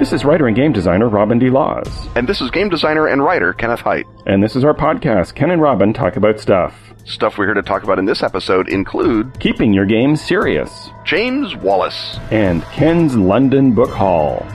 This 0.00 0.14
is 0.14 0.24
writer 0.24 0.46
and 0.46 0.56
game 0.56 0.72
designer 0.72 1.10
Robin 1.10 1.38
D. 1.38 1.50
Laws. 1.50 2.08
And 2.16 2.26
this 2.26 2.40
is 2.40 2.50
game 2.50 2.70
designer 2.70 3.06
and 3.06 3.22
writer 3.22 3.52
Kenneth 3.52 3.80
Hite. 3.80 4.06
And 4.24 4.42
this 4.42 4.56
is 4.56 4.64
our 4.64 4.72
podcast, 4.72 5.34
Ken 5.34 5.50
and 5.50 5.60
Robin 5.60 5.92
Talk 5.92 6.16
About 6.16 6.40
Stuff. 6.40 6.74
Stuff 7.04 7.36
we're 7.36 7.44
here 7.44 7.52
to 7.52 7.62
talk 7.62 7.82
about 7.82 7.98
in 7.98 8.06
this 8.06 8.22
episode 8.22 8.70
include 8.70 9.38
Keeping 9.40 9.74
Your 9.74 9.84
Game 9.84 10.16
Serious, 10.16 10.88
James 11.04 11.54
Wallis, 11.54 12.18
and 12.30 12.62
Ken's 12.72 13.14
London 13.14 13.74
Book 13.74 13.90
Haul. 13.90 14.46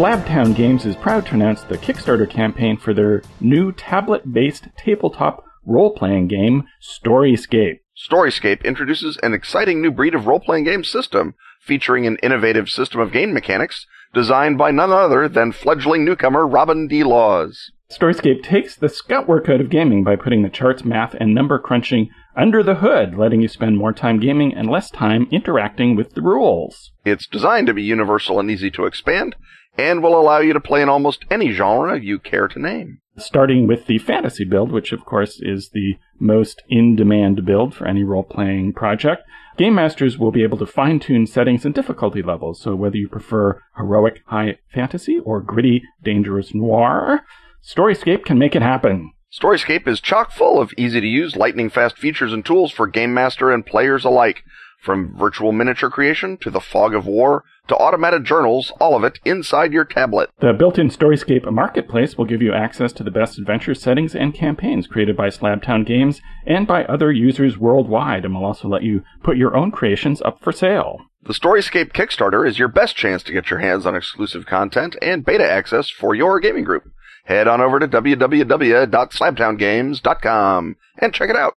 Slabtown 0.00 0.56
Games 0.56 0.86
is 0.86 0.96
proud 0.96 1.26
to 1.26 1.34
announce 1.34 1.62
the 1.62 1.76
Kickstarter 1.76 2.26
campaign 2.26 2.78
for 2.78 2.94
their 2.94 3.22
new 3.38 3.70
tablet 3.70 4.32
based 4.32 4.68
tabletop 4.74 5.44
role 5.66 5.94
playing 5.94 6.26
game, 6.26 6.66
Storyscape. 6.80 7.80
Storyscape 8.08 8.64
introduces 8.64 9.18
an 9.22 9.34
exciting 9.34 9.82
new 9.82 9.90
breed 9.90 10.14
of 10.14 10.26
role 10.26 10.40
playing 10.40 10.64
game 10.64 10.84
system 10.84 11.34
featuring 11.60 12.06
an 12.06 12.16
innovative 12.22 12.70
system 12.70 12.98
of 12.98 13.12
game 13.12 13.34
mechanics 13.34 13.84
designed 14.14 14.56
by 14.56 14.70
none 14.70 14.90
other 14.90 15.28
than 15.28 15.52
fledgling 15.52 16.06
newcomer 16.06 16.46
Robin 16.46 16.88
D. 16.88 17.04
Laws. 17.04 17.70
Storyscape 17.90 18.42
takes 18.42 18.76
the 18.76 18.88
scout 18.88 19.28
work 19.28 19.50
out 19.50 19.60
of 19.60 19.68
gaming 19.68 20.02
by 20.02 20.16
putting 20.16 20.42
the 20.42 20.48
charts, 20.48 20.82
math, 20.82 21.12
and 21.12 21.34
number 21.34 21.58
crunching 21.58 22.08
under 22.34 22.62
the 22.62 22.76
hood, 22.76 23.18
letting 23.18 23.42
you 23.42 23.48
spend 23.48 23.76
more 23.76 23.92
time 23.92 24.18
gaming 24.18 24.54
and 24.54 24.70
less 24.70 24.90
time 24.90 25.26
interacting 25.30 25.94
with 25.94 26.14
the 26.14 26.22
rules. 26.22 26.92
It's 27.04 27.26
designed 27.26 27.66
to 27.66 27.74
be 27.74 27.82
universal 27.82 28.40
and 28.40 28.50
easy 28.50 28.70
to 28.70 28.86
expand, 28.86 29.36
and 29.80 30.02
will 30.02 30.20
allow 30.20 30.38
you 30.38 30.52
to 30.52 30.60
play 30.60 30.82
in 30.82 30.88
almost 30.88 31.24
any 31.30 31.52
genre 31.52 31.98
you 31.98 32.18
care 32.18 32.48
to 32.48 32.60
name. 32.60 33.00
Starting 33.16 33.66
with 33.66 33.86
the 33.86 33.98
fantasy 33.98 34.44
build, 34.44 34.70
which 34.70 34.92
of 34.92 35.04
course 35.04 35.40
is 35.40 35.70
the 35.70 35.96
most 36.18 36.62
in 36.68 36.96
demand 36.96 37.44
build 37.46 37.74
for 37.74 37.86
any 37.86 38.04
role 38.04 38.22
playing 38.22 38.72
project, 38.72 39.22
game 39.56 39.74
masters 39.74 40.18
will 40.18 40.30
be 40.30 40.42
able 40.42 40.58
to 40.58 40.66
fine 40.66 41.00
tune 41.00 41.26
settings 41.26 41.64
and 41.64 41.74
difficulty 41.74 42.22
levels. 42.22 42.60
So 42.60 42.74
whether 42.74 42.96
you 42.96 43.08
prefer 43.08 43.60
heroic 43.76 44.20
high 44.26 44.58
fantasy 44.72 45.18
or 45.18 45.40
gritty 45.40 45.82
dangerous 46.02 46.54
noir, 46.54 47.24
Storyscape 47.62 48.24
can 48.24 48.38
make 48.38 48.54
it 48.54 48.62
happen. 48.62 49.12
Storyscape 49.32 49.86
is 49.86 50.00
chock 50.00 50.32
full 50.32 50.60
of 50.60 50.72
easy 50.76 51.00
to 51.00 51.06
use, 51.06 51.36
lightning 51.36 51.70
fast 51.70 51.96
features 51.96 52.32
and 52.32 52.44
tools 52.44 52.72
for 52.72 52.86
game 52.86 53.14
master 53.14 53.52
and 53.52 53.64
players 53.64 54.04
alike. 54.04 54.42
From 54.80 55.14
virtual 55.14 55.52
miniature 55.52 55.90
creation 55.90 56.38
to 56.38 56.50
the 56.50 56.58
fog 56.58 56.94
of 56.94 57.06
war 57.06 57.44
to 57.68 57.76
automated 57.76 58.24
journals, 58.24 58.72
all 58.80 58.96
of 58.96 59.04
it 59.04 59.20
inside 59.26 59.74
your 59.74 59.84
tablet. 59.84 60.30
The 60.40 60.54
built-in 60.54 60.88
Storyscape 60.88 61.52
marketplace 61.52 62.16
will 62.16 62.24
give 62.24 62.40
you 62.40 62.54
access 62.54 62.94
to 62.94 63.04
the 63.04 63.10
best 63.10 63.38
adventure 63.38 63.74
settings 63.74 64.14
and 64.14 64.32
campaigns 64.32 64.86
created 64.86 65.18
by 65.18 65.28
Slabtown 65.28 65.86
Games 65.86 66.22
and 66.46 66.66
by 66.66 66.86
other 66.86 67.12
users 67.12 67.58
worldwide, 67.58 68.24
and 68.24 68.34
will 68.34 68.46
also 68.46 68.68
let 68.68 68.82
you 68.82 69.02
put 69.22 69.36
your 69.36 69.54
own 69.54 69.70
creations 69.70 70.22
up 70.22 70.42
for 70.42 70.50
sale. 70.50 71.02
The 71.22 71.34
Storyscape 71.34 71.92
Kickstarter 71.92 72.48
is 72.48 72.58
your 72.58 72.68
best 72.68 72.96
chance 72.96 73.22
to 73.24 73.32
get 73.32 73.50
your 73.50 73.58
hands 73.58 73.84
on 73.84 73.94
exclusive 73.94 74.46
content 74.46 74.96
and 75.02 75.22
beta 75.24 75.46
access 75.46 75.90
for 75.90 76.14
your 76.14 76.40
gaming 76.40 76.64
group. 76.64 76.90
Head 77.24 77.46
on 77.46 77.60
over 77.60 77.78
to 77.78 77.86
www.slabtowngames.com 77.86 80.76
and 80.98 81.14
check 81.14 81.28
it 81.28 81.36
out. 81.36 81.52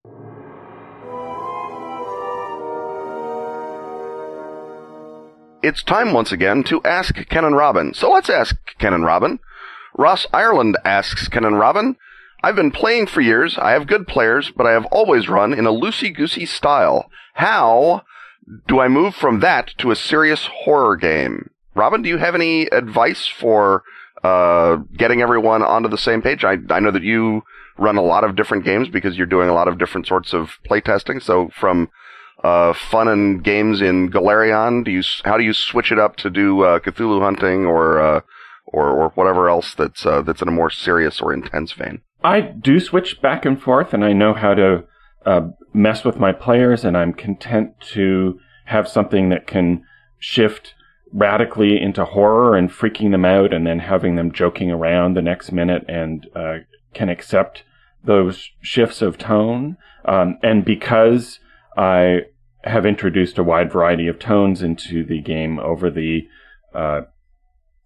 It's 5.62 5.82
time 5.82 6.12
once 6.12 6.32
again 6.32 6.64
to 6.64 6.82
ask 6.84 7.14
Ken 7.28 7.44
and 7.44 7.54
Robin. 7.54 7.92
So 7.92 8.10
let's 8.10 8.30
ask 8.30 8.56
Ken 8.78 8.94
and 8.94 9.04
Robin. 9.04 9.40
Ross 9.96 10.26
Ireland 10.32 10.78
asks 10.84 11.28
Ken 11.28 11.44
and 11.44 11.58
Robin, 11.58 11.96
I've 12.42 12.56
been 12.56 12.70
playing 12.70 13.06
for 13.06 13.20
years. 13.20 13.58
I 13.58 13.72
have 13.72 13.86
good 13.86 14.06
players, 14.06 14.50
but 14.50 14.66
I 14.66 14.72
have 14.72 14.86
always 14.86 15.28
run 15.28 15.52
in 15.52 15.66
a 15.66 15.72
loosey 15.72 16.14
goosey 16.14 16.46
style. 16.46 17.10
How 17.34 18.02
do 18.66 18.80
I 18.80 18.88
move 18.88 19.14
from 19.14 19.40
that 19.40 19.74
to 19.78 19.90
a 19.90 19.96
serious 19.96 20.46
horror 20.64 20.96
game? 20.96 21.50
Robin, 21.74 22.02
do 22.02 22.08
you 22.08 22.16
have 22.16 22.34
any 22.34 22.62
advice 22.62 23.26
for 23.26 23.82
uh, 24.24 24.76
getting 24.96 25.20
everyone 25.20 25.62
onto 25.62 25.88
the 25.88 25.98
same 25.98 26.22
page? 26.22 26.44
I, 26.44 26.56
I 26.70 26.80
know 26.80 26.90
that 26.90 27.02
you 27.02 27.42
run 27.78 27.96
a 27.96 28.02
lot 28.02 28.24
of 28.24 28.36
different 28.36 28.64
games 28.64 28.88
because 28.88 29.16
you're 29.16 29.26
doing 29.26 29.48
a 29.48 29.54
lot 29.54 29.68
of 29.68 29.78
different 29.78 30.06
sorts 30.06 30.32
of 30.32 30.58
playtesting. 30.68 31.22
So 31.22 31.50
from 31.54 31.90
uh, 32.42 32.72
fun 32.72 33.08
and 33.08 33.42
games 33.44 33.80
in 33.80 34.10
Golarion? 34.10 34.84
Do 34.84 34.90
you 34.90 35.02
how 35.24 35.36
do 35.36 35.44
you 35.44 35.52
switch 35.52 35.92
it 35.92 35.98
up 35.98 36.16
to 36.16 36.30
do 36.30 36.62
uh, 36.62 36.78
Cthulhu 36.80 37.20
hunting 37.20 37.66
or 37.66 38.00
uh, 38.00 38.20
or 38.66 38.90
or 38.90 39.08
whatever 39.10 39.48
else 39.48 39.74
that's 39.74 40.06
uh, 40.06 40.22
that's 40.22 40.42
in 40.42 40.48
a 40.48 40.52
more 40.52 40.70
serious 40.70 41.20
or 41.20 41.32
intense 41.32 41.72
vein? 41.72 42.02
I 42.22 42.40
do 42.40 42.80
switch 42.80 43.20
back 43.22 43.44
and 43.44 43.60
forth, 43.60 43.94
and 43.94 44.04
I 44.04 44.12
know 44.12 44.34
how 44.34 44.54
to 44.54 44.84
uh, 45.24 45.48
mess 45.72 46.04
with 46.04 46.16
my 46.16 46.32
players, 46.32 46.84
and 46.84 46.96
I'm 46.96 47.12
content 47.12 47.80
to 47.92 48.38
have 48.66 48.88
something 48.88 49.30
that 49.30 49.46
can 49.46 49.84
shift 50.18 50.74
radically 51.12 51.80
into 51.80 52.04
horror 52.04 52.56
and 52.56 52.70
freaking 52.70 53.10
them 53.10 53.24
out, 53.24 53.52
and 53.52 53.66
then 53.66 53.80
having 53.80 54.16
them 54.16 54.32
joking 54.32 54.70
around 54.70 55.14
the 55.14 55.22
next 55.22 55.50
minute 55.52 55.84
and 55.88 56.26
uh, 56.34 56.58
can 56.94 57.08
accept 57.08 57.64
those 58.04 58.50
shifts 58.60 59.02
of 59.02 59.18
tone. 59.18 59.76
Um, 60.04 60.38
and 60.42 60.64
because 60.64 61.38
I 61.76 62.22
have 62.64 62.84
introduced 62.84 63.38
a 63.38 63.44
wide 63.44 63.72
variety 63.72 64.06
of 64.06 64.18
tones 64.18 64.62
into 64.62 65.04
the 65.04 65.20
game 65.20 65.58
over 65.58 65.90
the 65.90 66.28
uh, 66.74 67.02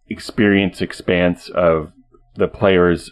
experience 0.08 0.80
expanse 0.80 1.48
of 1.48 1.92
the 2.36 2.48
players 2.48 3.10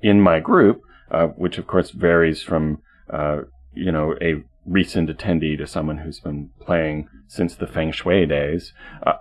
in 0.00 0.20
my 0.20 0.40
group, 0.40 0.82
uh, 1.10 1.26
which 1.28 1.58
of 1.58 1.66
course 1.66 1.90
varies 1.90 2.42
from 2.42 2.82
uh, 3.12 3.42
you 3.74 3.92
know 3.92 4.14
a 4.20 4.42
recent 4.64 5.08
attendee 5.08 5.56
to 5.56 5.66
someone 5.66 5.98
who's 5.98 6.20
been 6.20 6.50
playing 6.60 7.08
since 7.28 7.54
the 7.54 7.66
Feng 7.66 7.92
Shui 7.92 8.26
days. 8.26 8.72
Uh, 9.06 9.14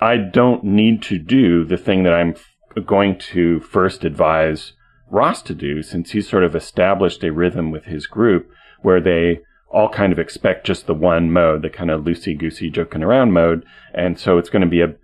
I 0.00 0.16
don't 0.16 0.64
need 0.64 1.02
to 1.02 1.18
do 1.18 1.64
the 1.64 1.76
thing 1.76 2.02
that 2.04 2.14
I'm 2.14 2.30
f- 2.30 2.86
going 2.86 3.18
to 3.32 3.60
first 3.60 4.04
advise 4.04 4.72
Ross 5.10 5.42
to 5.42 5.54
do, 5.54 5.82
since 5.82 6.12
he's 6.12 6.28
sort 6.28 6.42
of 6.42 6.56
established 6.56 7.22
a 7.22 7.32
rhythm 7.32 7.70
with 7.70 7.84
his 7.84 8.06
group 8.06 8.50
where 8.80 9.00
they 9.00 9.40
all 9.72 9.88
kind 9.88 10.12
of 10.12 10.18
expect 10.18 10.66
just 10.66 10.86
the 10.86 10.94
one 10.94 11.32
mode, 11.32 11.62
the 11.62 11.70
kind 11.70 11.90
of 11.90 12.02
loosey 12.02 12.38
goosey 12.38 12.70
joking 12.70 13.02
around 13.02 13.32
mode. 13.32 13.64
And 13.94 14.18
so 14.18 14.38
it's 14.38 14.50
going 14.50 14.62
to 14.62 14.68
be 14.68 14.82
a 14.82 14.94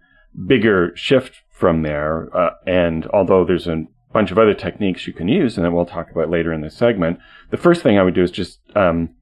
bigger 0.46 0.92
shift 0.94 1.40
from 1.50 1.82
there. 1.82 2.28
Uh, 2.36 2.50
and 2.66 3.06
although 3.06 3.44
there's 3.44 3.66
a 3.66 3.84
bunch 4.12 4.30
of 4.30 4.38
other 4.38 4.54
techniques 4.54 5.06
you 5.06 5.12
can 5.12 5.28
use, 5.28 5.56
and 5.56 5.64
that 5.64 5.72
we'll 5.72 5.86
talk 5.86 6.10
about 6.10 6.30
later 6.30 6.52
in 6.52 6.60
this 6.60 6.76
segment, 6.76 7.18
the 7.50 7.56
first 7.56 7.82
thing 7.82 7.98
I 7.98 8.02
would 8.02 8.14
do 8.14 8.22
is 8.22 8.30
just 8.30 8.60
um, 8.76 9.14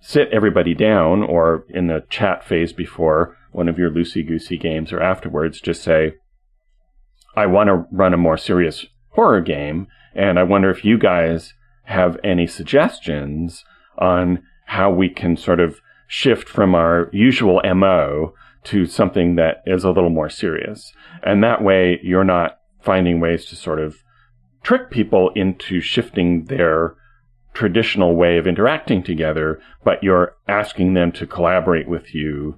sit 0.00 0.28
everybody 0.32 0.74
down, 0.74 1.22
or 1.22 1.64
in 1.68 1.86
the 1.86 2.04
chat 2.08 2.44
phase 2.44 2.72
before 2.72 3.36
one 3.52 3.68
of 3.68 3.78
your 3.78 3.90
loosey 3.90 4.26
goosey 4.26 4.56
games, 4.56 4.92
or 4.92 5.02
afterwards, 5.02 5.60
just 5.60 5.82
say, 5.82 6.14
I 7.34 7.46
want 7.46 7.68
to 7.68 7.84
run 7.90 8.14
a 8.14 8.18
more 8.18 8.38
serious 8.38 8.86
horror 9.10 9.40
game, 9.42 9.88
and 10.14 10.38
I 10.38 10.42
wonder 10.42 10.70
if 10.70 10.84
you 10.84 10.98
guys 10.98 11.52
have 11.84 12.18
any 12.24 12.46
suggestions 12.46 13.64
on 13.98 14.42
how 14.66 14.90
we 14.90 15.08
can 15.08 15.36
sort 15.36 15.60
of 15.60 15.80
shift 16.06 16.48
from 16.48 16.74
our 16.74 17.08
usual 17.12 17.60
MO 17.74 18.34
to 18.64 18.86
something 18.86 19.36
that 19.36 19.62
is 19.66 19.84
a 19.84 19.90
little 19.90 20.10
more 20.10 20.30
serious. 20.30 20.92
And 21.22 21.42
that 21.42 21.62
way 21.62 22.00
you're 22.02 22.24
not 22.24 22.58
finding 22.80 23.20
ways 23.20 23.46
to 23.46 23.56
sort 23.56 23.80
of 23.80 23.96
trick 24.62 24.90
people 24.90 25.30
into 25.34 25.80
shifting 25.80 26.44
their 26.44 26.94
traditional 27.54 28.14
way 28.14 28.36
of 28.36 28.46
interacting 28.46 29.02
together, 29.02 29.60
but 29.84 30.02
you're 30.02 30.36
asking 30.46 30.94
them 30.94 31.10
to 31.12 31.26
collaborate 31.26 31.88
with 31.88 32.14
you 32.14 32.56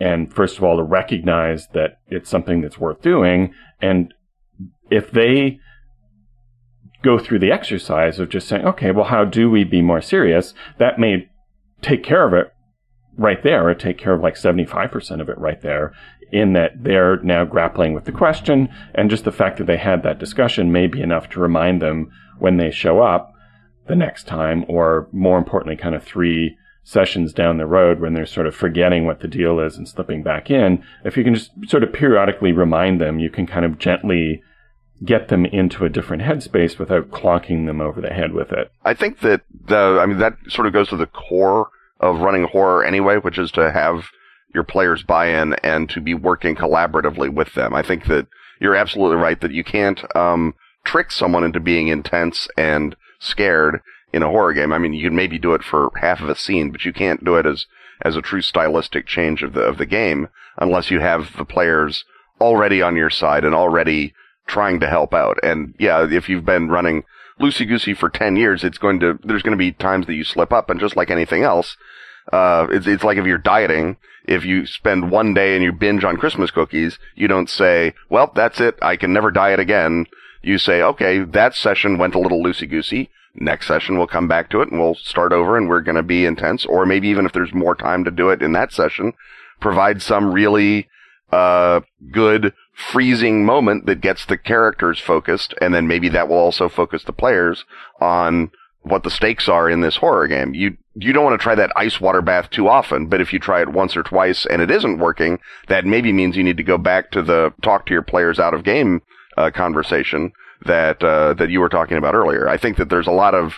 and 0.00 0.32
first 0.32 0.58
of 0.58 0.64
all 0.64 0.76
to 0.76 0.82
recognize 0.82 1.66
that 1.74 1.98
it's 2.06 2.30
something 2.30 2.60
that's 2.60 2.78
worth 2.78 3.02
doing 3.02 3.52
and 3.80 4.14
if 4.90 5.10
they 5.10 5.58
go 7.02 7.18
through 7.18 7.38
the 7.38 7.52
exercise 7.52 8.18
of 8.18 8.28
just 8.28 8.48
saying, 8.48 8.64
okay, 8.64 8.90
well, 8.90 9.04
how 9.04 9.24
do 9.24 9.50
we 9.50 9.64
be 9.64 9.82
more 9.82 10.00
serious? 10.00 10.54
That 10.78 10.98
may 10.98 11.28
take 11.82 12.02
care 12.02 12.26
of 12.26 12.32
it 12.34 12.52
right 13.16 13.42
there, 13.42 13.68
or 13.68 13.74
take 13.74 13.98
care 13.98 14.14
of 14.14 14.22
like 14.22 14.34
75% 14.34 15.20
of 15.20 15.28
it 15.28 15.38
right 15.38 15.60
there, 15.60 15.92
in 16.30 16.52
that 16.52 16.72
they're 16.82 17.20
now 17.22 17.44
grappling 17.44 17.94
with 17.94 18.04
the 18.04 18.12
question, 18.12 18.68
and 18.94 19.10
just 19.10 19.24
the 19.24 19.32
fact 19.32 19.58
that 19.58 19.66
they 19.66 19.76
had 19.76 20.02
that 20.02 20.18
discussion 20.18 20.70
may 20.70 20.86
be 20.86 21.00
enough 21.00 21.28
to 21.30 21.40
remind 21.40 21.82
them 21.82 22.10
when 22.38 22.58
they 22.58 22.70
show 22.70 23.00
up 23.00 23.32
the 23.88 23.96
next 23.96 24.26
time, 24.26 24.64
or 24.68 25.08
more 25.12 25.38
importantly, 25.38 25.76
kind 25.76 25.94
of 25.94 26.04
three 26.04 26.56
sessions 26.84 27.32
down 27.32 27.58
the 27.58 27.66
road 27.66 28.00
when 28.00 28.14
they're 28.14 28.24
sort 28.24 28.46
of 28.46 28.54
forgetting 28.54 29.04
what 29.04 29.20
the 29.20 29.28
deal 29.28 29.60
is 29.60 29.76
and 29.76 29.88
slipping 29.88 30.22
back 30.22 30.50
in. 30.50 30.82
If 31.04 31.16
you 31.16 31.24
can 31.24 31.34
just 31.34 31.50
sort 31.66 31.82
of 31.82 31.92
periodically 31.92 32.52
remind 32.52 33.00
them, 33.00 33.18
you 33.18 33.30
can 33.30 33.46
kind 33.46 33.64
of 33.64 33.78
gently 33.78 34.42
get 35.04 35.28
them 35.28 35.44
into 35.46 35.84
a 35.84 35.88
different 35.88 36.22
headspace 36.22 36.78
without 36.78 37.10
clocking 37.10 37.66
them 37.66 37.80
over 37.80 38.00
the 38.00 38.12
head 38.12 38.32
with 38.32 38.52
it. 38.52 38.70
I 38.84 38.94
think 38.94 39.20
that 39.20 39.42
the, 39.66 39.98
I 40.00 40.06
mean, 40.06 40.18
that 40.18 40.34
sort 40.48 40.66
of 40.66 40.72
goes 40.72 40.88
to 40.88 40.96
the 40.96 41.06
core 41.06 41.70
of 42.00 42.20
running 42.20 42.44
horror 42.44 42.84
anyway, 42.84 43.16
which 43.16 43.38
is 43.38 43.50
to 43.52 43.70
have 43.70 44.06
your 44.54 44.64
players 44.64 45.02
buy-in 45.02 45.54
and 45.62 45.88
to 45.90 46.00
be 46.00 46.14
working 46.14 46.56
collaboratively 46.56 47.32
with 47.32 47.54
them. 47.54 47.74
I 47.74 47.82
think 47.82 48.06
that 48.06 48.26
you're 48.60 48.74
absolutely 48.74 49.18
right 49.18 49.40
that 49.40 49.52
you 49.52 49.62
can't 49.62 50.04
um, 50.16 50.54
trick 50.84 51.12
someone 51.12 51.44
into 51.44 51.60
being 51.60 51.88
intense 51.88 52.48
and 52.56 52.96
scared 53.20 53.80
in 54.12 54.22
a 54.22 54.28
horror 54.28 54.54
game. 54.54 54.72
I 54.72 54.78
mean, 54.78 54.94
you 54.94 55.08
can 55.08 55.16
maybe 55.16 55.38
do 55.38 55.54
it 55.54 55.62
for 55.62 55.90
half 56.00 56.20
of 56.20 56.28
a 56.28 56.34
scene, 56.34 56.70
but 56.70 56.84
you 56.84 56.92
can't 56.92 57.24
do 57.24 57.36
it 57.36 57.46
as 57.46 57.66
as 58.00 58.14
a 58.16 58.22
true 58.22 58.40
stylistic 58.40 59.06
change 59.06 59.42
of 59.42 59.54
the 59.54 59.60
of 59.60 59.76
the 59.76 59.86
game 59.86 60.28
unless 60.56 60.90
you 60.90 61.00
have 61.00 61.36
the 61.36 61.44
players 61.44 62.04
already 62.40 62.80
on 62.80 62.96
your 62.96 63.10
side 63.10 63.44
and 63.44 63.54
already 63.54 64.14
trying 64.48 64.80
to 64.80 64.88
help 64.88 65.14
out. 65.14 65.38
And 65.42 65.74
yeah, 65.78 66.06
if 66.10 66.28
you've 66.28 66.44
been 66.44 66.68
running 66.68 67.04
loosey 67.40 67.68
goosey 67.68 67.94
for 67.94 68.08
10 68.08 68.34
years, 68.34 68.64
it's 68.64 68.78
going 68.78 68.98
to, 69.00 69.18
there's 69.22 69.42
going 69.42 69.56
to 69.56 69.58
be 69.58 69.70
times 69.72 70.06
that 70.06 70.14
you 70.14 70.24
slip 70.24 70.52
up. 70.52 70.70
And 70.70 70.80
just 70.80 70.96
like 70.96 71.10
anything 71.10 71.44
else, 71.44 71.76
uh, 72.32 72.66
it's, 72.70 72.86
it's 72.86 73.04
like 73.04 73.18
if 73.18 73.26
you're 73.26 73.38
dieting, 73.38 73.96
if 74.24 74.44
you 74.44 74.66
spend 74.66 75.10
one 75.10 75.32
day 75.32 75.54
and 75.54 75.64
you 75.64 75.72
binge 75.72 76.04
on 76.04 76.16
Christmas 76.16 76.50
cookies, 76.50 76.98
you 77.14 77.28
don't 77.28 77.48
say, 77.48 77.94
well, 78.10 78.32
that's 78.34 78.60
it. 78.60 78.76
I 78.82 78.96
can 78.96 79.12
never 79.12 79.30
diet 79.30 79.60
again. 79.60 80.06
You 80.42 80.58
say, 80.58 80.82
okay, 80.82 81.20
that 81.20 81.54
session 81.54 81.98
went 81.98 82.14
a 82.14 82.18
little 82.18 82.42
loosey 82.42 82.68
goosey. 82.68 83.10
Next 83.34 83.66
session, 83.66 83.96
we'll 83.96 84.06
come 84.06 84.28
back 84.28 84.50
to 84.50 84.60
it 84.60 84.70
and 84.70 84.80
we'll 84.80 84.96
start 84.96 85.32
over 85.32 85.56
and 85.56 85.68
we're 85.68 85.80
going 85.80 85.96
to 85.96 86.02
be 86.02 86.26
intense. 86.26 86.66
Or 86.66 86.84
maybe 86.84 87.08
even 87.08 87.24
if 87.24 87.32
there's 87.32 87.54
more 87.54 87.74
time 87.74 88.04
to 88.04 88.10
do 88.10 88.30
it 88.30 88.42
in 88.42 88.52
that 88.52 88.72
session, 88.72 89.12
provide 89.60 90.02
some 90.02 90.32
really, 90.32 90.88
uh, 91.30 91.80
good 92.10 92.54
freezing 92.74 93.44
moment 93.44 93.86
that 93.86 94.00
gets 94.00 94.24
the 94.24 94.38
characters 94.38 95.00
focused. 95.00 95.54
And 95.60 95.74
then 95.74 95.86
maybe 95.86 96.08
that 96.10 96.28
will 96.28 96.38
also 96.38 96.68
focus 96.68 97.04
the 97.04 97.12
players 97.12 97.64
on 98.00 98.50
what 98.82 99.02
the 99.02 99.10
stakes 99.10 99.48
are 99.48 99.68
in 99.68 99.80
this 99.80 99.96
horror 99.96 100.26
game. 100.26 100.54
You 100.54 100.76
you 100.94 101.12
don't 101.12 101.24
want 101.24 101.38
to 101.38 101.42
try 101.42 101.54
that 101.54 101.72
ice 101.76 102.00
water 102.00 102.22
bath 102.22 102.50
too 102.50 102.68
often, 102.68 103.06
but 103.06 103.20
if 103.20 103.32
you 103.32 103.38
try 103.38 103.60
it 103.60 103.68
once 103.68 103.96
or 103.96 104.02
twice 104.02 104.46
and 104.46 104.60
it 104.60 104.70
isn't 104.70 104.98
working, 104.98 105.38
that 105.68 105.84
maybe 105.84 106.12
means 106.12 106.36
you 106.36 106.42
need 106.42 106.56
to 106.56 106.62
go 106.62 106.78
back 106.78 107.12
to 107.12 107.22
the 107.22 107.52
talk 107.62 107.86
to 107.86 107.92
your 107.92 108.02
players 108.02 108.40
out 108.40 108.54
of 108.54 108.64
game 108.64 109.02
uh, 109.36 109.50
conversation 109.50 110.32
that 110.64 111.02
uh, 111.02 111.34
that 111.34 111.50
you 111.50 111.60
were 111.60 111.68
talking 111.68 111.98
about 111.98 112.14
earlier. 112.14 112.48
I 112.48 112.56
think 112.56 112.78
that 112.78 112.88
there's 112.88 113.06
a 113.06 113.12
lot 113.12 113.34
of 113.34 113.54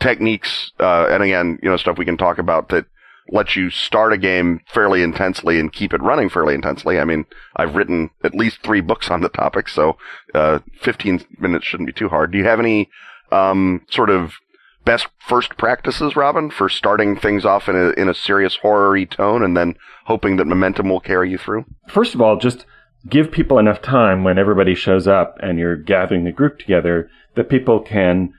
techniques, 0.00 0.72
uh, 0.80 1.06
and 1.08 1.22
again, 1.22 1.58
you 1.62 1.70
know, 1.70 1.76
stuff 1.76 1.98
we 1.98 2.04
can 2.04 2.18
talk 2.18 2.38
about 2.38 2.68
that 2.68 2.86
lets 3.30 3.56
you 3.56 3.70
start 3.70 4.12
a 4.12 4.18
game 4.18 4.60
fairly 4.66 5.02
intensely 5.02 5.58
and 5.58 5.72
keep 5.72 5.94
it 5.94 6.02
running 6.02 6.28
fairly 6.28 6.54
intensely. 6.54 6.98
I 6.98 7.04
mean, 7.04 7.24
I've 7.56 7.74
written 7.74 8.10
at 8.22 8.34
least 8.34 8.62
three 8.62 8.80
books 8.80 9.10
on 9.10 9.22
the 9.22 9.28
topic, 9.28 9.68
so 9.68 9.96
uh, 10.34 10.58
15 10.82 11.24
minutes 11.38 11.64
shouldn't 11.64 11.86
be 11.86 11.92
too 11.92 12.08
hard. 12.08 12.32
Do 12.32 12.38
you 12.38 12.44
have 12.44 12.60
any 12.60 12.90
um, 13.32 13.82
sort 13.90 14.10
of 14.10 14.34
best 14.84 15.08
first 15.18 15.56
practices, 15.56 16.16
Robin, 16.16 16.50
for 16.50 16.68
starting 16.68 17.16
things 17.16 17.44
off 17.44 17.68
in 17.68 17.76
a 17.76 17.90
in 17.90 18.08
a 18.08 18.14
serious 18.14 18.56
horror 18.56 19.04
tone 19.06 19.42
and 19.42 19.56
then 19.56 19.76
hoping 20.04 20.36
that 20.36 20.46
momentum 20.46 20.88
will 20.88 21.00
carry 21.00 21.30
you 21.30 21.38
through? 21.38 21.64
First 21.88 22.14
of 22.14 22.20
all, 22.20 22.36
just 22.36 22.66
give 23.08 23.30
people 23.30 23.58
enough 23.58 23.82
time 23.82 24.24
when 24.24 24.38
everybody 24.38 24.74
shows 24.74 25.06
up 25.06 25.36
and 25.40 25.58
you're 25.58 25.76
gathering 25.76 26.24
the 26.24 26.32
group 26.32 26.58
together 26.58 27.10
that 27.34 27.48
people 27.48 27.80
can 27.80 28.32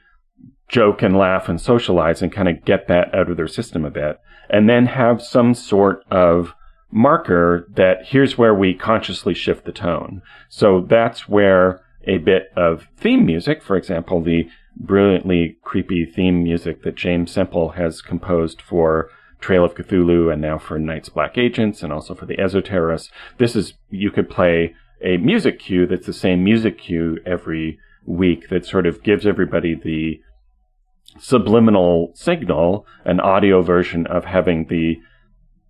joke 0.68 1.02
and 1.04 1.16
laugh 1.16 1.48
and 1.48 1.62
socialize 1.62 2.22
and 2.22 2.32
kind 2.32 2.50
of 2.50 2.66
get 2.66 2.88
that 2.88 3.14
out 3.14 3.30
of 3.30 3.38
their 3.38 3.48
system 3.48 3.86
a 3.86 3.92
bit. 3.92 4.20
And 4.50 4.70
then 4.70 4.86
have 4.88 5.22
some 5.22 5.54
sort 5.54 6.04
of 6.12 6.54
marker 6.92 7.68
that 7.76 8.06
here's 8.06 8.38
where 8.38 8.54
we 8.54 8.74
consciously 8.74 9.34
shift 9.34 9.66
the 9.66 9.72
tone. 9.72 10.22
So 10.50 10.82
that's 10.82 11.28
where 11.28 11.82
a 12.08 12.20
bit 12.20 12.52
of 12.56 12.88
theme 12.98 13.26
music, 13.26 13.62
for 13.62 13.76
example, 13.76 14.22
the 14.22 14.48
brilliantly 14.78 15.58
creepy 15.64 16.06
theme 16.06 16.44
music 16.44 16.84
that 16.84 16.96
James 16.96 17.32
Semple 17.32 17.70
has 17.70 18.02
composed 18.02 18.62
for 18.62 19.10
Trail 19.40 19.66
of 19.66 19.76
Cthulhu 19.76 20.32
and 20.32 20.42
now 20.42 20.58
for 20.58 20.80
Night's 20.80 21.10
Black 21.10 21.38
Agents 21.38 21.84
and 21.84 21.92
also 21.92 22.16
for 22.16 22.26
the 22.26 22.38
Esoterrorists. 22.38 23.10
This 23.38 23.56
is, 23.56 23.74
you 23.90 24.12
could 24.12 24.30
play 24.30 24.76
a 25.02 25.18
music 25.18 25.60
cue 25.60 25.86
that's 25.86 26.06
the 26.06 26.14
same 26.14 26.44
music 26.44 26.80
cue 26.80 27.20
every 27.26 27.80
week 28.06 28.50
that 28.50 28.66
sort 28.66 28.86
of 28.86 29.04
gives 29.04 29.26
everybody 29.26 29.76
the 29.76 30.22
subliminal 31.18 32.12
signal, 32.14 32.86
an 33.06 33.20
audio 33.20 33.62
version 33.62 34.06
of 34.08 34.26
having 34.26 34.66
the 34.66 35.00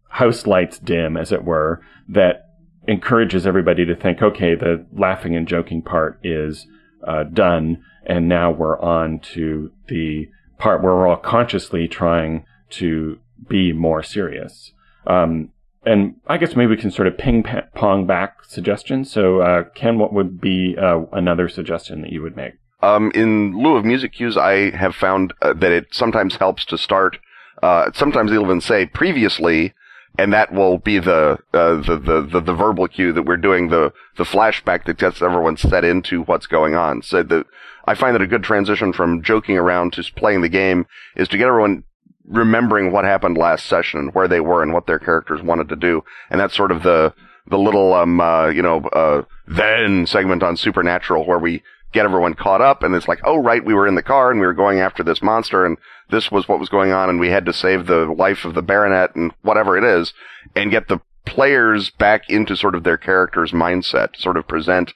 house 0.10 0.48
lights 0.48 0.80
dim, 0.80 1.18
as 1.18 1.32
it 1.32 1.44
were, 1.44 1.82
that 2.08 2.50
encourages 2.88 3.46
everybody 3.46 3.86
to 3.86 3.96
think, 3.96 4.22
okay, 4.22 4.56
the 4.56 4.86
laughing 4.94 5.36
and 5.36 5.48
joking 5.48 5.82
part 5.82 6.20
is 6.24 6.68
uh, 7.08 7.24
done, 7.24 7.84
and 8.06 8.30
now 8.30 8.52
we're 8.52 8.80
on 8.80 9.20
to 9.20 9.72
the 9.88 10.28
part 10.58 10.82
where 10.82 10.94
we're 10.94 11.08
all 11.08 11.18
consciously 11.18 11.88
trying 11.88 12.46
to 12.70 13.20
be 13.48 13.74
more 13.74 14.02
serious. 14.02 14.72
Um, 15.08 15.50
and 15.86 16.16
I 16.28 16.38
guess 16.38 16.56
maybe 16.56 16.72
we 16.72 16.78
can 16.78 16.92
sort 16.92 17.08
of 17.08 17.18
ping 17.18 17.44
pong 17.76 18.08
back 18.08 18.44
suggestions. 18.44 19.12
So, 19.12 19.42
uh, 19.42 19.64
Ken, 19.76 20.00
what 20.00 20.14
would 20.14 20.42
be 20.42 20.76
uh, 20.82 21.02
another 21.12 21.48
suggestion 21.48 22.02
that 22.02 22.12
you 22.12 22.22
would 22.24 22.36
make? 22.36 22.54
Um, 22.82 23.12
in 23.16 23.58
lieu 23.58 23.76
of 23.76 23.86
music 23.86 24.14
cues, 24.14 24.38
I 24.38 24.76
have 24.76 24.96
found 24.96 25.34
uh, 25.42 25.54
that 25.54 25.72
it 25.72 25.88
sometimes 25.92 26.36
helps 26.36 26.66
to 26.66 26.78
start. 26.78 27.18
Uh, 27.64 27.92
sometimes 27.94 28.32
they'll 28.32 28.44
even 28.44 28.62
say 28.62 28.86
previously, 28.86 29.74
and 30.18 30.32
that 30.34 30.54
will 30.54 30.78
be 30.78 31.00
the, 31.00 31.40
uh, 31.54 31.76
the, 31.76 31.98
the, 31.98 32.22
the 32.22 32.40
the 32.40 32.54
verbal 32.54 32.88
cue 32.88 33.12
that 33.14 33.24
we're 33.24 33.38
doing 33.38 33.70
the 33.70 33.92
the 34.18 34.24
flashback 34.24 34.86
that 34.86 34.98
gets 34.98 35.22
everyone 35.22 35.58
set 35.58 35.84
into 35.84 36.24
what's 36.24 36.48
going 36.48 36.76
on. 36.76 37.02
So 37.02 37.24
the 37.24 37.46
I 37.86 37.96
find 37.96 38.14
that 38.16 38.22
a 38.22 38.28
good 38.28 38.44
transition 38.44 38.94
from 38.94 39.24
joking 39.24 39.58
around 39.58 39.94
to 39.94 40.04
playing 40.16 40.42
the 40.42 40.50
game 40.50 40.86
is 41.16 41.28
to 41.30 41.38
get 41.38 41.48
everyone 41.48 41.84
remembering 42.28 42.92
what 42.92 43.06
happened 43.06 43.38
last 43.38 43.66
session, 43.68 44.00
and 44.00 44.14
where 44.14 44.28
they 44.28 44.40
were, 44.40 44.64
and 44.64 44.74
what 44.74 44.88
their 44.88 45.00
characters 45.00 45.42
wanted 45.42 45.70
to 45.70 45.76
do, 45.76 46.04
and 46.30 46.40
that's 46.40 46.56
sort 46.56 46.72
of 46.72 46.84
the 46.84 47.14
the 47.48 47.58
little 47.58 47.94
um 47.94 48.20
uh, 48.20 48.48
you 48.48 48.62
know 48.62 48.82
uh, 48.88 49.22
then 49.48 50.06
segment 50.06 50.44
on 50.44 50.58
Supernatural 50.58 51.26
where 51.26 51.40
we 51.40 51.64
get 51.96 52.06
everyone 52.06 52.36
caught 52.36 52.62
up 52.62 52.84
and 52.84 52.94
it's 52.94 53.08
like, 53.08 53.22
oh 53.24 53.38
right, 53.38 53.66
we 53.66 53.74
were 53.74 53.88
in 53.88 53.96
the 53.96 54.04
car 54.04 54.30
and 54.30 54.40
we 54.40 54.46
were 54.46 54.54
going 54.54 54.80
after 54.80 55.04
this 55.04 55.24
monster 55.24 55.66
and 55.66 55.78
this 56.12 56.30
was 56.30 56.48
what 56.48 56.60
was 56.60 56.70
going 56.70 56.92
on 56.92 57.10
and 57.10 57.20
we 57.20 57.30
had 57.30 57.46
to 57.46 57.54
save 57.54 57.88
the 57.88 58.06
life 58.06 58.46
of 58.46 58.54
the 58.54 58.62
baronet 58.62 59.16
and 59.16 59.32
whatever 59.42 59.76
it 59.78 59.84
is 59.84 60.14
and 60.56 60.70
get 60.70 60.88
the 60.88 61.00
players 61.26 61.90
back 61.90 62.30
into 62.30 62.56
sort 62.56 62.76
of 62.76 62.84
their 62.84 62.98
character's 62.98 63.52
mindset, 63.52 64.16
sort 64.16 64.38
of 64.38 64.48
present, 64.48 64.94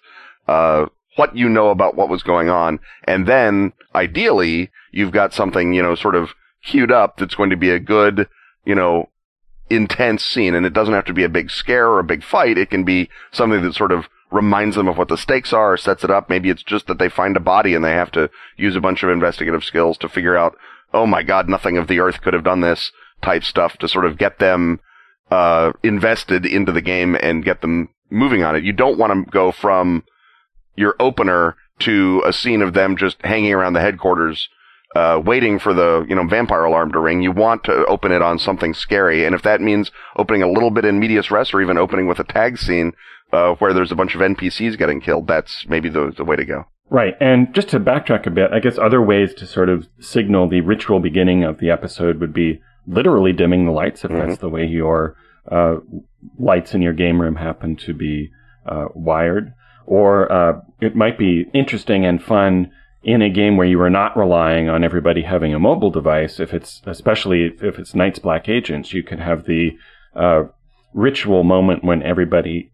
uh, 0.47 0.85
what 1.15 1.35
you 1.35 1.49
know 1.49 1.69
about 1.69 1.95
what 1.95 2.09
was 2.09 2.21
going 2.21 2.49
on. 2.49 2.79
And 3.05 3.27
then 3.27 3.73
ideally 3.95 4.69
you've 4.91 5.11
got 5.11 5.33
something, 5.33 5.73
you 5.73 5.81
know, 5.81 5.95
sort 5.95 6.15
of 6.15 6.29
queued 6.63 6.91
up 6.91 7.17
that's 7.17 7.35
going 7.35 7.49
to 7.49 7.57
be 7.57 7.71
a 7.71 7.79
good, 7.79 8.27
you 8.65 8.75
know, 8.75 9.09
intense 9.69 10.23
scene. 10.23 10.53
And 10.53 10.65
it 10.65 10.73
doesn't 10.73 10.93
have 10.93 11.05
to 11.05 11.13
be 11.13 11.23
a 11.23 11.29
big 11.29 11.49
scare 11.49 11.87
or 11.87 11.99
a 11.99 12.03
big 12.03 12.23
fight. 12.23 12.57
It 12.57 12.69
can 12.69 12.83
be 12.83 13.09
something 13.31 13.61
that 13.63 13.73
sort 13.73 13.91
of 13.91 14.05
reminds 14.31 14.75
them 14.75 14.87
of 14.87 14.97
what 14.97 15.07
the 15.07 15.17
stakes 15.17 15.53
are, 15.53 15.75
sets 15.77 16.03
it 16.03 16.11
up. 16.11 16.29
Maybe 16.29 16.49
it's 16.49 16.63
just 16.63 16.87
that 16.87 16.99
they 16.99 17.09
find 17.09 17.35
a 17.35 17.41
body 17.41 17.73
and 17.73 17.83
they 17.83 17.93
have 17.93 18.11
to 18.11 18.29
use 18.57 18.75
a 18.75 18.81
bunch 18.81 19.03
of 19.03 19.09
investigative 19.09 19.63
skills 19.63 19.97
to 19.99 20.09
figure 20.09 20.37
out, 20.37 20.55
oh 20.93 21.05
my 21.05 21.23
god, 21.23 21.49
nothing 21.49 21.77
of 21.77 21.87
the 21.87 21.99
earth 21.99 22.21
could 22.21 22.33
have 22.33 22.43
done 22.43 22.61
this 22.61 22.91
type 23.21 23.43
stuff 23.43 23.77
to 23.77 23.87
sort 23.87 24.05
of 24.05 24.17
get 24.17 24.39
them, 24.39 24.79
uh, 25.31 25.71
invested 25.83 26.45
into 26.45 26.71
the 26.71 26.81
game 26.81 27.15
and 27.15 27.43
get 27.43 27.61
them 27.61 27.89
moving 28.09 28.43
on 28.43 28.55
it. 28.55 28.63
You 28.63 28.73
don't 28.73 28.97
want 28.97 29.13
to 29.13 29.31
go 29.31 29.51
from 29.51 30.03
your 30.75 30.95
opener 30.99 31.55
to 31.79 32.23
a 32.25 32.33
scene 32.33 32.61
of 32.61 32.73
them 32.73 32.97
just 32.97 33.17
hanging 33.23 33.53
around 33.53 33.73
the 33.73 33.81
headquarters 33.81 34.49
uh, 34.95 35.21
waiting 35.23 35.59
for 35.59 35.73
the 35.73 36.05
you 36.09 36.15
know 36.15 36.25
vampire 36.27 36.63
alarm 36.63 36.91
to 36.91 36.99
ring. 36.99 37.21
You 37.21 37.31
want 37.31 37.63
to 37.65 37.85
open 37.85 38.11
it 38.11 38.21
on 38.21 38.39
something 38.39 38.73
scary, 38.73 39.25
and 39.25 39.35
if 39.35 39.43
that 39.43 39.61
means 39.61 39.91
opening 40.15 40.43
a 40.43 40.49
little 40.49 40.71
bit 40.71 40.85
in 40.85 40.99
medias 40.99 41.31
res, 41.31 41.53
or 41.53 41.61
even 41.61 41.77
opening 41.77 42.07
with 42.07 42.19
a 42.19 42.23
tag 42.23 42.57
scene 42.57 42.93
uh, 43.31 43.53
where 43.55 43.73
there's 43.73 43.91
a 43.91 43.95
bunch 43.95 44.15
of 44.15 44.21
NPCs 44.21 44.77
getting 44.77 45.01
killed, 45.01 45.27
that's 45.27 45.65
maybe 45.67 45.89
the 45.89 46.13
the 46.15 46.25
way 46.25 46.35
to 46.35 46.45
go. 46.45 46.65
Right, 46.89 47.13
and 47.19 47.53
just 47.53 47.69
to 47.69 47.79
backtrack 47.79 48.25
a 48.25 48.31
bit, 48.31 48.51
I 48.51 48.59
guess 48.59 48.79
other 48.79 49.01
ways 49.01 49.35
to 49.35 49.45
sort 49.45 49.69
of 49.69 49.87
signal 49.99 50.49
the 50.49 50.61
ritual 50.61 50.99
beginning 50.99 51.43
of 51.43 51.59
the 51.59 51.69
episode 51.69 52.19
would 52.19 52.33
be 52.33 52.61
literally 52.87 53.31
dimming 53.31 53.65
the 53.65 53.71
lights 53.71 54.03
if 54.03 54.09
mm-hmm. 54.09 54.27
that's 54.27 54.41
the 54.41 54.49
way 54.49 54.65
your 54.65 55.15
uh, 55.51 55.75
lights 56.39 56.73
in 56.73 56.81
your 56.81 56.93
game 56.93 57.21
room 57.21 57.35
happen 57.35 57.75
to 57.75 57.93
be 57.93 58.31
uh, 58.65 58.85
wired. 58.95 59.53
Or 59.85 60.31
uh, 60.31 60.61
it 60.81 60.95
might 60.95 61.17
be 61.17 61.45
interesting 61.53 62.05
and 62.05 62.21
fun 62.21 62.71
in 63.03 63.21
a 63.21 63.29
game 63.29 63.57
where 63.57 63.67
you 63.67 63.79
are 63.81 63.89
not 63.89 64.17
relying 64.17 64.69
on 64.69 64.83
everybody 64.83 65.21
having 65.23 65.53
a 65.53 65.59
mobile 65.59 65.91
device, 65.91 66.39
if 66.39 66.53
it's 66.53 66.81
especially 66.85 67.51
if 67.61 67.79
it's 67.79 67.95
Night's 67.95 68.19
Black 68.19 68.49
Agents, 68.49 68.93
you 68.93 69.03
can 69.03 69.19
have 69.19 69.45
the 69.45 69.71
uh, 70.15 70.43
ritual 70.93 71.43
moment 71.43 71.83
when 71.83 72.03
everybody 72.03 72.71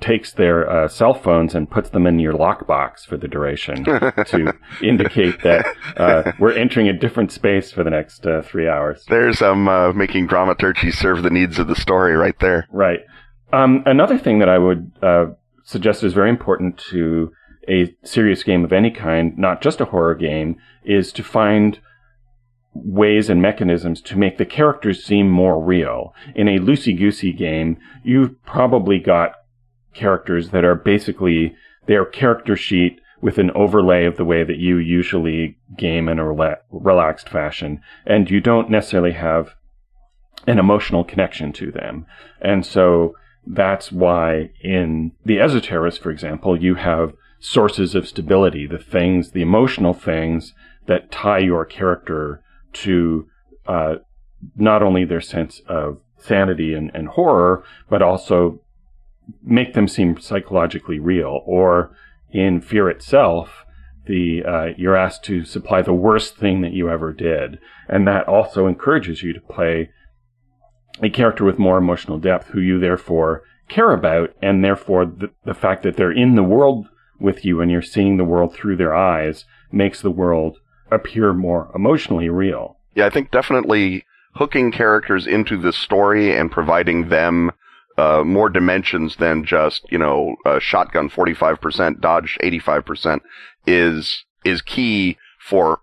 takes 0.00 0.32
their 0.32 0.68
uh, 0.68 0.88
cell 0.88 1.14
phones 1.14 1.54
and 1.54 1.70
puts 1.70 1.90
them 1.90 2.06
in 2.06 2.18
your 2.18 2.32
lockbox 2.32 3.06
for 3.06 3.16
the 3.16 3.28
duration 3.28 3.84
to 3.84 4.52
indicate 4.82 5.40
that 5.42 5.64
uh, 5.96 6.32
we're 6.40 6.52
entering 6.52 6.88
a 6.88 6.92
different 6.92 7.30
space 7.30 7.70
for 7.70 7.84
the 7.84 7.90
next 7.90 8.26
uh, 8.26 8.42
three 8.42 8.68
hours. 8.68 9.04
There's 9.08 9.40
um 9.40 9.68
uh, 9.68 9.92
making 9.92 10.26
dramaturgy 10.26 10.90
serve 10.90 11.22
the 11.22 11.30
needs 11.30 11.58
of 11.58 11.68
the 11.68 11.76
story 11.76 12.14
right 12.16 12.38
there. 12.40 12.66
Right. 12.70 13.00
Um, 13.52 13.84
another 13.86 14.18
thing 14.18 14.40
that 14.40 14.48
I 14.48 14.58
would 14.58 14.92
uh, 15.02 15.26
suggest 15.64 16.02
is 16.02 16.12
very 16.12 16.30
important 16.30 16.78
to 16.90 17.32
a 17.68 17.94
serious 18.04 18.42
game 18.42 18.64
of 18.64 18.72
any 18.72 18.90
kind, 18.90 19.36
not 19.38 19.62
just 19.62 19.80
a 19.80 19.86
horror 19.86 20.14
game, 20.14 20.56
is 20.84 21.12
to 21.12 21.22
find 21.22 21.78
ways 22.74 23.28
and 23.28 23.42
mechanisms 23.42 24.00
to 24.00 24.18
make 24.18 24.38
the 24.38 24.46
characters 24.46 25.04
seem 25.04 25.30
more 25.30 25.62
real. 25.62 26.14
In 26.34 26.48
a 26.48 26.58
loosey 26.58 26.98
goosey 26.98 27.32
game, 27.32 27.76
you've 28.02 28.42
probably 28.44 28.98
got 28.98 29.34
characters 29.94 30.50
that 30.50 30.64
are 30.64 30.74
basically 30.74 31.54
their 31.86 32.04
character 32.04 32.56
sheet 32.56 33.00
with 33.20 33.38
an 33.38 33.50
overlay 33.52 34.04
of 34.04 34.16
the 34.16 34.24
way 34.24 34.42
that 34.42 34.56
you 34.56 34.78
usually 34.78 35.56
game 35.76 36.08
in 36.08 36.18
a 36.18 36.24
rela- 36.24 36.58
relaxed 36.70 37.28
fashion, 37.28 37.80
and 38.04 38.30
you 38.30 38.40
don't 38.40 38.70
necessarily 38.70 39.12
have 39.12 39.54
an 40.46 40.58
emotional 40.58 41.04
connection 41.04 41.52
to 41.52 41.70
them. 41.70 42.04
And 42.40 42.66
so 42.66 43.14
that's 43.46 43.92
why 43.92 44.50
in 44.60 45.12
the 45.24 45.36
Esoterrorists, 45.36 46.00
for 46.00 46.10
example, 46.10 46.60
you 46.60 46.74
have 46.76 47.12
sources 47.42 47.96
of 47.96 48.06
stability, 48.06 48.68
the 48.68 48.78
things, 48.78 49.32
the 49.32 49.42
emotional 49.42 49.92
things 49.92 50.54
that 50.86 51.10
tie 51.10 51.40
your 51.40 51.64
character 51.64 52.40
to 52.72 53.26
uh, 53.66 53.96
not 54.56 54.80
only 54.80 55.04
their 55.04 55.20
sense 55.20 55.60
of 55.66 55.98
sanity 56.16 56.72
and, 56.72 56.92
and 56.94 57.08
horror, 57.08 57.64
but 57.90 58.00
also 58.00 58.60
make 59.42 59.74
them 59.74 59.88
seem 59.88 60.20
psychologically 60.20 61.00
real. 61.00 61.42
Or 61.44 61.96
in 62.30 62.60
Fear 62.60 62.88
itself, 62.90 63.64
the 64.06 64.44
uh, 64.44 64.66
you're 64.76 64.96
asked 64.96 65.24
to 65.24 65.44
supply 65.44 65.82
the 65.82 65.92
worst 65.92 66.36
thing 66.36 66.60
that 66.60 66.72
you 66.72 66.88
ever 66.88 67.12
did, 67.12 67.58
and 67.88 68.06
that 68.06 68.28
also 68.28 68.68
encourages 68.68 69.22
you 69.24 69.32
to 69.32 69.40
play 69.40 69.90
a 71.02 71.10
character 71.10 71.44
with 71.44 71.58
more 71.58 71.78
emotional 71.78 72.18
depth, 72.18 72.48
who 72.48 72.60
you 72.60 72.78
therefore 72.78 73.42
care 73.68 73.92
about, 73.92 74.30
and 74.40 74.64
therefore 74.64 75.06
the, 75.06 75.30
the 75.44 75.54
fact 75.54 75.82
that 75.82 75.96
they're 75.96 76.12
in 76.12 76.36
the 76.36 76.42
world 76.42 76.86
with 77.22 77.44
you 77.44 77.60
and 77.60 77.70
you're 77.70 77.82
seeing 77.82 78.16
the 78.16 78.24
world 78.24 78.54
through 78.54 78.76
their 78.76 78.94
eyes 78.94 79.44
makes 79.70 80.02
the 80.02 80.10
world 80.10 80.58
appear 80.90 81.32
more 81.32 81.70
emotionally 81.74 82.28
real. 82.28 82.76
Yeah, 82.94 83.06
I 83.06 83.10
think 83.10 83.30
definitely 83.30 84.04
hooking 84.34 84.72
characters 84.72 85.26
into 85.26 85.56
the 85.56 85.72
story 85.72 86.36
and 86.36 86.50
providing 86.50 87.08
them 87.08 87.52
uh, 87.98 88.22
more 88.24 88.48
dimensions 88.48 89.16
than 89.16 89.44
just 89.44 89.84
you 89.90 89.98
know 89.98 90.34
shotgun 90.58 91.10
45% 91.10 92.00
dodge 92.00 92.38
85% 92.42 93.20
is 93.66 94.24
is 94.44 94.62
key 94.62 95.18
for 95.38 95.80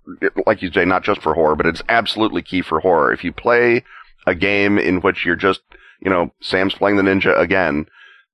like 0.48 0.62
you 0.62 0.72
say 0.72 0.86
not 0.86 1.04
just 1.04 1.22
for 1.22 1.36
horror 1.36 1.56
but 1.56 1.68
it's 1.68 1.84
absolutely 1.88 2.42
key 2.42 2.62
for 2.62 2.80
horror 2.80 3.14
if 3.14 3.24
you 3.24 3.32
play 3.32 3.84
a 4.26 4.34
game 4.34 4.80
in 4.80 5.02
which 5.02 5.26
you're 5.26 5.36
just 5.36 5.62
you 6.02 6.10
know 6.10 6.32
sam's 6.42 6.74
playing 6.74 6.98
the 6.98 7.04
ninja 7.04 7.38
again 7.38 7.86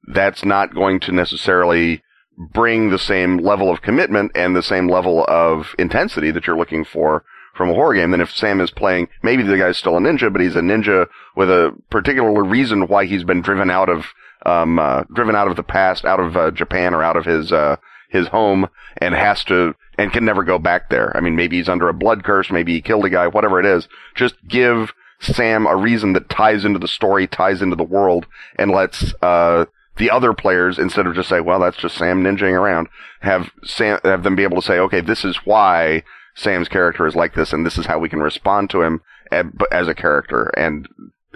that's 0.08 0.46
not 0.46 0.74
going 0.74 1.00
to 1.00 1.12
necessarily 1.12 2.02
bring 2.38 2.90
the 2.90 3.00
same 3.00 3.38
level 3.38 3.72
of 3.72 3.82
commitment 3.82 4.32
and 4.36 4.56
the 4.56 4.64
same 4.64 4.88
level 4.90 5.26
of 5.28 5.74
intensity 5.80 6.32
that 6.32 6.46
you're 6.48 6.58
looking 6.58 6.84
for 6.84 7.24
from 7.56 7.70
a 7.70 7.74
horror 7.74 7.96
game 7.96 8.12
than 8.12 8.22
if 8.22 8.36
Sam 8.36 8.60
is 8.60 8.70
playing, 8.70 9.08
maybe 9.24 9.42
the 9.42 9.58
guy's 9.58 9.78
still 9.78 9.98
a 9.98 10.02
ninja, 10.02 10.32
but 10.32 10.42
he's 10.42 10.56
a 10.56 10.62
ninja 10.62 11.08
with 11.36 11.50
a 11.50 11.74
particular 11.90 12.44
reason 12.44 12.88
why 12.88 13.06
he's 13.06 13.24
been 13.24 13.42
driven 13.42 13.70
out 13.70 13.90
of, 13.90 14.08
um, 14.46 14.78
uh, 14.78 15.04
driven 15.14 15.36
out 15.36 15.48
of 15.48 15.56
the 15.56 15.64
past, 15.64 16.04
out 16.06 16.20
of 16.20 16.36
uh, 16.36 16.52
Japan 16.52 16.94
or 16.94 17.02
out 17.02 17.16
of 17.16 17.26
his, 17.26 17.52
uh, 17.52 17.78
his 18.10 18.28
home 18.28 18.68
and 18.98 19.16
has 19.16 19.44
to, 19.46 19.74
and 19.98 20.12
can 20.12 20.26
never 20.26 20.44
go 20.44 20.60
back 20.60 20.90
there. 20.90 21.16
I 21.16 21.22
mean, 21.22 21.36
maybe 21.36 21.58
he's 21.58 21.70
under 21.70 21.88
a 21.88 21.94
blood 21.94 22.24
curse, 22.24 22.52
maybe 22.52 22.74
he 22.74 22.82
killed 22.82 23.06
a 23.06 23.10
guy, 23.10 23.28
whatever 23.28 23.60
it 23.60 23.66
is. 23.66 23.88
Just 24.16 24.36
give 24.48 24.94
Sam 25.22 25.66
a 25.66 25.76
reason 25.76 26.12
that 26.14 26.30
ties 26.30 26.66
into 26.66 26.80
the 26.80 26.88
story, 26.90 27.26
ties 27.26 27.62
into 27.62 27.78
the 27.78 27.84
world, 27.84 28.26
and 28.60 28.72
lets, 28.72 29.14
uh, 29.22 29.66
the 29.98 30.12
other 30.12 30.34
players, 30.34 30.78
instead 30.78 31.08
of 31.08 31.16
just 31.16 31.30
say, 31.30 31.40
well, 31.40 31.60
that's 31.60 31.78
just 31.78 31.98
Sam 31.98 32.24
ninjaing 32.24 32.60
around, 32.60 32.88
have 33.22 33.52
Sam, 33.64 34.00
have 34.04 34.24
them 34.24 34.36
be 34.36 34.44
able 34.44 34.62
to 34.62 34.68
say, 34.68 34.78
okay, 34.80 35.02
this 35.02 35.24
is 35.24 35.38
why 35.46 36.04
Sam's 36.36 36.68
character 36.68 37.08
is 37.08 37.16
like 37.16 37.34
this, 37.34 37.54
and 37.54 37.66
this 37.66 37.78
is 37.78 37.86
how 37.86 38.00
we 38.00 38.10
can 38.10 38.20
respond 38.20 38.70
to 38.72 38.82
him 38.82 39.02
as 39.32 39.88
a 39.88 39.96
character. 39.96 40.52
And 40.58 40.88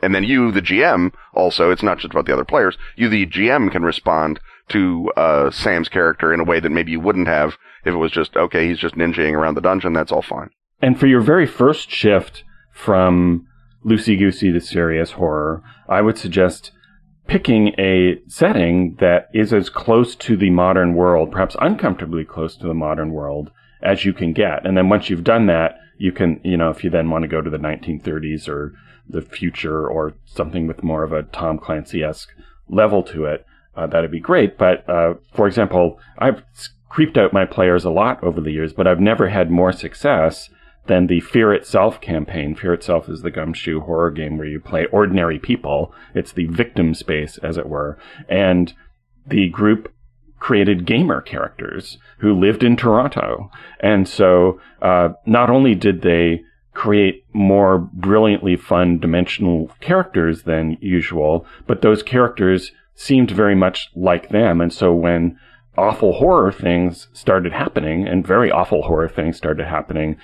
and 0.01 0.15
then 0.15 0.23
you, 0.23 0.51
the 0.51 0.61
GM, 0.61 1.11
also, 1.33 1.71
it's 1.71 1.83
not 1.83 1.99
just 1.99 2.13
about 2.13 2.25
the 2.25 2.33
other 2.33 2.45
players. 2.45 2.77
You, 2.95 3.09
the 3.09 3.25
GM, 3.25 3.71
can 3.71 3.83
respond 3.83 4.39
to 4.69 5.11
uh, 5.17 5.51
Sam's 5.51 5.89
character 5.89 6.33
in 6.33 6.39
a 6.39 6.45
way 6.45 6.59
that 6.59 6.69
maybe 6.69 6.91
you 6.91 6.99
wouldn't 6.99 7.27
have 7.27 7.57
if 7.83 7.93
it 7.93 7.97
was 7.97 8.11
just 8.11 8.35
okay. 8.35 8.67
He's 8.67 8.79
just 8.79 8.95
ninjaing 8.95 9.33
around 9.33 9.55
the 9.55 9.61
dungeon. 9.61 9.93
That's 9.93 10.11
all 10.11 10.21
fine. 10.21 10.49
And 10.81 10.99
for 10.99 11.07
your 11.07 11.21
very 11.21 11.45
first 11.45 11.89
shift 11.89 12.43
from 12.71 13.45
loosey 13.85 14.17
goosey 14.17 14.51
to 14.51 14.61
serious 14.61 15.11
horror, 15.11 15.63
I 15.87 16.01
would 16.01 16.17
suggest 16.17 16.71
picking 17.29 17.67
a 17.77 18.19
setting 18.27 18.95
that 18.99 19.29
is 19.33 19.53
as 19.53 19.69
close 19.69 20.15
to 20.15 20.35
the 20.35 20.49
modern 20.49 20.95
world, 20.95 21.31
perhaps 21.31 21.55
uncomfortably 21.61 22.25
close 22.25 22.57
to 22.57 22.67
the 22.67 22.73
modern 22.73 23.11
world, 23.11 23.51
as 23.83 24.03
you 24.03 24.11
can 24.11 24.33
get. 24.33 24.65
And 24.65 24.75
then 24.75 24.89
once 24.89 25.09
you've 25.09 25.23
done 25.23 25.45
that, 25.45 25.77
you 25.99 26.11
can, 26.11 26.41
you 26.43 26.57
know, 26.57 26.71
if 26.71 26.83
you 26.83 26.89
then 26.89 27.09
want 27.11 27.21
to 27.21 27.27
go 27.27 27.39
to 27.39 27.49
the 27.49 27.57
1930s 27.57 28.49
or 28.49 28.73
the 29.07 29.21
future 29.21 29.87
or 29.87 30.15
something 30.25 30.65
with 30.65 30.83
more 30.83 31.03
of 31.03 31.11
a 31.11 31.23
Tom 31.23 31.59
Clancy 31.59 32.03
esque 32.03 32.29
level 32.67 33.03
to 33.03 33.25
it, 33.25 33.45
uh, 33.75 33.85
that'd 33.85 34.11
be 34.11 34.19
great. 34.19 34.57
But 34.57 34.89
uh, 34.89 35.13
for 35.35 35.47
example, 35.47 35.99
I've 36.17 36.41
creeped 36.89 37.17
out 37.17 37.31
my 37.31 37.45
players 37.45 37.85
a 37.85 37.91
lot 37.91 38.23
over 38.23 38.41
the 38.41 38.51
years, 38.51 38.73
but 38.73 38.87
I've 38.87 38.99
never 38.99 39.29
had 39.29 39.51
more 39.51 39.71
success 39.71 40.49
than 40.89 41.07
the 41.07 41.21
Fear 41.21 41.53
Itself 41.53 42.01
campaign. 42.01 42.55
Fear 42.55 42.73
Itself 42.73 43.07
is 43.07 43.21
the 43.21 43.31
gumshoe 43.31 43.79
horror 43.79 44.11
game 44.11 44.37
where 44.37 44.47
you 44.47 44.59
play 44.59 44.87
ordinary 44.87 45.39
people. 45.39 45.93
It's 46.13 46.33
the 46.33 46.47
victim 46.47 46.93
space, 46.93 47.37
as 47.37 47.57
it 47.57 47.69
were. 47.69 47.97
And 48.27 48.73
the 49.25 49.47
group 49.49 49.93
created 50.39 50.87
gamer 50.87 51.21
characters 51.21 51.99
who 52.17 52.37
lived 52.37 52.63
in 52.63 52.75
Toronto. 52.75 53.51
And 53.79 54.07
so 54.07 54.59
uh, 54.81 55.09
not 55.25 55.49
only 55.49 55.75
did 55.75 56.01
they 56.01 56.41
create 56.73 57.23
more 57.33 57.77
brilliantly 57.77 58.55
fun 58.55 58.99
dimensional 58.99 59.71
characters 59.81 60.43
than 60.43 60.77
usual, 60.81 61.45
but 61.67 61.81
those 61.81 62.01
characters 62.01 62.71
seemed 62.95 63.29
very 63.29 63.55
much 63.55 63.89
like 63.95 64.29
them. 64.29 64.59
And 64.59 64.73
so 64.73 64.93
when 64.93 65.37
awful 65.77 66.13
horror 66.13 66.51
things 66.51 67.07
started 67.13 67.53
happening 67.53 68.07
and 68.07 68.25
very 68.25 68.51
awful 68.51 68.83
horror 68.83 69.07
things 69.07 69.37
started 69.37 69.67
happening, 69.67 70.17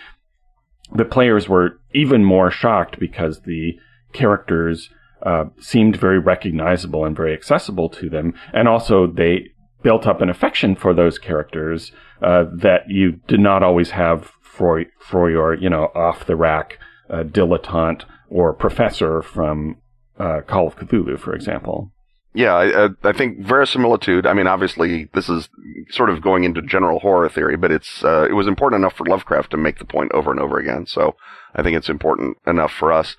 the 0.94 1.06
players 1.06 1.50
were 1.50 1.80
even 1.94 2.24
more 2.24 2.52
shocked 2.52 3.00
because 3.00 3.42
the 3.42 3.78
characters 4.14 4.90
uh, 5.24 5.46
seemed 5.60 5.98
very 5.98 6.20
recognizable 6.20 7.06
and 7.06 7.16
very 7.16 7.34
accessible 7.34 7.90
to 7.90 8.10
them. 8.10 8.34
And 8.54 8.68
also 8.68 9.08
they 9.08 9.50
built 9.82 10.08
up 10.08 10.22
an 10.22 10.30
affection 10.30 10.76
for 10.76 10.94
those 10.94 11.18
characters 11.18 11.92
uh, 12.22 12.46
that 12.54 12.82
you 12.88 13.14
did 13.28 13.40
not 13.40 13.64
always 13.64 13.92
have 13.92 14.32
for 14.42 14.86
for 15.00 15.30
your 15.30 15.54
you 15.54 15.70
know 15.70 15.92
off 15.94 16.26
the 16.26 16.36
rack 16.36 16.80
uh, 17.10 17.24
dilettante 17.24 18.06
or 18.30 18.54
professor 18.54 19.22
from 19.22 19.76
uh, 20.18 20.42
Call 20.48 20.68
of 20.68 20.76
Cthulhu, 20.76 21.20
for 21.20 21.36
example. 21.36 21.92
Yeah, 22.36 22.54
I, 22.54 22.90
I, 23.02 23.14
think 23.14 23.40
verisimilitude. 23.40 24.26
I 24.26 24.34
mean, 24.34 24.46
obviously, 24.46 25.10
this 25.14 25.30
is 25.30 25.48
sort 25.90 26.10
of 26.10 26.22
going 26.22 26.44
into 26.44 26.62
general 26.62 27.00
horror 27.00 27.30
theory, 27.30 27.56
but 27.56 27.72
it's 27.72 28.04
uh, 28.04 28.28
it 28.30 28.34
was 28.34 28.46
important 28.46 28.82
enough 28.82 28.94
for 28.98 29.06
Lovecraft 29.06 29.52
to 29.52 29.58
make 29.58 29.80
the 29.80 29.86
point 29.86 30.12
over 30.14 30.32
and 30.32 30.40
over 30.42 30.60
again. 30.60 30.86
So 30.86 31.16
I 31.56 31.64
think 31.64 31.78
it's 31.78 31.88
important 31.88 32.38
enough 32.46 32.74
for 32.74 32.92
us. 32.92 33.16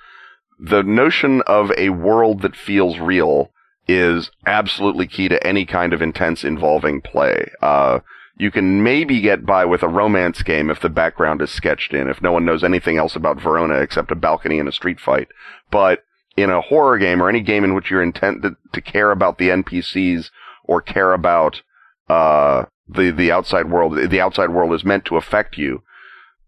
The 0.61 0.83
notion 0.83 1.41
of 1.47 1.73
a 1.79 1.89
world 1.91 2.43
that 2.43 2.55
feels 2.57 2.99
real 2.99 3.53
is 3.89 4.31
absolutely 4.45 5.07
key 5.07 5.29
to 5.29 5.47
any 5.47 5.65
kind 5.65 5.95
of 5.95 6.03
intense 6.03 6.45
involving 6.45 7.01
play. 7.01 7.51
Uh, 7.63 8.01
you 8.37 8.51
can 8.51 8.83
maybe 8.83 9.23
get 9.23 9.47
by 9.47 9.65
with 9.65 9.83
a 9.83 9.89
romance 9.89 10.43
game 10.43 10.71
if 10.71 10.81
the 10.81 10.91
background 10.91 11.41
is 11.41 11.51
sketched 11.51 11.95
in, 11.95 12.09
if 12.09 12.21
no 12.21 12.33
one 12.33 12.45
knows 12.45 12.63
anything 12.63 12.99
else 12.99 13.17
about 13.17 13.41
Verona 13.41 13.77
except 13.77 14.11
a 14.11 14.17
balcony 14.17 14.59
and 14.59 14.69
a 14.69 14.73
street 14.73 15.01
fight. 15.01 15.29
But 15.71 16.05
in 16.37 16.51
a 16.51 16.61
horror 16.61 16.99
game 16.99 17.23
or 17.23 17.29
any 17.29 17.41
game 17.41 17.65
in 17.65 17.75
which 17.75 17.91
you're 17.91 18.03
intended 18.03 18.55
to 18.73 18.81
care 18.81 19.11
about 19.11 19.39
the 19.39 19.49
NPCs 19.49 20.31
or 20.65 20.83
care 20.83 21.13
about, 21.13 21.63
uh, 22.09 22.65
the, 22.89 23.11
the 23.11 23.33
outside 23.33 23.71
world, 23.71 23.97
the 24.11 24.21
outside 24.21 24.51
world 24.51 24.73
is 24.75 24.85
meant 24.85 25.05
to 25.07 25.17
affect 25.17 25.57
you, 25.57 25.83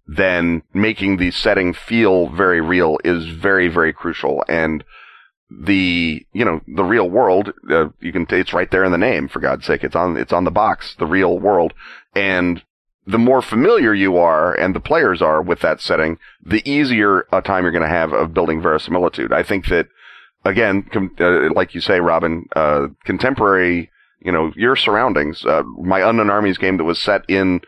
then 0.07 0.62
making 0.73 1.16
the 1.16 1.30
setting 1.30 1.73
feel 1.73 2.28
very 2.28 2.61
real 2.61 2.99
is 3.04 3.28
very, 3.28 3.68
very 3.68 3.92
crucial. 3.92 4.45
And 4.49 4.85
the 5.50 6.26
you 6.33 6.45
know 6.45 6.61
the 6.66 6.85
real 6.85 7.09
world 7.09 7.52
uh, 7.71 7.88
you 8.00 8.12
can 8.12 8.26
it's 8.30 8.52
right 8.52 8.71
there 8.71 8.85
in 8.85 8.92
the 8.92 8.99
name 8.99 9.28
for 9.28 9.40
god's 9.40 9.64
sake 9.64 9.83
it's 9.83 9.97
on 9.97 10.14
it's 10.16 10.33
on 10.33 10.45
the 10.45 10.50
box 10.50 10.95
the 10.99 11.07
real 11.07 11.38
world 11.38 11.73
and 12.14 12.62
the 13.08 13.18
more 13.18 13.40
familiar 13.40 13.94
you 13.94 14.18
are 14.18 14.54
and 14.54 14.74
the 14.74 14.80
players 14.80 15.22
are 15.22 15.40
with 15.40 15.60
that 15.60 15.80
setting 15.80 16.18
the 16.44 16.62
easier 16.70 17.26
a 17.32 17.40
time 17.40 17.64
you're 17.64 17.72
going 17.72 17.82
to 17.82 17.88
have 17.88 18.12
of 18.12 18.34
building 18.34 18.60
verisimilitude 18.60 19.32
i 19.32 19.42
think 19.42 19.66
that 19.68 19.88
again 20.44 20.82
com- 20.82 21.16
uh, 21.18 21.52
like 21.54 21.74
you 21.74 21.80
say 21.80 22.00
robin 22.00 22.46
uh, 22.54 22.86
contemporary 23.04 23.90
you 24.20 24.30
know 24.30 24.52
your 24.54 24.76
surroundings 24.76 25.44
uh, 25.46 25.62
my 25.80 26.06
unknown 26.06 26.30
armies 26.30 26.58
game 26.58 26.76
that 26.76 26.84
was 26.84 27.00
set 27.00 27.22
in 27.28 27.60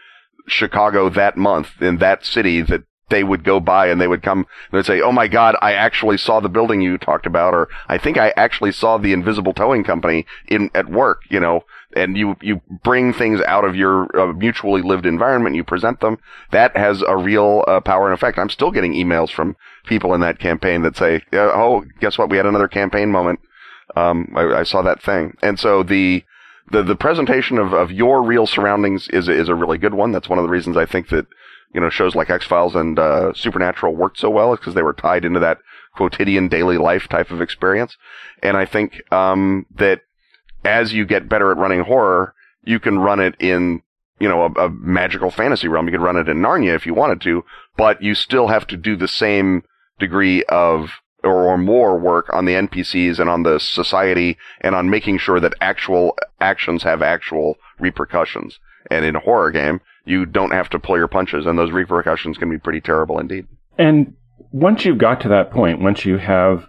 chicago 0.46 1.08
that 1.08 1.36
month 1.36 1.80
in 1.80 1.96
that 1.96 2.24
city 2.24 2.60
that 2.60 2.82
they 3.10 3.24
would 3.24 3.44
go 3.44 3.60
by 3.60 3.88
and 3.88 4.00
they 4.00 4.08
would 4.08 4.22
come 4.22 4.46
and 4.70 4.78
they'd 4.78 4.86
say, 4.86 5.00
"Oh 5.00 5.12
my 5.12 5.28
God, 5.28 5.56
I 5.60 5.72
actually 5.72 6.16
saw 6.16 6.40
the 6.40 6.48
building 6.48 6.80
you 6.80 6.96
talked 6.96 7.26
about," 7.26 7.54
or 7.54 7.68
"I 7.88 7.98
think 7.98 8.16
I 8.16 8.32
actually 8.36 8.72
saw 8.72 8.96
the 8.96 9.12
invisible 9.12 9.52
towing 9.52 9.84
company 9.84 10.26
in 10.48 10.70
at 10.74 10.88
work." 10.88 11.22
You 11.28 11.40
know, 11.40 11.64
and 11.94 12.16
you 12.16 12.36
you 12.40 12.60
bring 12.82 13.12
things 13.12 13.40
out 13.42 13.64
of 13.64 13.74
your 13.74 14.08
uh, 14.18 14.32
mutually 14.32 14.82
lived 14.82 15.06
environment, 15.06 15.56
you 15.56 15.64
present 15.64 16.00
them. 16.00 16.18
That 16.50 16.76
has 16.76 17.02
a 17.02 17.16
real 17.16 17.64
uh, 17.66 17.80
power 17.80 18.06
and 18.06 18.14
effect. 18.14 18.38
I'm 18.38 18.50
still 18.50 18.70
getting 18.70 18.92
emails 18.92 19.30
from 19.30 19.56
people 19.86 20.14
in 20.14 20.20
that 20.20 20.38
campaign 20.38 20.82
that 20.82 20.96
say, 20.96 21.22
"Oh, 21.32 21.84
guess 22.00 22.18
what? 22.18 22.30
We 22.30 22.36
had 22.36 22.46
another 22.46 22.68
campaign 22.68 23.10
moment. 23.10 23.40
Um, 23.96 24.32
I, 24.36 24.60
I 24.60 24.62
saw 24.62 24.82
that 24.82 25.02
thing." 25.02 25.36
And 25.42 25.58
so 25.58 25.82
the 25.82 26.24
the 26.70 26.82
the 26.82 26.96
presentation 26.96 27.58
of, 27.58 27.72
of 27.72 27.90
your 27.90 28.22
real 28.22 28.46
surroundings 28.46 29.08
is 29.08 29.28
is 29.28 29.48
a 29.48 29.54
really 29.54 29.78
good 29.78 29.94
one. 29.94 30.12
That's 30.12 30.28
one 30.28 30.38
of 30.38 30.44
the 30.44 30.50
reasons 30.50 30.76
I 30.76 30.86
think 30.86 31.08
that 31.08 31.26
you 31.74 31.80
know 31.80 31.90
shows 31.90 32.14
like 32.14 32.30
X 32.30 32.46
Files 32.46 32.74
and 32.74 32.98
uh, 32.98 33.32
Supernatural 33.34 33.94
worked 33.94 34.18
so 34.18 34.30
well, 34.30 34.52
is 34.52 34.60
because 34.60 34.74
they 34.74 34.82
were 34.82 34.92
tied 34.92 35.24
into 35.24 35.40
that 35.40 35.58
quotidian 35.96 36.48
daily 36.48 36.78
life 36.78 37.08
type 37.08 37.30
of 37.30 37.40
experience. 37.40 37.96
And 38.42 38.56
I 38.56 38.64
think 38.64 39.02
um, 39.12 39.66
that 39.74 40.02
as 40.64 40.92
you 40.92 41.04
get 41.04 41.28
better 41.28 41.50
at 41.50 41.56
running 41.56 41.80
horror, 41.80 42.34
you 42.62 42.78
can 42.78 42.98
run 42.98 43.20
it 43.20 43.34
in 43.38 43.82
you 44.18 44.28
know 44.28 44.44
a, 44.44 44.66
a 44.66 44.70
magical 44.70 45.30
fantasy 45.30 45.68
realm. 45.68 45.86
You 45.86 45.92
could 45.92 46.02
run 46.02 46.16
it 46.16 46.28
in 46.28 46.38
Narnia 46.38 46.74
if 46.74 46.86
you 46.86 46.94
wanted 46.94 47.20
to, 47.22 47.44
but 47.76 48.02
you 48.02 48.14
still 48.14 48.48
have 48.48 48.66
to 48.68 48.76
do 48.76 48.96
the 48.96 49.08
same 49.08 49.62
degree 49.98 50.42
of 50.44 50.90
or, 51.22 51.44
or 51.44 51.58
more 51.58 51.98
work 51.98 52.30
on 52.32 52.44
the 52.44 52.54
NPCs 52.54 53.18
and 53.18 53.28
on 53.28 53.42
the 53.42 53.58
society 53.58 54.36
and 54.60 54.74
on 54.74 54.90
making 54.90 55.18
sure 55.18 55.40
that 55.40 55.54
actual 55.60 56.16
actions 56.40 56.82
have 56.82 57.02
actual 57.02 57.56
repercussions. 57.78 58.58
And 58.90 59.04
in 59.04 59.16
a 59.16 59.20
horror 59.20 59.50
game, 59.50 59.80
you 60.04 60.24
don't 60.26 60.52
have 60.52 60.70
to 60.70 60.78
pull 60.78 60.96
your 60.96 61.08
punches, 61.08 61.46
and 61.46 61.58
those 61.58 61.70
repercussions 61.70 62.38
can 62.38 62.50
be 62.50 62.58
pretty 62.58 62.80
terrible 62.80 63.18
indeed. 63.18 63.46
And 63.78 64.14
once 64.50 64.84
you've 64.84 64.98
got 64.98 65.20
to 65.20 65.28
that 65.28 65.50
point, 65.50 65.80
once 65.80 66.04
you 66.04 66.16
have 66.18 66.66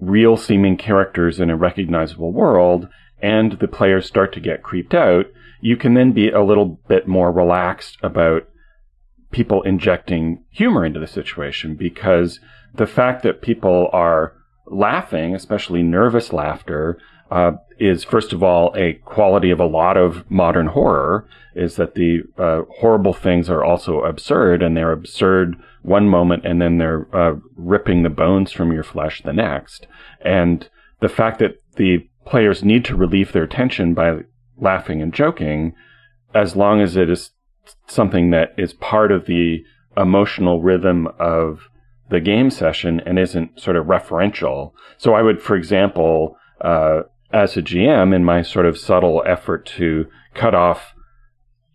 real 0.00 0.36
seeming 0.36 0.76
characters 0.76 1.40
in 1.40 1.50
a 1.50 1.56
recognizable 1.56 2.32
world, 2.32 2.88
and 3.24 3.52
the 3.52 3.66
players 3.66 4.04
start 4.04 4.34
to 4.34 4.38
get 4.40 4.62
creeped 4.62 4.92
out, 4.92 5.24
you 5.62 5.78
can 5.78 5.94
then 5.94 6.12
be 6.12 6.28
a 6.28 6.44
little 6.44 6.78
bit 6.88 7.08
more 7.08 7.32
relaxed 7.32 7.96
about 8.02 8.46
people 9.30 9.62
injecting 9.62 10.44
humor 10.50 10.84
into 10.84 11.00
the 11.00 11.06
situation 11.06 11.74
because 11.74 12.38
the 12.74 12.86
fact 12.86 13.22
that 13.22 13.40
people 13.40 13.88
are 13.94 14.34
laughing, 14.66 15.34
especially 15.34 15.82
nervous 15.82 16.34
laughter, 16.34 16.98
uh, 17.30 17.52
is 17.78 18.04
first 18.04 18.34
of 18.34 18.42
all 18.42 18.74
a 18.76 18.92
quality 19.06 19.50
of 19.50 19.58
a 19.58 19.64
lot 19.64 19.96
of 19.96 20.30
modern 20.30 20.66
horror. 20.66 21.26
Is 21.54 21.76
that 21.76 21.94
the 21.94 22.24
uh, 22.36 22.62
horrible 22.78 23.14
things 23.14 23.48
are 23.48 23.64
also 23.64 24.00
absurd, 24.02 24.62
and 24.62 24.76
they're 24.76 24.92
absurd 24.92 25.56
one 25.80 26.10
moment, 26.10 26.44
and 26.44 26.60
then 26.60 26.76
they're 26.76 27.08
uh, 27.16 27.36
ripping 27.56 28.02
the 28.02 28.10
bones 28.10 28.52
from 28.52 28.70
your 28.70 28.82
flesh 28.82 29.22
the 29.22 29.32
next. 29.32 29.86
And 30.20 30.68
the 31.00 31.08
fact 31.08 31.38
that 31.38 31.62
the 31.76 32.06
players 32.24 32.64
need 32.64 32.84
to 32.86 32.96
relieve 32.96 33.32
their 33.32 33.46
tension 33.46 33.94
by 33.94 34.20
laughing 34.56 35.02
and 35.02 35.12
joking, 35.12 35.74
as 36.34 36.56
long 36.56 36.80
as 36.80 36.96
it 36.96 37.10
is 37.10 37.30
something 37.86 38.30
that 38.30 38.54
is 38.56 38.72
part 38.72 39.12
of 39.12 39.26
the 39.26 39.64
emotional 39.96 40.62
rhythm 40.62 41.08
of 41.18 41.68
the 42.10 42.20
game 42.20 42.50
session 42.50 43.00
and 43.06 43.18
isn't 43.18 43.60
sort 43.60 43.76
of 43.76 43.86
referential. 43.86 44.72
So 44.98 45.14
I 45.14 45.22
would, 45.22 45.40
for 45.40 45.56
example, 45.56 46.36
uh, 46.60 47.02
as 47.32 47.56
a 47.56 47.62
GM, 47.62 48.14
in 48.14 48.24
my 48.24 48.42
sort 48.42 48.66
of 48.66 48.78
subtle 48.78 49.22
effort 49.26 49.66
to 49.76 50.06
cut 50.34 50.54
off 50.54 50.94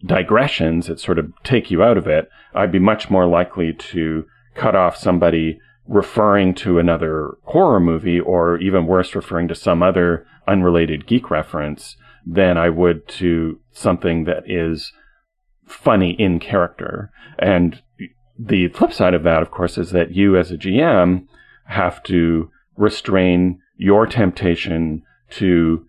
digressions 0.06 0.88
that 0.88 1.00
sort 1.00 1.20
of 1.20 1.32
take 1.44 1.70
you 1.70 1.84
out 1.84 1.98
of 1.98 2.08
it, 2.08 2.30
I'd 2.54 2.72
be 2.72 2.80
much 2.80 3.10
more 3.10 3.28
likely 3.28 3.74
to 3.74 4.26
cut 4.56 4.76
off 4.76 4.96
somebody 4.96 5.60
referring 5.88 6.54
to 6.54 6.80
another 6.80 7.36
horror 7.44 7.80
movie 7.80 8.20
or 8.20 8.58
even 8.60 8.86
worse, 8.86 9.16
referring 9.16 9.48
to 9.48 9.56
some 9.56 9.82
other 9.82 10.26
unrelated 10.50 11.08
geek 11.08 11.30
reference 11.30 11.96
than 12.26 12.58
I 12.58 12.70
would 12.70 13.08
to 13.20 13.60
something 13.72 14.26
that 14.26 14.50
is 14.50 14.92
funny 15.66 16.12
in 16.12 16.40
character. 16.40 17.12
And 17.38 17.82
the 18.38 18.70
flip 18.70 18.94
side 18.94 19.14
of 19.14 19.24
that, 19.24 19.42
of 19.42 19.52
course, 19.52 19.78
is 19.78 19.92
that 19.92 20.16
you 20.16 20.38
as 20.38 20.52
a 20.52 20.58
GM 20.58 21.26
have 21.66 22.02
to 22.04 22.50
restrain 22.76 23.60
your 23.78 24.08
temptation 24.08 25.04
to 25.32 25.86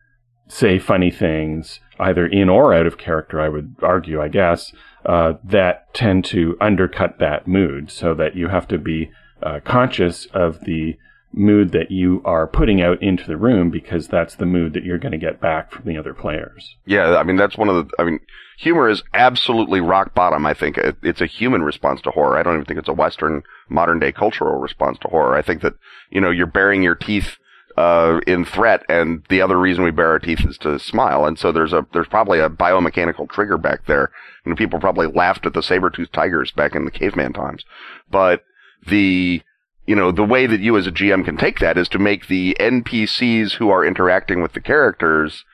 say 0.48 0.78
funny 0.78 1.10
things, 1.10 1.80
either 1.98 2.26
in 2.26 2.48
or 2.48 2.74
out 2.74 2.86
of 2.86 2.98
character, 2.98 3.40
I 3.40 3.48
would 3.48 3.76
argue, 3.82 4.20
I 4.20 4.28
guess, 4.28 4.72
uh, 5.06 5.34
that 5.44 5.94
tend 5.94 6.24
to 6.26 6.56
undercut 6.60 7.18
that 7.18 7.46
mood 7.46 7.90
so 7.90 8.14
that 8.14 8.36
you 8.36 8.48
have 8.48 8.66
to 8.68 8.78
be 8.78 9.10
uh, 9.42 9.60
conscious 9.64 10.26
of 10.26 10.60
the 10.60 10.96
mood 11.32 11.72
that 11.72 11.90
you 11.90 12.20
are 12.24 12.46
putting 12.46 12.82
out 12.82 13.00
into 13.02 13.24
the 13.26 13.36
room 13.36 13.70
because 13.70 14.08
that's 14.08 14.34
the 14.34 14.46
mood 14.46 14.72
that 14.72 14.84
you're 14.84 14.98
going 14.98 15.12
to 15.12 15.18
get 15.18 15.40
back 15.40 15.70
from 15.70 15.84
the 15.84 15.96
other 15.96 16.12
players. 16.12 16.76
Yeah, 16.84 17.16
I 17.16 17.22
mean 17.22 17.36
that's 17.36 17.56
one 17.56 17.68
of 17.68 17.76
the. 17.88 17.94
I 17.98 18.04
mean, 18.04 18.20
humor 18.58 18.88
is 18.88 19.02
absolutely 19.14 19.80
rock 19.80 20.14
bottom. 20.14 20.44
I 20.44 20.54
think 20.54 20.78
it's 20.78 21.20
a 21.20 21.26
human 21.26 21.62
response 21.62 22.00
to 22.02 22.10
horror. 22.10 22.36
I 22.36 22.42
don't 22.42 22.54
even 22.54 22.66
think 22.66 22.78
it's 22.78 22.88
a 22.88 22.94
Western 22.94 23.42
modern 23.68 24.00
day 24.00 24.12
cultural 24.12 24.58
response 24.58 24.98
to 25.00 25.08
horror. 25.08 25.36
I 25.36 25.42
think 25.42 25.62
that 25.62 25.74
you 26.10 26.20
know 26.20 26.30
you're 26.30 26.46
baring 26.46 26.82
your 26.82 26.96
teeth 26.96 27.36
uh, 27.76 28.20
in 28.26 28.44
threat, 28.44 28.82
and 28.88 29.24
the 29.28 29.40
other 29.40 29.58
reason 29.58 29.84
we 29.84 29.90
bare 29.90 30.10
our 30.10 30.18
teeth 30.18 30.44
is 30.46 30.58
to 30.58 30.78
smile. 30.78 31.24
And 31.24 31.38
so 31.38 31.52
there's 31.52 31.72
a 31.72 31.86
there's 31.92 32.08
probably 32.08 32.40
a 32.40 32.50
biomechanical 32.50 33.30
trigger 33.30 33.56
back 33.56 33.86
there. 33.86 34.10
Know, 34.44 34.56
people 34.56 34.80
probably 34.80 35.06
laughed 35.06 35.46
at 35.46 35.52
the 35.52 35.62
saber 35.62 35.90
toothed 35.90 36.12
tigers 36.12 36.50
back 36.50 36.74
in 36.74 36.84
the 36.84 36.90
caveman 36.90 37.32
times, 37.32 37.64
but 38.10 38.44
the 38.86 39.42
you 39.90 39.96
know, 39.96 40.12
the 40.12 40.22
way 40.22 40.46
that 40.46 40.60
you 40.60 40.76
as 40.76 40.86
a 40.86 40.92
GM 40.92 41.24
can 41.24 41.36
take 41.36 41.58
that 41.58 41.76
is 41.76 41.88
to 41.88 41.98
make 41.98 42.28
the 42.28 42.56
NPCs 42.60 43.54
who 43.54 43.70
are 43.70 43.84
interacting 43.84 44.40
with 44.40 44.52
the 44.52 44.60
characters 44.60 45.44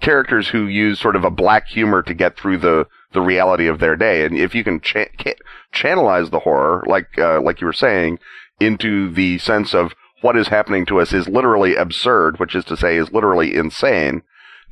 characters 0.00 0.48
who 0.48 0.66
use 0.66 0.98
sort 0.98 1.16
of 1.16 1.22
a 1.22 1.30
black 1.30 1.66
humor 1.66 2.02
to 2.02 2.14
get 2.14 2.34
through 2.34 2.56
the 2.56 2.86
the 3.12 3.20
reality 3.20 3.66
of 3.66 3.80
their 3.80 3.94
day. 3.94 4.24
And 4.24 4.38
if 4.38 4.54
you 4.54 4.64
can 4.64 4.80
cha- 4.80 5.12
channelize 5.70 6.30
the 6.30 6.40
horror, 6.40 6.82
like 6.86 7.18
uh, 7.18 7.42
like 7.42 7.60
you 7.60 7.66
were 7.66 7.74
saying, 7.74 8.20
into 8.58 9.10
the 9.12 9.36
sense 9.36 9.74
of 9.74 9.92
what 10.22 10.34
is 10.34 10.48
happening 10.48 10.86
to 10.86 10.98
us 10.98 11.12
is 11.12 11.28
literally 11.28 11.76
absurd, 11.76 12.40
which 12.40 12.54
is 12.54 12.64
to 12.64 12.78
say, 12.78 12.96
is 12.96 13.12
literally 13.12 13.54
insane. 13.54 14.22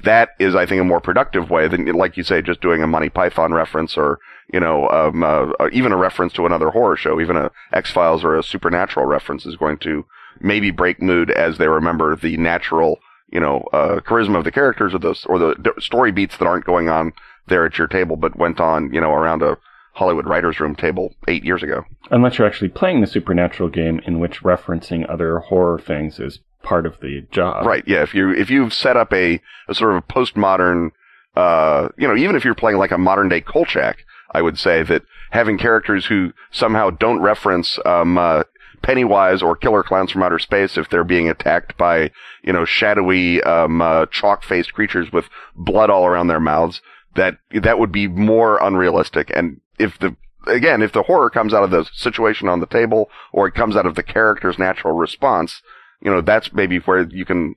That 0.05 0.31
is, 0.39 0.55
I 0.55 0.67
think, 0.67 0.81
a 0.81 0.85
more 0.85 1.01
productive 1.01 1.51
way 1.51 1.69
than, 1.69 1.87
like 1.93 2.17
you 2.17 2.25
say, 2.25 2.43
just 2.43 2.61
doing 2.61 2.83
a 2.83 2.87
Monty 2.87 3.09
Python 3.09 3.53
reference 3.53 3.97
or 3.97 4.19
you 4.53 4.61
know, 4.61 4.89
um, 4.91 5.23
uh, 5.23 5.51
uh, 5.59 5.69
even 5.73 5.93
a 5.93 5.97
reference 5.97 6.33
to 6.35 6.47
another 6.47 6.71
horror 6.71 6.97
show, 6.97 7.21
even 7.21 7.37
a 7.37 7.51
X 7.73 7.91
Files 7.91 8.23
or 8.23 8.37
a 8.37 8.43
Supernatural 8.43 9.07
reference 9.07 9.47
is 9.47 9.57
going 9.57 9.79
to 9.79 10.05
maybe 10.41 10.71
break 10.71 11.01
mood 11.01 11.31
as 11.31 11.59
they 11.59 11.69
remember 11.69 12.15
the 12.15 12.37
natural, 12.37 12.99
you 13.31 13.41
know, 13.41 13.63
uh, 13.73 14.01
charisma 14.01 14.39
of 14.39 14.45
the 14.45 14.53
characters 14.53 14.95
or 14.95 14.99
the 14.99 15.27
or 15.27 15.39
the 15.39 15.75
story 15.79 16.13
beats 16.13 16.37
that 16.37 16.47
aren't 16.47 16.67
going 16.67 16.89
on 16.89 17.13
there 17.49 17.65
at 17.65 17.79
your 17.79 17.87
table, 17.87 18.17
but 18.17 18.37
went 18.37 18.61
on, 18.61 18.93
you 18.93 19.01
know, 19.01 19.13
around 19.13 19.43
a 19.43 19.57
Hollywood 19.95 20.27
writers' 20.27 20.61
room 20.61 20.75
table 20.75 21.15
eight 21.29 21.45
years 21.45 21.63
ago. 21.63 21.85
Unless 22.11 22.39
you're 22.39 22.47
actually 22.47 22.69
playing 22.69 23.01
the 23.01 23.07
Supernatural 23.07 23.69
game, 23.69 24.01
in 24.07 24.19
which 24.19 24.43
referencing 24.43 25.09
other 25.09 25.39
horror 25.39 25.79
things 25.79 26.19
is 26.19 26.41
part 26.63 26.87
of 26.87 27.01
the 27.01 27.27
job. 27.31 27.67
Right. 27.67 27.85
Yeah. 27.87 28.03
If 28.03 28.15
you 28.15 28.31
if 28.33 28.51
you've 28.51 28.75
set 28.75 28.97
up 28.97 29.13
a, 29.13 29.41
a 29.69 29.75
sort 29.75 29.97
of 29.97 30.07
postmodern, 30.09 30.91
uh, 31.37 31.89
you 31.97 32.07
know, 32.09 32.17
even 32.17 32.37
if 32.37 32.45
you're 32.45 32.55
playing 32.55 32.79
like 32.79 32.91
a 32.91 32.99
modern 32.99 33.29
day 33.29 33.41
Kolchak, 33.41 33.99
I 34.31 34.43
would 34.43 34.59
say 34.59 34.83
that 34.83 35.03
having 35.31 35.59
characters 35.59 36.07
who 36.07 36.33
somehow 36.51 36.91
don't 36.91 37.21
reference 37.21 37.79
um, 37.85 38.19
uh, 38.19 38.45
Pennywise 38.83 39.43
or 39.43 39.57
Killer 39.57 39.83
Clowns 39.83 40.11
from 40.11 40.23
Outer 40.23 40.39
Space 40.39 40.77
if 40.77 40.89
they're 40.89 41.05
being 41.05 41.29
attacked 41.29 41.77
by 41.77 42.11
you 42.43 42.53
know 42.53 42.65
shadowy 42.65 43.43
um, 43.43 43.81
uh, 43.81 44.07
chalk-faced 44.07 44.73
creatures 44.73 45.13
with 45.13 45.27
blood 45.55 45.91
all 45.91 46.07
around 46.07 46.27
their 46.27 46.41
mouths, 46.41 46.81
that 47.15 47.39
that 47.53 47.79
would 47.79 47.93
be 47.93 48.09
more 48.09 48.59
unrealistic. 48.63 49.31
And 49.35 49.61
if 49.79 49.99
the 49.99 50.17
again, 50.47 50.83
if 50.83 50.93
the 50.93 51.05
horror 51.05 51.31
comes 51.31 51.55
out 51.55 51.65
of 51.65 51.71
the 51.71 51.89
situation 51.93 52.49
on 52.49 52.61
the 52.61 52.67
table 52.67 53.09
or 53.33 53.47
it 53.47 53.55
comes 53.55 53.77
out 53.77 53.87
of 53.87 53.95
the 53.95 54.03
character's 54.03 54.59
natural 54.59 54.95
response, 54.95 55.63
you 56.03 56.11
know, 56.11 56.21
that's 56.21 56.53
maybe 56.53 56.79
where 56.79 57.03
you 57.03 57.25
can 57.25 57.55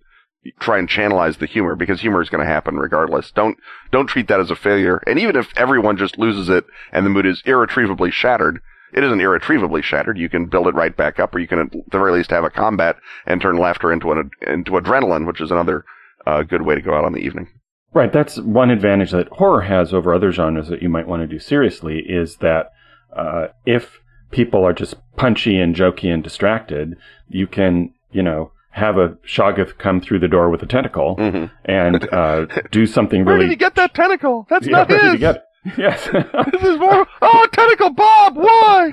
try 0.59 0.77
and 0.77 0.87
channelize 0.87 1.39
the 1.39 1.47
humor 1.47 1.75
because 1.75 2.01
humor 2.01 2.21
is 2.21 2.29
going 2.29 2.45
to 2.45 2.51
happen 2.51 2.77
regardless. 2.77 3.31
Don't 3.31 3.57
don't 3.91 4.07
treat 4.07 4.27
that 4.27 4.39
as 4.39 4.51
a 4.51 4.55
failure. 4.55 5.01
And 5.07 5.19
even 5.19 5.35
if 5.35 5.51
everyone 5.57 5.97
just 5.97 6.19
loses 6.19 6.49
it 6.49 6.65
and 6.91 7.05
the 7.05 7.09
mood 7.09 7.25
is 7.25 7.41
irretrievably 7.45 8.11
shattered, 8.11 8.61
it 8.93 9.03
isn't 9.03 9.21
irretrievably 9.21 9.81
shattered. 9.81 10.17
You 10.17 10.29
can 10.29 10.45
build 10.45 10.67
it 10.67 10.75
right 10.75 10.95
back 10.95 11.19
up, 11.19 11.33
or 11.33 11.39
you 11.39 11.47
can 11.47 11.59
at 11.59 11.71
the 11.71 11.83
very 11.97 12.11
least 12.11 12.29
have 12.29 12.43
a 12.43 12.49
combat 12.49 12.97
and 13.25 13.41
turn 13.41 13.57
laughter 13.57 13.91
into 13.91 14.11
an 14.11 14.29
into 14.41 14.71
adrenaline, 14.73 15.25
which 15.25 15.41
is 15.41 15.51
another 15.51 15.83
uh, 16.27 16.43
good 16.43 16.61
way 16.61 16.75
to 16.75 16.81
go 16.81 16.93
out 16.93 17.05
on 17.05 17.13
the 17.13 17.19
evening. 17.19 17.47
Right. 17.93 18.11
That's 18.11 18.37
one 18.39 18.71
advantage 18.71 19.11
that 19.11 19.29
horror 19.29 19.61
has 19.61 19.93
over 19.93 20.13
other 20.13 20.31
genres 20.31 20.67
that 20.67 20.81
you 20.81 20.89
might 20.89 21.07
want 21.07 21.21
to 21.21 21.27
do 21.27 21.39
seriously 21.39 22.03
is 22.05 22.37
that 22.37 22.71
uh, 23.15 23.47
if 23.65 23.99
people 24.31 24.65
are 24.65 24.73
just 24.73 24.95
punchy 25.15 25.57
and 25.57 25.73
jokey 25.73 26.13
and 26.13 26.21
distracted, 26.21 26.97
you 27.29 27.47
can, 27.47 27.93
you 28.15 28.23
know, 28.23 28.51
have 28.71 28.97
a 28.97 29.09
Shoggoth 29.25 29.77
come 29.77 30.01
through 30.01 30.19
the 30.19 30.27
door 30.27 30.49
with 30.49 30.61
a 30.63 30.65
tentacle 30.65 31.15
mm-hmm. 31.17 31.45
and 31.65 32.09
uh, 32.13 32.45
do 32.71 32.85
something 32.85 33.23
really. 33.23 33.39
Where 33.39 33.47
did 33.47 33.49
he 33.49 33.55
get 33.55 33.75
that 33.75 33.93
tentacle? 33.93 34.45
That's 34.49 34.65
yeah, 34.67 34.71
not 34.71 34.89
his. 34.89 35.21
Yes. 35.79 36.05
this 36.51 36.61
is 36.61 36.77
more. 36.77 37.07
Oh, 37.23 37.47
tentacle, 37.51 37.89
Bob. 37.89 38.35
Why? 38.35 38.91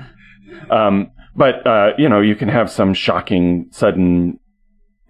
Um, 0.71 1.11
but 1.35 1.65
uh, 1.67 1.89
you 1.99 2.09
know, 2.09 2.19
you 2.19 2.35
can 2.35 2.49
have 2.49 2.71
some 2.71 2.95
shocking, 2.95 3.67
sudden 3.69 4.39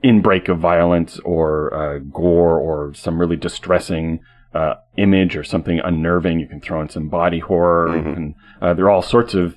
inbreak 0.04 0.50
of 0.50 0.60
violence 0.60 1.20
or 1.24 1.74
uh, 1.74 2.00
gore 2.00 2.60
or 2.60 2.94
some 2.94 3.18
really 3.18 3.38
distressing 3.38 4.20
uh, 4.54 4.74
image 4.98 5.38
or 5.38 5.44
something 5.46 5.80
unnerving. 5.80 6.42
You 6.42 6.48
can 6.48 6.60
throw 6.60 6.82
in 6.82 6.90
some 6.90 7.08
body 7.08 7.40
horror. 7.40 7.88
Mhm. 7.90 8.18
And, 8.18 8.36
uh, 8.62 8.74
there 8.74 8.86
are 8.86 8.92
all 8.92 9.02
sorts 9.02 9.34
of 9.34 9.56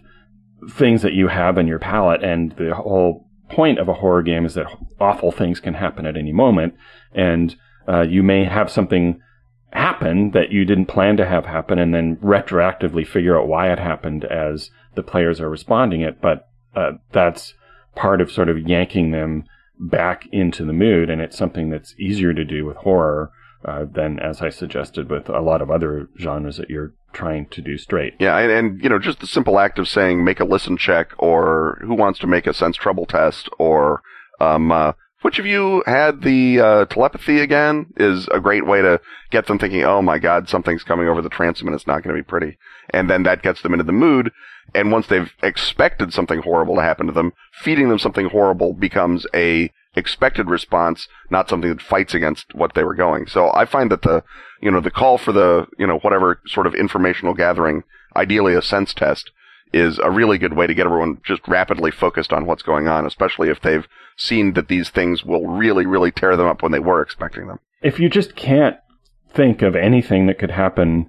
things 0.71 1.03
that 1.03 1.13
you 1.13 1.27
have 1.27 1.59
in 1.59 1.67
your 1.67 1.81
palette, 1.81 2.23
and 2.23 2.53
the 2.53 2.73
whole 2.75 3.26
point 3.51 3.79
of 3.79 3.89
a 3.89 3.95
horror 3.95 4.23
game 4.23 4.45
is 4.45 4.55
that 4.55 4.67
awful 5.01 5.33
things 5.33 5.61
can 5.61 5.75
happen 5.75 6.07
at 6.07 6.17
any 6.17 6.33
moment, 6.33 6.75
and 7.13 7.57
uh, 7.89 8.03
you 8.03 8.23
may 8.23 8.45
have 8.45 8.71
something 8.71 9.21
happen 9.71 10.31
that 10.31 10.51
you 10.51 10.65
didn't 10.65 10.87
plan 10.87 11.17
to 11.17 11.27
have 11.27 11.47
happen, 11.47 11.79
and 11.79 11.95
then 11.95 12.17
retroactively 12.17 13.07
figure 13.07 13.39
out 13.39 13.49
why 13.49 13.71
it 13.71 13.79
happened 13.79 14.25
as 14.25 14.71
the 14.95 15.03
players 15.03 15.41
are 15.41 15.51
responding 15.51 16.01
it. 16.01 16.21
But 16.21 16.49
uh, 16.75 16.93
that's 17.13 17.55
part 17.95 18.21
of 18.21 18.31
sort 18.31 18.49
of 18.49 18.69
yanking 18.69 19.11
them 19.11 19.45
back 19.79 20.27
into 20.33 20.65
the 20.65 20.73
mood, 20.73 21.11
and 21.11 21.21
it's 21.21 21.37
something 21.37 21.71
that's 21.71 21.95
easier 21.99 22.33
to 22.33 22.45
do 22.45 22.65
with 22.65 22.77
horror 22.79 23.31
uh, 23.65 23.85
than, 23.91 24.19
as 24.21 24.41
I 24.41 24.51
suggested, 24.51 25.11
with 25.11 25.29
a 25.29 25.41
lot 25.41 25.63
of 25.63 25.71
other 25.71 26.09
genres 26.19 26.57
that 26.57 26.71
you're 26.71 26.95
trying 27.17 27.47
to 27.47 27.63
do 27.63 27.79
straight. 27.79 28.15
Yeah, 28.19 28.37
and, 28.39 28.53
and 28.53 28.83
you 28.83 28.89
know, 28.89 28.99
just 28.99 29.21
the 29.21 29.27
simple 29.27 29.59
act 29.59 29.79
of 29.79 29.89
saying 29.89 30.25
make 30.25 30.39
a 30.39 30.45
listen 30.45 30.77
check 30.77 31.13
or 31.19 31.79
who 31.81 31.95
wants 31.95 32.19
to 32.21 32.27
make 32.27 32.47
a 32.47 32.55
sense 32.55 32.77
trouble 32.77 33.07
test 33.07 33.49
or 33.59 34.03
um, 34.39 34.71
uh, 34.71 34.93
which 35.23 35.39
of 35.39 35.47
you 35.47 35.83
had 35.87 36.23
the 36.23 36.61
uh, 36.61 36.85
telepathy 36.85 37.41
again 37.41 37.87
is 37.97 38.29
a 38.33 38.39
great 38.39 38.67
way 38.67 38.83
to 38.83 39.01
get 39.31 39.47
them 39.47 39.59
thinking, 39.59 39.83
oh 39.83 40.03
my 40.03 40.19
god, 40.19 40.49
something's 40.49 40.85
coming 40.85 41.09
over 41.09 41.23
the 41.23 41.31
transom 41.31 41.67
and 41.67 41.75
it's 41.75 41.87
not 41.87 42.03
going 42.03 42.15
to 42.15 42.23
be 42.23 42.27
pretty. 42.27 42.59
And 42.91 43.11
then 43.11 43.23
that 43.25 43.43
gets 43.43 43.63
them 43.63 43.73
into 43.73 43.85
the 43.85 43.93
mood. 43.93 44.31
And 44.75 44.93
once 44.93 45.07
they've 45.07 45.33
expected 45.43 46.13
something 46.13 46.43
horrible 46.43 46.77
to 46.77 46.83
happen 46.83 47.07
to 47.07 47.13
them, 47.13 47.33
feeding 47.53 47.89
them 47.89 47.99
something 47.99 48.29
horrible 48.29 48.75
becomes 48.75 49.27
a 49.35 49.73
expected 49.97 50.49
response, 50.49 51.09
not 51.31 51.49
something 51.49 51.71
that 51.71 51.81
fights 51.81 52.15
against 52.15 52.55
what 52.55 52.75
they 52.75 52.85
were 52.85 52.95
going. 52.95 53.27
So 53.27 53.51
I 53.53 53.65
find 53.65 53.91
that 53.91 54.03
the, 54.03 54.23
you 54.61 54.71
know, 54.71 54.81
the 54.81 54.91
call 54.91 55.19
for 55.19 55.33
the, 55.33 55.67
you 55.79 55.87
know, 55.87 55.99
whatever 55.99 56.41
sort 56.47 56.67
of 56.67 56.75
informational 56.75 57.35
gathering, 57.35 57.83
ideally 58.15 58.55
a 58.55 58.63
sense 58.63 58.93
test, 58.95 59.31
is 59.73 59.99
a 59.99 60.11
really 60.11 60.39
good 60.39 60.55
way 60.55 60.67
to 60.67 60.75
get 60.75 60.87
everyone 60.87 61.19
just 61.25 61.47
rapidly 61.49 61.91
focused 61.91 62.33
on 62.33 62.47
what's 62.47 62.63
going 62.63 62.87
on, 62.87 63.05
especially 63.07 63.49
if 63.49 63.61
they've 63.61 63.87
seen 64.17 64.53
that 64.53 64.69
these 64.69 64.91
things 64.91 65.25
will 65.25 65.47
really, 65.47 65.87
really 65.87 66.13
tear 66.13 66.37
them 66.37 66.47
up 66.47 66.63
when 66.63 66.73
they 66.73 66.79
were 66.79 67.03
expecting 67.03 67.49
them. 67.49 67.59
if 67.83 68.01
you 68.01 68.09
just 68.09 68.37
can't 68.37 68.77
think 69.33 69.63
of 69.63 69.77
anything 69.77 70.27
that 70.27 70.39
could 70.39 70.51
happen 70.51 71.09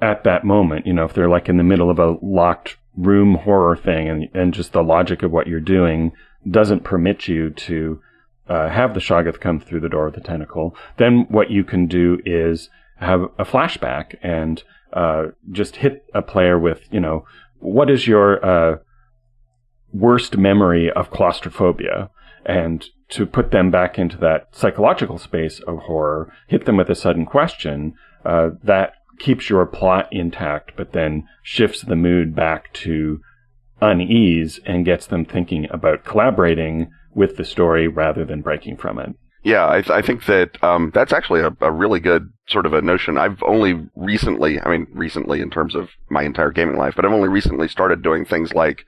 at 0.00 0.24
that 0.24 0.44
moment, 0.44 0.86
you 0.86 0.92
know, 0.92 1.04
if 1.04 1.14
they're 1.14 1.28
like 1.28 1.48
in 1.48 1.56
the 1.56 1.62
middle 1.62 1.90
of 1.90 1.98
a 1.98 2.16
locked 2.20 2.76
room 2.96 3.34
horror 3.34 3.76
thing 3.76 4.08
and, 4.08 4.28
and 4.34 4.54
just 4.54 4.72
the 4.72 4.82
logic 4.82 5.22
of 5.22 5.30
what 5.30 5.46
you're 5.46 5.60
doing 5.60 6.12
doesn't 6.50 6.84
permit 6.84 7.28
you 7.28 7.50
to 7.50 8.00
uh, 8.48 8.68
have 8.68 8.94
the 8.94 9.00
Shoggoth 9.00 9.40
come 9.40 9.60
through 9.60 9.80
the 9.80 9.88
door 9.88 10.06
with 10.06 10.14
the 10.14 10.20
tentacle, 10.20 10.76
then 10.98 11.26
what 11.28 11.50
you 11.50 11.64
can 11.64 11.86
do 11.86 12.18
is 12.24 12.70
have 12.98 13.22
a 13.38 13.44
flashback 13.44 14.16
and 14.22 14.62
uh, 14.92 15.26
just 15.50 15.76
hit 15.76 16.04
a 16.14 16.22
player 16.22 16.58
with, 16.58 16.82
you 16.90 17.00
know, 17.00 17.24
what 17.58 17.90
is 17.90 18.06
your 18.06 18.44
uh, 18.44 18.76
worst 19.92 20.36
memory 20.36 20.90
of 20.92 21.10
claustrophobia? 21.10 22.10
And 22.44 22.84
to 23.10 23.26
put 23.26 23.50
them 23.50 23.70
back 23.70 23.98
into 23.98 24.16
that 24.18 24.54
psychological 24.54 25.18
space 25.18 25.60
of 25.66 25.78
horror, 25.78 26.32
hit 26.46 26.64
them 26.64 26.76
with 26.76 26.88
a 26.88 26.94
sudden 26.94 27.26
question 27.26 27.94
uh, 28.24 28.50
that 28.62 28.94
keeps 29.18 29.50
your 29.50 29.64
plot 29.66 30.08
intact, 30.12 30.72
but 30.76 30.92
then 30.92 31.26
shifts 31.42 31.82
the 31.82 31.96
mood 31.96 32.34
back 32.34 32.72
to 32.72 33.20
unease 33.80 34.60
and 34.64 34.84
gets 34.84 35.06
them 35.06 35.24
thinking 35.24 35.66
about 35.70 36.04
collaborating 36.04 36.90
with 37.14 37.36
the 37.36 37.44
story 37.44 37.88
rather 37.88 38.24
than 38.24 38.42
breaking 38.42 38.76
from 38.76 38.98
it. 38.98 39.14
Yeah, 39.42 39.68
I, 39.68 39.80
th- 39.80 39.90
I 39.90 40.02
think 40.02 40.26
that 40.26 40.62
um, 40.62 40.90
that's 40.92 41.12
actually 41.12 41.40
a, 41.40 41.56
a 41.60 41.70
really 41.70 42.00
good 42.00 42.30
sort 42.48 42.66
of 42.66 42.72
a 42.72 42.82
notion. 42.82 43.16
I've 43.16 43.40
only 43.44 43.88
recently, 43.94 44.60
I 44.60 44.68
mean, 44.68 44.88
recently 44.90 45.40
in 45.40 45.50
terms 45.50 45.74
of 45.74 45.90
my 46.10 46.22
entire 46.22 46.50
gaming 46.50 46.76
life, 46.76 46.94
but 46.96 47.04
I've 47.04 47.12
only 47.12 47.28
recently 47.28 47.68
started 47.68 48.02
doing 48.02 48.24
things 48.24 48.52
like 48.54 48.84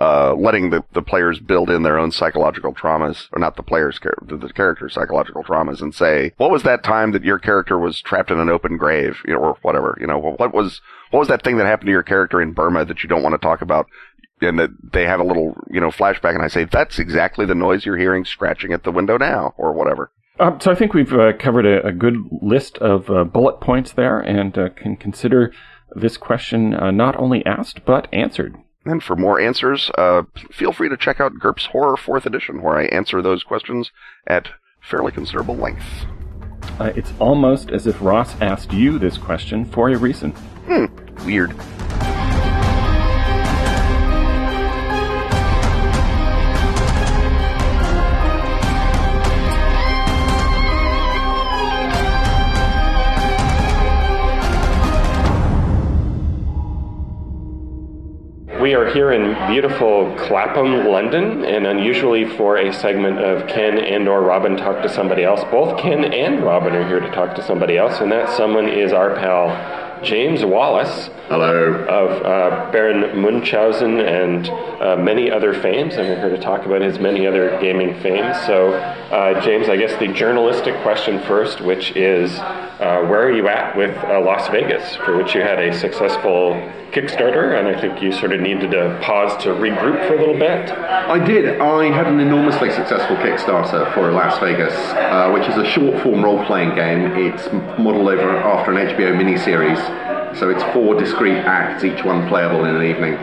uh, 0.00 0.34
letting 0.34 0.70
the, 0.70 0.82
the 0.94 1.02
players 1.02 1.38
build 1.38 1.68
in 1.68 1.82
their 1.82 1.98
own 1.98 2.10
psychological 2.10 2.74
traumas, 2.74 3.28
or 3.32 3.38
not 3.38 3.56
the 3.56 3.62
players, 3.62 4.00
the, 4.00 4.36
the 4.36 4.52
characters' 4.52 4.94
psychological 4.94 5.44
traumas, 5.44 5.82
and 5.82 5.94
say, 5.94 6.32
what 6.38 6.50
was 6.50 6.62
that 6.62 6.82
time 6.82 7.12
that 7.12 7.22
your 7.22 7.38
character 7.38 7.78
was 7.78 8.00
trapped 8.00 8.30
in 8.30 8.40
an 8.40 8.48
open 8.48 8.78
grave, 8.78 9.18
you 9.26 9.34
know, 9.34 9.40
or 9.40 9.58
whatever, 9.60 9.98
you 10.00 10.06
know, 10.06 10.18
what 10.18 10.54
was 10.54 10.80
what 11.10 11.18
was 11.18 11.28
that 11.28 11.42
thing 11.42 11.56
that 11.58 11.66
happened 11.66 11.86
to 11.86 11.92
your 11.92 12.02
character 12.02 12.40
in 12.40 12.52
Burma 12.52 12.84
that 12.84 13.02
you 13.02 13.08
don't 13.08 13.22
want 13.22 13.34
to 13.34 13.38
talk 13.38 13.62
about? 13.62 13.86
And 14.40 14.58
that 14.58 14.70
they 14.92 15.04
have 15.04 15.20
a 15.20 15.24
little, 15.24 15.56
you 15.70 15.80
know, 15.80 15.90
flashback, 15.90 16.34
and 16.34 16.42
I 16.42 16.48
say, 16.48 16.64
that's 16.64 16.98
exactly 16.98 17.46
the 17.46 17.54
noise 17.54 17.84
you're 17.84 17.98
hearing 17.98 18.24
scratching 18.24 18.72
at 18.72 18.82
the 18.82 18.90
window 18.90 19.16
now, 19.18 19.54
or 19.56 19.72
whatever. 19.72 20.10
Um, 20.38 20.58
so 20.60 20.70
I 20.70 20.74
think 20.74 20.94
we've 20.94 21.12
uh, 21.12 21.34
covered 21.38 21.66
a, 21.66 21.86
a 21.86 21.92
good 21.92 22.16
list 22.40 22.78
of 22.78 23.10
uh, 23.10 23.24
bullet 23.24 23.60
points 23.60 23.92
there 23.92 24.18
and 24.18 24.56
uh, 24.56 24.70
can 24.70 24.96
consider 24.96 25.52
this 25.94 26.16
question 26.16 26.72
uh, 26.72 26.90
not 26.90 27.16
only 27.16 27.44
asked 27.44 27.84
but 27.84 28.08
answered. 28.12 28.56
And 28.86 29.02
for 29.02 29.14
more 29.14 29.38
answers, 29.38 29.90
uh, 29.98 30.22
feel 30.50 30.72
free 30.72 30.88
to 30.88 30.96
check 30.96 31.20
out 31.20 31.34
GURPS 31.38 31.66
Horror 31.66 31.96
4th 31.96 32.24
Edition, 32.24 32.62
where 32.62 32.78
I 32.78 32.84
answer 32.86 33.20
those 33.20 33.42
questions 33.42 33.90
at 34.26 34.48
fairly 34.80 35.12
considerable 35.12 35.56
length. 35.56 35.84
Uh, 36.78 36.92
it's 36.96 37.12
almost 37.18 37.70
as 37.70 37.86
if 37.86 38.00
Ross 38.00 38.40
asked 38.40 38.72
you 38.72 38.98
this 38.98 39.18
question 39.18 39.66
for 39.66 39.90
a 39.90 39.98
reason. 39.98 40.30
Hmm, 40.66 40.86
weird. 41.26 41.54
We 58.60 58.74
are 58.74 58.92
here 58.92 59.12
in 59.12 59.50
beautiful 59.50 60.14
Clapham, 60.18 60.86
London, 60.86 61.46
and 61.46 61.66
unusually 61.66 62.26
for 62.36 62.58
a 62.58 62.70
segment 62.74 63.18
of 63.18 63.48
Ken 63.48 63.78
and 63.78 64.06
or 64.06 64.20
Robin 64.20 64.58
talk 64.58 64.82
to 64.82 64.88
somebody 64.90 65.24
else. 65.24 65.42
Both 65.50 65.80
Ken 65.80 66.04
and 66.04 66.44
Robin 66.44 66.74
are 66.74 66.86
here 66.86 67.00
to 67.00 67.10
talk 67.10 67.34
to 67.36 67.42
somebody 67.42 67.78
else, 67.78 68.00
and 68.00 68.12
that 68.12 68.28
someone 68.36 68.68
is 68.68 68.92
our 68.92 69.14
pal 69.14 70.02
James 70.02 70.44
Wallis 70.44 71.08
Hello. 71.28 71.72
of 71.84 72.22
uh, 72.22 72.70
Baron 72.70 73.18
Munchausen 73.22 73.98
and 73.98 74.48
uh, 74.48 74.96
many 74.96 75.30
other 75.30 75.54
fames, 75.54 75.94
and 75.94 76.06
we're 76.08 76.20
here 76.20 76.36
to 76.36 76.42
talk 76.42 76.66
about 76.66 76.82
his 76.82 76.98
many 76.98 77.26
other 77.26 77.58
gaming 77.62 77.98
fames. 78.00 78.36
So, 78.44 78.74
uh, 78.74 79.40
James, 79.42 79.70
I 79.70 79.76
guess 79.76 79.98
the 79.98 80.08
journalistic 80.08 80.74
question 80.82 81.22
first, 81.22 81.62
which 81.62 81.92
is, 81.96 82.38
uh, 82.80 83.06
where 83.06 83.22
are 83.22 83.30
you 83.30 83.46
at 83.46 83.76
with 83.76 83.94
uh, 84.04 84.18
Alas 84.18 84.48
Vegas, 84.48 84.96
for 84.96 85.16
which 85.16 85.34
you 85.34 85.42
had 85.42 85.58
a 85.58 85.78
successful 85.78 86.54
Kickstarter, 86.92 87.58
and 87.58 87.68
I 87.68 87.78
think 87.80 88.02
you 88.02 88.10
sort 88.10 88.32
of 88.32 88.40
needed 88.40 88.70
to 88.72 88.98
pause 89.02 89.40
to 89.44 89.50
regroup 89.50 90.08
for 90.08 90.14
a 90.14 90.18
little 90.18 90.38
bit. 90.38 90.70
I 90.70 91.24
did. 91.24 91.60
I 91.60 91.84
had 91.94 92.06
an 92.06 92.18
enormously 92.20 92.70
successful 92.70 93.16
Kickstarter 93.16 93.92
for 93.94 94.08
Alas 94.08 94.38
Vegas, 94.40 94.74
uh, 94.74 95.30
which 95.30 95.46
is 95.46 95.56
a 95.56 95.66
short 95.66 96.02
form 96.02 96.24
role 96.24 96.44
playing 96.46 96.74
game. 96.74 97.12
It's 97.16 97.46
modeled 97.78 98.08
over 98.08 98.30
after 98.38 98.72
an 98.72 98.88
HBO 98.88 99.14
miniseries. 99.14 100.36
So 100.36 100.48
it's 100.48 100.62
four 100.72 100.94
discrete 100.98 101.36
acts, 101.36 101.84
each 101.84 102.02
one 102.04 102.28
playable 102.28 102.64
in 102.64 102.76
an 102.76 102.86
evening. 102.86 103.14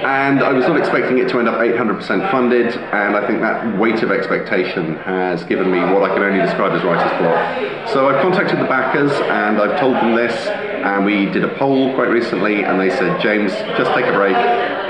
And 0.00 0.42
I 0.42 0.52
was 0.52 0.66
not 0.66 0.78
expecting 0.78 1.18
it 1.18 1.28
to 1.28 1.38
end 1.38 1.48
up 1.48 1.60
800% 1.60 2.30
funded, 2.30 2.68
and 2.74 3.16
I 3.16 3.26
think 3.26 3.40
that 3.42 3.78
weight 3.78 4.02
of 4.02 4.10
expectation 4.10 4.96
has 4.96 5.44
given 5.44 5.70
me 5.70 5.78
what 5.78 6.10
I 6.10 6.14
can 6.14 6.22
only 6.22 6.40
describe 6.40 6.72
as 6.72 6.82
writer's 6.82 7.12
block. 7.20 7.88
So 7.88 8.08
I've 8.08 8.22
contacted 8.22 8.58
the 8.58 8.64
backers 8.64 9.12
and 9.12 9.60
I've 9.60 9.78
told 9.78 9.96
them 9.96 10.16
this, 10.16 10.34
and 10.46 11.04
we 11.04 11.26
did 11.26 11.44
a 11.44 11.54
poll 11.58 11.94
quite 11.94 12.08
recently, 12.08 12.64
and 12.64 12.80
they 12.80 12.88
said, 12.88 13.20
James, 13.20 13.52
just 13.76 13.92
take 13.92 14.06
a 14.06 14.12
break, 14.12 14.34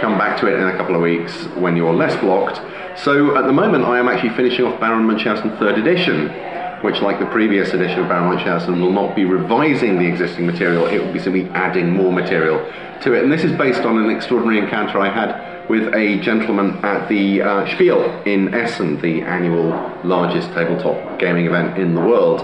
come 0.00 0.16
back 0.16 0.38
to 0.40 0.46
it 0.46 0.60
in 0.60 0.68
a 0.68 0.76
couple 0.76 0.94
of 0.94 1.02
weeks 1.02 1.44
when 1.56 1.76
you're 1.76 1.94
less 1.94 2.14
blocked. 2.20 2.60
So 3.02 3.36
at 3.36 3.46
the 3.46 3.52
moment, 3.52 3.84
I 3.84 3.98
am 3.98 4.08
actually 4.08 4.36
finishing 4.36 4.64
off 4.64 4.78
Baron 4.78 5.04
Munchausen 5.06 5.56
third 5.58 5.76
edition, 5.76 6.28
which, 6.84 7.00
like 7.02 7.18
the 7.18 7.26
previous 7.26 7.74
edition 7.74 7.98
of 7.98 8.08
Baron 8.08 8.32
Munchausen, 8.32 8.80
will 8.80 8.92
not 8.92 9.16
be 9.16 9.24
revising 9.24 9.98
the 9.98 10.06
existing 10.06 10.46
material, 10.46 10.86
it 10.86 11.04
will 11.04 11.12
be 11.12 11.18
simply 11.18 11.48
adding 11.50 11.90
more 11.90 12.12
material 12.12 12.64
to 13.02 13.14
it. 13.14 13.22
And 13.22 13.32
this 13.32 13.44
is 13.44 13.52
based 13.56 13.82
on 13.82 13.98
an 13.98 14.10
extraordinary 14.10 14.58
encounter 14.58 14.98
I 14.98 15.08
had 15.08 15.68
with 15.68 15.94
a 15.94 16.18
gentleman 16.20 16.84
at 16.84 17.08
the 17.08 17.42
uh, 17.42 17.74
Spiel 17.74 18.02
in 18.26 18.52
Essen, 18.52 19.00
the 19.00 19.22
annual 19.22 19.68
largest 20.02 20.48
tabletop 20.48 21.18
gaming 21.20 21.46
event 21.46 21.78
in 21.78 21.94
the 21.94 22.00
world, 22.00 22.40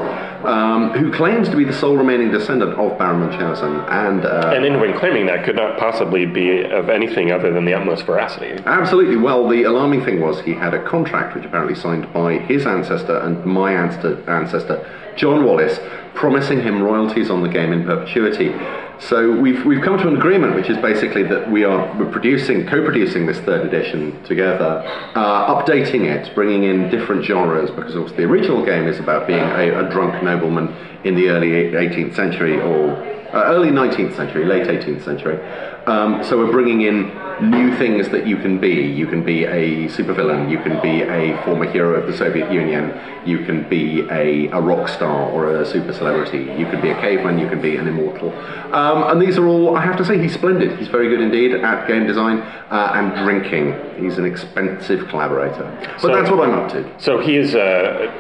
um, 0.47 0.90
who 0.90 1.12
claims 1.12 1.49
to 1.49 1.57
be 1.57 1.64
the 1.64 1.73
sole 1.73 1.97
remaining 1.97 2.31
descendant 2.31 2.75
of 2.75 2.97
Baron 2.99 3.21
Munchausen. 3.21 3.75
And, 3.88 4.25
uh, 4.25 4.53
And 4.55 4.64
anyone 4.64 4.97
claiming 4.97 5.27
that 5.27 5.45
could 5.45 5.57
not 5.57 5.77
possibly 5.77 6.25
be 6.25 6.62
of 6.62 6.88
anything 6.88 7.33
other 7.33 7.53
than 7.53 7.64
the 7.64 7.75
utmost 7.75 8.07
veracity. 8.07 8.62
Absolutely. 8.64 9.16
Well, 9.16 9.49
the 9.49 9.64
alarming 9.64 10.05
thing 10.05 10.21
was 10.21 10.40
he 10.42 10.55
had 10.55 10.73
a 10.73 10.85
contract 10.85 11.35
which 11.35 11.45
apparently 11.45 11.75
signed 11.75 12.12
by 12.12 12.38
his 12.38 12.64
ancestor 12.64 13.19
and 13.19 13.45
my 13.45 13.73
ancestor, 13.73 14.23
ancestor 14.31 14.87
John 15.17 15.45
Wallis, 15.45 15.79
promising 16.15 16.63
him 16.63 16.83
royalties 16.83 17.31
on 17.31 17.43
the 17.43 17.49
game 17.49 17.73
in 17.73 17.85
perpetuity. 17.85 18.55
So 18.99 19.31
we've, 19.31 19.65
we've 19.67 19.83
come 19.83 19.99
to 19.99 20.09
an 20.09 20.17
agreement, 20.17 20.55
which 20.55 20.71
is 20.71 20.79
basically 20.79 21.23
that 21.25 21.51
we 21.51 21.65
are 21.65 21.87
producing, 22.11 22.67
co-producing 22.67 23.27
this 23.27 23.39
third 23.41 23.67
edition 23.67 24.23
together, 24.25 24.83
uh, 25.15 25.55
updating 25.55 26.05
it, 26.05 26.35
bringing 26.35 26.65
in 26.65 26.91
different 26.91 27.25
genres, 27.25 27.71
because 27.71 27.95
course 27.95 28.13
the 28.13 28.25
original 28.25 28.65
game 28.65 28.87
is 28.87 28.99
about 28.99 29.27
being 29.27 29.41
a, 29.41 29.85
a 29.85 29.91
drunk 29.91 30.23
nobleman 30.23 30.75
in 31.05 31.15
the 31.15 31.29
early 31.29 31.49
18th 31.49 32.17
century 32.17 32.59
or 32.59 33.16
uh, 33.37 33.44
early 33.53 33.68
19th 33.68 34.16
century, 34.16 34.44
late 34.44 34.66
18th 34.66 35.05
century. 35.05 35.38
Um, 35.87 36.25
so 36.25 36.38
we're 36.38 36.51
bringing 36.51 36.81
in 36.83 37.12
new 37.51 37.77
things 37.77 38.09
that 38.09 38.27
you 38.27 38.37
can 38.38 38.59
be. 38.59 38.70
You 38.70 39.07
can 39.07 39.22
be 39.22 39.44
a 39.44 39.88
supervillain. 39.88 40.51
You 40.51 40.59
can 40.59 40.81
be 40.81 41.03
a 41.03 41.40
former 41.44 41.70
hero 41.70 42.01
of 42.01 42.07
the 42.11 42.16
Soviet 42.16 42.51
Union. 42.51 42.99
You 43.27 43.44
can 43.44 43.68
be 43.68 44.01
a, 44.11 44.49
a 44.49 44.61
rock 44.61 44.88
star 44.88 45.31
or 45.31 45.61
a 45.61 45.66
super 45.66 45.92
celebrity. 45.92 46.38
You 46.59 46.66
can 46.66 46.81
be 46.81 46.90
a 46.90 46.94
caveman. 47.01 47.38
You 47.38 47.49
can 47.49 47.61
be 47.61 47.77
an 47.77 47.87
immortal. 47.87 48.33
Um, 48.75 49.05
and 49.11 49.20
these 49.20 49.37
are 49.38 49.46
all, 49.46 49.77
I 49.77 49.85
have 49.85 49.96
to 49.99 50.05
say, 50.05 50.20
he's 50.20 50.35
splendid. 50.35 50.79
He's 50.79 50.88
very 50.88 51.09
good 51.09 51.20
indeed 51.20 51.53
at 51.55 51.87
game 51.87 52.07
design 52.07 52.38
uh, 52.40 52.92
and 52.94 53.14
drinking. 53.25 53.75
He's 54.03 54.18
an 54.18 54.25
expensive 54.25 55.09
collaborator. 55.09 55.64
But 55.83 56.01
So- 56.01 56.09
that's 56.09 56.31
what 56.31 56.40
I'm 56.49 56.55
up 56.55 56.70
to. 56.72 56.90
So 56.99 57.20
he 57.20 57.37
is 57.37 57.55
uh, 57.55 58.11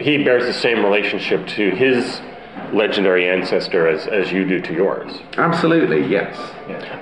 he 0.00 0.22
bears 0.22 0.44
the 0.44 0.52
same 0.52 0.84
relationship 0.84 1.46
to 1.48 1.70
his 1.70 2.20
legendary 2.72 3.28
ancestor 3.28 3.86
as, 3.86 4.06
as 4.06 4.32
you 4.32 4.46
do 4.46 4.60
to 4.60 4.72
yours. 4.72 5.12
Absolutely, 5.36 6.06
yes. 6.06 6.36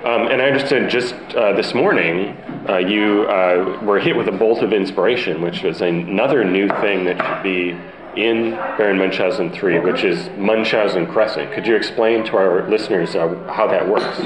Um, 0.04 0.28
and 0.28 0.42
I 0.42 0.46
understood 0.46 0.90
just 0.90 1.14
uh, 1.36 1.52
this 1.52 1.74
morning 1.74 2.36
uh, 2.68 2.78
you 2.78 3.22
uh, 3.24 3.80
were 3.82 4.00
hit 4.00 4.16
with 4.16 4.28
a 4.28 4.32
bolt 4.32 4.62
of 4.62 4.72
inspiration, 4.72 5.40
which 5.42 5.62
was 5.62 5.80
another 5.80 6.44
new 6.44 6.68
thing 6.68 7.04
that 7.04 7.16
should 7.18 7.42
be 7.42 7.78
in 8.20 8.50
Baron 8.76 8.98
Munchausen 8.98 9.52
3, 9.52 9.80
which 9.80 10.02
is 10.02 10.28
Munchausen 10.36 11.06
Crescent. 11.06 11.52
Could 11.52 11.66
you 11.66 11.76
explain 11.76 12.24
to 12.24 12.36
our 12.36 12.68
listeners 12.68 13.14
uh, 13.14 13.28
how 13.52 13.66
that 13.68 13.88
works? 13.88 14.20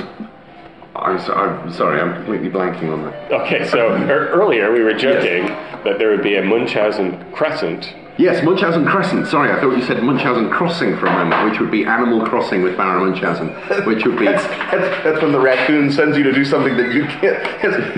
I'm, 0.96 1.20
so, 1.20 1.35
I'm 1.35 1.72
sorry, 1.72 2.00
I'm 2.00 2.14
completely 2.14 2.48
blanking 2.48 2.92
on 2.92 3.02
that. 3.04 3.33
Okay, 3.33 3.68
so 3.68 3.88
er- 3.88 4.28
earlier 4.33 4.72
we 4.72 4.80
were 4.83 4.94
joking 4.94 5.46
that 5.85 5.98
there 5.98 6.09
would 6.11 6.22
be 6.22 6.37
a 6.37 6.42
Munchausen 6.42 7.33
Crescent. 7.33 7.94
Yes, 8.16 8.44
Munchausen 8.44 8.87
Crescent. 8.87 9.27
Sorry, 9.27 9.50
I 9.50 9.61
thought 9.61 9.77
you 9.77 9.83
said 9.83 10.00
Munchausen 10.03 10.48
Crossing 10.48 10.96
for 10.98 11.07
a 11.07 11.12
moment, 11.12 11.50
which 11.50 11.59
would 11.61 11.72
be 11.72 11.85
Animal 11.85 12.24
Crossing 12.24 12.62
with 12.62 12.77
Baron 12.77 13.11
Munchausen, 13.11 13.48
which 13.87 14.05
would 14.07 14.16
be. 14.18 14.24
That's, 14.35 14.44
that's, 14.70 15.05
that's 15.05 15.20
when 15.22 15.33
the 15.33 15.40
raccoon 15.40 15.90
sends 15.90 16.16
you 16.16 16.22
to 16.22 16.33
do 16.33 16.44
something 16.44 16.77
that 16.77 16.92
you 16.94 17.07
can't. 17.07 17.42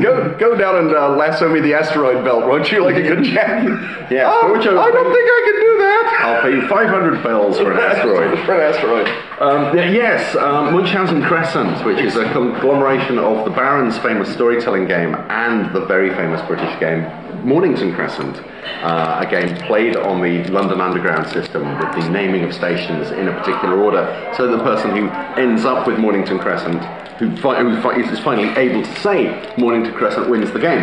Go 0.03 0.35
go 0.39 0.57
down 0.57 0.77
and 0.77 0.95
uh, 0.97 1.11
lasso 1.17 1.49
me 1.53 1.61
the 1.61 1.75
asteroid 1.75 2.25
belt, 2.25 2.47
won't 2.47 2.71
you, 2.73 2.83
like 2.83 2.97
a 2.97 3.03
good 3.03 3.25
jack? 3.25 3.65
Yeah, 4.11 4.25
Oh, 4.27 4.55
I- 4.55 4.63
don't 4.63 5.13
think 5.13 5.29
I 5.29 5.43
can 5.45 5.61
do 5.61 5.79
that. 5.79 6.19
I'll 6.25 6.43
pay 6.43 6.51
you 6.53 6.67
500 6.69 7.23
bells 7.23 7.59
for 7.59 7.73
an 7.73 7.79
asteroid. 7.83 8.39
For 8.47 8.55
an 8.55 8.75
asteroid. 8.75 9.09
Um, 9.41 9.77
yes, 9.77 10.35
um, 10.37 10.73
Munchausen 10.73 11.23
Crescent, 11.25 11.85
which 11.85 11.99
is 11.99 12.17
a 12.17 12.25
conglomeration 12.33 13.19
of 13.19 13.45
the 13.45 13.51
Baron's 13.51 13.99
famous 13.99 14.33
storytelling 14.33 14.87
game 14.87 15.15
and 15.29 15.75
the 15.75 15.85
very 15.85 16.09
famous 16.15 16.41
British 16.47 16.79
game 16.81 17.05
Mornington 17.45 17.95
Crescent, 17.95 18.37
uh, 18.83 19.25
a 19.27 19.31
game 19.31 19.57
played 19.67 19.97
on 19.97 20.21
the 20.21 20.45
London 20.51 20.81
Underground 20.81 21.27
system 21.29 21.63
with 21.79 21.93
the 21.95 22.09
naming 22.11 22.43
of 22.45 22.53
stations 22.53 23.11
in 23.11 23.29
a 23.29 23.33
particular 23.33 23.81
order. 23.83 24.33
So 24.37 24.47
the 24.51 24.63
person 24.63 24.91
who 24.97 25.09
ends 25.41 25.65
up 25.65 25.87
with 25.87 25.99
Mornington 25.99 26.39
Crescent, 26.39 26.85
who, 27.19 27.37
fi- 27.37 27.63
who 27.63 27.81
fi- 27.81 27.97
is 28.01 28.19
finally 28.21 28.49
able 28.57 28.83
to 28.83 29.01
say 29.01 29.53
Mornington 29.57 29.95
Crescent 29.95 30.29
wins 30.29 30.51
the 30.53 30.61
game. 30.61 30.83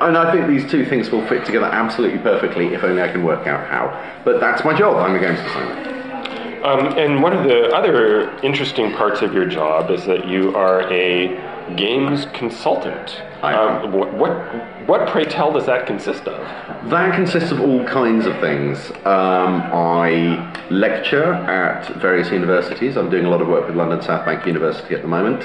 And 0.00 0.18
I 0.18 0.32
think 0.32 0.48
these 0.48 0.68
two 0.70 0.84
things 0.84 1.10
will 1.10 1.26
fit 1.28 1.44
together 1.44 1.66
absolutely 1.66 2.18
perfectly 2.18 2.74
if 2.74 2.82
only 2.82 3.02
I 3.02 3.08
can 3.12 3.22
work 3.22 3.46
out 3.46 3.66
how. 3.68 4.22
But 4.24 4.40
that's 4.40 4.64
my 4.64 4.76
job, 4.76 4.96
I'm 4.96 5.14
a 5.14 5.20
games 5.20 5.38
designer. 5.40 5.90
Um, 6.64 6.98
and 6.98 7.22
one 7.22 7.32
of 7.36 7.44
the 7.44 7.68
other 7.74 8.30
interesting 8.40 8.92
parts 8.92 9.20
of 9.20 9.34
your 9.34 9.44
job 9.44 9.90
is 9.90 10.04
that 10.06 10.26
you 10.26 10.56
are 10.56 10.80
a 10.90 11.36
games 11.76 12.26
consultant. 12.32 13.22
Um, 13.42 13.92
what, 13.92 14.12
what, 14.14 14.88
what, 14.88 15.08
pray 15.08 15.24
tell, 15.24 15.52
does 15.52 15.66
that 15.66 15.86
consist 15.86 16.26
of? 16.28 16.40
That 16.90 17.14
consists 17.14 17.50
of 17.50 17.60
all 17.60 17.84
kinds 17.84 18.26
of 18.26 18.38
things. 18.40 18.90
Um, 19.04 19.62
I 19.72 20.66
lecture 20.70 21.34
at 21.34 21.88
various 22.00 22.30
universities. 22.30 22.96
I'm 22.96 23.10
doing 23.10 23.26
a 23.26 23.30
lot 23.30 23.42
of 23.42 23.48
work 23.48 23.66
with 23.66 23.76
London 23.76 24.00
South 24.02 24.24
Bank 24.24 24.46
University 24.46 24.94
at 24.94 25.02
the 25.02 25.08
moment. 25.08 25.44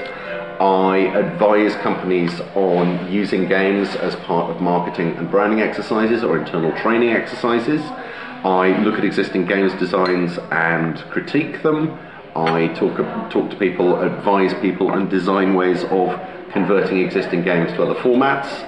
I 0.61 0.97
advise 1.15 1.73
companies 1.75 2.41
on 2.53 3.09
using 3.11 3.47
games 3.47 3.95
as 3.95 4.15
part 4.17 4.53
of 4.53 4.61
marketing 4.61 5.15
and 5.15 5.31
branding 5.31 5.61
exercises 5.61 6.23
or 6.23 6.37
internal 6.37 6.77
training 6.81 7.11
exercises. 7.11 7.81
I 8.43 8.77
look 8.83 8.95
at 8.97 9.05
existing 9.05 9.45
games 9.45 9.73
designs 9.73 10.37
and 10.51 10.97
critique 11.11 11.63
them. 11.63 11.97
I 12.47 12.67
talk 12.69 12.97
talk 13.29 13.49
to 13.49 13.55
people, 13.57 14.01
advise 14.01 14.53
people, 14.61 14.93
and 14.93 15.09
design 15.09 15.53
ways 15.55 15.83
of 15.85 16.19
converting 16.51 16.99
existing 16.99 17.43
games 17.43 17.71
to 17.73 17.83
other 17.83 17.99
formats. 17.99 18.65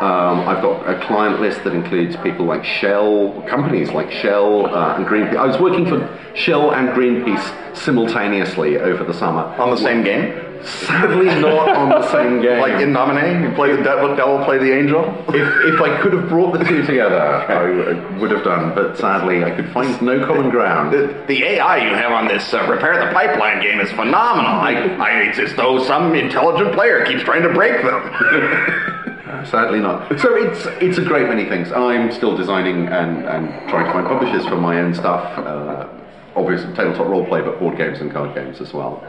Um, 0.00 0.48
I've 0.48 0.62
got 0.62 0.88
a 0.88 0.98
client 1.06 1.40
list 1.40 1.62
that 1.64 1.74
includes 1.74 2.16
people 2.16 2.46
like 2.46 2.64
Shell, 2.64 3.44
companies 3.46 3.90
like 3.90 4.10
Shell 4.10 4.74
uh, 4.74 4.96
and 4.96 5.04
Greenpeace. 5.06 5.36
I 5.36 5.46
was 5.46 5.58
working 5.58 5.86
for 5.86 6.00
Shell 6.34 6.72
and 6.72 6.88
Greenpeace 6.90 7.76
simultaneously 7.76 8.78
over 8.78 9.04
the 9.04 9.12
summer. 9.12 9.42
On 9.60 9.70
the 9.70 9.76
same 9.76 10.02
game? 10.02 10.49
Sadly, 10.64 11.26
not 11.26 11.68
on 11.76 11.88
the 11.88 12.10
same 12.12 12.42
game. 12.42 12.60
Like 12.60 12.80
In 12.80 12.92
Nomine? 12.92 13.42
You 13.42 13.54
play 13.54 13.74
the 13.74 13.82
devil, 13.82 14.14
devil 14.14 14.44
play 14.44 14.58
the 14.58 14.72
angel? 14.72 15.04
if, 15.28 15.74
if 15.74 15.80
I 15.80 16.00
could 16.02 16.12
have 16.12 16.28
brought 16.28 16.58
the 16.58 16.64
two 16.64 16.82
together, 16.82 17.20
I 17.20 18.18
would 18.18 18.30
have 18.30 18.44
done. 18.44 18.74
But 18.74 18.98
sadly, 18.98 19.44
I 19.44 19.50
could 19.50 19.70
find 19.72 20.00
no 20.02 20.24
common 20.26 20.50
ground. 20.50 20.92
The, 20.92 21.24
the 21.26 21.44
AI 21.44 21.88
you 21.88 21.94
have 21.94 22.12
on 22.12 22.28
this 22.28 22.52
uh, 22.52 22.66
Repair 22.68 23.06
the 23.06 23.12
Pipeline 23.12 23.62
game 23.62 23.80
is 23.80 23.90
phenomenal. 23.90 24.52
I, 24.52 24.72
I, 24.98 25.10
it's 25.28 25.38
as 25.38 25.54
though 25.54 25.82
some 25.84 26.14
intelligent 26.14 26.74
player 26.74 27.04
keeps 27.06 27.22
trying 27.22 27.42
to 27.42 27.52
break 27.52 27.82
them. 27.82 29.46
Sadly 29.46 29.80
not. 29.80 30.18
So 30.20 30.34
it's 30.34 30.66
it's 30.82 30.98
a 30.98 31.04
great 31.04 31.28
many 31.28 31.48
things. 31.48 31.72
I'm 31.72 32.12
still 32.12 32.36
designing 32.36 32.88
and, 32.88 33.24
and 33.24 33.48
trying 33.70 33.86
to 33.86 33.92
find 33.92 34.06
publishers 34.06 34.44
for 34.46 34.56
my 34.56 34.80
own 34.80 34.92
stuff. 34.94 35.38
Uh, 35.38 35.88
obviously, 36.36 36.74
tabletop 36.74 37.06
roleplay, 37.06 37.42
but 37.44 37.58
board 37.58 37.78
games 37.78 38.00
and 38.00 38.12
card 38.12 38.34
games 38.34 38.60
as 38.60 38.74
well. 38.74 39.02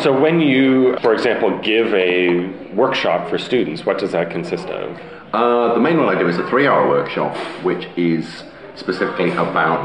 So, 0.00 0.18
when 0.18 0.40
you, 0.40 0.96
for 1.02 1.12
example, 1.12 1.58
give 1.58 1.92
a 1.92 2.46
workshop 2.72 3.28
for 3.28 3.36
students, 3.36 3.84
what 3.84 3.98
does 3.98 4.12
that 4.12 4.30
consist 4.30 4.66
of? 4.68 4.98
Uh, 5.34 5.74
the 5.74 5.80
main 5.80 5.98
one 5.98 6.08
I 6.08 6.18
do 6.18 6.26
is 6.28 6.38
a 6.38 6.48
three-hour 6.48 6.88
workshop, 6.88 7.36
which 7.62 7.86
is 7.98 8.44
specifically 8.74 9.32
about 9.32 9.84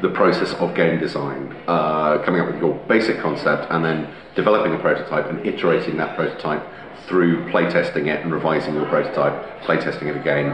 the 0.00 0.10
process 0.10 0.54
of 0.54 0.76
game 0.76 1.00
design, 1.00 1.56
uh, 1.66 2.18
coming 2.24 2.40
up 2.40 2.46
with 2.46 2.60
your 2.60 2.74
basic 2.86 3.18
concept 3.18 3.66
and 3.70 3.84
then 3.84 4.08
developing 4.36 4.74
a 4.74 4.78
prototype 4.78 5.26
and 5.26 5.44
iterating 5.44 5.96
that 5.96 6.14
prototype 6.14 6.64
through 7.08 7.44
playtesting 7.50 8.06
it 8.06 8.22
and 8.22 8.32
revising 8.32 8.74
your 8.74 8.86
prototype, 8.86 9.60
playtesting 9.62 10.04
it 10.04 10.16
again. 10.16 10.52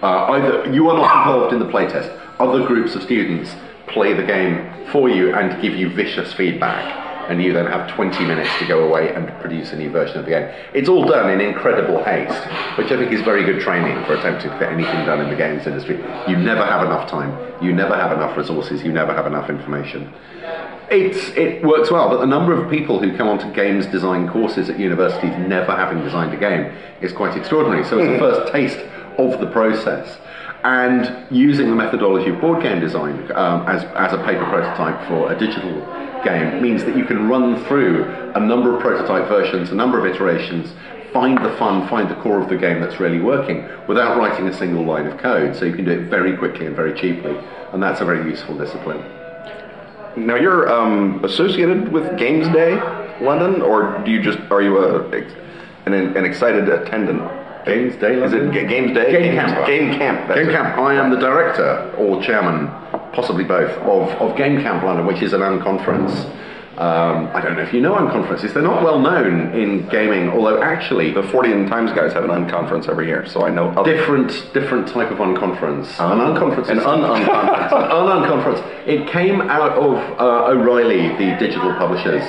Uh, 0.00 0.26
either 0.30 0.72
you 0.72 0.88
are 0.88 0.96
not 0.96 1.26
involved 1.26 1.52
in 1.52 1.58
the 1.58 1.66
playtest, 1.66 2.16
other 2.38 2.64
groups 2.68 2.94
of 2.94 3.02
students 3.02 3.50
play 3.88 4.12
the 4.12 4.22
game 4.22 4.72
for 4.92 5.08
you 5.08 5.34
and 5.34 5.60
give 5.60 5.74
you 5.74 5.92
vicious 5.92 6.32
feedback. 6.34 7.03
And 7.28 7.42
you 7.42 7.52
then 7.52 7.66
have 7.66 7.90
20 7.94 8.24
minutes 8.24 8.50
to 8.58 8.66
go 8.66 8.86
away 8.86 9.14
and 9.14 9.28
produce 9.40 9.72
a 9.72 9.76
new 9.76 9.90
version 9.90 10.18
of 10.18 10.24
the 10.24 10.32
game. 10.32 10.54
It's 10.74 10.88
all 10.88 11.06
done 11.06 11.30
in 11.30 11.40
incredible 11.40 12.02
haste, 12.04 12.42
which 12.76 12.92
I 12.92 12.96
think 12.96 13.12
is 13.12 13.22
very 13.22 13.44
good 13.44 13.60
training 13.62 14.04
for 14.04 14.14
attempting 14.14 14.50
to 14.50 14.58
get 14.58 14.72
anything 14.72 15.06
done 15.06 15.20
in 15.20 15.30
the 15.30 15.36
games 15.36 15.66
industry. 15.66 15.96
You 16.28 16.36
never 16.36 16.64
have 16.64 16.84
enough 16.84 17.08
time, 17.08 17.36
you 17.62 17.72
never 17.72 17.96
have 17.96 18.12
enough 18.12 18.36
resources, 18.36 18.82
you 18.82 18.92
never 18.92 19.14
have 19.14 19.26
enough 19.26 19.48
information. 19.48 20.12
It's, 20.90 21.28
it 21.30 21.64
works 21.64 21.90
well, 21.90 22.10
but 22.10 22.20
the 22.20 22.26
number 22.26 22.52
of 22.52 22.70
people 22.70 23.00
who 23.00 23.16
come 23.16 23.28
onto 23.28 23.50
games 23.54 23.86
design 23.86 24.28
courses 24.28 24.68
at 24.68 24.78
universities 24.78 25.32
never 25.48 25.74
having 25.74 26.04
designed 26.04 26.34
a 26.34 26.36
game 26.36 26.76
is 27.00 27.12
quite 27.12 27.36
extraordinary. 27.36 27.84
So 27.84 27.98
it's 27.98 28.12
the 28.12 28.18
first 28.18 28.52
taste 28.52 28.78
of 29.18 29.40
the 29.40 29.46
process. 29.46 30.18
And 30.62 31.26
using 31.30 31.68
the 31.68 31.76
methodology 31.76 32.30
of 32.30 32.40
board 32.40 32.62
game 32.62 32.80
design 32.80 33.30
um, 33.32 33.66
as, 33.68 33.84
as 33.84 34.12
a 34.12 34.18
paper 34.24 34.44
prototype 34.46 35.06
for 35.08 35.30
a 35.30 35.38
digital 35.38 35.70
game 36.24 36.62
means 36.62 36.84
that 36.84 36.96
you 36.96 37.04
can 37.04 37.28
run 37.28 37.62
through 37.66 38.04
a 38.34 38.40
number 38.40 38.74
of 38.74 38.80
prototype 38.80 39.28
versions, 39.28 39.70
a 39.70 39.74
number 39.74 39.98
of 39.98 40.06
iterations, 40.12 40.72
find 41.12 41.38
the 41.44 41.50
fun, 41.56 41.86
find 41.88 42.10
the 42.10 42.16
core 42.16 42.40
of 42.42 42.48
the 42.48 42.56
game 42.56 42.80
that's 42.80 42.98
really 42.98 43.20
working 43.20 43.68
without 43.86 44.18
writing 44.18 44.48
a 44.48 44.52
single 44.52 44.84
line 44.84 45.06
of 45.06 45.16
code. 45.18 45.54
So 45.54 45.64
you 45.64 45.74
can 45.74 45.84
do 45.84 45.92
it 45.92 46.08
very 46.10 46.36
quickly 46.36 46.66
and 46.66 46.74
very 46.74 46.98
cheaply. 46.98 47.36
And 47.72 47.82
that's 47.82 48.00
a 48.00 48.04
very 48.04 48.28
useful 48.28 48.56
discipline. 48.58 48.98
Now 50.16 50.36
you're 50.36 50.68
um, 50.72 51.24
associated 51.24 51.92
with 51.92 52.16
Games 52.18 52.46
Day 52.48 52.74
London, 53.20 53.62
or 53.62 54.00
do 54.04 54.10
you 54.10 54.22
just 54.22 54.38
are 54.50 54.62
you 54.62 54.78
a 54.78 55.08
an, 55.86 55.92
an 55.92 56.24
excited 56.24 56.68
attendant? 56.68 57.20
Games 57.66 57.96
Day 57.96 58.16
London? 58.16 58.48
Is 58.50 58.56
it? 58.56 58.68
Games 58.68 58.94
Day? 58.94 59.10
Game 59.10 59.22
Games- 59.34 59.52
Camp. 59.52 59.66
Game 59.66 59.98
Camp. 59.98 60.28
that's 60.28 60.38
Game 60.40 60.48
it. 60.50 60.52
Camp. 60.52 60.78
I 60.78 60.94
am 60.94 61.10
the 61.10 61.18
director 61.18 61.92
or 61.98 62.22
chairman, 62.22 62.66
possibly 63.14 63.44
both, 63.44 63.70
of, 63.78 64.08
of 64.20 64.36
Game 64.36 64.60
Camp 64.60 64.82
London, 64.84 65.06
which 65.06 65.22
is 65.22 65.32
an 65.32 65.40
unconference 65.40 66.14
Um, 66.76 67.30
I 67.32 67.40
don't 67.40 67.54
know 67.56 67.62
if 67.62 67.72
you 67.72 67.80
know 67.80 67.94
unconferences. 67.94 68.52
They're 68.52 68.60
not 68.74 68.82
well 68.82 68.98
known 68.98 69.52
in 69.54 69.88
gaming, 69.90 70.28
although 70.30 70.60
actually 70.60 71.12
The 71.12 71.22
Fortean 71.22 71.68
Times 71.68 71.92
guys 71.92 72.12
have 72.14 72.24
an 72.24 72.30
unconference 72.30 72.88
every 72.88 73.06
year, 73.06 73.24
so 73.26 73.46
I 73.46 73.50
know. 73.50 73.68
of- 73.70 73.84
different 73.86 74.30
different 74.52 74.88
type 74.88 75.12
of 75.12 75.18
unconference. 75.18 75.86
an 76.00 76.18
unconference, 76.18 76.68
An 76.70 76.80
un-unconference. 76.92 77.72
an 77.72 78.06
unconference. 78.16 78.60
It 78.88 79.06
came 79.08 79.40
out 79.42 79.72
of 79.86 79.94
uh, 80.18 80.50
O'Reilly, 80.52 81.08
the 81.20 81.36
digital 81.38 81.72
publishers. 81.74 82.24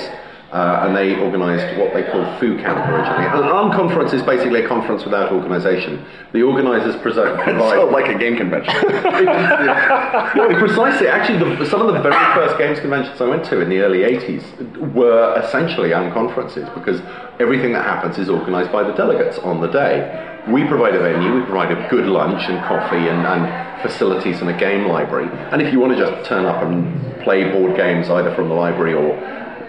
Uh, 0.51 0.85
and 0.85 0.95
they 0.95 1.15
organised 1.19 1.77
what 1.77 1.93
they 1.93 2.03
called 2.03 2.39
Foo 2.39 2.55
Camp 2.57 2.77
originally. 2.87 3.25
An 3.25 3.49
unconference 3.51 4.13
is 4.13 4.21
basically 4.21 4.63
a 4.63 4.67
conference 4.67 5.03
without 5.03 5.31
organisation. 5.31 6.05
The 6.33 6.43
organisers 6.43 6.95
present, 7.01 7.39
provide 7.43 7.77
so 7.77 7.85
like 7.85 8.07
a 8.07 8.17
game 8.17 8.37
convention. 8.37 8.73
well, 8.85 10.57
precisely. 10.57 11.07
Actually, 11.07 11.55
the, 11.57 11.65
some 11.65 11.81
of 11.81 11.93
the 11.93 12.01
very 12.01 12.15
first 12.35 12.57
games 12.57 12.79
conventions 12.79 13.19
I 13.19 13.27
went 13.27 13.43
to 13.45 13.59
in 13.59 13.69
the 13.69 13.79
early 13.79 13.99
80s 13.99 14.93
were 14.93 15.37
essentially 15.43 15.89
unconferences 15.89 16.73
because 16.75 17.01
everything 17.39 17.73
that 17.73 17.83
happens 17.83 18.17
is 18.17 18.29
organised 18.29 18.71
by 18.71 18.83
the 18.83 18.93
delegates 18.93 19.39
on 19.39 19.61
the 19.61 19.67
day. 19.67 20.31
We 20.47 20.63
provide 20.67 20.93
a 20.93 20.99
venue, 20.99 21.39
we 21.39 21.41
provide 21.41 21.71
a 21.71 21.89
good 21.89 22.05
lunch 22.05 22.43
and 22.47 22.63
coffee 22.65 23.09
and, 23.09 23.25
and 23.25 23.81
facilities 23.81 24.41
and 24.41 24.49
a 24.49 24.57
game 24.57 24.87
library. 24.87 25.27
And 25.51 25.61
if 25.61 25.73
you 25.73 25.79
want 25.79 25.97
to 25.97 25.99
just 25.99 26.29
turn 26.29 26.45
up 26.45 26.63
and 26.63 27.23
play 27.23 27.49
board 27.51 27.75
games 27.75 28.09
either 28.09 28.33
from 28.35 28.49
the 28.49 28.55
library 28.55 28.93
or 28.93 29.11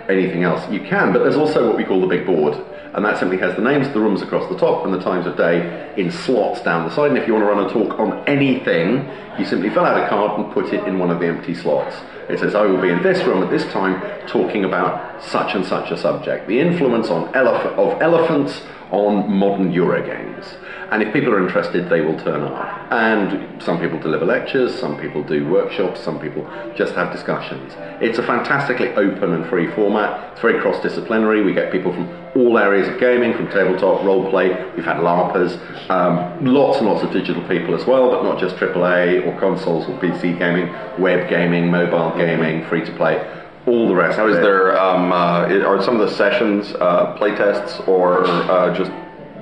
anything 0.09 0.43
else, 0.43 0.69
you 0.71 0.81
can. 0.81 1.13
But 1.13 1.21
there's 1.21 1.37
also 1.37 1.67
what 1.67 1.77
we 1.77 1.85
call 1.85 2.01
the 2.01 2.07
big 2.07 2.27
board. 2.27 2.55
And 2.95 3.05
that 3.05 3.19
simply 3.19 3.37
has 3.39 3.55
the 3.57 3.63
names 3.63 3.87
of 3.87 3.93
the 3.93 4.01
rooms 4.01 4.23
across 4.23 4.49
the 4.49 4.57
top 4.57 4.85
and 4.87 4.95
the 4.95 5.01
times 5.01 5.27
of 5.27 5.37
day 5.37 5.93
in 5.99 6.11
slots 6.11 6.63
down 6.63 6.89
the 6.89 6.95
side. 6.95 7.11
And 7.11 7.19
if 7.19 7.27
you 7.27 7.35
want 7.35 7.45
to 7.45 7.51
run 7.51 7.67
a 7.67 7.73
talk 7.73 7.99
on 8.01 8.27
anything, 8.27 9.11
you 9.39 9.45
simply 9.45 9.69
fill 9.69 9.85
out 9.85 10.03
a 10.03 10.09
card 10.09 10.41
and 10.41 10.53
put 10.53 10.73
it 10.73 10.83
in 10.89 10.99
one 10.99 11.11
of 11.11 11.21
the 11.21 11.27
empty 11.27 11.55
slots. 11.55 11.95
It 12.31 12.39
says, 12.39 12.55
I 12.55 12.63
will 12.63 12.81
be 12.81 12.89
in 12.89 13.03
this 13.03 13.23
room 13.25 13.43
at 13.43 13.51
this 13.51 13.65
time 13.71 14.01
talking 14.27 14.65
about 14.65 15.23
such 15.23 15.55
and 15.55 15.65
such 15.65 15.91
a 15.91 15.97
subject. 15.97 16.49
The 16.49 16.59
influence 16.59 17.09
on 17.09 17.33
elef- 17.35 17.77
of 17.77 18.01
elephants 18.01 18.63
on 18.91 19.31
modern 19.31 19.73
Eurogames. 19.73 20.47
And 20.91 21.03
if 21.03 21.13
people 21.13 21.35
are 21.35 21.45
interested, 21.45 21.89
they 21.89 22.01
will 22.01 22.19
turn 22.21 22.43
up. 22.43 22.93
And 22.93 23.61
some 23.61 23.81
people 23.81 23.99
deliver 23.99 24.25
lectures, 24.25 24.79
some 24.79 24.99
people 25.01 25.23
do 25.25 25.49
workshops, 25.49 26.01
some 26.01 26.21
people 26.21 26.49
just 26.77 26.95
have 26.95 27.13
discussions. 27.13 27.73
It's 28.01 28.19
a 28.19 28.23
fantastically 28.23 28.91
open 28.91 29.33
and 29.33 29.47
free 29.49 29.69
format. 29.75 30.33
It's 30.33 30.41
very 30.41 30.61
cross-disciplinary. 30.61 31.43
We 31.43 31.55
get 31.55 31.73
people 31.73 31.93
from 31.93 32.09
all 32.37 32.57
areas 32.59 32.87
of 32.89 33.01
gaming, 33.01 33.35
from 33.35 33.49
tabletop, 33.49 34.05
role 34.05 34.31
play. 34.31 34.51
We've 34.77 34.85
had 34.85 34.99
LARPers, 34.99 35.59
um, 35.91 36.45
lots 36.45 36.79
and 36.79 36.87
lots 36.87 37.03
of 37.03 37.13
digital 37.13 37.47
people 37.49 37.75
as 37.75 37.85
well, 37.85 38.11
but 38.11 38.23
not 38.23 38.39
just 38.39 38.57
AAA 38.57 39.27
or 39.27 39.39
consoles 39.41 39.89
or 39.89 39.99
PC 39.99 40.39
gaming, 40.39 40.73
web 41.01 41.29
gaming, 41.29 41.69
mobile 41.69 42.17
gaming, 42.17 42.65
free-to-play, 42.69 43.45
all 43.67 43.89
the 43.89 43.95
rest. 43.95 44.19
Now, 44.19 44.29
is 44.29 44.37
there 44.37 44.79
um, 44.79 45.11
uh, 45.11 45.49
are 45.67 45.83
some 45.83 46.01
of 46.01 46.09
the 46.09 46.15
sessions 46.15 46.73
uh, 46.75 47.17
play 47.17 47.35
tests 47.35 47.81
or 47.89 48.25
uh, 48.25 48.73
just 48.77 48.93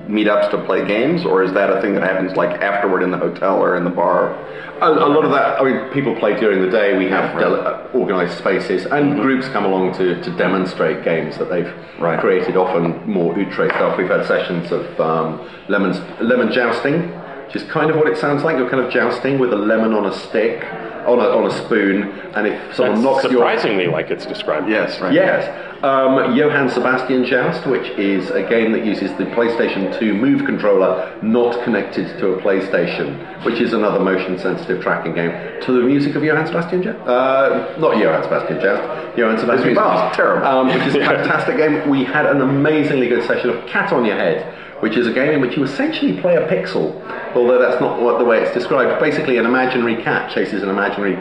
meetups 0.09 0.51
to 0.51 0.65
play 0.65 0.87
games, 0.87 1.25
or 1.25 1.43
is 1.43 1.53
that 1.53 1.71
a 1.71 1.81
thing 1.81 1.95
that 1.95 2.03
happens 2.03 2.37
like 2.37 2.61
afterward 2.61 3.03
in 3.03 3.11
the 3.11 3.19
hotel 3.19 3.57
or 3.63 3.77
in 3.77 3.85
the 3.85 3.91
bar? 3.91 4.35
A, 4.81 4.89
a 4.89 5.09
lot 5.09 5.25
of 5.25 5.31
that, 5.31 5.61
I 5.61 5.65
mean, 5.65 5.93
people 5.93 6.15
play 6.17 6.39
during 6.39 6.61
the 6.63 6.71
day. 6.71 6.99
We 6.99 7.09
have 7.09 7.35
right. 7.35 7.41
dele- 7.41 7.61
uh, 7.61 7.89
organised 7.95 8.39
spaces, 8.39 8.87
and 8.87 9.21
groups 9.21 9.47
come 9.49 9.65
along 9.65 9.95
to, 9.95 10.21
to 10.23 10.37
demonstrate 10.37 11.05
games 11.05 11.39
that 11.39 11.49
they've 11.49 11.73
Right. 11.99 12.19
created, 12.19 12.57
often 12.57 13.09
more 13.09 13.33
outre 13.39 13.69
stuff. 13.71 13.97
We've 13.97 14.09
had 14.09 14.27
sessions 14.27 14.73
of 14.73 15.01
um, 15.01 15.49
lemons, 15.69 15.99
lemon 16.21 16.53
jousting, 16.53 17.09
which 17.47 17.55
is 17.57 17.63
kind 17.71 17.89
of 17.89 17.97
what 17.97 18.09
it 18.09 18.17
sounds 18.19 18.43
like. 18.43 18.57
You're 18.59 18.69
kind 18.69 18.83
of 18.85 18.93
jousting 18.93 19.39
with 19.39 19.53
a 19.53 19.57
lemon 19.57 19.93
on 19.95 20.07
a 20.07 20.13
stick, 20.13 20.65
on 21.07 21.21
a, 21.21 21.29
on 21.29 21.47
a 21.47 21.65
spoon, 21.65 22.03
and 22.35 22.49
if 22.49 22.75
someone 22.75 22.97
That's 22.97 23.05
knocks 23.05 23.23
your 23.25 23.33
surprisingly 23.35 23.87
like 23.87 24.11
it's 24.11 24.27
described. 24.27 24.69
Yes, 24.69 25.01
right. 25.01 25.13
Yes. 25.13 25.47
Um, 25.85 26.35
Johann 26.35 26.71
Sebastian 26.71 27.27
Joust, 27.27 27.67
which 27.67 27.87
is 27.99 28.31
a 28.31 28.43
game 28.43 28.73
that 28.73 28.87
uses 28.87 29.11
the 29.19 29.25
PlayStation 29.25 29.99
2 29.99 30.15
Move 30.15 30.47
controller 30.47 31.15
not 31.23 31.63
connected 31.63 32.19
to 32.21 32.29
a 32.29 32.41
PlayStation, 32.41 33.45
which 33.45 33.61
is 33.61 33.75
another 33.75 34.01
motion 34.01 34.39
sensitive 34.39 34.83
tracking 34.83 35.15
game, 35.15 35.61
to 35.61 35.73
the 35.73 35.83
music 35.87 36.15
of 36.15 36.25
Johann 36.25 36.47
Sebastian 36.47 36.83
Joust. 36.83 37.07
Uh, 37.07 37.77
not 37.79 37.99
Johann 37.99 38.23
Sebastian 38.23 38.61
Joust, 38.63 39.19
Johann 39.19 39.39
Sebastian 39.39 39.75
Bach. 39.75 40.17
terrible. 40.17 40.47
Um, 40.47 40.69
which 40.69 40.87
is 40.87 40.95
a 40.95 41.01
fantastic 41.01 41.59
game. 41.59 41.87
We 41.91 42.03
had 42.03 42.25
an 42.25 42.41
amazingly 42.41 43.09
good 43.09 43.27
session 43.27 43.51
of 43.51 43.67
Cat 43.67 43.93
on 43.93 44.07
Your 44.07 44.17
Head, 44.17 44.55
which 44.83 44.97
is 44.97 45.07
a 45.07 45.13
game 45.13 45.35
in 45.35 45.41
which 45.43 45.55
you 45.55 45.65
essentially 45.65 46.19
play 46.19 46.37
a 46.37 46.49
pixel, 46.49 46.99
although 47.37 47.59
that's 47.59 47.79
not 47.83 48.01
what, 48.01 48.19
the 48.19 48.25
way 48.25 48.41
it's 48.41 48.55
described. 48.55 48.99
Basically, 49.01 49.37
an 49.37 49.45
imaginary 49.45 50.03
cat 50.03 50.33
chases 50.33 50.63
an 50.63 50.71
imaginary 50.71 51.17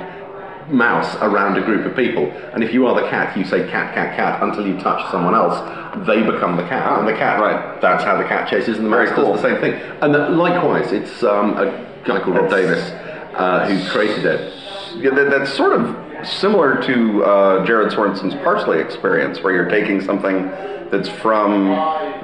mouse 0.69 1.15
around 1.21 1.57
a 1.57 1.61
group 1.61 1.85
of 1.85 1.95
people. 1.95 2.29
And 2.53 2.63
if 2.63 2.73
you 2.73 2.87
are 2.87 2.99
the 2.99 3.07
cat, 3.09 3.37
you 3.37 3.45
say 3.45 3.69
cat, 3.69 3.93
cat, 3.93 4.15
cat 4.15 4.41
until 4.43 4.65
you 4.65 4.79
touch 4.79 5.09
someone 5.11 5.35
else. 5.35 5.57
They 6.07 6.23
become 6.23 6.57
the 6.57 6.63
cat. 6.63 6.99
and 6.99 7.07
the 7.07 7.13
cat, 7.13 7.39
right. 7.39 7.81
that's 7.81 8.03
how 8.03 8.17
the 8.17 8.23
cat 8.23 8.49
chases, 8.49 8.77
and 8.77 8.85
the 8.85 8.89
mouse 8.89 9.09
cool. 9.11 9.33
does 9.33 9.41
the 9.41 9.49
same 9.49 9.61
thing. 9.61 9.73
And 10.01 10.37
likewise, 10.37 10.91
it's 10.91 11.23
um, 11.23 11.57
a 11.57 11.65
guy 12.05 12.19
called 12.21 12.35
Rob 12.35 12.49
Davis 12.49 12.91
uh, 13.35 13.67
who 13.67 13.89
created 13.91 14.25
it. 14.25 14.53
Yeah, 14.97 15.11
that, 15.11 15.29
that's 15.29 15.53
sort 15.53 15.73
of 15.73 16.12
similar 16.23 16.81
to 16.83 17.23
uh, 17.23 17.65
Jared 17.65 17.91
Sorensen's 17.91 18.35
Parsley 18.35 18.79
experience, 18.79 19.41
where 19.41 19.53
you're 19.53 19.69
taking 19.69 20.01
something 20.01 20.51
that's 20.91 21.09
from 21.09 21.69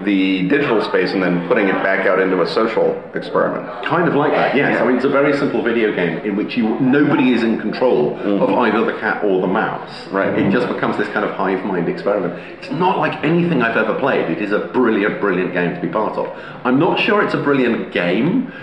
the 0.06 0.48
digital 0.48 0.80
space 0.84 1.12
and 1.12 1.24
then 1.24 1.48
putting 1.48 1.68
it 1.68 1.74
back 1.84 2.06
out 2.06 2.20
into 2.20 2.40
a 2.42 2.48
social 2.48 3.02
experiment. 3.16 3.66
Kind 3.84 4.08
of 4.08 4.14
like 4.14 4.32
that, 4.32 4.56
yes. 4.56 4.80
I 4.80 4.86
mean, 4.86 4.96
it's 4.96 5.06
a 5.06 5.10
very 5.10 5.36
simple 5.38 5.64
video 5.64 5.94
game 5.94 6.20
in 6.20 6.36
which 6.36 6.56
you 6.56 6.80
nobody 6.80 7.34
is 7.34 7.42
in 7.42 7.60
control 7.60 8.16
of 8.20 8.50
either 8.50 8.86
the 8.86 8.98
cat 9.00 9.24
or 9.24 9.42
the 9.42 9.48
mouse. 9.48 10.08
Right. 10.10 10.38
It 10.38 10.52
just 10.52 10.68
becomes 10.68 10.98
this 10.98 11.08
kind 11.10 11.26
of 11.26 11.32
hive 11.36 11.66
mind 11.66 11.90
experiment. 11.90 12.40
It's 12.60 12.70
not 12.72 13.00
like 13.00 13.24
anything 13.24 13.64
I've 13.64 13.76
ever 13.76 14.00
played. 14.00 14.30
It 14.30 14.42
is 14.42 14.52
a 14.52 14.60
brilliant, 14.60 15.20
brilliant 15.20 15.52
game 15.54 15.74
to 15.74 15.82
be 15.82 15.90
part 15.90 16.16
of. 16.18 16.28
I'm 16.64 16.78
not 16.80 17.00
sure 17.00 17.26
it's 17.26 17.34
a 17.34 17.42
brilliant 17.42 17.92
game, 17.92 18.54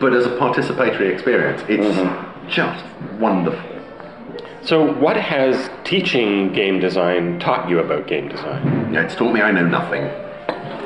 but 0.00 0.14
as 0.14 0.24
a 0.24 0.30
participatory 0.30 1.12
experience, 1.12 1.62
it's 1.68 2.52
just 2.52 2.84
wonderful. 3.18 3.79
So, 4.70 4.92
what 5.00 5.16
has 5.16 5.68
teaching 5.82 6.52
game 6.52 6.78
design 6.78 7.40
taught 7.40 7.68
you 7.68 7.80
about 7.80 8.06
game 8.06 8.28
design? 8.28 8.94
It's 8.94 9.16
taught 9.16 9.32
me 9.32 9.40
I 9.40 9.50
know 9.50 9.66
nothing. 9.66 10.04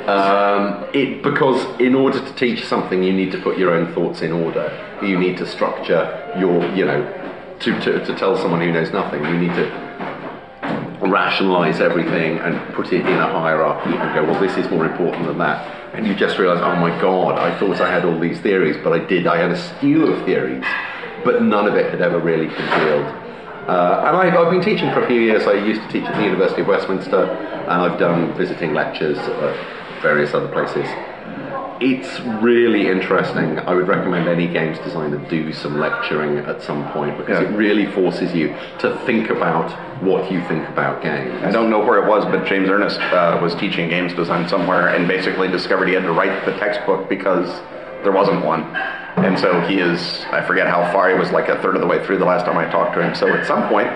Um, 0.08 0.86
it 0.94 1.22
because 1.22 1.62
in 1.78 1.94
order 1.94 2.18
to 2.18 2.32
teach 2.32 2.64
something, 2.64 3.02
you 3.02 3.12
need 3.12 3.30
to 3.32 3.42
put 3.42 3.58
your 3.58 3.74
own 3.74 3.92
thoughts 3.92 4.22
in 4.22 4.32
order. 4.32 4.72
You 5.02 5.18
need 5.18 5.36
to 5.36 5.46
structure 5.46 6.32
your, 6.40 6.64
you 6.74 6.86
know, 6.86 7.02
to, 7.60 7.78
to, 7.80 8.02
to 8.06 8.16
tell 8.16 8.38
someone 8.38 8.62
who 8.62 8.72
knows 8.72 8.90
nothing, 8.90 9.22
you 9.22 9.36
need 9.36 9.54
to 9.54 9.66
rationalize 11.02 11.78
everything 11.78 12.38
and 12.38 12.56
put 12.72 12.90
it 12.90 13.02
in 13.02 13.18
a 13.18 13.28
hierarchy 13.38 13.94
and 13.94 14.14
go, 14.14 14.24
well, 14.24 14.40
this 14.40 14.56
is 14.56 14.66
more 14.70 14.86
important 14.86 15.26
than 15.26 15.36
that. 15.36 15.94
And 15.94 16.06
you 16.06 16.14
just 16.14 16.38
realize, 16.38 16.62
oh 16.62 16.80
my 16.80 16.98
God, 17.02 17.38
I 17.38 17.58
thought 17.58 17.82
I 17.82 17.92
had 17.92 18.06
all 18.06 18.18
these 18.18 18.40
theories, 18.40 18.78
but 18.82 18.94
I 18.94 19.04
did. 19.04 19.26
I 19.26 19.36
had 19.36 19.50
a 19.50 19.58
stew 19.58 20.06
of 20.06 20.24
theories, 20.24 20.64
but 21.22 21.42
none 21.42 21.66
of 21.66 21.74
it 21.74 21.90
had 21.90 22.00
ever 22.00 22.18
really 22.18 22.46
congealed. 22.46 23.23
Uh, 23.68 24.04
and 24.06 24.16
I've, 24.16 24.34
I've 24.34 24.50
been 24.50 24.62
teaching 24.62 24.90
for 24.92 25.02
a 25.02 25.06
few 25.06 25.20
years. 25.20 25.46
I 25.46 25.54
used 25.54 25.80
to 25.82 25.88
teach 25.88 26.04
at 26.04 26.14
the 26.16 26.22
University 26.24 26.60
of 26.62 26.68
Westminster, 26.68 27.24
and 27.24 27.70
I've 27.72 27.98
done 27.98 28.34
visiting 28.36 28.74
lectures 28.74 29.16
at 29.18 30.02
various 30.02 30.34
other 30.34 30.48
places. 30.48 30.86
It's 31.80 32.20
really 32.42 32.86
interesting. 32.88 33.58
I 33.58 33.74
would 33.74 33.88
recommend 33.88 34.28
any 34.28 34.46
games 34.46 34.78
designer 34.78 35.18
do 35.28 35.52
some 35.52 35.80
lecturing 35.80 36.38
at 36.38 36.62
some 36.62 36.88
point 36.92 37.18
because 37.18 37.40
Yeah. 37.40 37.48
it 37.48 37.56
really 37.56 37.86
forces 37.86 38.32
you 38.32 38.54
to 38.78 38.96
think 39.06 39.28
about 39.30 39.70
what 40.00 40.30
you 40.30 40.40
think 40.42 40.68
about 40.68 41.02
games. 41.02 41.42
I 41.42 41.50
don't 41.50 41.70
know 41.70 41.80
where 41.84 41.98
it 42.02 42.08
was, 42.08 42.24
but 42.26 42.44
James 42.46 42.68
Ernest 42.68 43.00
uh, 43.00 43.38
was 43.42 43.54
teaching 43.56 43.88
games 43.88 44.12
design 44.14 44.48
somewhere 44.48 44.88
and 44.88 45.08
basically 45.08 45.48
discovered 45.48 45.88
he 45.88 45.94
had 45.94 46.04
to 46.04 46.12
write 46.12 46.44
the 46.44 46.52
textbook 46.58 47.08
because 47.08 47.48
there 48.04 48.12
wasn't 48.12 48.44
one. 48.44 48.62
And 49.16 49.38
so 49.38 49.60
he 49.62 49.78
is, 49.78 50.24
I 50.30 50.44
forget 50.46 50.66
how 50.66 50.90
far, 50.92 51.10
he 51.10 51.18
was 51.18 51.30
like 51.30 51.48
a 51.48 51.60
third 51.62 51.74
of 51.74 51.80
the 51.80 51.86
way 51.86 52.04
through 52.04 52.18
the 52.18 52.24
last 52.24 52.44
time 52.44 52.56
I 52.56 52.70
talked 52.70 52.94
to 52.94 53.02
him. 53.02 53.14
So 53.14 53.28
at 53.28 53.46
some 53.46 53.68
point, 53.68 53.88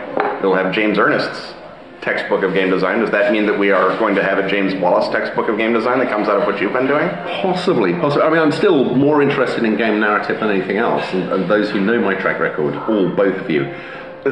we'll 0.43 0.55
have 0.55 0.73
James 0.73 0.99
Ernest's 0.99 1.55
textbook 2.01 2.43
of 2.43 2.55
game 2.55 2.71
design. 2.71 3.01
Does 3.01 3.11
that 3.11 3.33
mean 3.33 3.47
that 3.47 3.59
we 3.59 3.71
are 3.71 3.99
going 3.99 4.15
to 4.15 4.23
have 4.23 4.39
a 4.39 4.49
James 4.49 4.75
Wallis 4.75 5.09
textbook 5.09 5.49
of 5.49 5.59
game 5.59 5.73
design 5.73 5.99
that 5.99 6.09
comes 6.09 6.29
out 6.29 6.41
of 6.41 6.47
what 6.47 6.61
you've 6.61 6.73
been 6.73 6.87
doing? 6.87 7.09
Possibly, 7.43 7.93
possibly. 7.95 8.23
I 8.23 8.31
mean, 8.31 8.39
I'm 8.39 8.53
still 8.53 8.95
more 8.95 9.21
interested 9.21 9.65
in 9.65 9.77
game 9.77 10.01
narrative 10.01 10.39
than 10.41 10.51
anything 10.51 10.77
else, 10.79 11.05
and, 11.13 11.31
and 11.33 11.51
those 11.51 11.71
who 11.71 11.81
know 11.81 12.01
my 12.01 12.15
track 12.15 12.39
record, 12.39 12.77
all 12.89 13.09
both 13.15 13.37
of 13.37 13.51
you, 13.51 13.65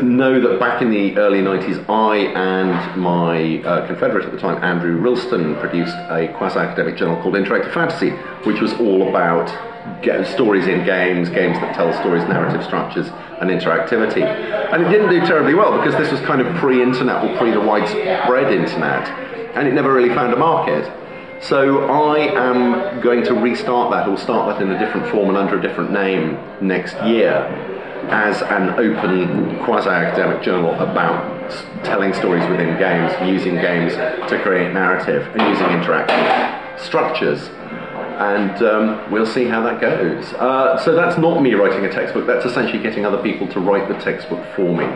know 0.03 0.41
that 0.41 0.59
back 0.59 0.83
in 0.83 0.91
the 0.91 1.17
early 1.17 1.41
90s, 1.41 1.89
I 1.89 2.17
and 2.17 3.01
my 3.01 3.63
uh, 3.63 3.87
confederate 3.87 4.25
at 4.25 4.33
the 4.33 4.39
time, 4.39 4.63
Andrew 4.63 5.01
Rilstone, 5.01 5.59
produced 5.61 5.95
a 6.11 6.33
quasi-academic 6.37 6.97
journal 6.97 7.21
called 7.23 7.35
Interactive 7.35 7.73
Fantasy, 7.73 8.11
which 8.49 8.61
was 8.61 8.73
all 8.75 9.09
about 9.09 9.47
get 10.03 10.27
stories 10.27 10.67
in 10.67 10.85
games, 10.85 11.29
games 11.29 11.59
that 11.59 11.75
tell 11.75 11.93
stories, 12.01 12.23
narrative 12.25 12.65
structures, 12.65 13.09
and 13.41 13.51
interactivity. 13.51 14.23
And 14.73 14.85
it 14.85 14.89
didn't 14.89 15.11
do 15.11 15.21
terribly 15.21 15.55
well 15.55 15.79
because 15.79 15.95
this 15.95 16.11
was 16.11 16.21
kind 16.23 16.41
of 16.41 16.55
pre-internet 16.57 17.25
or 17.25 17.37
pre 17.39 17.51
the 17.51 17.61
widespread 17.61 18.53
internet, 18.53 19.09
and 19.57 19.69
it 19.69 19.75
never 19.75 19.93
really 19.93 20.15
found 20.15 20.33
a 20.33 20.37
market. 20.37 20.91
So 21.43 21.85
I 21.85 22.19
am 22.19 23.01
going 23.01 23.23
to 23.25 23.35
restart 23.35 23.91
that 23.93 24.09
or 24.09 24.17
start 24.17 24.49
that 24.49 24.63
in 24.63 24.71
a 24.71 24.79
different 24.79 25.07
form 25.11 25.29
and 25.29 25.37
under 25.37 25.59
a 25.59 25.63
different 25.63 25.93
name 25.93 26.39
next 26.61 26.95
year 27.05 27.75
as 28.11 28.43
an 28.43 28.71
open 28.71 29.65
quasi-academic 29.65 30.43
journal 30.43 30.75
about 30.75 31.37
telling 31.85 32.13
stories 32.15 32.49
within 32.49 32.79
games, 32.79 33.13
using 33.29 33.55
games 33.55 33.95
to 34.31 34.41
create 34.43 34.73
narrative, 34.73 35.27
and 35.35 35.43
using 35.49 35.67
interactive 35.67 36.79
structures. 36.79 37.49
And 38.19 38.63
um, 38.63 39.13
we'll 39.13 39.27
see 39.27 39.45
how 39.45 39.63
that 39.63 39.81
goes. 39.81 40.33
Uh, 40.35 40.79
so 40.79 40.95
that's 40.95 41.19
not 41.19 41.43
me 41.43 41.53
writing 41.53 41.85
a 41.85 41.93
textbook. 41.93 42.27
That's 42.27 42.47
essentially 42.47 42.83
getting 42.83 43.05
other 43.05 43.23
people 43.23 43.47
to 43.49 43.61
write 43.61 43.89
the 43.89 43.99
textbook 43.99 44.43
for 44.55 44.75
me. 44.75 44.87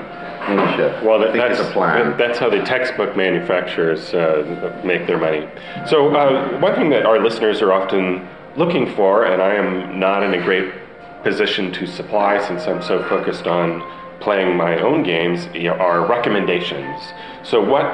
Well, 1.04 1.18
that, 1.20 1.34
that's 1.34 1.60
a 1.60 1.70
plan. 1.72 2.16
That's 2.16 2.38
how 2.38 2.48
the 2.48 2.62
textbook 2.62 3.16
manufacturers 3.16 4.14
uh, 4.14 4.80
make 4.84 5.06
their 5.06 5.18
money. 5.18 5.46
So, 5.86 6.14
uh, 6.14 6.58
one 6.60 6.74
thing 6.74 6.88
that 6.90 7.04
our 7.04 7.22
listeners 7.22 7.60
are 7.60 7.72
often 7.72 8.26
looking 8.56 8.94
for, 8.94 9.24
and 9.24 9.42
I 9.42 9.54
am 9.54 10.00
not 10.00 10.22
in 10.22 10.32
a 10.32 10.42
great 10.42 10.72
position 11.22 11.72
to 11.72 11.86
supply 11.86 12.46
since 12.46 12.66
I'm 12.66 12.82
so 12.82 13.02
focused 13.08 13.46
on 13.46 13.82
playing 14.20 14.56
my 14.56 14.78
own 14.80 15.02
games, 15.02 15.48
are 15.66 16.06
recommendations. 16.06 17.00
So, 17.42 17.64
what 17.64 17.84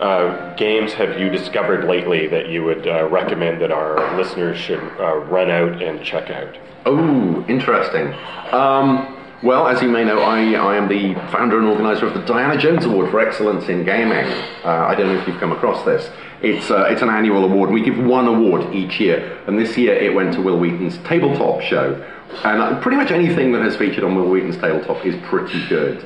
uh, 0.00 0.54
games 0.56 0.92
have 0.94 1.18
you 1.18 1.30
discovered 1.30 1.84
lately 1.84 2.26
that 2.26 2.48
you 2.48 2.64
would 2.64 2.86
uh, 2.86 3.08
recommend 3.08 3.62
that 3.62 3.70
our 3.70 4.16
listeners 4.16 4.58
should 4.58 4.80
uh, 4.98 5.16
run 5.16 5.50
out 5.50 5.80
and 5.82 6.04
check 6.04 6.30
out? 6.30 6.56
Oh, 6.84 7.44
interesting. 7.48 8.12
Um, 8.52 9.16
well, 9.42 9.68
as 9.68 9.82
you 9.82 9.88
may 9.88 10.04
know, 10.04 10.20
I, 10.20 10.52
I 10.54 10.76
am 10.76 10.88
the 10.88 11.14
founder 11.30 11.58
and 11.58 11.68
organizer 11.68 12.06
of 12.06 12.14
the 12.14 12.22
Diana 12.22 12.58
Jones 12.58 12.84
Award 12.84 13.10
for 13.10 13.20
Excellence 13.20 13.68
in 13.68 13.84
Gaming. 13.84 14.24
Uh, 14.64 14.86
I 14.88 14.94
don't 14.94 15.08
know 15.08 15.20
if 15.20 15.28
you've 15.28 15.38
come 15.38 15.52
across 15.52 15.84
this. 15.84 16.10
It's, 16.42 16.70
uh, 16.70 16.84
it's 16.84 17.02
an 17.02 17.10
annual 17.10 17.44
award. 17.44 17.70
We 17.70 17.82
give 17.82 17.98
one 17.98 18.26
award 18.26 18.74
each 18.74 18.98
year, 19.00 19.38
and 19.46 19.58
this 19.58 19.76
year 19.76 19.94
it 19.94 20.14
went 20.14 20.34
to 20.34 20.42
Wil 20.42 20.58
Wheaton's 20.58 20.98
Tabletop 20.98 21.60
Show. 21.60 22.02
And 22.44 22.60
uh, 22.60 22.80
pretty 22.80 22.96
much 22.96 23.10
anything 23.10 23.52
that 23.52 23.62
has 23.62 23.76
featured 23.76 24.04
on 24.04 24.14
Wil 24.14 24.28
Wheaton's 24.28 24.56
Tabletop 24.56 25.04
is 25.04 25.14
pretty 25.26 25.66
good. 25.68 26.04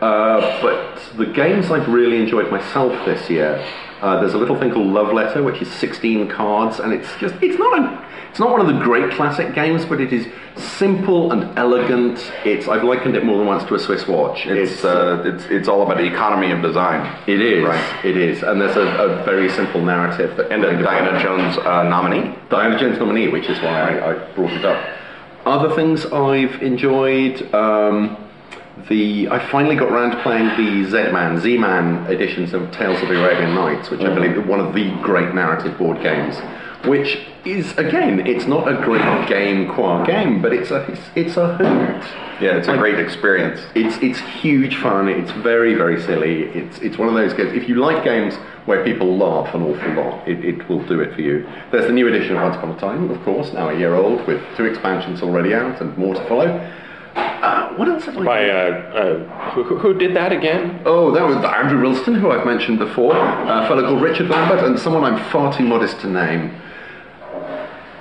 Uh, 0.00 0.60
but 0.62 1.00
the 1.16 1.26
games 1.26 1.70
I've 1.70 1.88
really 1.88 2.18
enjoyed 2.18 2.50
myself 2.50 2.92
this 3.04 3.28
year, 3.28 3.64
uh, 4.00 4.20
there's 4.20 4.34
a 4.34 4.38
little 4.38 4.56
thing 4.58 4.70
called 4.70 4.86
Love 4.86 5.12
Letter, 5.12 5.42
which 5.42 5.60
is 5.60 5.70
16 5.72 6.28
cards, 6.28 6.78
and 6.78 6.92
it's 6.92 7.08
just, 7.18 7.34
it's 7.42 7.58
not 7.58 7.78
a, 7.80 8.06
it's 8.30 8.38
not 8.38 8.50
one 8.50 8.60
of 8.60 8.68
the 8.68 8.80
great 8.84 9.10
classic 9.12 9.54
games, 9.56 9.84
but 9.84 10.00
it 10.00 10.12
is 10.12 10.28
simple 10.56 11.32
and 11.32 11.58
elegant. 11.58 12.18
It's, 12.44 12.68
I've 12.68 12.84
likened 12.84 13.16
it 13.16 13.24
more 13.24 13.38
than 13.38 13.46
once 13.48 13.64
to 13.64 13.74
a 13.74 13.78
Swiss 13.78 14.06
watch. 14.06 14.46
It's, 14.46 14.84
uh, 14.84 15.22
it's, 15.24 15.44
it's 15.46 15.66
all 15.68 15.82
about 15.82 15.96
the 15.96 16.06
economy 16.06 16.52
of 16.52 16.62
design. 16.62 17.20
it 17.26 17.40
is, 17.40 17.64
Right. 17.64 18.04
it 18.04 18.16
is, 18.16 18.44
and 18.44 18.60
there's 18.60 18.76
a, 18.76 18.82
a 18.82 19.24
very 19.24 19.48
simple 19.48 19.84
narrative 19.84 20.36
that 20.36 20.52
And 20.52 20.64
a 20.64 20.80
Diana 20.80 21.20
Jones 21.20 21.58
uh, 21.58 21.82
nominee. 21.82 22.36
Diana 22.50 22.78
Jones 22.78 22.98
nominee, 22.98 23.28
which 23.28 23.48
is 23.48 23.58
why 23.60 23.80
I, 23.98 24.10
I 24.12 24.32
brought 24.34 24.52
it 24.52 24.64
up. 24.64 24.94
Other 25.46 25.74
things 25.74 26.04
I've 26.06 26.62
enjoyed. 26.62 27.52
Um, 27.54 28.16
the 28.88 29.28
I 29.28 29.38
finally 29.50 29.74
got 29.76 29.90
around 29.90 30.12
to 30.12 30.22
playing 30.22 30.48
the 30.56 30.88
Z-Man, 30.88 31.40
Z-Man 31.40 32.06
editions 32.10 32.52
of 32.54 32.70
Tales 32.70 33.00
of 33.02 33.08
the 33.08 33.20
Arabian 33.22 33.54
Nights, 33.54 33.90
which 33.90 34.00
I 34.00 34.14
believe 34.14 34.36
is 34.36 34.46
one 34.46 34.60
of 34.60 34.72
the 34.74 34.90
great 35.02 35.34
narrative 35.34 35.76
board 35.78 36.00
games. 36.02 36.36
Which 36.86 37.18
is 37.44 37.76
again, 37.76 38.24
it's 38.24 38.46
not 38.46 38.68
a 38.68 38.80
great 38.84 39.28
game 39.28 39.68
qua 39.74 40.04
game, 40.04 40.40
but 40.40 40.52
it's 40.52 40.70
a 40.70 40.82
it's, 40.92 41.00
it's 41.16 41.36
a 41.36 41.56
hoot. 41.56 42.04
Yeah, 42.40 42.56
it's 42.56 42.68
a 42.68 42.70
Like- 42.72 42.80
great 42.80 43.00
experience. 43.00 43.60
It's 43.74 43.96
it's 44.00 44.20
huge 44.20 44.76
fun. 44.76 45.08
It's 45.08 45.32
very 45.32 45.74
very 45.74 46.00
silly. 46.00 46.42
It's 46.44 46.78
it's 46.78 46.96
one 46.96 47.08
of 47.08 47.14
those 47.14 47.32
games. 47.34 47.52
If 47.54 47.68
you 47.68 47.76
like 47.76 48.04
games 48.04 48.34
where 48.68 48.84
people 48.84 49.16
laugh 49.16 49.54
an 49.54 49.62
awful 49.62 49.92
lot, 49.94 50.28
it, 50.28 50.44
it 50.44 50.68
will 50.68 50.84
do 50.86 51.00
it 51.00 51.14
for 51.14 51.22
you. 51.22 51.48
There's 51.72 51.86
the 51.86 51.92
new 51.92 52.06
edition 52.06 52.36
of 52.36 52.42
Once 52.42 52.56
Upon 52.56 52.70
a 52.72 52.78
Time, 52.78 53.10
of 53.10 53.18
course, 53.24 53.50
now 53.54 53.70
a 53.70 53.78
year 53.78 53.94
old 53.94 54.24
with 54.26 54.42
two 54.58 54.66
expansions 54.66 55.22
already 55.22 55.54
out 55.54 55.80
and 55.80 55.96
more 55.96 56.14
to 56.14 56.28
follow. 56.28 56.48
Uh, 57.16 57.74
what 57.76 57.88
else 57.88 58.04
have 58.04 58.18
I? 58.18 58.24
By 58.24 58.50
uh, 58.50 58.54
uh, 58.54 59.50
who, 59.52 59.64
who- 59.78 59.94
did 59.94 60.14
that 60.16 60.32
again? 60.32 60.82
Oh, 60.84 61.10
that 61.12 61.24
was 61.24 61.36
Andrew 61.36 61.80
Rilstone, 61.80 62.20
who 62.20 62.30
I've 62.30 62.44
mentioned 62.44 62.78
before, 62.78 63.16
a 63.16 63.64
fellow 63.66 63.82
called 63.82 64.02
Richard 64.02 64.28
Lambert, 64.28 64.62
and 64.62 64.78
someone 64.78 65.02
I'm 65.02 65.18
far 65.30 65.52
too 65.56 65.64
modest 65.64 66.00
to 66.00 66.06
name. 66.08 66.54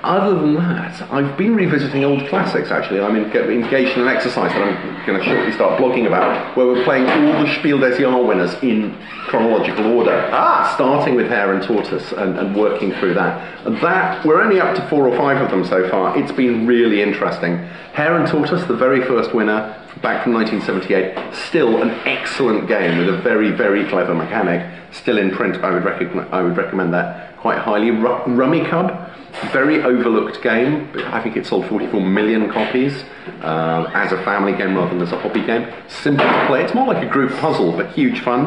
Other 0.04 0.40
than 0.40 0.54
that, 0.56 1.02
I've 1.12 1.38
been 1.38 1.56
revisiting 1.56 2.04
old 2.04 2.28
classics 2.28 2.70
actually. 2.70 3.00
I'm 3.00 3.16
engaged 3.16 3.98
in 3.98 4.02
an 4.02 4.08
exercise 4.08 4.52
that 4.52 4.62
I'm 4.62 5.06
going 5.06 5.20
to 5.20 5.26
shortly 5.26 5.52
start 5.52 5.82
blogging 5.82 6.06
about, 6.06 6.56
where 6.56 6.68
we're 6.68 6.84
playing 6.84 7.08
all 7.08 7.44
the 7.44 7.54
Spiel 7.60 7.80
des 7.80 7.98
Jahres 7.98 8.28
winners 8.28 8.54
in 8.62 8.96
chronological 9.26 9.86
order. 9.88 10.30
Ah! 10.32 10.72
Starting 10.76 11.16
with 11.16 11.28
Hare 11.28 11.54
and 11.54 11.64
Tortoise 11.64 12.12
and, 12.12 12.38
and 12.38 12.56
working 12.56 12.94
through 12.94 13.16
that. 13.16 13.66
And 13.66 13.78
that, 13.78 14.24
we're 14.26 14.42
only 14.42 14.60
up 14.60 14.76
to 14.76 14.88
four 14.88 15.08
or 15.08 15.18
five 15.18 15.42
of 15.42 15.50
them 15.50 15.66
so 15.66 15.90
far. 15.90 16.18
It's 16.18 16.32
been 16.32 16.68
really 16.68 17.02
interesting. 17.02 17.58
Hare 17.94 18.18
and 18.18 18.28
Tortoise, 18.28 18.64
the 18.68 18.78
very 18.78 19.04
first 19.04 19.34
winner, 19.34 19.76
back 20.02 20.24
from 20.24 20.34
1978. 20.34 21.34
Still 21.34 21.82
an 21.82 21.90
excellent 22.06 22.68
game 22.68 22.98
with 22.98 23.10
a 23.10 23.18
very, 23.22 23.52
very 23.52 23.88
clever 23.88 24.14
mechanic. 24.14 24.66
Still 24.92 25.18
in 25.18 25.32
print, 25.32 25.58
I 25.64 25.72
would, 25.72 25.86
I 26.32 26.42
would 26.42 26.58
recommend 26.58 26.94
that 26.94 27.38
quite 27.38 27.60
highly. 27.60 27.92
Ru- 27.92 28.24
Rummikub, 28.26 29.52
very 29.52 29.82
overlooked 29.84 30.42
game. 30.42 30.90
I 31.08 31.22
think 31.22 31.38
it 31.38 31.46
sold 31.46 31.68
44 31.68 32.02
million 32.02 32.50
copies 32.52 33.04
uh, 33.42 33.92
as 33.94 34.12
a 34.12 34.24
family 34.24 34.54
game 34.54 34.76
rather 34.76 34.90
than 34.90 35.02
as 35.02 35.12
a 35.12 35.20
hobby 35.20 35.46
game. 35.46 35.72
Simple 35.88 36.26
to 36.26 36.46
play. 36.48 36.64
It's 36.64 36.74
more 36.74 36.88
like 36.88 37.06
a 37.06 37.10
group 37.10 37.32
puzzle, 37.40 37.72
but 37.74 37.92
huge 37.92 38.22
fun. 38.22 38.46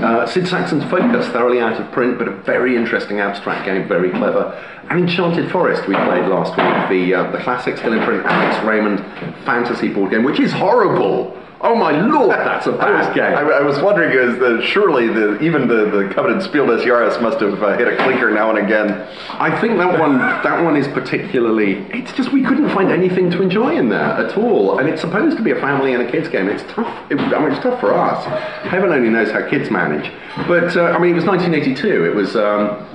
Uh, 0.00 0.26
Sid 0.26 0.46
Sackson's 0.46 0.84
Focus, 0.90 1.26
thoroughly 1.28 1.60
out 1.60 1.80
of 1.80 1.90
print, 1.92 2.18
but 2.18 2.28
a 2.28 2.32
very 2.32 2.76
interesting 2.76 3.20
abstract 3.20 3.64
game, 3.64 3.88
very 3.88 4.10
clever. 4.10 4.52
And 4.90 5.00
Enchanted 5.00 5.50
Forest, 5.50 5.86
we 5.88 5.94
played 5.94 6.26
last 6.26 6.50
week, 6.56 6.88
the 6.90 7.14
uh, 7.14 7.30
the 7.30 7.38
classic 7.38 7.76
still 7.78 7.92
in 7.92 8.02
print 8.04 8.24
Alex 8.26 8.64
Raymond 8.66 8.98
fantasy 9.44 9.88
board 9.88 10.10
game, 10.10 10.24
which 10.24 10.40
is 10.40 10.52
horrible. 10.52 11.39
Oh 11.62 11.74
my 11.74 11.90
lord, 11.90 12.30
that's 12.30 12.66
a 12.66 12.72
bad 12.72 13.14
game. 13.14 13.36
I, 13.36 13.42
I 13.42 13.60
was 13.60 13.78
wondering, 13.80 14.16
is 14.16 14.38
that 14.38 14.62
surely 14.66 15.08
the 15.08 15.38
even 15.40 15.68
the, 15.68 15.90
the 15.90 16.14
coveted 16.14 16.42
Spiel 16.42 16.66
des 16.66 16.82
Jahres 16.82 17.20
must 17.20 17.38
have 17.40 17.62
uh, 17.62 17.76
hit 17.76 17.86
a 17.86 17.96
clinker 17.96 18.30
now 18.30 18.48
and 18.48 18.58
again. 18.58 19.06
I 19.32 19.60
think 19.60 19.76
that 19.76 19.98
one 20.00 20.18
that 20.18 20.64
one 20.64 20.74
is 20.74 20.88
particularly. 20.88 21.84
It's 21.90 22.12
just 22.14 22.32
we 22.32 22.42
couldn't 22.42 22.70
find 22.70 22.90
anything 22.90 23.30
to 23.32 23.42
enjoy 23.42 23.76
in 23.76 23.90
there 23.90 24.00
at 24.00 24.38
all, 24.38 24.78
and 24.78 24.88
it's 24.88 25.02
supposed 25.02 25.36
to 25.36 25.42
be 25.42 25.50
a 25.50 25.60
family 25.60 25.92
and 25.92 26.02
a 26.02 26.10
kids 26.10 26.28
game. 26.28 26.48
It's 26.48 26.62
tough. 26.72 27.10
It, 27.10 27.18
I 27.18 27.38
mean, 27.38 27.52
it's 27.52 27.62
tough 27.62 27.78
for 27.78 27.92
us. 27.92 28.24
Heaven 28.66 28.90
only 28.90 29.10
knows 29.10 29.30
how 29.30 29.46
kids 29.46 29.70
manage. 29.70 30.10
But 30.48 30.74
uh, 30.78 30.84
I 30.84 30.98
mean, 30.98 31.10
it 31.10 31.14
was 31.16 31.24
1982. 31.26 32.06
It 32.06 32.14
was. 32.14 32.36
Um, 32.36 32.86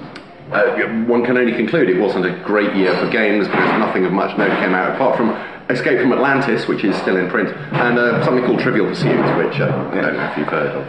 uh, 0.52 0.76
one 1.06 1.26
can 1.26 1.38
only 1.38 1.54
conclude 1.54 1.90
it 1.90 2.00
wasn't 2.00 2.26
a 2.26 2.32
great 2.44 2.76
year 2.76 2.94
for 2.98 3.10
games 3.10 3.48
because 3.48 3.80
nothing 3.80 4.06
of 4.06 4.12
much 4.12 4.38
note 4.38 4.52
came 4.60 4.74
out 4.74 4.94
apart 4.94 5.18
from 5.18 5.30
Escape 5.70 6.00
from 6.00 6.14
Atlantis, 6.14 6.68
which 6.68 6.84
is 6.84 6.96
still 6.98 7.18
in 7.18 7.28
print, 7.30 7.50
and 7.50 7.98
uh, 7.98 8.24
something 8.24 8.46
called 8.46 8.60
Trivial 8.60 8.86
Pursuit, 8.86 9.18
which 9.38 9.60
uh, 9.60 9.66
I 9.92 10.02
don't 10.02 10.16
know 10.16 10.30
if 10.32 10.38
you've 10.38 10.48
heard 10.48 10.76
of. 10.76 10.88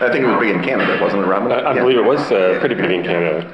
I 0.00 0.10
think 0.10 0.24
it 0.24 0.26
was 0.26 0.40
big 0.40 0.54
in 0.54 0.62
Canada, 0.62 0.98
wasn't 1.00 1.22
it, 1.22 1.26
Robin? 1.26 1.52
I, 1.52 1.60
I 1.60 1.74
Yeah. 1.74 1.80
believe 1.82 1.98
it 1.98 2.04
was 2.04 2.20
uh, 2.32 2.56
pretty 2.58 2.74
big 2.74 2.90
in 2.90 3.04
Canada. 3.04 3.46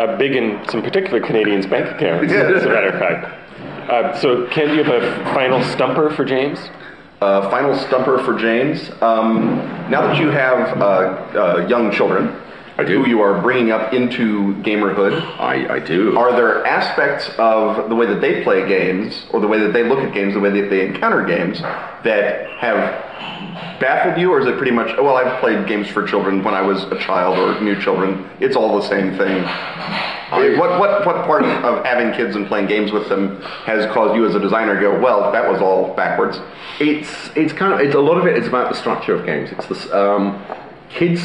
Uh, 0.00 0.16
big 0.16 0.34
in 0.34 0.58
some 0.68 0.82
particular 0.82 1.20
Canadians' 1.20 1.66
bank 1.66 1.86
accounts, 1.94 2.32
as 2.32 2.64
a 2.64 2.68
matter 2.68 2.88
of 2.88 2.98
fact. 2.98 3.90
Uh, 3.90 4.18
so, 4.18 4.46
Ken, 4.48 4.68
do 4.68 4.74
you 4.76 4.82
have 4.84 5.02
a 5.02 5.24
final 5.34 5.62
stumper 5.62 6.08
for 6.10 6.24
James? 6.24 6.58
Uh, 7.20 7.48
final 7.50 7.76
stumper 7.76 8.18
for 8.24 8.38
James. 8.38 8.90
Um, 9.02 9.56
now 9.90 10.00
that 10.06 10.16
you 10.18 10.30
have 10.30 10.80
uh, 10.80 10.84
uh, 11.38 11.66
young 12.76 12.86
children, 12.86 13.04
who 13.04 13.10
you 13.10 13.20
are 13.20 13.40
bringing 13.42 13.70
up 13.70 13.92
into 13.92 14.54
gamerhood, 14.62 15.20
I, 15.38 15.76
I 15.76 15.78
do. 15.78 16.16
are 16.16 16.32
there 16.32 16.66
aspects 16.66 17.30
of 17.38 17.88
the 17.88 17.94
way 17.94 18.06
that 18.06 18.20
they 18.20 18.42
play 18.42 18.66
games, 18.66 19.24
or 19.30 19.40
the 19.40 19.48
way 19.48 19.58
that 19.60 19.72
they 19.72 19.82
look 19.84 19.98
at 19.98 20.12
games, 20.12 20.34
the 20.34 20.40
way 20.40 20.60
that 20.60 20.70
they 20.70 20.86
encounter 20.86 21.24
games, 21.24 21.60
that 21.60 22.48
have 22.58 23.80
baffled 23.80 24.20
you, 24.20 24.32
or 24.32 24.40
is 24.40 24.46
it 24.46 24.56
pretty 24.56 24.72
much, 24.72 24.94
oh, 24.96 25.02
well, 25.02 25.16
I've 25.16 25.40
played 25.40 25.66
games 25.66 25.88
for 25.88 26.06
children 26.06 26.42
when 26.44 26.54
I 26.54 26.62
was 26.62 26.84
a 26.84 26.98
child 26.98 27.38
or 27.38 27.60
new 27.60 27.80
children. 27.80 28.28
It's 28.40 28.56
all 28.56 28.80
the 28.80 28.88
same 28.88 29.16
thing. 29.16 29.42
what, 30.58 30.78
what, 30.78 31.04
what 31.04 31.26
part 31.26 31.44
of 31.44 31.84
having 31.84 32.12
kids 32.12 32.36
and 32.36 32.46
playing 32.46 32.68
games 32.68 32.92
with 32.92 33.08
them 33.08 33.40
has 33.64 33.92
caused 33.92 34.14
you 34.14 34.26
as 34.26 34.34
a 34.34 34.40
designer 34.40 34.76
to 34.76 34.80
go, 34.80 35.00
well, 35.00 35.32
that 35.32 35.50
was 35.50 35.60
all 35.60 35.94
backwards? 35.94 36.38
It's 36.80 37.10
it's 37.36 37.52
kind 37.52 37.74
of 37.74 37.80
it's 37.80 37.94
a 37.94 38.00
lot 38.00 38.16
of 38.16 38.26
it 38.26 38.36
is 38.38 38.48
about 38.48 38.72
the 38.72 38.78
structure 38.78 39.14
of 39.14 39.26
games. 39.26 39.50
It's 39.52 39.66
this 39.66 39.92
um, 39.92 40.42
kids. 40.88 41.20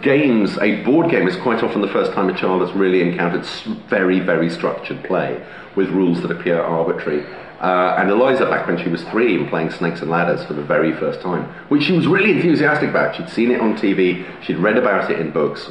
Games, 0.00 0.56
a 0.58 0.82
board 0.84 1.10
game 1.10 1.28
is 1.28 1.36
quite 1.36 1.62
often 1.62 1.82
the 1.82 1.88
first 1.88 2.12
time 2.12 2.30
a 2.30 2.36
child 2.36 2.62
has 2.62 2.72
really 2.72 3.02
encountered 3.02 3.44
very, 3.88 4.18
very 4.18 4.48
structured 4.48 5.04
play 5.04 5.44
with 5.76 5.90
rules 5.90 6.22
that 6.22 6.30
appear 6.30 6.60
arbitrary. 6.60 7.26
Uh, 7.60 7.96
and 7.98 8.10
Eliza, 8.10 8.46
back 8.46 8.66
when 8.66 8.82
she 8.82 8.88
was 8.88 9.04
three 9.04 9.36
and 9.36 9.50
playing 9.50 9.70
Snakes 9.70 10.00
and 10.00 10.10
Ladders 10.10 10.42
for 10.46 10.54
the 10.54 10.62
very 10.62 10.92
first 10.94 11.20
time, 11.20 11.44
which 11.68 11.82
she 11.82 11.92
was 11.92 12.06
really 12.06 12.30
enthusiastic 12.30 12.88
about. 12.88 13.14
She'd 13.14 13.28
seen 13.28 13.50
it 13.50 13.60
on 13.60 13.76
TV, 13.76 14.24
she'd 14.42 14.56
read 14.56 14.78
about 14.78 15.10
it 15.10 15.20
in 15.20 15.30
books, 15.30 15.70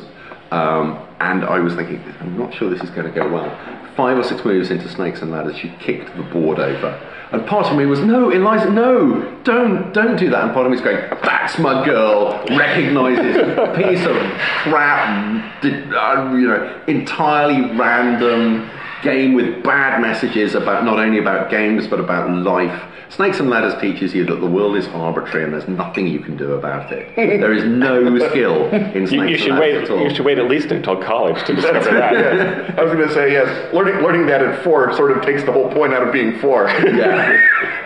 um, 0.52 1.06
and 1.20 1.44
I 1.44 1.60
was 1.60 1.76
thinking, 1.76 2.04
I'm 2.22 2.38
not 2.38 2.54
sure 2.54 2.70
this 2.70 2.82
is 2.82 2.90
going 2.90 3.12
to 3.12 3.14
go 3.14 3.30
well. 3.30 3.50
Five 3.96 4.18
or 4.18 4.24
six 4.24 4.44
moves 4.46 4.72
into 4.72 4.88
Snakes 4.88 5.22
and 5.22 5.32
Ladders, 5.32 5.58
she 5.58 5.70
kicked 5.80 6.16
the 6.16 6.24
board 6.24 6.60
over. 6.60 7.06
And 7.32 7.46
part 7.46 7.68
of 7.68 7.78
me 7.78 7.86
was, 7.86 8.00
no, 8.00 8.32
Eliza, 8.32 8.72
no, 8.72 9.22
don't, 9.44 9.94
don't 9.94 10.18
do 10.18 10.30
that. 10.32 10.46
And 10.46 10.54
part 10.54 10.66
of 10.66 10.72
me 10.72 10.80
going, 10.82 10.98
that's 11.22 11.60
my 11.60 11.86
girl, 11.86 12.44
recognises 12.50 13.36
piece 13.76 14.06
of 14.06 14.16
crap, 14.64 15.64
uh, 15.64 16.36
you 16.36 16.48
know, 16.48 16.82
entirely 16.88 17.76
random, 17.78 18.70
game 19.04 19.34
with 19.34 19.64
bad 19.64 20.02
messages 20.02 20.56
about 20.56 20.84
not 20.84 21.00
only 21.00 21.20
about 21.20 21.50
games 21.50 21.88
but 21.88 22.00
about 22.00 22.30
life. 22.30 22.84
Snakes 23.10 23.40
and 23.40 23.50
Ladders 23.50 23.80
teaches 23.82 24.14
you 24.14 24.24
that 24.26 24.36
the 24.40 24.46
world 24.48 24.76
is 24.78 24.88
arbitrary 24.90 25.44
and 25.44 25.52
there's 25.54 25.68
nothing 25.68 26.06
you 26.08 26.20
can 26.20 26.38
do 26.38 26.54
about 26.54 26.92
it. 26.92 27.16
there 27.16 27.54
is 27.54 27.64
no 27.66 28.18
skill 28.30 28.68
in 28.70 29.08
Snakes 29.08 29.12
You, 29.12 29.24
you 29.24 29.28
and 29.34 29.40
should 29.40 29.52
Ladders 29.54 29.60
wait. 29.60 29.84
at 29.84 29.90
all. 29.90 30.04
You 30.04 30.16
should 30.16 30.26
wait 30.26 30.38
at 30.38 30.48
least 30.48 30.68
until 30.72 31.02
college 31.02 31.44
to 31.46 31.56
discover 31.56 31.92
that. 31.92 32.14
Yeah. 32.14 32.76
I 32.78 32.84
was 32.84 32.94
going 32.94 33.08
to 33.08 33.14
say 33.14 33.32
yes. 33.32 33.74
Learning 33.74 33.96
learning 34.04 34.28
that 34.28 34.42
at 34.44 34.64
four 34.64 34.94
sort 34.96 35.12
of 35.18 35.24
takes 35.24 35.44
the 35.44 35.52
whole 35.52 35.72
point 35.72 35.94
out 35.94 36.06
of 36.06 36.14
being 36.14 36.38
four. 36.40 36.68
yeah, 36.70 37.42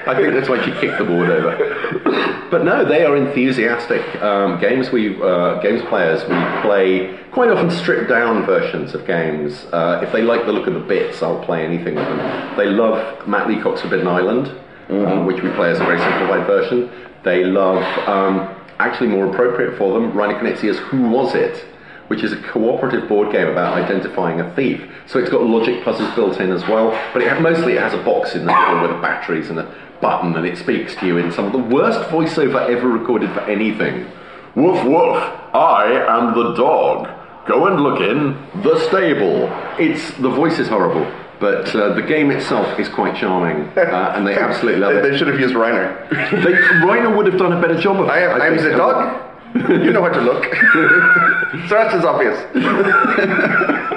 I 0.06 0.14
think 0.16 0.34
that's 0.34 0.50
why 0.50 0.64
she 0.66 0.72
kicked 0.82 0.98
the 0.98 1.06
board 1.06 1.30
over. 1.30 2.30
But 2.54 2.66
no, 2.66 2.86
they 2.86 3.04
are 3.04 3.16
enthusiastic 3.18 4.04
um, 4.22 4.60
games. 4.62 4.92
We 4.92 5.20
uh, 5.20 5.60
games 5.62 5.82
players. 5.90 6.22
We 6.22 6.36
play 6.62 7.18
quite 7.32 7.50
often 7.50 7.72
stripped 7.72 8.10
down 8.10 8.46
versions 8.46 8.94
of 8.94 9.08
games. 9.08 9.66
Uh, 9.74 10.02
if 10.04 10.12
they 10.12 10.22
like 10.22 10.46
the 10.46 10.52
look 10.52 10.68
of 10.68 10.76
the 10.76 10.80
bits, 10.82 11.24
I'll 11.24 11.44
play 11.44 11.66
anything 11.66 11.96
with 11.96 12.06
them. 12.06 12.56
They 12.56 12.68
love 12.68 13.28
Matt 13.28 13.48
Leacock's 13.48 13.82
Forbidden 13.82 14.08
Island, 14.08 14.52
um, 14.90 15.26
which 15.26 15.42
we 15.42 15.50
play 15.52 15.72
as 15.72 15.80
a 15.80 15.84
very 15.84 16.00
simplified 16.00 16.46
version. 16.48 16.90
They 17.24 17.44
love, 17.44 17.84
um, 18.08 18.56
actually 18.80 19.10
more 19.10 19.28
appropriate 19.30 19.78
for 19.78 19.94
them, 19.94 20.12
Reiner 20.12 20.40
Knizia's 20.42 20.80
Who 20.80 21.10
Was 21.10 21.36
It? 21.36 21.66
which 22.08 22.24
is 22.24 22.34
a 22.34 22.42
cooperative 22.44 23.08
board 23.08 23.32
game 23.32 23.48
about 23.48 23.78
identifying 23.78 24.40
a 24.40 24.56
thief. 24.56 24.82
So 25.08 25.20
it's 25.20 25.30
got 25.30 25.42
logic 25.42 25.84
puzzles 25.84 26.14
built 26.16 26.40
in 26.40 26.52
as 26.52 26.62
well, 26.68 26.92
but 27.14 27.22
it 27.22 27.42
mostly 27.42 27.74
it 27.74 27.82
has 27.82 27.94
a 27.94 28.04
box 28.04 28.36
in 28.36 28.46
the 28.46 28.54
middle 28.54 28.88
with 28.88 29.02
batteries 29.02 29.50
and 29.50 29.60
a 29.60 29.76
button, 30.02 30.36
and 30.36 30.46
it 30.46 30.58
speaks 30.58 30.96
to 30.96 31.08
you 31.08 31.18
in 31.18 31.32
some 31.32 31.46
of 31.46 31.54
the 31.54 31.76
worst 31.76 32.00
voiceover 32.10 32.70
ever 32.70 32.88
recorded 32.88 33.32
for 33.32 33.40
anything. 33.42 34.06
Woof 34.56 34.84
woof! 34.86 35.18
I 35.56 36.06
am 36.08 36.36
the 36.36 36.54
dog. 36.54 37.10
Go 37.48 37.68
and 37.68 37.82
look 37.82 38.00
in 38.00 38.34
the 38.62 38.80
stable. 38.88 39.50
It's 39.80 40.12
the 40.18 40.30
voice 40.30 40.60
is 40.60 40.68
horrible. 40.68 41.12
But 41.40 41.76
uh, 41.76 41.94
the 41.94 42.02
game 42.02 42.32
itself 42.32 42.80
is 42.80 42.88
quite 42.90 43.16
charming, 43.16 43.68
uh, 43.78 44.14
and 44.16 44.26
they 44.26 44.36
absolutely 44.36 44.80
love 44.80 44.94
They 44.94 45.00
it. 45.00 45.12
They 45.12 45.18
should 45.18 45.28
have 45.28 45.40
used 45.40 45.56
Reiner. 45.56 46.10
They, 46.10 46.54
Reiner 46.86 47.16
would 47.16 47.26
have 47.26 47.38
done 47.38 47.54
a 47.54 47.62
better 47.62 47.80
job 47.80 48.00
of 48.00 48.08
it. 48.08 48.12
I 48.12 48.20
am, 48.20 48.42
I 48.42 48.48
I'm 48.48 48.58
the 48.58 48.72
dog. 48.72 49.20
You 49.56 49.92
know 49.92 50.02
where 50.02 50.12
to 50.14 50.22
look. 50.22 50.46
so 51.68 51.76
that's 51.76 51.94
as 51.94 52.06
obvious. 52.06 52.40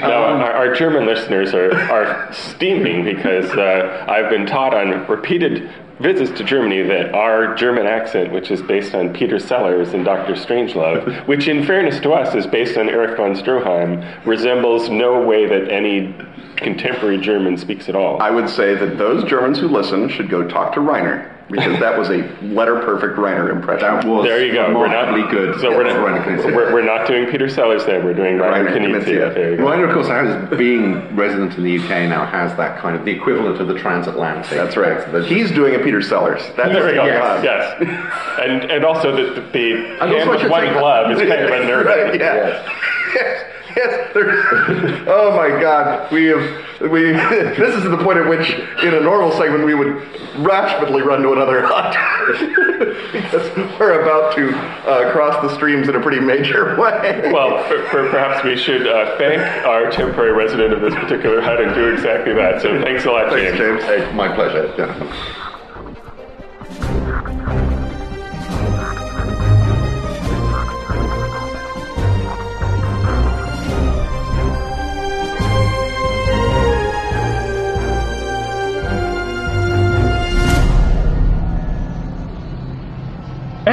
Now, 0.00 0.24
our, 0.24 0.52
our 0.52 0.74
German 0.74 1.06
listeners 1.06 1.54
are, 1.54 1.72
are 1.72 2.32
steaming 2.32 3.04
because 3.04 3.50
uh, 3.52 4.04
I've 4.08 4.30
been 4.30 4.46
taught 4.46 4.74
on 4.74 5.06
repeated 5.06 5.70
visits 6.00 6.36
to 6.38 6.44
Germany 6.44 6.82
that 6.82 7.14
our 7.14 7.54
German 7.54 7.86
accent, 7.86 8.30
which 8.30 8.50
is 8.50 8.60
based 8.62 8.94
on 8.94 9.14
Peter 9.14 9.38
Sellers 9.38 9.94
and 9.94 10.04
Dr. 10.04 10.34
Strangelove, 10.34 11.26
which 11.26 11.48
in 11.48 11.64
fairness 11.64 11.98
to 12.00 12.12
us 12.12 12.34
is 12.34 12.46
based 12.46 12.76
on 12.76 12.88
Erich 12.90 13.16
von 13.16 13.34
Stroheim, 13.34 14.24
resembles 14.26 14.90
no 14.90 15.22
way 15.26 15.46
that 15.46 15.70
any 15.72 16.14
contemporary 16.56 17.18
German 17.18 17.56
speaks 17.56 17.88
at 17.88 17.96
all. 17.96 18.20
I 18.20 18.30
would 18.30 18.48
say 18.48 18.74
that 18.74 18.98
those 18.98 19.24
Germans 19.24 19.58
who 19.58 19.68
listen 19.68 20.08
should 20.08 20.28
go 20.28 20.46
talk 20.46 20.74
to 20.74 20.80
Reiner 20.80 21.35
because 21.50 21.78
that 21.80 21.96
was 21.96 22.08
a 22.10 22.22
letter 22.42 22.80
perfect 22.80 23.16
Reiner 23.18 23.50
impression. 23.50 23.82
That 23.86 24.04
was 24.04 24.24
there 24.24 24.44
you 24.44 24.52
go. 24.52 24.76
We're 24.76 24.88
not 24.88 25.12
remarkably 25.14 25.30
good. 25.30 25.60
So 25.60 25.70
we're 25.70 25.84
not. 25.84 25.96
We're, 26.44 26.72
we're 26.72 26.82
not 26.84 27.06
doing 27.06 27.26
Peter 27.30 27.48
Sellers 27.48 27.84
there. 27.86 28.04
We're 28.04 28.14
doing 28.14 28.36
Reiner 28.36 28.66
Reiner 28.68 28.76
Knizia. 28.76 29.04
Knizia. 29.04 29.34
There 29.34 29.50
you 29.52 29.56
go. 29.58 29.64
Reiner, 29.64 29.86
of 29.88 29.94
course, 29.94 30.08
has 30.08 30.58
being 30.58 31.14
resident 31.14 31.56
in 31.56 31.62
the 31.64 31.78
UK 31.78 32.08
now 32.08 32.26
has 32.26 32.56
that 32.56 32.78
kind 32.80 32.96
of 32.96 33.04
the 33.04 33.12
equivalent 33.12 33.60
of 33.60 33.68
the 33.68 33.74
transatlantic. 33.78 34.50
That's 34.50 34.76
right. 34.76 35.10
The- 35.12 35.24
He's 35.24 35.50
doing 35.52 35.74
a 35.74 35.78
Peter 35.78 36.02
Sellers. 36.02 36.42
That's 36.56 36.72
There 36.72 36.86
we 36.86 36.94
go. 36.94 37.04
yes. 37.06 37.44
Yes, 37.44 38.40
and 38.40 38.70
and 38.70 38.84
also 38.84 39.14
the 39.14 39.40
the, 39.40 39.40
the 39.52 39.72
And 40.00 40.10
hand 40.12 40.28
I 40.28 40.28
with 40.30 40.40
should 40.40 40.50
one 40.50 40.66
say- 40.66 40.72
glove 40.72 41.10
is 41.12 41.18
kind 41.18 41.32
of 41.44 41.50
unnerving. 41.52 41.86
Right, 41.86 42.20
yeah. 42.20 42.34
Yes. 42.34 42.68
Yes. 43.14 43.52
There's, 43.76 45.04
oh 45.06 45.34
my 45.36 45.60
God. 45.60 46.10
We 46.10 46.26
have 46.26 46.90
we. 46.90 47.12
This 47.56 47.74
is 47.74 47.84
the 47.84 47.98
point 48.02 48.18
at 48.18 48.26
which, 48.28 48.50
in 48.82 48.94
a 48.94 49.00
normal 49.00 49.32
segment, 49.32 49.64
we 49.66 49.74
would 49.74 50.02
rapidly 50.38 51.02
run 51.02 51.20
to 51.22 51.32
another 51.32 51.62
hut 51.66 51.94
because 53.12 53.78
we're 53.78 54.00
about 54.00 54.34
to 54.36 54.54
uh, 54.88 55.12
cross 55.12 55.42
the 55.42 55.54
streams 55.54 55.88
in 55.88 55.96
a 55.96 56.00
pretty 56.00 56.20
major 56.20 56.76
way. 56.80 57.30
Well, 57.32 57.62
per, 57.64 57.86
per, 57.88 58.10
perhaps 58.10 58.44
we 58.44 58.56
should 58.56 58.86
uh, 58.86 59.16
thank 59.18 59.40
our 59.66 59.90
temporary 59.90 60.32
resident 60.32 60.72
of 60.72 60.80
this 60.80 60.94
particular 60.94 61.42
hut 61.42 61.60
and 61.60 61.74
do 61.74 61.92
exactly 61.92 62.32
that. 62.34 62.62
So 62.62 62.80
thanks 62.82 63.04
a 63.04 63.10
lot, 63.10 63.30
James. 63.30 63.58
Thanks, 63.58 63.58
James. 63.58 63.84
James. 63.84 64.06
Hey, 64.06 64.12
my 64.14 64.34
pleasure. 64.34 64.72
Yeah. 64.78 65.42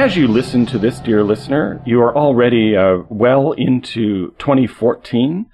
As 0.04 0.18
you 0.18 0.28
listen 0.28 0.66
to 0.66 0.78
this, 0.78 1.00
dear 1.00 1.24
listener, 1.24 1.80
you 1.86 1.98
are 2.02 2.14
already 2.14 2.76
uh, 2.76 3.04
well 3.08 3.52
into 3.52 4.32
2014, 4.32 5.46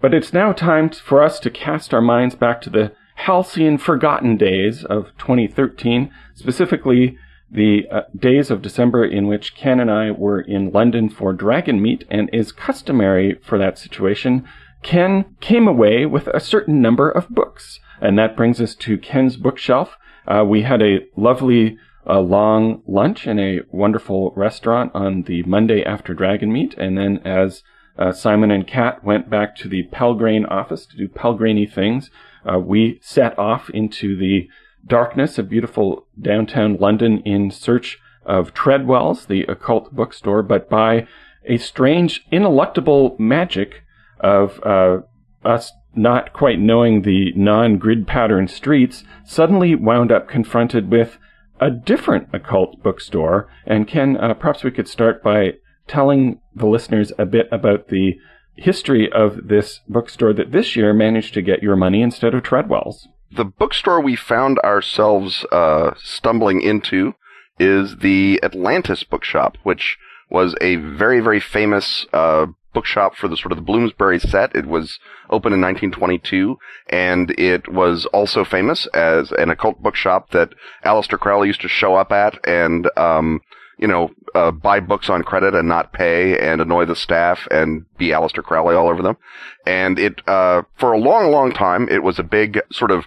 but 0.00 0.14
it's 0.14 0.32
now 0.32 0.52
time 0.52 0.90
for 0.90 1.20
us 1.20 1.40
to 1.40 1.50
cast 1.50 1.92
our 1.92 2.00
minds 2.00 2.36
back 2.36 2.60
to 2.60 2.70
the 2.70 2.92
halcyon 3.16 3.78
forgotten 3.78 4.36
days 4.36 4.84
of 4.84 5.06
2013, 5.18 6.12
specifically 6.36 7.18
the 7.50 7.88
uh, 7.90 8.02
days 8.16 8.48
of 8.48 8.62
December 8.62 9.04
in 9.04 9.26
which 9.26 9.56
Ken 9.56 9.80
and 9.80 9.90
I 9.90 10.12
were 10.12 10.40
in 10.40 10.70
London 10.70 11.08
for 11.08 11.34
Dragonmeet, 11.34 12.04
and 12.08 12.30
is 12.32 12.52
customary 12.52 13.40
for 13.44 13.58
that 13.58 13.76
situation, 13.76 14.46
Ken 14.84 15.24
came 15.40 15.66
away 15.66 16.06
with 16.06 16.28
a 16.28 16.38
certain 16.38 16.80
number 16.80 17.10
of 17.10 17.28
books. 17.28 17.80
And 18.00 18.16
that 18.20 18.36
brings 18.36 18.60
us 18.60 18.76
to 18.76 18.98
Ken's 18.98 19.36
bookshelf. 19.36 19.96
Uh, 20.28 20.44
we 20.46 20.62
had 20.62 20.80
a 20.80 21.00
lovely 21.16 21.78
a 22.06 22.20
long 22.20 22.82
lunch 22.86 23.26
in 23.26 23.38
a 23.38 23.60
wonderful 23.70 24.32
restaurant 24.36 24.92
on 24.94 25.22
the 25.22 25.42
Monday 25.42 25.84
after 25.84 26.14
Dragonmeet, 26.14 26.76
and 26.78 26.96
then 26.96 27.18
as 27.24 27.62
uh, 27.98 28.12
Simon 28.12 28.50
and 28.50 28.66
Kat 28.66 29.02
went 29.02 29.28
back 29.28 29.56
to 29.56 29.68
the 29.68 29.84
Pelgrane 29.84 30.46
office 30.46 30.86
to 30.86 30.96
do 30.96 31.08
Pelgraney 31.08 31.66
things, 31.66 32.10
uh, 32.50 32.58
we 32.58 33.00
set 33.02 33.36
off 33.38 33.70
into 33.70 34.16
the 34.16 34.48
darkness 34.86 35.38
of 35.38 35.48
beautiful 35.48 36.06
downtown 36.20 36.76
London 36.76 37.20
in 37.24 37.50
search 37.50 37.98
of 38.24 38.54
Treadwell's, 38.54 39.26
the 39.26 39.42
occult 39.44 39.94
bookstore, 39.94 40.42
but 40.42 40.68
by 40.68 41.06
a 41.44 41.56
strange, 41.56 42.24
ineluctable 42.30 43.18
magic 43.18 43.82
of 44.20 44.60
uh, 44.64 44.98
us 45.44 45.72
not 45.94 46.32
quite 46.32 46.58
knowing 46.58 47.02
the 47.02 47.32
non-grid 47.34 48.06
pattern 48.06 48.46
streets, 48.46 49.04
suddenly 49.24 49.74
wound 49.74 50.12
up 50.12 50.28
confronted 50.28 50.90
with 50.90 51.18
a 51.60 51.70
different 51.70 52.28
occult 52.32 52.82
bookstore. 52.82 53.48
And 53.66 53.88
Ken, 53.88 54.16
uh, 54.16 54.34
perhaps 54.34 54.64
we 54.64 54.70
could 54.70 54.88
start 54.88 55.22
by 55.22 55.54
telling 55.86 56.40
the 56.54 56.66
listeners 56.66 57.12
a 57.18 57.26
bit 57.26 57.48
about 57.52 57.88
the 57.88 58.14
history 58.56 59.10
of 59.12 59.48
this 59.48 59.80
bookstore 59.88 60.32
that 60.32 60.52
this 60.52 60.76
year 60.76 60.92
managed 60.94 61.34
to 61.34 61.42
get 61.42 61.62
your 61.62 61.76
money 61.76 62.02
instead 62.02 62.34
of 62.34 62.42
Treadwell's. 62.42 63.08
the 63.30 63.44
bookstore 63.44 64.00
we 64.00 64.16
found 64.16 64.58
ourselves 64.60 65.44
uh, 65.52 65.92
stumbling 66.02 66.60
into 66.60 67.14
is 67.58 67.96
the 67.98 68.40
Atlantis 68.42 69.02
Bookshop, 69.04 69.56
which 69.62 69.98
was 70.30 70.54
a 70.60 70.76
very, 70.76 71.20
very 71.20 71.40
famous 71.40 72.06
uh, 72.12 72.46
bookshop 72.76 73.16
for 73.16 73.26
the 73.26 73.38
sort 73.38 73.52
of 73.52 73.56
the 73.56 73.64
Bloomsbury 73.64 74.18
set. 74.18 74.54
It 74.54 74.66
was 74.66 74.98
opened 75.30 75.54
in 75.54 75.62
1922, 75.62 76.58
and 76.90 77.30
it 77.40 77.72
was 77.72 78.04
also 78.12 78.44
famous 78.44 78.86
as 78.88 79.32
an 79.32 79.48
occult 79.48 79.82
bookshop 79.82 80.30
that 80.32 80.50
Aleister 80.84 81.18
Crowley 81.18 81.46
used 81.46 81.62
to 81.62 81.68
show 81.68 81.94
up 81.94 82.12
at 82.12 82.38
and, 82.46 82.90
um, 82.98 83.40
you 83.78 83.88
know, 83.88 84.10
uh, 84.34 84.50
buy 84.50 84.78
books 84.80 85.08
on 85.08 85.22
credit 85.22 85.54
and 85.54 85.66
not 85.66 85.94
pay 85.94 86.38
and 86.38 86.60
annoy 86.60 86.84
the 86.84 86.94
staff 86.94 87.48
and 87.50 87.86
be 87.96 88.08
Aleister 88.08 88.44
Crowley 88.44 88.74
all 88.74 88.88
over 88.88 89.00
them. 89.00 89.16
And 89.64 89.98
it, 89.98 90.20
uh, 90.28 90.60
for 90.78 90.92
a 90.92 90.98
long, 90.98 91.30
long 91.30 91.52
time, 91.52 91.88
it 91.88 92.02
was 92.02 92.18
a 92.18 92.22
big 92.22 92.60
sort 92.70 92.90
of 92.90 93.06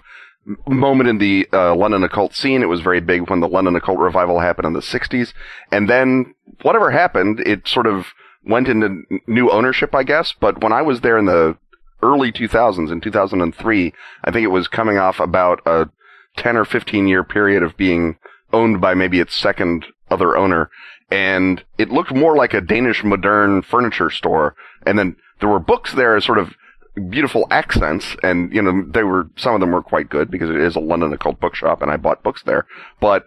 moment 0.66 1.08
in 1.08 1.18
the 1.18 1.46
uh, 1.52 1.76
London 1.76 2.02
occult 2.02 2.34
scene. 2.34 2.62
It 2.62 2.66
was 2.66 2.80
very 2.80 3.00
big 3.00 3.30
when 3.30 3.38
the 3.38 3.46
London 3.46 3.76
occult 3.76 4.00
revival 4.00 4.40
happened 4.40 4.66
in 4.66 4.72
the 4.72 4.80
60s. 4.80 5.32
And 5.70 5.88
then 5.88 6.34
whatever 6.62 6.90
happened, 6.90 7.38
it 7.46 7.68
sort 7.68 7.86
of 7.86 8.06
went 8.44 8.68
into 8.68 9.02
new 9.26 9.50
ownership, 9.50 9.94
I 9.94 10.02
guess. 10.02 10.34
But 10.38 10.62
when 10.62 10.72
I 10.72 10.82
was 10.82 11.00
there 11.00 11.18
in 11.18 11.26
the 11.26 11.56
early 12.02 12.32
2000s, 12.32 12.90
in 12.90 13.00
2003, 13.00 13.92
I 14.24 14.30
think 14.30 14.44
it 14.44 14.48
was 14.48 14.68
coming 14.68 14.98
off 14.98 15.20
about 15.20 15.60
a 15.66 15.90
10 16.36 16.56
or 16.56 16.64
15 16.64 17.06
year 17.06 17.24
period 17.24 17.62
of 17.62 17.76
being 17.76 18.16
owned 18.52 18.80
by 18.80 18.94
maybe 18.94 19.20
its 19.20 19.34
second 19.34 19.86
other 20.10 20.36
owner. 20.36 20.70
And 21.10 21.64
it 21.76 21.90
looked 21.90 22.14
more 22.14 22.36
like 22.36 22.54
a 22.54 22.60
Danish 22.60 23.02
modern 23.02 23.62
furniture 23.62 24.10
store. 24.10 24.54
And 24.86 24.98
then 24.98 25.16
there 25.40 25.48
were 25.48 25.58
books 25.58 25.92
there 25.92 26.16
as 26.16 26.24
sort 26.24 26.38
of 26.38 26.54
beautiful 27.08 27.46
accents 27.50 28.16
and 28.22 28.52
you 28.52 28.60
know 28.60 28.84
they 28.92 29.04
were 29.04 29.30
some 29.36 29.54
of 29.54 29.60
them 29.60 29.70
were 29.70 29.82
quite 29.82 30.10
good 30.10 30.30
because 30.30 30.50
it 30.50 30.56
is 30.56 30.74
a 30.74 30.80
London 30.80 31.12
occult 31.12 31.40
bookshop 31.40 31.82
and 31.82 31.90
I 31.90 31.96
bought 31.96 32.22
books 32.22 32.42
there 32.42 32.66
but 33.00 33.24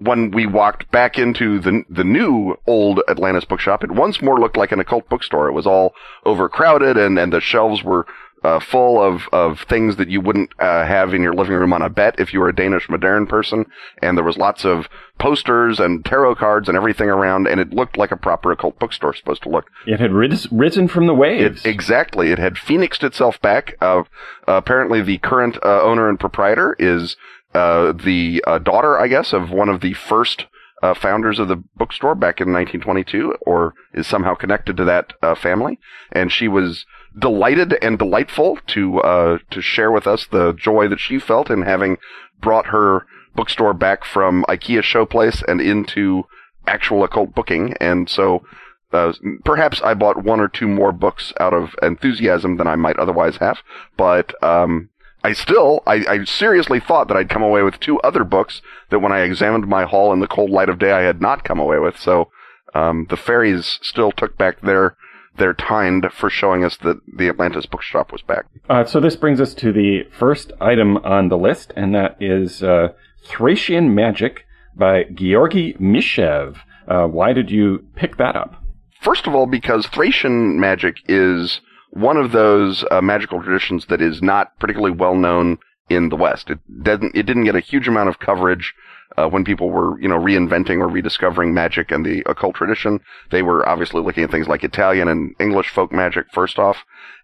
when 0.00 0.30
we 0.30 0.46
walked 0.46 0.90
back 0.90 1.18
into 1.18 1.60
the 1.60 1.84
the 1.88 2.04
new 2.04 2.56
old 2.66 3.00
Atlantis 3.08 3.44
bookshop 3.44 3.84
it 3.84 3.90
once 3.90 4.20
more 4.20 4.40
looked 4.40 4.56
like 4.56 4.72
an 4.72 4.80
occult 4.80 5.08
bookstore 5.08 5.48
it 5.48 5.52
was 5.52 5.66
all 5.66 5.94
overcrowded 6.24 6.96
and 6.96 7.18
and 7.18 7.32
the 7.32 7.40
shelves 7.40 7.84
were 7.84 8.06
uh, 8.42 8.60
full 8.60 9.02
of, 9.02 9.28
of 9.32 9.60
things 9.68 9.96
that 9.96 10.08
you 10.08 10.20
wouldn't 10.20 10.50
uh, 10.58 10.86
have 10.86 11.12
in 11.12 11.22
your 11.22 11.34
living 11.34 11.54
room 11.54 11.72
on 11.72 11.82
a 11.82 11.90
bet 11.90 12.18
if 12.18 12.32
you 12.32 12.40
were 12.40 12.48
a 12.48 12.54
Danish 12.54 12.88
modern 12.88 13.26
person. 13.26 13.66
And 14.00 14.16
there 14.16 14.24
was 14.24 14.38
lots 14.38 14.64
of 14.64 14.88
posters 15.18 15.78
and 15.78 16.04
tarot 16.04 16.36
cards 16.36 16.68
and 16.68 16.76
everything 16.76 17.08
around, 17.08 17.46
and 17.46 17.60
it 17.60 17.72
looked 17.72 17.98
like 17.98 18.10
a 18.10 18.16
proper 18.16 18.52
occult 18.52 18.78
bookstore 18.78 19.14
supposed 19.14 19.42
to 19.42 19.50
look. 19.50 19.66
It 19.86 20.00
had 20.00 20.12
ris- 20.12 20.50
risen 20.50 20.88
from 20.88 21.06
the 21.06 21.14
waves. 21.14 21.64
It, 21.64 21.68
exactly. 21.68 22.32
It 22.32 22.38
had 22.38 22.56
phoenixed 22.56 23.04
itself 23.04 23.40
back. 23.42 23.76
Uh, 23.80 24.04
apparently, 24.46 25.02
the 25.02 25.18
current 25.18 25.58
uh, 25.62 25.82
owner 25.82 26.08
and 26.08 26.18
proprietor 26.18 26.74
is 26.78 27.16
uh, 27.54 27.92
the 27.92 28.42
uh, 28.46 28.58
daughter, 28.58 28.98
I 28.98 29.08
guess, 29.08 29.32
of 29.32 29.50
one 29.50 29.68
of 29.68 29.80
the 29.80 29.94
first 29.94 30.46
uh, 30.82 30.94
founders 30.94 31.38
of 31.38 31.48
the 31.48 31.62
bookstore 31.76 32.14
back 32.14 32.40
in 32.40 32.52
1922, 32.52 33.36
or 33.42 33.74
is 33.92 34.06
somehow 34.06 34.34
connected 34.34 34.76
to 34.76 34.84
that 34.84 35.12
uh, 35.22 35.34
family. 35.34 35.78
And 36.12 36.32
she 36.32 36.48
was 36.48 36.86
delighted 37.18 37.76
and 37.82 37.98
delightful 37.98 38.58
to 38.68 39.00
uh, 39.00 39.38
to 39.50 39.60
share 39.60 39.90
with 39.90 40.06
us 40.06 40.26
the 40.26 40.52
joy 40.52 40.88
that 40.88 41.00
she 41.00 41.18
felt 41.18 41.50
in 41.50 41.62
having 41.62 41.98
brought 42.40 42.66
her 42.66 43.06
bookstore 43.34 43.74
back 43.74 44.04
from 44.04 44.44
IKEA 44.48 44.82
showplace 44.82 45.42
and 45.46 45.60
into 45.60 46.24
actual 46.66 47.04
occult 47.04 47.34
booking. 47.34 47.74
And 47.80 48.08
so. 48.08 48.44
Uh, 48.92 49.12
perhaps 49.44 49.80
I 49.82 49.94
bought 49.94 50.24
one 50.24 50.40
or 50.40 50.48
two 50.48 50.66
more 50.66 50.90
books 50.90 51.32
out 51.38 51.54
of 51.54 51.76
enthusiasm 51.80 52.56
than 52.56 52.66
I 52.66 52.74
might 52.74 52.98
otherwise 52.98 53.36
have, 53.36 53.58
but 53.96 54.34
um, 54.42 54.90
I 55.22 55.32
still, 55.32 55.82
I, 55.86 56.04
I, 56.08 56.24
seriously 56.24 56.80
thought 56.80 57.08
that 57.08 57.16
I'd 57.16 57.28
come 57.28 57.42
away 57.42 57.62
with 57.62 57.78
two 57.78 58.00
other 58.00 58.24
books 58.24 58.62
that 58.90 59.00
when 59.00 59.12
I 59.12 59.20
examined 59.20 59.66
my 59.66 59.84
haul 59.84 60.12
in 60.12 60.20
the 60.20 60.26
cold 60.26 60.50
light 60.50 60.68
of 60.68 60.78
day, 60.78 60.92
I 60.92 61.02
had 61.02 61.20
not 61.20 61.44
come 61.44 61.58
away 61.58 61.78
with. 61.78 61.98
So, 61.98 62.30
um, 62.74 63.06
the 63.10 63.16
fairies 63.16 63.78
still 63.82 64.12
took 64.12 64.38
back 64.38 64.60
their, 64.60 64.96
their 65.36 65.52
teind 65.52 66.10
for 66.12 66.30
showing 66.30 66.64
us 66.64 66.76
that 66.78 67.00
the 67.16 67.28
Atlantis 67.28 67.66
bookshop 67.66 68.12
was 68.12 68.22
back. 68.22 68.46
Uh, 68.68 68.84
so 68.84 69.00
this 69.00 69.16
brings 69.16 69.40
us 69.40 69.52
to 69.54 69.72
the 69.72 70.04
first 70.18 70.52
item 70.60 70.96
on 70.98 71.28
the 71.28 71.38
list, 71.38 71.72
and 71.76 71.94
that 71.94 72.16
is, 72.20 72.62
uh, 72.62 72.88
Thracian 73.24 73.94
Magic 73.94 74.46
by 74.74 75.04
Georgy 75.04 75.74
Mishev. 75.74 76.56
Uh, 76.88 77.06
why 77.06 77.32
did 77.32 77.50
you 77.50 77.84
pick 77.94 78.16
that 78.16 78.36
up? 78.36 78.62
First 79.00 79.26
of 79.26 79.34
all, 79.34 79.46
because 79.46 79.86
Thracian 79.86 80.60
magic 80.60 80.96
is 81.08 81.60
one 81.90 82.16
of 82.16 82.32
those 82.32 82.84
uh, 82.90 83.00
magical 83.00 83.42
traditions 83.42 83.86
that 83.86 84.00
is 84.00 84.22
not 84.22 84.58
particularly 84.58 84.96
well 84.96 85.14
known 85.14 85.58
in 85.88 86.08
the 86.08 86.16
West. 86.16 86.50
It 86.50 86.60
didn't 86.82 87.14
it 87.14 87.26
didn't 87.26 87.44
get 87.44 87.56
a 87.56 87.60
huge 87.60 87.88
amount 87.88 88.08
of 88.08 88.20
coverage 88.20 88.74
uh, 89.18 89.28
when 89.28 89.44
people 89.44 89.70
were 89.70 90.00
you 90.00 90.08
know 90.08 90.18
reinventing 90.18 90.78
or 90.78 90.88
rediscovering 90.88 91.52
magic 91.52 91.90
and 91.90 92.06
the 92.06 92.22
occult 92.26 92.54
tradition. 92.54 93.00
They 93.30 93.42
were 93.42 93.68
obviously 93.68 94.02
looking 94.02 94.24
at 94.24 94.30
things 94.30 94.48
like 94.48 94.64
Italian 94.64 95.08
and 95.08 95.34
English 95.40 95.68
folk 95.70 95.92
magic 95.92 96.26
first 96.32 96.58
off. 96.58 96.78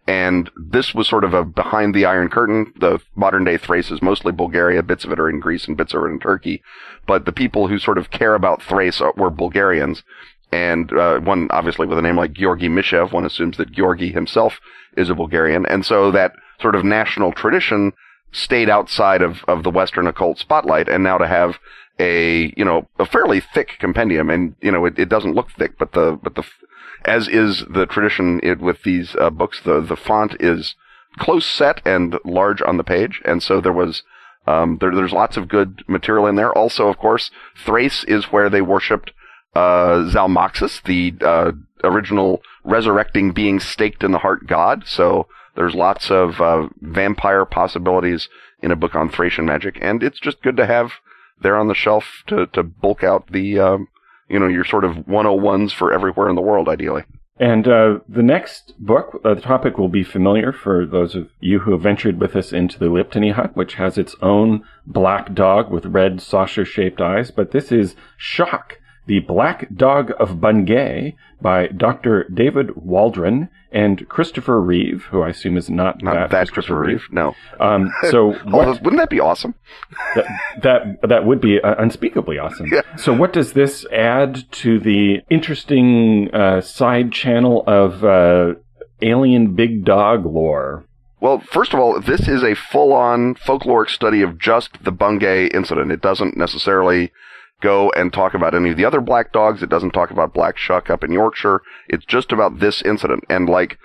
And 0.08 0.50
this 0.56 0.94
was 0.94 1.08
sort 1.08 1.24
of 1.24 1.34
a 1.34 1.44
behind 1.44 1.92
the 1.94 2.04
Iron 2.04 2.28
Curtain. 2.28 2.72
The 2.78 3.00
modern 3.16 3.44
day 3.44 3.56
Thrace 3.56 3.90
is 3.90 4.00
mostly 4.00 4.30
Bulgaria. 4.32 4.82
Bits 4.82 5.04
of 5.04 5.10
it 5.10 5.18
are 5.18 5.28
in 5.28 5.40
Greece 5.40 5.66
and 5.66 5.76
bits 5.76 5.94
of 5.94 6.02
it 6.02 6.06
in 6.06 6.20
Turkey. 6.20 6.62
But 7.06 7.24
the 7.24 7.32
people 7.32 7.66
who 7.66 7.78
sort 7.78 7.98
of 7.98 8.10
care 8.10 8.34
about 8.34 8.62
Thrace 8.62 9.00
were 9.16 9.30
Bulgarians. 9.30 10.04
And 10.52 10.92
uh, 10.92 11.20
one, 11.20 11.48
obviously, 11.50 11.86
with 11.86 11.98
a 11.98 12.02
name 12.02 12.16
like 12.16 12.32
Georgy 12.32 12.68
Mishev, 12.68 13.12
one 13.12 13.26
assumes 13.26 13.56
that 13.56 13.72
Georgy 13.72 14.12
himself 14.12 14.60
is 14.96 15.10
a 15.10 15.14
Bulgarian. 15.14 15.66
And 15.66 15.84
so 15.84 16.10
that 16.12 16.32
sort 16.60 16.74
of 16.74 16.84
national 16.84 17.32
tradition 17.32 17.92
stayed 18.32 18.70
outside 18.70 19.22
of, 19.22 19.44
of 19.48 19.62
the 19.62 19.70
Western 19.70 20.06
occult 20.06 20.38
spotlight. 20.38 20.88
And 20.88 21.02
now 21.02 21.18
to 21.18 21.26
have 21.26 21.58
a, 21.98 22.52
you 22.56 22.64
know, 22.64 22.88
a 22.98 23.06
fairly 23.06 23.40
thick 23.40 23.78
compendium, 23.78 24.30
and, 24.30 24.54
you 24.60 24.70
know, 24.70 24.84
it, 24.84 24.98
it 24.98 25.08
doesn't 25.08 25.34
look 25.34 25.50
thick, 25.50 25.78
but 25.78 25.92
the, 25.92 26.18
but 26.22 26.34
the, 26.34 26.44
as 27.04 27.28
is 27.28 27.64
the 27.70 27.86
tradition 27.86 28.40
it, 28.42 28.60
with 28.60 28.82
these 28.82 29.16
uh, 29.18 29.30
books, 29.30 29.60
the, 29.64 29.80
the 29.80 29.96
font 29.96 30.36
is 30.38 30.74
close 31.18 31.46
set 31.46 31.80
and 31.86 32.18
large 32.24 32.60
on 32.62 32.76
the 32.76 32.84
page. 32.84 33.22
And 33.24 33.42
so 33.42 33.60
there 33.60 33.72
was, 33.72 34.02
um, 34.46 34.78
there, 34.80 34.94
there's 34.94 35.12
lots 35.12 35.36
of 35.36 35.48
good 35.48 35.82
material 35.88 36.26
in 36.26 36.36
there. 36.36 36.52
Also, 36.52 36.88
of 36.88 36.98
course, 36.98 37.30
Thrace 37.64 38.04
is 38.04 38.26
where 38.26 38.50
they 38.50 38.60
worshipped 38.60 39.12
uh, 39.56 40.10
Zalmoxis, 40.12 40.82
the 40.82 41.14
uh, 41.24 41.52
original 41.82 42.42
resurrecting 42.64 43.32
being 43.32 43.58
staked 43.60 44.04
in 44.04 44.12
the 44.12 44.18
heart 44.18 44.46
god. 44.46 44.84
So 44.86 45.28
there's 45.54 45.74
lots 45.74 46.10
of 46.10 46.40
uh, 46.40 46.68
vampire 46.80 47.44
possibilities 47.44 48.28
in 48.62 48.70
a 48.70 48.76
book 48.76 48.94
on 48.94 49.08
Thracian 49.08 49.46
magic, 49.46 49.78
and 49.80 50.02
it's 50.02 50.20
just 50.20 50.42
good 50.42 50.56
to 50.58 50.66
have 50.66 50.92
there 51.40 51.56
on 51.56 51.68
the 51.68 51.74
shelf 51.74 52.22
to 52.26 52.46
to 52.48 52.62
bulk 52.62 53.02
out 53.02 53.32
the 53.32 53.58
um, 53.58 53.88
you 54.28 54.38
know 54.38 54.48
your 54.48 54.64
sort 54.64 54.84
of 54.84 54.96
101s 55.06 55.72
for 55.72 55.92
everywhere 55.92 56.28
in 56.28 56.36
the 56.36 56.42
world, 56.42 56.68
ideally. 56.68 57.04
And 57.38 57.68
uh, 57.68 57.98
the 58.08 58.22
next 58.22 58.72
book, 58.78 59.20
uh, 59.22 59.34
the 59.34 59.42
topic 59.42 59.76
will 59.76 59.90
be 59.90 60.02
familiar 60.02 60.52
for 60.52 60.86
those 60.86 61.14
of 61.14 61.28
you 61.38 61.60
who 61.60 61.72
have 61.72 61.82
ventured 61.82 62.18
with 62.18 62.34
us 62.34 62.50
into 62.50 62.78
the 62.78 62.86
Liptony 62.86 63.32
Hut, 63.32 63.54
which 63.54 63.74
has 63.74 63.98
its 63.98 64.16
own 64.22 64.64
black 64.86 65.34
dog 65.34 65.70
with 65.70 65.84
red 65.84 66.22
saucer-shaped 66.22 66.98
eyes. 66.98 67.30
But 67.30 67.50
this 67.50 67.70
is 67.70 67.94
Shock, 68.16 68.78
the 69.06 69.20
Black 69.20 69.68
Dog 69.74 70.12
of 70.18 70.40
Bungay 70.40 71.14
by 71.40 71.68
Dr. 71.68 72.24
David 72.32 72.74
Waldron 72.76 73.48
and 73.72 74.08
Christopher 74.08 74.60
Reeve, 74.60 75.04
who 75.10 75.22
I 75.22 75.30
assume 75.30 75.56
is 75.56 75.68
not, 75.68 76.02
not 76.02 76.14
that, 76.14 76.30
that 76.30 76.52
Christopher 76.52 76.80
Reeve. 76.80 77.02
Reeve. 77.02 77.12
No. 77.12 77.34
Um, 77.60 77.92
so 78.10 78.32
what, 78.44 78.82
wouldn't 78.82 78.98
that 78.98 79.10
be 79.10 79.20
awesome? 79.20 79.54
that, 80.14 80.26
that 80.62 81.08
that 81.08 81.26
would 81.26 81.40
be 81.40 81.60
uh, 81.60 81.74
unspeakably 81.78 82.38
awesome. 82.38 82.68
Yeah. 82.72 82.82
So 82.96 83.12
what 83.12 83.32
does 83.32 83.52
this 83.52 83.86
add 83.92 84.50
to 84.52 84.78
the 84.78 85.20
interesting 85.30 86.30
uh, 86.32 86.60
side 86.60 87.12
channel 87.12 87.64
of 87.66 88.04
uh, 88.04 88.54
alien 89.02 89.54
big 89.54 89.84
dog 89.84 90.24
lore? 90.24 90.84
Well, 91.20 91.40
first 91.40 91.72
of 91.72 91.80
all, 91.80 92.00
this 92.00 92.28
is 92.28 92.42
a 92.42 92.54
full-on 92.54 93.36
folkloric 93.36 93.88
study 93.88 94.20
of 94.20 94.38
just 94.38 94.84
the 94.84 94.92
Bungay 94.92 95.46
incident. 95.48 95.90
It 95.90 96.02
doesn't 96.02 96.36
necessarily 96.36 97.10
go 97.60 97.90
and 97.96 98.12
talk 98.12 98.34
about 98.34 98.54
any 98.54 98.70
of 98.70 98.76
the 98.76 98.84
other 98.84 99.00
black 99.00 99.32
dogs. 99.32 99.62
It 99.62 99.70
doesn't 99.70 99.92
talk 99.92 100.10
about 100.10 100.34
Black 100.34 100.58
Shuck 100.58 100.90
up 100.90 101.02
in 101.02 101.12
Yorkshire. 101.12 101.62
It's 101.88 102.04
just 102.04 102.32
about 102.32 102.60
this 102.60 102.82
incident. 102.82 103.24
And 103.28 103.48
like 103.48 103.78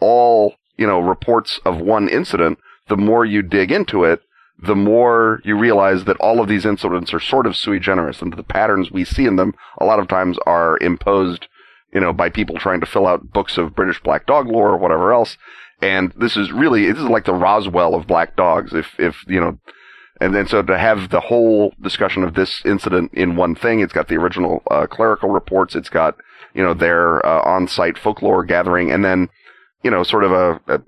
all, 0.00 0.54
you 0.76 0.86
know, 0.86 1.00
reports 1.00 1.60
of 1.64 1.80
one 1.80 2.08
incident, 2.08 2.58
the 2.88 2.96
more 2.96 3.24
you 3.24 3.42
dig 3.42 3.70
into 3.70 4.04
it, 4.04 4.22
the 4.60 4.74
more 4.74 5.40
you 5.44 5.56
realize 5.56 6.04
that 6.04 6.16
all 6.16 6.40
of 6.40 6.48
these 6.48 6.66
incidents 6.66 7.14
are 7.14 7.20
sort 7.20 7.46
of 7.46 7.56
sui 7.56 7.78
generis 7.78 8.20
and 8.20 8.32
the 8.32 8.42
patterns 8.42 8.90
we 8.90 9.04
see 9.04 9.24
in 9.24 9.36
them 9.36 9.54
a 9.78 9.84
lot 9.84 10.00
of 10.00 10.08
times 10.08 10.36
are 10.46 10.78
imposed, 10.80 11.46
you 11.92 12.00
know, 12.00 12.12
by 12.12 12.28
people 12.28 12.56
trying 12.56 12.80
to 12.80 12.86
fill 12.86 13.06
out 13.06 13.32
books 13.32 13.56
of 13.56 13.76
British 13.76 14.02
black 14.02 14.26
dog 14.26 14.48
lore 14.48 14.70
or 14.70 14.78
whatever 14.78 15.12
else. 15.12 15.36
And 15.80 16.12
this 16.16 16.36
is 16.36 16.50
really, 16.50 16.90
this 16.90 17.00
is 17.00 17.08
like 17.08 17.24
the 17.24 17.34
Roswell 17.34 17.94
of 17.94 18.08
black 18.08 18.34
dogs. 18.34 18.72
If, 18.72 18.98
if, 18.98 19.24
you 19.28 19.40
know, 19.40 19.60
and 20.20 20.34
then 20.34 20.46
so 20.46 20.62
to 20.62 20.78
have 20.78 21.10
the 21.10 21.20
whole 21.20 21.74
discussion 21.80 22.22
of 22.22 22.34
this 22.34 22.62
incident 22.64 23.12
in 23.14 23.36
one 23.36 23.54
thing, 23.54 23.80
it's 23.80 23.92
got 23.92 24.08
the 24.08 24.16
original 24.16 24.62
uh, 24.70 24.86
clerical 24.86 25.30
reports, 25.30 25.74
it's 25.74 25.90
got 25.90 26.16
you 26.54 26.62
know 26.62 26.74
their 26.74 27.24
uh, 27.24 27.42
on-site 27.42 27.98
folklore 27.98 28.44
gathering, 28.44 28.90
and 28.90 29.04
then 29.04 29.28
you 29.82 29.90
know 29.90 30.02
sort 30.02 30.24
of 30.24 30.32
a, 30.32 30.60
a 30.68 30.80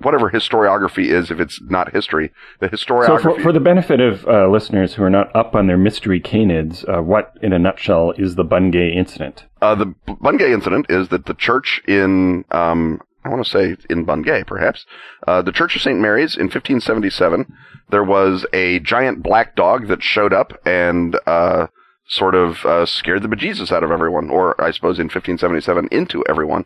whatever 0.00 0.30
historiography 0.30 1.06
is, 1.06 1.30
if 1.30 1.40
it's 1.40 1.60
not 1.62 1.92
history, 1.92 2.32
the 2.60 2.68
historiography. 2.68 3.22
So, 3.22 3.34
for, 3.34 3.40
for 3.40 3.52
the 3.52 3.60
benefit 3.60 4.00
of 4.00 4.26
uh, 4.26 4.48
listeners 4.48 4.94
who 4.94 5.02
are 5.02 5.10
not 5.10 5.34
up 5.34 5.54
on 5.54 5.66
their 5.66 5.76
mystery 5.76 6.20
canids, 6.20 6.88
uh, 6.88 7.02
what, 7.02 7.36
in 7.42 7.52
a 7.52 7.58
nutshell, 7.58 8.12
is 8.16 8.34
the 8.34 8.44
Bungay 8.44 8.92
incident? 8.92 9.44
Uh, 9.60 9.74
the 9.74 9.94
Bungay 10.20 10.52
incident 10.52 10.86
is 10.88 11.08
that 11.08 11.26
the 11.26 11.34
church 11.34 11.82
in, 11.86 12.44
um, 12.50 13.00
I 13.24 13.30
want 13.30 13.44
to 13.44 13.50
say 13.50 13.76
in 13.88 14.04
Bungay, 14.04 14.44
perhaps, 14.44 14.84
uh, 15.26 15.42
the 15.42 15.52
Church 15.52 15.76
of 15.76 15.82
St. 15.82 15.98
Mary's 15.98 16.36
in 16.36 16.44
1577 16.44 17.46
there 17.90 18.04
was 18.04 18.46
a 18.52 18.80
giant 18.80 19.22
black 19.22 19.54
dog 19.54 19.88
that 19.88 20.02
showed 20.02 20.32
up 20.32 20.52
and 20.66 21.18
uh, 21.26 21.66
sort 22.08 22.34
of 22.34 22.64
uh, 22.64 22.86
scared 22.86 23.22
the 23.22 23.28
bejesus 23.28 23.72
out 23.72 23.84
of 23.84 23.90
everyone, 23.90 24.30
or 24.30 24.60
I 24.60 24.70
suppose 24.70 24.98
in 24.98 25.04
1577 25.04 25.88
into 25.90 26.24
everyone, 26.28 26.64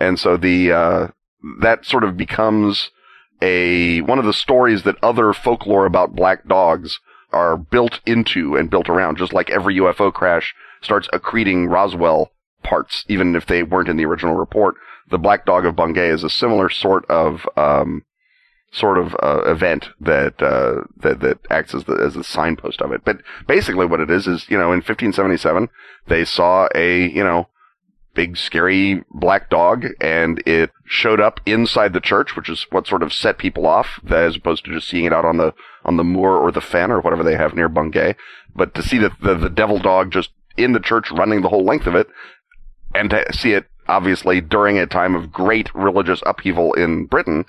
and 0.00 0.18
so 0.18 0.36
the 0.36 0.72
uh, 0.72 1.08
that 1.60 1.84
sort 1.84 2.04
of 2.04 2.16
becomes 2.16 2.90
a 3.40 4.00
one 4.02 4.18
of 4.18 4.24
the 4.24 4.32
stories 4.32 4.82
that 4.82 5.02
other 5.02 5.32
folklore 5.32 5.86
about 5.86 6.14
black 6.14 6.46
dogs 6.46 6.98
are 7.32 7.56
built 7.56 8.00
into 8.06 8.56
and 8.56 8.70
built 8.70 8.88
around, 8.88 9.18
just 9.18 9.32
like 9.32 9.50
every 9.50 9.76
UFO 9.76 10.12
crash 10.12 10.54
starts 10.80 11.08
accreting 11.12 11.68
Roswell 11.68 12.32
parts, 12.62 13.04
even 13.08 13.36
if 13.36 13.46
they 13.46 13.62
weren't 13.62 13.88
in 13.88 13.96
the 13.96 14.06
original 14.06 14.34
report. 14.34 14.74
The 15.10 15.18
Black 15.18 15.46
Dog 15.46 15.64
of 15.64 15.76
Bungay 15.76 16.08
is 16.08 16.24
a 16.24 16.30
similar 16.30 16.68
sort 16.68 17.04
of 17.06 17.46
um, 17.56 18.04
sort 18.70 18.98
of 18.98 19.16
uh, 19.22 19.42
event 19.46 19.88
that 20.00 20.42
uh, 20.42 20.82
that 20.98 21.20
that 21.20 21.38
acts 21.50 21.74
as 21.74 21.84
the 21.84 21.94
as 21.94 22.14
the 22.14 22.24
signpost 22.24 22.82
of 22.82 22.92
it. 22.92 23.02
But 23.04 23.18
basically, 23.46 23.86
what 23.86 24.00
it 24.00 24.10
is 24.10 24.26
is 24.26 24.48
you 24.48 24.58
know 24.58 24.72
in 24.72 24.78
1577 24.78 25.68
they 26.06 26.24
saw 26.24 26.68
a 26.74 27.08
you 27.08 27.24
know 27.24 27.48
big 28.14 28.36
scary 28.36 29.04
black 29.10 29.48
dog 29.48 29.86
and 30.00 30.42
it 30.44 30.70
showed 30.84 31.20
up 31.20 31.40
inside 31.46 31.92
the 31.92 32.00
church, 32.00 32.34
which 32.34 32.48
is 32.48 32.66
what 32.70 32.86
sort 32.86 33.02
of 33.02 33.12
set 33.12 33.38
people 33.38 33.66
off 33.66 34.00
as 34.10 34.36
opposed 34.36 34.64
to 34.64 34.72
just 34.72 34.88
seeing 34.88 35.04
it 35.04 35.12
out 35.12 35.24
on 35.24 35.36
the 35.36 35.54
on 35.84 35.96
the 35.96 36.04
moor 36.04 36.36
or 36.36 36.50
the 36.50 36.60
fen 36.60 36.90
or 36.90 37.00
whatever 37.00 37.22
they 37.22 37.36
have 37.36 37.54
near 37.54 37.68
Bungay. 37.68 38.16
But 38.54 38.74
to 38.74 38.82
see 38.82 38.98
the, 38.98 39.12
the 39.22 39.34
the 39.34 39.50
devil 39.50 39.78
dog 39.78 40.10
just 40.10 40.30
in 40.56 40.72
the 40.72 40.80
church 40.80 41.10
running 41.10 41.42
the 41.42 41.48
whole 41.48 41.64
length 41.64 41.86
of 41.86 41.94
it 41.94 42.08
and 42.94 43.10
to 43.10 43.24
see 43.32 43.52
it 43.52 43.66
obviously 43.88 44.40
during 44.40 44.78
a 44.78 44.86
time 44.86 45.14
of 45.14 45.32
great 45.32 45.74
religious 45.74 46.22
upheaval 46.26 46.74
in 46.74 47.06
Britain 47.06 47.44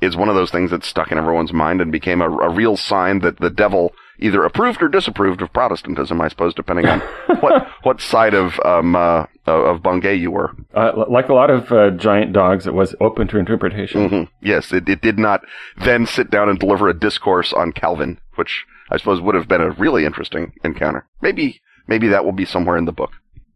is 0.00 0.16
one 0.16 0.28
of 0.28 0.34
those 0.34 0.50
things 0.50 0.70
that 0.70 0.84
stuck 0.84 1.10
in 1.10 1.18
everyone's 1.18 1.52
mind 1.52 1.80
and 1.80 1.90
became 1.90 2.20
a, 2.20 2.30
a 2.30 2.48
real 2.48 2.76
sign 2.76 3.20
that 3.20 3.40
the 3.40 3.50
devil 3.50 3.92
either 4.20 4.44
approved 4.44 4.82
or 4.82 4.88
disapproved 4.88 5.42
of 5.42 5.52
Protestantism, 5.52 6.20
I 6.20 6.28
suppose, 6.28 6.54
depending 6.54 6.86
on 6.86 7.00
what 7.40 7.68
what 7.82 8.00
side 8.00 8.34
of 8.34 8.58
um, 8.64 8.94
uh, 8.94 9.26
of 9.46 9.82
Bungay 9.82 10.14
you 10.14 10.30
were. 10.30 10.54
Uh, 10.74 11.04
like 11.08 11.28
a 11.28 11.34
lot 11.34 11.50
of 11.50 11.72
uh, 11.72 11.90
giant 11.90 12.32
dogs, 12.32 12.66
it 12.66 12.74
was 12.74 12.94
open 13.00 13.28
to 13.28 13.38
interpretation. 13.38 14.08
Mm-hmm. 14.08 14.46
Yes, 14.46 14.72
it, 14.72 14.88
it 14.88 15.00
did 15.00 15.18
not 15.18 15.40
then 15.84 16.06
sit 16.06 16.30
down 16.30 16.48
and 16.48 16.58
deliver 16.58 16.88
a 16.88 16.98
discourse 16.98 17.52
on 17.52 17.72
Calvin, 17.72 18.20
which 18.36 18.66
I 18.90 18.98
suppose 18.98 19.20
would 19.20 19.34
have 19.34 19.48
been 19.48 19.60
a 19.60 19.70
really 19.70 20.04
interesting 20.04 20.52
encounter. 20.64 21.06
Maybe 21.22 21.60
maybe 21.86 22.08
that 22.08 22.24
will 22.24 22.32
be 22.32 22.44
somewhere 22.44 22.76
in 22.76 22.84
the 22.84 22.92
book. 22.92 23.12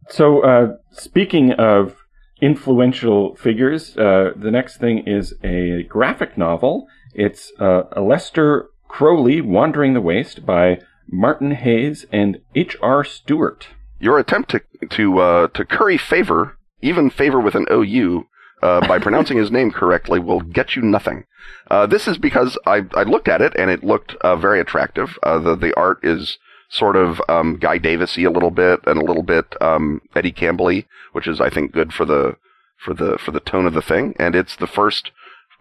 So, 0.09 0.41
uh, 0.43 0.75
speaking 0.91 1.53
of 1.53 1.95
influential 2.41 3.35
figures, 3.35 3.95
uh, 3.97 4.31
the 4.35 4.51
next 4.51 4.77
thing 4.77 5.07
is 5.07 5.33
a 5.43 5.83
graphic 5.83 6.37
novel. 6.37 6.87
It's 7.13 7.51
uh, 7.59 7.83
Aleister 7.95 8.65
Crowley, 8.87 9.41
Wandering 9.41 9.93
the 9.93 10.01
Waste 10.01 10.45
by 10.45 10.79
Martin 11.07 11.51
Hayes 11.51 12.05
and 12.11 12.39
H.R. 12.55 13.03
Stewart. 13.03 13.67
Your 13.99 14.19
attempt 14.19 14.51
to 14.51 14.61
to 14.89 15.19
uh, 15.19 15.47
to 15.49 15.65
curry 15.65 15.97
favor, 15.97 16.57
even 16.81 17.09
favor 17.09 17.39
with 17.39 17.55
an 17.55 17.65
OU, 17.71 18.25
uh, 18.61 18.85
by 18.87 18.99
pronouncing 19.05 19.37
his 19.37 19.51
name 19.51 19.71
correctly 19.71 20.19
will 20.19 20.41
get 20.41 20.75
you 20.75 20.81
nothing. 20.81 21.25
Uh, 21.69 21.85
this 21.85 22.07
is 22.07 22.17
because 22.17 22.57
I, 22.65 22.85
I 22.95 23.03
looked 23.03 23.27
at 23.27 23.41
it 23.41 23.53
and 23.57 23.69
it 23.69 23.83
looked 23.83 24.15
uh, 24.15 24.35
very 24.35 24.59
attractive. 24.59 25.17
Uh, 25.23 25.39
the 25.39 25.55
the 25.55 25.73
art 25.77 25.99
is 26.03 26.37
sort 26.73 26.95
of 26.95 27.21
um, 27.29 27.57
Guy 27.57 27.77
Davisy 27.77 28.23
a 28.23 28.31
little 28.31 28.51
bit 28.51 28.79
and 28.85 28.99
a 28.99 29.05
little 29.05 29.23
bit 29.23 29.55
um, 29.61 30.01
Eddie 30.15 30.31
Campbell, 30.31 30.81
which 31.11 31.27
is 31.27 31.39
I 31.39 31.49
think 31.49 31.71
good 31.71 31.93
for 31.93 32.03
the 32.03 32.35
for 32.83 32.93
the 32.93 33.17
for 33.23 33.31
the 33.31 33.39
tone 33.39 33.67
of 33.67 33.73
the 33.73 33.81
thing. 33.81 34.15
And 34.17 34.35
it's 34.35 34.55
the 34.55 34.67
first 34.67 35.11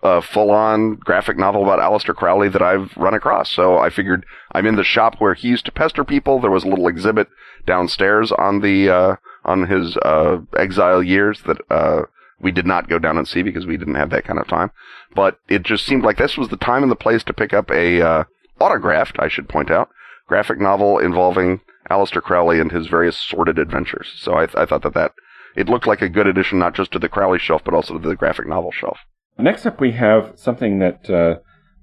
uh, 0.03 0.23
full 0.23 0.51
on 0.51 0.97
graphic 0.97 1.37
novel 1.37 1.63
about 1.63 1.79
Aleister 1.79 2.15
Crowley 2.15 2.49
that 2.49 2.63
I've 2.63 2.97
run 2.97 3.15
across. 3.15 3.53
So 3.53 3.79
I 3.79 3.91
figured 3.91 4.25
I'm 4.53 4.67
in 4.67 4.77
the 4.77 4.85
shop 4.85 5.17
where 5.19 5.35
he 5.35 5.49
used 5.49 5.67
to 5.67 5.73
pester 5.73 6.03
people. 6.03 6.41
There 6.41 6.51
was 6.51 6.65
a 6.65 6.69
little 6.69 6.89
exhibit 6.89 7.29
downstairs 7.67 8.33
on 8.33 8.61
the 8.61 8.89
uh, 8.89 9.17
on 9.45 9.69
his 9.69 9.99
uh, 9.99 10.39
exile 10.57 11.03
years 11.03 11.43
that 11.43 11.59
uh, 11.71 12.03
we 12.41 12.53
did 12.53 12.67
not 12.67 12.89
go 12.89 12.99
down 12.99 13.19
and 13.19 13.29
see 13.29 13.43
because 13.43 13.67
we 13.67 13.77
didn't 13.77 13.97
have 13.97 14.11
that 14.11 14.25
kind 14.25 14.39
of 14.39 14.49
time. 14.49 14.71
But 15.15 15.39
it 15.49 15.63
just 15.63 15.85
seemed 15.85 16.05
like 16.05 16.17
this 16.17 16.39
was 16.39 16.49
the 16.49 16.57
time 16.57 16.83
and 16.83 16.91
the 16.91 16.97
place 16.97 17.23
to 17.25 17.35
pick 17.35 17.53
up 17.53 17.71
a 17.71 18.01
uh, 18.01 18.25
autographed, 18.59 19.17
I 19.19 19.29
should 19.29 19.49
point 19.49 19.71
out, 19.71 19.91
graphic 20.27 20.61
novel 20.61 20.99
involving 20.99 21.61
Aleister 21.91 22.23
Crowley 22.23 22.61
and 22.61 22.73
his 22.73 22.87
various 22.87 23.17
sordid 23.17 23.59
adventures. 23.59 24.13
So 24.17 24.35
I, 24.35 24.47
th- 24.47 24.57
I 24.57 24.67
thought 24.67 24.83
that 24.83 24.95
that 24.95 25.13
it 25.57 25.69
looked 25.69 25.87
like 25.87 26.03
a 26.03 26.09
good 26.09 26.27
addition 26.27 26.59
not 26.59 26.75
just 26.75 26.93
to 26.93 26.99
the 26.99 27.09
Crowley 27.09 27.39
shelf 27.39 27.63
but 27.65 27.75
also 27.75 27.99
to 27.99 28.09
the 28.09 28.17
graphic 28.17 28.47
novel 28.47 28.73
shelf. 28.73 28.99
Next 29.39 29.67
up, 29.67 29.81
we 29.81 29.93
have 29.93 30.33
something 30.37 30.79
that 30.79 31.09
uh, 31.11 31.41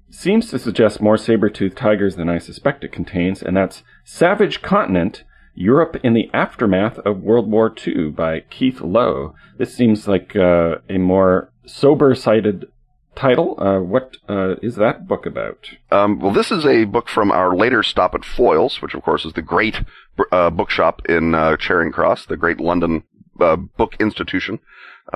seems 0.08 0.50
to 0.50 0.58
suggest 0.58 1.00
more 1.00 1.16
saber-toothed 1.16 1.76
tigers 1.76 2.16
than 2.16 2.28
I 2.28 2.38
suspect 2.38 2.84
it 2.84 2.92
contains, 2.92 3.42
and 3.42 3.56
that's 3.56 3.82
Savage 4.04 4.62
Continent 4.62 5.24
Europe 5.54 5.96
in 6.02 6.14
the 6.14 6.30
Aftermath 6.32 6.98
of 7.00 7.20
World 7.20 7.50
War 7.50 7.74
II 7.86 8.10
by 8.10 8.40
Keith 8.50 8.80
Lowe. 8.80 9.34
This 9.58 9.74
seems 9.74 10.06
like 10.06 10.36
uh, 10.36 10.76
a 10.88 10.98
more 10.98 11.52
sober 11.66 12.14
sided 12.14 12.66
title. 13.20 13.54
Uh, 13.58 13.80
what 13.80 14.16
uh, 14.28 14.56
is 14.62 14.76
that 14.76 15.06
book 15.06 15.26
about? 15.26 15.68
Um, 15.90 16.18
well, 16.18 16.32
this 16.32 16.50
is 16.50 16.64
a 16.64 16.84
book 16.84 17.08
from 17.08 17.30
our 17.30 17.54
later 17.54 17.82
stop 17.82 18.14
at 18.14 18.22
Foyles, 18.22 18.80
which 18.80 18.94
of 18.94 19.02
course 19.02 19.24
is 19.24 19.34
the 19.34 19.42
great 19.42 19.82
uh, 20.32 20.50
bookshop 20.50 21.02
in 21.06 21.34
uh, 21.34 21.56
Charing 21.56 21.92
Cross, 21.92 22.26
the 22.26 22.36
great 22.36 22.58
London 22.58 23.02
uh, 23.40 23.56
book 23.56 23.94
institution, 24.00 24.58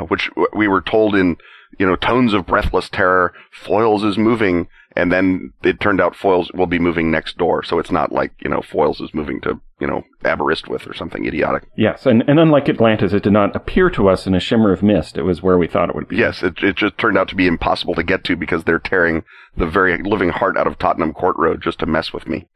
which 0.09 0.31
we 0.55 0.69
were 0.69 0.83
told 0.83 1.15
in 1.15 1.37
you 1.79 1.87
know, 1.87 1.97
tones 1.97 2.35
of 2.35 2.47
breathless 2.47 2.89
terror. 2.89 3.33
Foyles 3.65 4.05
is 4.05 4.19
moving, 4.19 4.69
and 4.97 5.11
then 5.11 5.53
it 5.63 5.81
turned 5.81 6.01
out 6.01 6.15
Foyles 6.15 6.55
will 6.55 6.67
be 6.67 6.79
moving 6.79 7.11
next 7.11 7.37
door. 7.37 7.63
So 7.63 7.79
it's 7.79 7.91
not 7.91 8.13
like 8.13 8.33
you 8.41 8.51
know 8.51 8.61
Foyles 8.61 9.03
is 9.03 9.13
moving 9.13 9.41
to 9.43 9.61
you 9.81 9.87
know 9.87 10.05
Aberystwyth 10.25 10.87
or 10.87 10.95
something 10.95 11.27
idiotic. 11.27 11.65
Yes, 11.77 12.07
and, 12.07 12.23
and 12.29 12.39
unlike 12.39 12.69
Atlantis, 12.69 13.13
it 13.13 13.23
did 13.23 13.33
not 13.33 13.55
appear 13.57 13.91
to 13.91 14.09
us 14.09 14.27
in 14.27 14.35
a 14.35 14.41
shimmer 14.41 14.73
of 14.73 14.83
mist. 14.83 15.17
It 15.17 15.23
was 15.23 15.43
where 15.43 15.59
we 15.59 15.67
thought 15.67 15.89
it 15.89 15.95
would 15.95 16.09
be. 16.09 16.17
Yes, 16.17 16.43
it 16.43 16.59
it 16.63 16.77
just 16.77 16.99
turned 16.99 17.19
out 17.19 17.29
to 17.29 17.37
be 17.37 17.47
impossible 17.47 17.95
to 17.95 18.03
get 18.03 18.25
to 18.25 18.37
because 18.37 18.65
they're 18.65 18.79
tearing 18.79 19.25
the 19.57 19.67
very 19.67 20.01
living 20.03 20.31
heart 20.31 20.57
out 20.57 20.67
of 20.67 20.79
Tottenham 20.79 21.13
Court 21.13 21.37
Road 21.37 21.61
just 21.63 21.81
to 21.81 21.87
mess 21.87 22.13
with 22.13 22.27
me. 22.29 22.47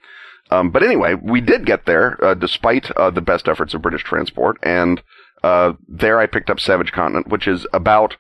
Um, 0.51 0.70
but 0.70 0.82
anyway, 0.82 1.14
we 1.14 1.41
did 1.41 1.66
get 1.66 1.84
there 1.84 2.22
uh, 2.24 2.34
despite 2.34 2.91
uh, 2.93 3.11
the 3.11 3.20
best 3.20 3.49
efforts 3.49 3.74
of 3.74 3.82
British 3.82 4.03
transport, 4.03 4.57
and 4.62 5.03
uh, 5.43 5.72
there 5.86 6.18
I 6.18 6.26
picked 6.26 6.51
up 6.51 6.59
Savage 6.59 6.93
Continent, 6.93 7.28
which 7.28 7.47
is 7.47 7.66
about 7.72 8.16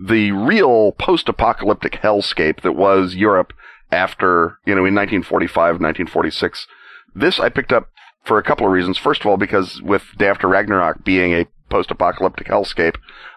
the 0.00 0.32
real 0.32 0.92
post-apocalyptic 0.92 1.92
hellscape 1.92 2.62
that 2.62 2.72
was 2.72 3.14
Europe 3.14 3.52
after, 3.92 4.58
you 4.64 4.74
know, 4.74 4.86
in 4.86 4.94
1945, 4.94 5.56
1946. 5.56 6.66
This 7.14 7.38
I 7.38 7.48
picked 7.48 7.72
up 7.72 7.90
for 8.24 8.38
a 8.38 8.42
couple 8.42 8.66
of 8.66 8.72
reasons. 8.72 8.96
First 8.96 9.20
of 9.20 9.26
all, 9.26 9.36
because 9.36 9.82
with 9.82 10.04
Day 10.16 10.28
After 10.28 10.48
Ragnarok 10.48 11.04
being 11.04 11.32
a 11.32 11.46
post-apocalyptic 11.68 12.46
hellscape, 12.46 12.96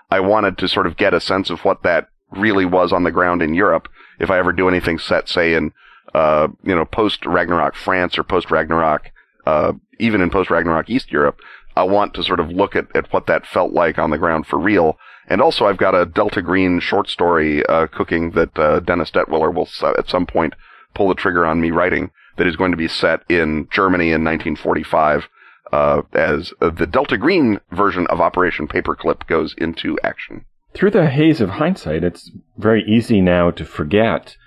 I 0.10 0.20
wanted 0.20 0.58
to 0.60 0.68
sort 0.68 0.88
of 0.88 0.96
get 0.96 1.14
a 1.14 1.20
sense 1.20 1.50
of 1.50 1.66
what 1.66 1.84
that 1.84 2.08
really 2.32 2.66
was 2.66 2.94
on 2.94 3.04
the 3.04 3.12
ground 3.12 3.42
in 3.42 3.54
Europe. 3.54 3.90
If 4.20 4.30
I 4.30 4.38
ever 4.38 4.52
do 4.52 4.68
anything 4.68 5.00
set, 5.00 5.28
say, 5.28 5.54
in, 5.54 5.74
uh, 6.14 6.48
you 6.64 6.76
know, 6.76 6.86
post-Ragnarok 6.86 7.76
France 7.76 8.18
or 8.18 8.24
post-Ragnarok, 8.24 9.12
uh, 9.46 9.74
even 10.00 10.22
in 10.22 10.30
post-Ragnarok 10.30 10.90
East 10.90 11.12
Europe, 11.12 11.40
I 11.76 11.84
want 11.84 12.14
to 12.14 12.24
sort 12.24 12.40
of 12.40 12.50
look 12.50 12.76
at, 12.76 12.96
at 12.96 13.12
what 13.12 13.26
that 13.28 13.48
felt 13.48 13.74
like 13.74 13.98
on 13.98 14.12
the 14.12 14.18
ground 14.18 14.46
for 14.46 14.60
real. 14.60 14.98
And 15.28 15.42
also, 15.42 15.66
I've 15.66 15.78
got 15.78 15.96
a 15.96 16.06
Delta 16.06 16.42
Green 16.42 16.80
short 16.80 17.10
story 17.10 17.66
uh, 17.66 17.88
cooking 17.88 18.32
that 18.32 18.58
uh, 18.58 18.80
Dennis 18.80 19.12
Detwiller 19.12 19.54
will 19.54 19.70
uh, 19.82 19.94
at 19.98 20.10
some 20.10 20.26
point 20.26 20.54
pull 20.94 21.08
the 21.08 21.16
trigger 21.16 21.46
on 21.46 21.62
me 21.62 21.72
writing 21.72 22.12
that 22.38 22.48
is 22.48 22.56
going 22.56 22.72
to 22.72 22.78
be 22.78 22.88
set 22.88 23.22
in 23.30 23.68
Germany 23.72 24.08
in 24.08 24.24
1945 24.24 25.28
uh, 25.72 26.02
as 26.14 26.54
the 26.60 26.88
Delta 26.88 27.18
Green 27.18 27.60
version 27.72 28.06
of 28.08 28.22
Operation 28.22 28.68
Paperclip 28.68 29.26
goes 29.28 29.56
into 29.58 29.98
action. 30.04 30.46
Through 30.74 30.92
the 30.92 31.08
haze 31.08 31.42
of 31.42 31.52
hindsight, 31.52 32.04
it's 32.04 32.32
very 32.58 32.84
easy 32.84 33.22
now 33.22 33.52
to 33.52 33.66
forget 33.66 34.38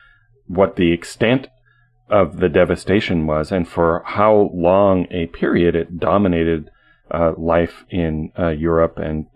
what 0.46 0.76
the 0.76 0.92
extent 0.92 1.48
of 2.08 2.38
the 2.38 2.48
devastation 2.48 3.26
was 3.26 3.50
and 3.50 3.66
for 3.66 4.02
how 4.04 4.50
long 4.54 5.06
a 5.10 5.26
period 5.26 5.74
it 5.74 5.98
dominated 5.98 6.70
uh, 7.10 7.32
life 7.36 7.84
in 7.90 8.30
uh, 8.38 8.48
Europe 8.48 8.98
and 8.98 9.26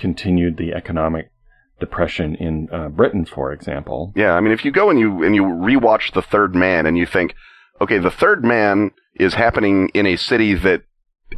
continued 0.00 0.56
the 0.56 0.72
economic 0.72 1.30
depression 1.78 2.34
in 2.36 2.68
uh, 2.72 2.88
Britain, 2.88 3.24
for 3.24 3.52
example. 3.52 4.12
Yeah, 4.16 4.32
I 4.32 4.40
mean, 4.40 4.52
if 4.52 4.64
you 4.64 4.70
go 4.72 4.90
and 4.90 4.98
you 4.98 5.22
and 5.22 5.34
you 5.34 5.42
rewatch 5.42 6.12
The 6.12 6.22
Third 6.22 6.54
Man 6.54 6.86
and 6.86 6.96
you 6.96 7.06
think, 7.06 7.34
okay, 7.80 7.98
The 7.98 8.10
Third 8.10 8.44
Man 8.44 8.90
is 9.14 9.34
happening 9.34 9.90
in 9.94 10.06
a 10.06 10.16
city 10.16 10.54
that 10.54 10.82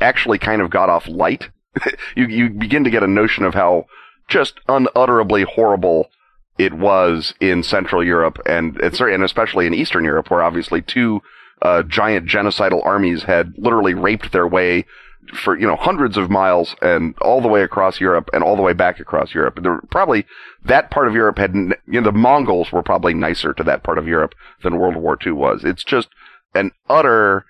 actually 0.00 0.38
kind 0.38 0.62
of 0.62 0.70
got 0.70 0.88
off 0.88 1.06
light, 1.08 1.50
you 2.16 2.26
you 2.26 2.50
begin 2.50 2.84
to 2.84 2.90
get 2.90 3.02
a 3.02 3.08
notion 3.08 3.44
of 3.44 3.54
how 3.54 3.86
just 4.28 4.60
unutterably 4.68 5.42
horrible 5.42 6.08
it 6.58 6.74
was 6.74 7.34
in 7.40 7.62
Central 7.62 8.04
Europe 8.04 8.38
and 8.46 8.76
and 8.80 9.24
especially 9.24 9.66
in 9.66 9.74
Eastern 9.74 10.04
Europe, 10.04 10.30
where 10.30 10.42
obviously 10.42 10.82
two 10.82 11.22
uh, 11.62 11.82
giant 11.82 12.28
genocidal 12.28 12.84
armies 12.84 13.24
had 13.24 13.52
literally 13.56 13.94
raped 13.94 14.32
their 14.32 14.46
way 14.46 14.84
for 15.34 15.58
you 15.58 15.66
know 15.66 15.76
hundreds 15.76 16.16
of 16.16 16.30
miles 16.30 16.74
and 16.82 17.16
all 17.18 17.40
the 17.40 17.48
way 17.48 17.62
across 17.62 18.00
Europe 18.00 18.28
and 18.32 18.42
all 18.42 18.56
the 18.56 18.62
way 18.62 18.72
back 18.72 19.00
across 19.00 19.34
Europe. 19.34 19.58
There 19.62 19.80
probably 19.90 20.26
that 20.64 20.90
part 20.90 21.08
of 21.08 21.14
Europe 21.14 21.38
had 21.38 21.54
you 21.54 21.76
know 21.86 22.02
the 22.02 22.12
Mongols 22.12 22.72
were 22.72 22.82
probably 22.82 23.14
nicer 23.14 23.52
to 23.54 23.64
that 23.64 23.82
part 23.82 23.98
of 23.98 24.08
Europe 24.08 24.34
than 24.62 24.78
World 24.78 24.96
War 24.96 25.16
II 25.24 25.32
was. 25.32 25.64
It's 25.64 25.84
just 25.84 26.08
an 26.54 26.72
utter 26.88 27.44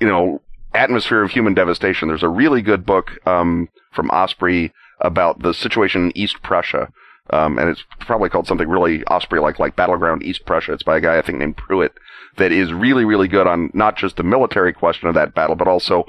you 0.00 0.06
know 0.06 0.42
atmosphere 0.74 1.22
of 1.22 1.30
human 1.30 1.54
devastation. 1.54 2.08
There's 2.08 2.22
a 2.22 2.28
really 2.28 2.62
good 2.62 2.84
book 2.84 3.18
um, 3.26 3.68
from 3.92 4.10
Osprey 4.10 4.72
about 5.00 5.42
the 5.42 5.54
situation 5.54 6.06
in 6.06 6.18
East 6.18 6.42
Prussia. 6.42 6.92
Um, 7.30 7.58
and 7.58 7.68
it's 7.68 7.84
probably 8.00 8.30
called 8.30 8.46
something 8.46 8.68
really 8.68 9.04
Osprey 9.04 9.38
like, 9.38 9.58
like 9.58 9.76
Battleground 9.76 10.22
East 10.22 10.46
Prussia. 10.46 10.72
It's 10.72 10.82
by 10.82 10.96
a 10.96 11.00
guy 11.00 11.18
I 11.18 11.22
think 11.22 11.38
named 11.38 11.58
Pruitt 11.58 11.92
that 12.38 12.52
is 12.52 12.72
really, 12.72 13.04
really 13.04 13.28
good 13.28 13.46
on 13.46 13.70
not 13.74 13.96
just 13.96 14.16
the 14.16 14.22
military 14.22 14.72
question 14.72 15.08
of 15.08 15.14
that 15.14 15.34
battle, 15.34 15.54
but 15.54 15.68
also 15.68 16.06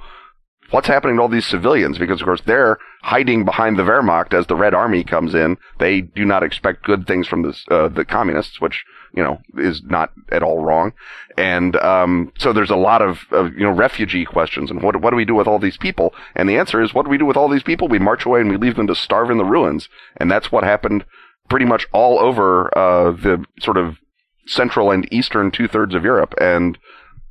what's 0.71 0.87
happening 0.87 1.15
to 1.15 1.21
all 1.21 1.27
these 1.27 1.47
civilians? 1.47 1.97
Because 1.97 2.21
of 2.21 2.25
course 2.25 2.41
they're 2.45 2.77
hiding 3.01 3.45
behind 3.45 3.77
the 3.77 3.83
Wehrmacht 3.83 4.33
as 4.33 4.47
the 4.47 4.55
Red 4.55 4.73
Army 4.73 5.03
comes 5.03 5.33
in. 5.33 5.57
They 5.79 6.01
do 6.01 6.25
not 6.25 6.43
expect 6.43 6.83
good 6.83 7.07
things 7.07 7.27
from 7.27 7.43
the 7.43 7.57
uh, 7.69 7.87
the 7.89 8.05
communists, 8.05 8.59
which 8.61 8.83
you 9.13 9.23
know 9.23 9.39
is 9.57 9.81
not 9.83 10.11
at 10.31 10.43
all 10.43 10.63
wrong. 10.63 10.93
And 11.37 11.75
um, 11.77 12.31
so 12.37 12.53
there's 12.53 12.69
a 12.69 12.75
lot 12.75 13.01
of, 13.01 13.19
of 13.31 13.53
you 13.53 13.63
know 13.63 13.71
refugee 13.71 14.25
questions 14.25 14.69
and 14.69 14.81
what 14.81 15.01
what 15.01 15.11
do 15.11 15.15
we 15.15 15.25
do 15.25 15.35
with 15.35 15.47
all 15.47 15.59
these 15.59 15.77
people? 15.77 16.13
And 16.35 16.47
the 16.47 16.57
answer 16.57 16.81
is 16.81 16.93
what 16.93 17.05
do 17.05 17.09
we 17.09 17.17
do 17.17 17.25
with 17.25 17.37
all 17.37 17.49
these 17.49 17.63
people? 17.63 17.87
We 17.87 17.99
march 17.99 18.25
away 18.25 18.41
and 18.41 18.49
we 18.49 18.57
leave 18.57 18.75
them 18.75 18.87
to 18.87 18.95
starve 18.95 19.29
in 19.29 19.37
the 19.37 19.45
ruins. 19.45 19.89
And 20.17 20.29
that's 20.29 20.51
what 20.51 20.63
happened 20.63 21.05
pretty 21.49 21.65
much 21.65 21.87
all 21.91 22.19
over 22.19 22.77
uh, 22.77 23.11
the 23.11 23.43
sort 23.59 23.77
of 23.77 23.97
central 24.45 24.91
and 24.91 25.11
eastern 25.11 25.51
two 25.51 25.67
thirds 25.67 25.95
of 25.95 26.03
Europe. 26.03 26.33
And 26.39 26.77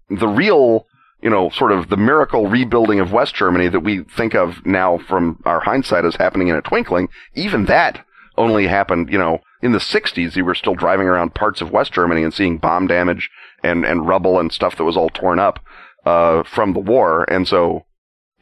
the 0.08 0.28
real 0.28 0.86
you 1.20 1.30
know, 1.30 1.50
sort 1.50 1.72
of 1.72 1.88
the 1.88 1.96
miracle 1.96 2.46
rebuilding 2.46 3.00
of 3.00 3.12
West 3.12 3.34
Germany 3.34 3.68
that 3.68 3.80
we 3.80 4.04
think 4.04 4.34
of 4.34 4.64
now 4.64 4.98
from 4.98 5.40
our 5.44 5.60
hindsight 5.60 6.04
as 6.04 6.16
happening 6.16 6.48
in 6.48 6.56
a 6.56 6.62
twinkling, 6.62 7.08
even 7.34 7.64
that 7.66 8.04
only 8.36 8.68
happened, 8.68 9.10
you 9.10 9.18
know, 9.18 9.40
in 9.60 9.72
the 9.72 9.78
60s, 9.78 10.36
you 10.36 10.44
were 10.44 10.54
still 10.54 10.76
driving 10.76 11.08
around 11.08 11.34
parts 11.34 11.60
of 11.60 11.72
West 11.72 11.92
Germany 11.92 12.22
and 12.22 12.32
seeing 12.32 12.58
bomb 12.58 12.86
damage 12.86 13.28
and, 13.64 13.84
and 13.84 14.06
rubble 14.06 14.38
and 14.38 14.52
stuff 14.52 14.76
that 14.76 14.84
was 14.84 14.96
all 14.96 15.10
torn 15.10 15.40
up, 15.40 15.58
uh, 16.06 16.44
from 16.44 16.72
the 16.72 16.80
war. 16.80 17.24
And 17.28 17.48
so 17.48 17.84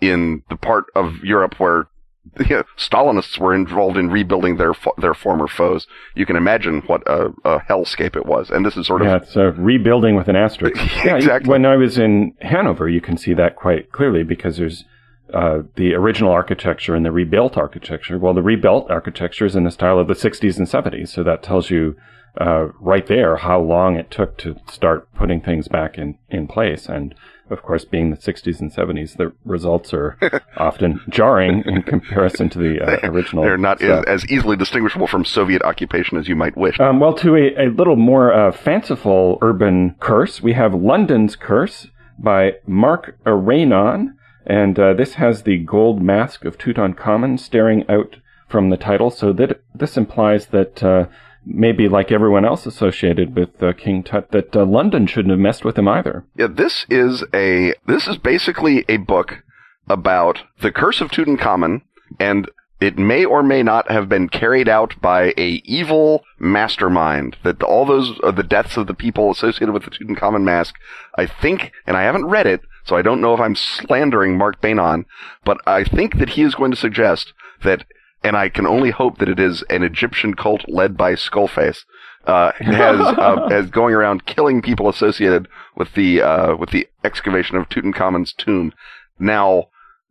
in 0.00 0.42
the 0.50 0.56
part 0.56 0.84
of 0.94 1.24
Europe 1.24 1.58
where 1.58 1.88
the 2.38 2.64
Stalinists 2.76 3.38
were 3.38 3.54
involved 3.54 3.96
in 3.96 4.10
rebuilding 4.10 4.56
their 4.56 4.74
their 4.98 5.14
former 5.14 5.48
foes. 5.48 5.86
You 6.14 6.26
can 6.26 6.36
imagine 6.36 6.82
what 6.86 7.02
a, 7.06 7.32
a 7.44 7.60
hellscape 7.60 8.14
it 8.14 8.26
was, 8.26 8.50
and 8.50 8.64
this 8.64 8.76
is 8.76 8.86
sort 8.86 9.02
yeah, 9.02 9.16
of 9.16 9.22
it's 9.22 9.36
a 9.36 9.52
rebuilding 9.52 10.16
with 10.16 10.28
an 10.28 10.36
asterisk. 10.36 10.76
yeah, 11.04 11.16
exactly. 11.16 11.50
When 11.50 11.64
I 11.64 11.76
was 11.76 11.98
in 11.98 12.34
Hanover, 12.42 12.88
you 12.88 13.00
can 13.00 13.16
see 13.16 13.32
that 13.34 13.56
quite 13.56 13.90
clearly 13.90 14.22
because 14.22 14.58
there's 14.58 14.84
uh, 15.32 15.62
the 15.76 15.94
original 15.94 16.30
architecture 16.30 16.94
and 16.94 17.04
the 17.04 17.12
rebuilt 17.12 17.56
architecture. 17.56 18.18
Well, 18.18 18.34
the 18.34 18.42
rebuilt 18.42 18.90
architecture 18.90 19.46
is 19.46 19.56
in 19.56 19.64
the 19.64 19.70
style 19.70 19.98
of 19.98 20.08
the 20.08 20.14
60s 20.14 20.58
and 20.58 20.66
70s, 20.66 21.08
so 21.08 21.24
that 21.24 21.42
tells 21.42 21.70
you 21.70 21.96
uh, 22.40 22.68
right 22.80 23.06
there 23.06 23.36
how 23.36 23.60
long 23.60 23.96
it 23.96 24.10
took 24.10 24.36
to 24.38 24.56
start 24.68 25.12
putting 25.14 25.40
things 25.40 25.68
back 25.68 25.96
in, 25.96 26.18
in 26.28 26.46
place. 26.46 26.86
And 26.86 27.14
of 27.50 27.62
course, 27.62 27.84
being 27.84 28.10
the 28.10 28.16
60s 28.16 28.60
and 28.60 28.72
70s, 28.72 29.16
the 29.16 29.32
results 29.44 29.92
are 29.94 30.18
often 30.56 31.00
jarring 31.08 31.62
in 31.66 31.82
comparison 31.82 32.48
to 32.50 32.58
the 32.58 32.80
uh, 32.80 33.08
original. 33.08 33.44
They're 33.44 33.56
not 33.56 33.80
as, 33.80 34.04
as, 34.06 34.30
easily 34.30 34.56
distinguishable 34.56 35.06
from 35.06 35.24
Soviet 35.24 35.62
occupation 35.62 36.18
as 36.18 36.28
you 36.28 36.36
might 36.36 36.56
wish. 36.56 36.78
Um, 36.80 37.00
well, 37.00 37.14
to 37.14 37.36
a, 37.36 37.66
a 37.66 37.68
little 37.70 37.96
more 37.96 38.32
uh, 38.32 38.52
fanciful 38.52 39.38
urban 39.42 39.94
curse, 40.00 40.42
we 40.42 40.54
have 40.54 40.74
London's 40.74 41.36
Curse 41.36 41.88
by 42.18 42.54
Mark 42.66 43.18
Aranon. 43.24 44.14
And 44.46 44.78
uh, 44.78 44.94
this 44.94 45.14
has 45.14 45.42
the 45.42 45.58
gold 45.58 46.00
mask 46.00 46.44
of 46.44 46.56
Tutankhamun 46.56 47.38
staring 47.38 47.84
out 47.88 48.16
from 48.48 48.70
the 48.70 48.76
title. 48.76 49.10
So 49.10 49.32
that 49.32 49.60
this 49.74 49.96
implies 49.96 50.46
that 50.46 50.82
uh, 50.82 51.06
maybe 51.46 51.88
like 51.88 52.10
everyone 52.10 52.44
else 52.44 52.66
associated 52.66 53.36
with 53.36 53.62
uh, 53.62 53.72
King 53.72 54.02
Tut, 54.02 54.32
that 54.32 54.54
uh, 54.54 54.64
London 54.64 55.06
shouldn't 55.06 55.30
have 55.30 55.38
messed 55.38 55.64
with 55.64 55.78
him 55.78 55.88
either. 55.88 56.24
Yeah, 56.36 56.48
this 56.48 56.84
is 56.90 57.24
a 57.32 57.74
this 57.86 58.06
is 58.06 58.18
basically 58.18 58.84
a 58.88 58.96
book 58.98 59.42
about 59.88 60.40
the 60.60 60.72
curse 60.72 61.00
of 61.00 61.10
Tutankhamun, 61.10 61.82
and 62.18 62.50
it 62.80 62.98
may 62.98 63.24
or 63.24 63.42
may 63.42 63.62
not 63.62 63.90
have 63.90 64.08
been 64.08 64.28
carried 64.28 64.68
out 64.68 65.00
by 65.00 65.32
a 65.38 65.62
evil 65.64 66.24
mastermind. 66.38 67.36
That 67.44 67.62
all 67.62 67.86
those 67.86 68.18
uh, 68.22 68.32
the 68.32 68.42
deaths 68.42 68.76
of 68.76 68.86
the 68.86 68.94
people 68.94 69.30
associated 69.30 69.72
with 69.72 69.84
the 69.84 69.90
Tutankhamun 69.90 70.42
mask, 70.42 70.74
I 71.16 71.26
think, 71.26 71.72
and 71.86 71.96
I 71.96 72.02
haven't 72.02 72.26
read 72.26 72.46
it, 72.46 72.62
so 72.84 72.96
I 72.96 73.02
don't 73.02 73.20
know 73.20 73.34
if 73.34 73.40
I'm 73.40 73.56
slandering 73.56 74.36
Mark 74.36 74.60
Beynon, 74.60 75.04
but 75.44 75.58
I 75.66 75.84
think 75.84 76.18
that 76.18 76.30
he 76.30 76.42
is 76.42 76.54
going 76.54 76.72
to 76.72 76.76
suggest 76.76 77.32
that 77.62 77.84
and 78.26 78.36
I 78.36 78.48
can 78.48 78.66
only 78.66 78.90
hope 78.90 79.18
that 79.18 79.28
it 79.28 79.38
is 79.38 79.62
an 79.70 79.84
Egyptian 79.84 80.34
cult 80.34 80.64
led 80.66 80.96
by 80.96 81.12
Skullface, 81.12 81.84
uh, 82.26 82.50
has, 82.58 83.00
uh, 83.18 83.48
has 83.48 83.70
going 83.70 83.94
around 83.94 84.26
killing 84.26 84.60
people 84.62 84.88
associated 84.88 85.46
with 85.76 85.94
the, 85.94 86.22
uh, 86.22 86.56
with 86.56 86.70
the 86.70 86.88
excavation 87.04 87.56
of 87.56 87.68
Tutankhamun's 87.68 88.32
tomb. 88.32 88.72
Now, 89.20 89.68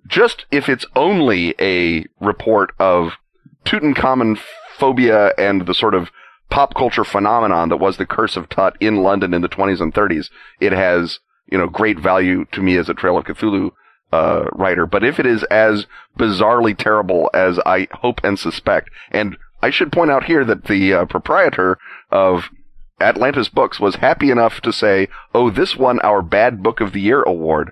just 0.07 0.45
if 0.49 0.69
it's 0.69 0.85
only 0.95 1.55
a 1.59 2.05
report 2.21 2.71
of 2.79 3.13
Tutankhamun 3.65 4.39
phobia 4.77 5.33
and 5.37 5.65
the 5.65 5.73
sort 5.73 5.93
of 5.93 6.09
pop 6.49 6.73
culture 6.73 7.03
phenomenon 7.03 7.67
that 7.67 7.77
was 7.77 7.97
the 7.97 8.05
Curse 8.05 8.37
of 8.37 8.47
Tut 8.47 8.77
in 8.79 9.03
London 9.03 9.33
in 9.33 9.41
the 9.41 9.49
20s 9.49 9.81
and 9.81 9.93
30s, 9.93 10.29
it 10.61 10.71
has, 10.71 11.19
you 11.51 11.57
know, 11.57 11.67
great 11.67 11.99
value 11.99 12.45
to 12.53 12.61
me 12.61 12.77
as 12.77 12.87
a 12.87 12.93
Trail 12.93 13.17
of 13.17 13.25
Cthulhu 13.25 13.71
uh, 14.11 14.45
writer. 14.53 14.85
But 14.85 15.03
if 15.03 15.19
it 15.19 15.25
is 15.25 15.43
as 15.45 15.85
bizarrely 16.17 16.77
terrible 16.77 17.29
as 17.33 17.59
I 17.65 17.87
hope 17.91 18.21
and 18.23 18.37
suspect, 18.37 18.89
and 19.11 19.37
I 19.61 19.69
should 19.69 19.91
point 19.91 20.11
out 20.11 20.25
here 20.25 20.45
that 20.45 20.65
the 20.65 20.93
uh, 20.93 21.05
proprietor 21.05 21.77
of 22.11 22.49
Atlantis 22.99 23.49
Books 23.49 23.79
was 23.79 23.95
happy 23.95 24.31
enough 24.31 24.61
to 24.61 24.71
say, 24.71 25.07
"Oh, 25.33 25.49
this 25.49 25.75
won 25.75 25.99
our 26.01 26.21
Bad 26.21 26.63
Book 26.63 26.81
of 26.81 26.93
the 26.93 27.01
Year 27.01 27.23
award." 27.23 27.71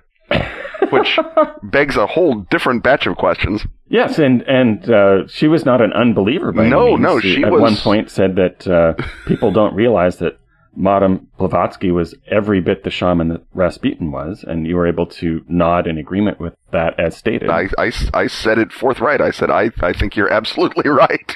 which 0.90 1.18
begs 1.62 1.96
a 1.96 2.06
whole 2.06 2.40
different 2.50 2.82
batch 2.82 3.06
of 3.06 3.16
questions. 3.16 3.66
Yes, 3.88 4.18
and 4.18 4.42
and 4.42 4.90
uh, 4.90 5.26
she 5.28 5.48
was 5.48 5.64
not 5.64 5.80
an 5.80 5.92
unbeliever 5.92 6.52
by 6.52 6.68
no, 6.68 6.96
no. 6.96 7.20
She, 7.20 7.42
at 7.42 7.52
was... 7.52 7.60
one 7.60 7.76
point 7.76 8.10
said 8.10 8.36
that 8.36 8.66
uh, 8.66 8.94
people 9.26 9.52
don't 9.52 9.74
realize 9.74 10.18
that 10.18 10.38
Madame 10.76 11.28
Blavatsky 11.38 11.90
was 11.90 12.14
every 12.26 12.60
bit 12.60 12.84
the 12.84 12.90
shaman 12.90 13.28
that 13.28 13.42
Rasputin 13.52 14.10
was, 14.10 14.44
and 14.46 14.66
you 14.66 14.76
were 14.76 14.86
able 14.86 15.06
to 15.06 15.44
nod 15.48 15.86
in 15.86 15.98
agreement 15.98 16.40
with 16.40 16.54
that 16.72 16.98
as 16.98 17.16
stated. 17.16 17.48
I, 17.48 17.68
I, 17.78 17.92
I 18.12 18.26
said 18.26 18.58
it 18.58 18.72
forthright. 18.72 19.20
I 19.20 19.30
said, 19.30 19.50
I, 19.50 19.70
I 19.80 19.92
think 19.92 20.16
you're 20.16 20.32
absolutely 20.32 20.88
right. 20.90 21.34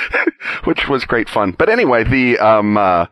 Which 0.64 0.88
was 0.88 1.04
great 1.04 1.28
fun. 1.28 1.52
But 1.52 1.68
anyway, 1.68 2.04
the, 2.04 2.38
um, 2.38 2.76
uh, 2.76 3.06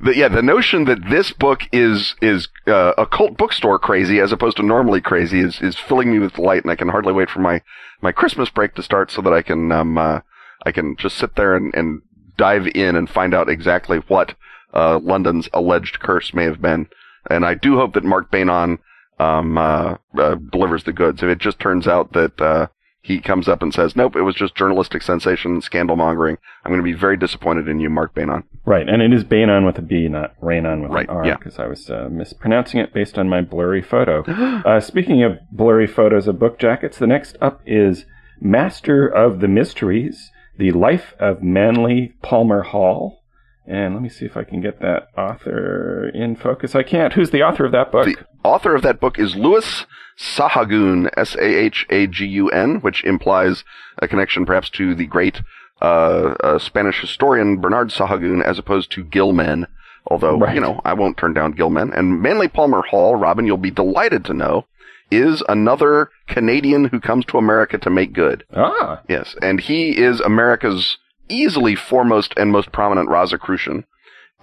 the, 0.00 0.16
yeah, 0.16 0.28
the 0.28 0.42
notion 0.42 0.84
that 0.84 1.08
this 1.10 1.32
book 1.32 1.62
is, 1.72 2.14
is, 2.22 2.48
uh, 2.66 2.92
occult 2.96 3.36
bookstore 3.36 3.78
crazy 3.78 4.18
as 4.18 4.32
opposed 4.32 4.56
to 4.56 4.62
normally 4.62 5.00
crazy 5.00 5.40
is, 5.40 5.60
is 5.60 5.76
filling 5.76 6.10
me 6.10 6.18
with 6.18 6.34
delight, 6.34 6.62
and 6.62 6.70
I 6.70 6.76
can 6.76 6.88
hardly 6.88 7.12
wait 7.12 7.30
for 7.30 7.40
my, 7.40 7.62
my 8.00 8.12
Christmas 8.12 8.50
break 8.50 8.74
to 8.74 8.82
start 8.82 9.10
so 9.10 9.20
that 9.22 9.32
I 9.32 9.42
can, 9.42 9.72
um, 9.72 9.98
uh, 9.98 10.20
I 10.64 10.72
can 10.72 10.96
just 10.96 11.16
sit 11.16 11.36
there 11.36 11.54
and, 11.54 11.74
and 11.74 12.02
dive 12.36 12.66
in 12.68 12.96
and 12.96 13.08
find 13.08 13.34
out 13.34 13.48
exactly 13.48 13.98
what 14.08 14.34
uh, 14.76 15.00
London's 15.02 15.48
alleged 15.52 16.00
curse 16.00 16.34
may 16.34 16.44
have 16.44 16.60
been. 16.60 16.86
And 17.30 17.44
I 17.44 17.54
do 17.54 17.76
hope 17.76 17.94
that 17.94 18.04
Mark 18.04 18.30
Beynon 18.30 18.78
um, 19.18 19.58
uh, 19.58 19.96
uh, 20.18 20.36
delivers 20.52 20.84
the 20.84 20.92
goods. 20.92 21.22
If 21.22 21.28
it 21.28 21.38
just 21.38 21.58
turns 21.58 21.88
out 21.88 22.12
that 22.12 22.40
uh, 22.40 22.66
he 23.00 23.20
comes 23.20 23.48
up 23.48 23.62
and 23.62 23.72
says, 23.72 23.96
"Nope, 23.96 24.14
it 24.16 24.22
was 24.22 24.34
just 24.34 24.54
journalistic 24.54 25.02
sensation, 25.02 25.52
and 25.52 25.64
scandal 25.64 25.96
mongering," 25.96 26.38
I'm 26.64 26.70
going 26.70 26.80
to 26.80 26.84
be 26.84 26.92
very 26.92 27.16
disappointed 27.16 27.68
in 27.68 27.80
you, 27.80 27.88
Mark 27.88 28.14
Beynon. 28.14 28.44
Right, 28.64 28.88
and 28.88 29.00
it 29.00 29.12
is 29.12 29.24
Beynon 29.24 29.64
with 29.64 29.78
a 29.78 29.82
B, 29.82 30.08
not 30.08 30.38
Raynon 30.40 30.82
with 30.82 30.90
right, 30.90 31.08
an 31.08 31.16
R, 31.16 31.26
yeah. 31.26 31.36
because 31.36 31.58
I 31.58 31.66
was 31.66 31.88
uh, 31.88 32.08
mispronouncing 32.10 32.80
it 32.80 32.92
based 32.92 33.16
on 33.16 33.28
my 33.28 33.40
blurry 33.40 33.82
photo. 33.82 34.22
uh, 34.66 34.80
speaking 34.80 35.22
of 35.22 35.38
blurry 35.50 35.86
photos 35.86 36.28
of 36.28 36.38
book 36.38 36.58
jackets, 36.58 36.98
the 36.98 37.06
next 37.06 37.36
up 37.40 37.62
is 37.64 38.04
Master 38.40 39.06
of 39.06 39.40
the 39.40 39.48
Mysteries: 39.48 40.30
The 40.58 40.72
Life 40.72 41.14
of 41.18 41.42
Manly 41.42 42.12
Palmer 42.22 42.62
Hall. 42.62 43.22
And 43.66 43.94
let 43.94 44.02
me 44.02 44.08
see 44.08 44.24
if 44.24 44.36
I 44.36 44.44
can 44.44 44.60
get 44.60 44.80
that 44.80 45.08
author 45.16 46.08
in 46.14 46.36
focus. 46.36 46.74
I 46.74 46.82
can't. 46.82 47.12
Who's 47.14 47.30
the 47.30 47.42
author 47.42 47.64
of 47.64 47.72
that 47.72 47.90
book? 47.90 48.06
The 48.06 48.16
author 48.44 48.74
of 48.74 48.82
that 48.82 49.00
book 49.00 49.18
is 49.18 49.34
Louis 49.34 49.84
Sahagun, 50.16 51.10
S-A-H-A-G-U-N, 51.16 52.76
which 52.80 53.04
implies 53.04 53.64
a 53.98 54.06
connection 54.06 54.46
perhaps 54.46 54.70
to 54.70 54.94
the 54.94 55.06
great 55.06 55.40
uh, 55.82 56.34
uh, 56.40 56.58
Spanish 56.58 57.00
historian 57.00 57.60
Bernard 57.60 57.90
Sahagún 57.90 58.42
as 58.44 58.58
opposed 58.58 58.92
to 58.92 59.04
Gilman. 59.04 59.66
Although, 60.06 60.38
right. 60.38 60.54
you 60.54 60.60
know, 60.60 60.80
I 60.84 60.94
won't 60.94 61.16
turn 61.16 61.34
down 61.34 61.52
Gilman. 61.52 61.92
And 61.92 62.22
Manly 62.22 62.46
Palmer 62.46 62.82
Hall, 62.82 63.16
Robin, 63.16 63.46
you'll 63.46 63.56
be 63.56 63.72
delighted 63.72 64.24
to 64.26 64.34
know, 64.34 64.66
is 65.10 65.42
another 65.48 66.10
Canadian 66.28 66.86
who 66.86 67.00
comes 67.00 67.24
to 67.26 67.38
America 67.38 67.78
to 67.78 67.90
make 67.90 68.12
good. 68.12 68.44
Ah. 68.54 69.00
Yes. 69.08 69.34
And 69.42 69.60
he 69.60 69.98
is 69.98 70.20
America's 70.20 70.98
easily 71.28 71.74
foremost 71.74 72.34
and 72.36 72.50
most 72.50 72.72
prominent 72.72 73.08
Rosicrucian. 73.08 73.84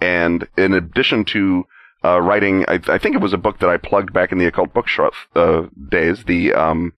And 0.00 0.48
in 0.56 0.72
addition 0.72 1.24
to 1.26 1.66
uh, 2.04 2.20
writing, 2.20 2.64
I, 2.68 2.80
I, 2.88 2.98
think 2.98 3.14
it 3.14 3.22
was 3.22 3.32
a 3.32 3.38
book 3.38 3.60
that 3.60 3.70
I 3.70 3.76
plugged 3.76 4.12
back 4.12 4.32
in 4.32 4.38
the 4.38 4.46
occult 4.46 4.74
bookshop 4.74 5.14
uh, 5.34 5.66
days, 5.88 6.24
the 6.24 6.52
um, 6.52 6.92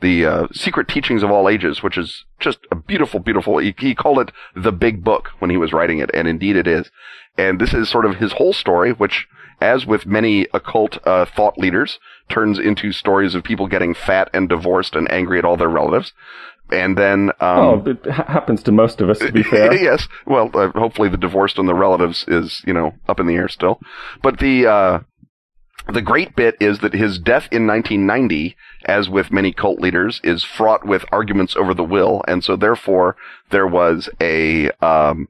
the 0.00 0.26
uh, 0.26 0.46
Secret 0.52 0.88
Teachings 0.88 1.22
of 1.22 1.30
All 1.30 1.48
Ages, 1.48 1.82
which 1.82 1.96
is 1.96 2.24
just 2.38 2.58
a 2.70 2.74
beautiful, 2.74 3.18
beautiful. 3.18 3.58
He, 3.58 3.74
he, 3.78 3.94
called 3.94 4.18
it 4.18 4.30
the 4.54 4.72
Big 4.72 5.02
Book 5.02 5.30
when 5.38 5.50
he 5.50 5.56
was 5.56 5.72
writing 5.72 5.98
it, 5.98 6.10
and 6.12 6.28
indeed 6.28 6.56
it 6.56 6.66
is. 6.66 6.90
And 7.38 7.58
this 7.58 7.72
is 7.72 7.88
sort 7.88 8.04
of 8.04 8.16
his 8.16 8.32
whole 8.32 8.52
story, 8.52 8.92
which, 8.92 9.26
as 9.60 9.86
with 9.86 10.04
many 10.04 10.46
occult 10.52 10.98
uh, 11.06 11.24
thought 11.24 11.56
leaders, 11.56 11.98
turns 12.28 12.58
into 12.58 12.92
stories 12.92 13.34
of 13.34 13.42
people 13.42 13.68
getting 13.68 13.94
fat 13.94 14.28
and 14.34 14.48
divorced 14.48 14.94
and 14.94 15.10
angry 15.10 15.38
at 15.38 15.44
all 15.44 15.56
their 15.56 15.68
relatives 15.68 16.12
and 16.70 16.96
then 16.96 17.30
um, 17.40 17.58
oh, 17.58 17.82
it 17.86 18.04
ha- 18.06 18.26
happens 18.26 18.62
to 18.64 18.72
most 18.72 19.00
of 19.00 19.10
us. 19.10 19.18
To 19.18 19.32
be 19.32 19.42
fair, 19.50 19.74
yes. 19.74 20.08
Well, 20.26 20.50
uh, 20.54 20.70
hopefully 20.70 21.08
the 21.08 21.16
divorced 21.16 21.58
and 21.58 21.68
the 21.68 21.74
relatives 21.74 22.24
is 22.28 22.62
you 22.66 22.72
know 22.72 22.94
up 23.08 23.20
in 23.20 23.26
the 23.26 23.34
air 23.34 23.48
still, 23.48 23.80
but 24.22 24.38
the 24.38 24.66
uh, 24.66 25.00
the 25.92 26.02
great 26.02 26.34
bit 26.34 26.56
is 26.60 26.80
that 26.80 26.94
his 26.94 27.18
death 27.18 27.48
in 27.52 27.66
1990, 27.66 28.56
as 28.84 29.08
with 29.08 29.30
many 29.30 29.52
cult 29.52 29.80
leaders, 29.80 30.20
is 30.24 30.42
fraught 30.42 30.86
with 30.86 31.04
arguments 31.12 31.54
over 31.56 31.74
the 31.74 31.84
will, 31.84 32.22
and 32.26 32.42
so 32.42 32.56
therefore 32.56 33.16
there 33.50 33.66
was 33.66 34.08
a 34.20 34.70
um, 34.80 35.28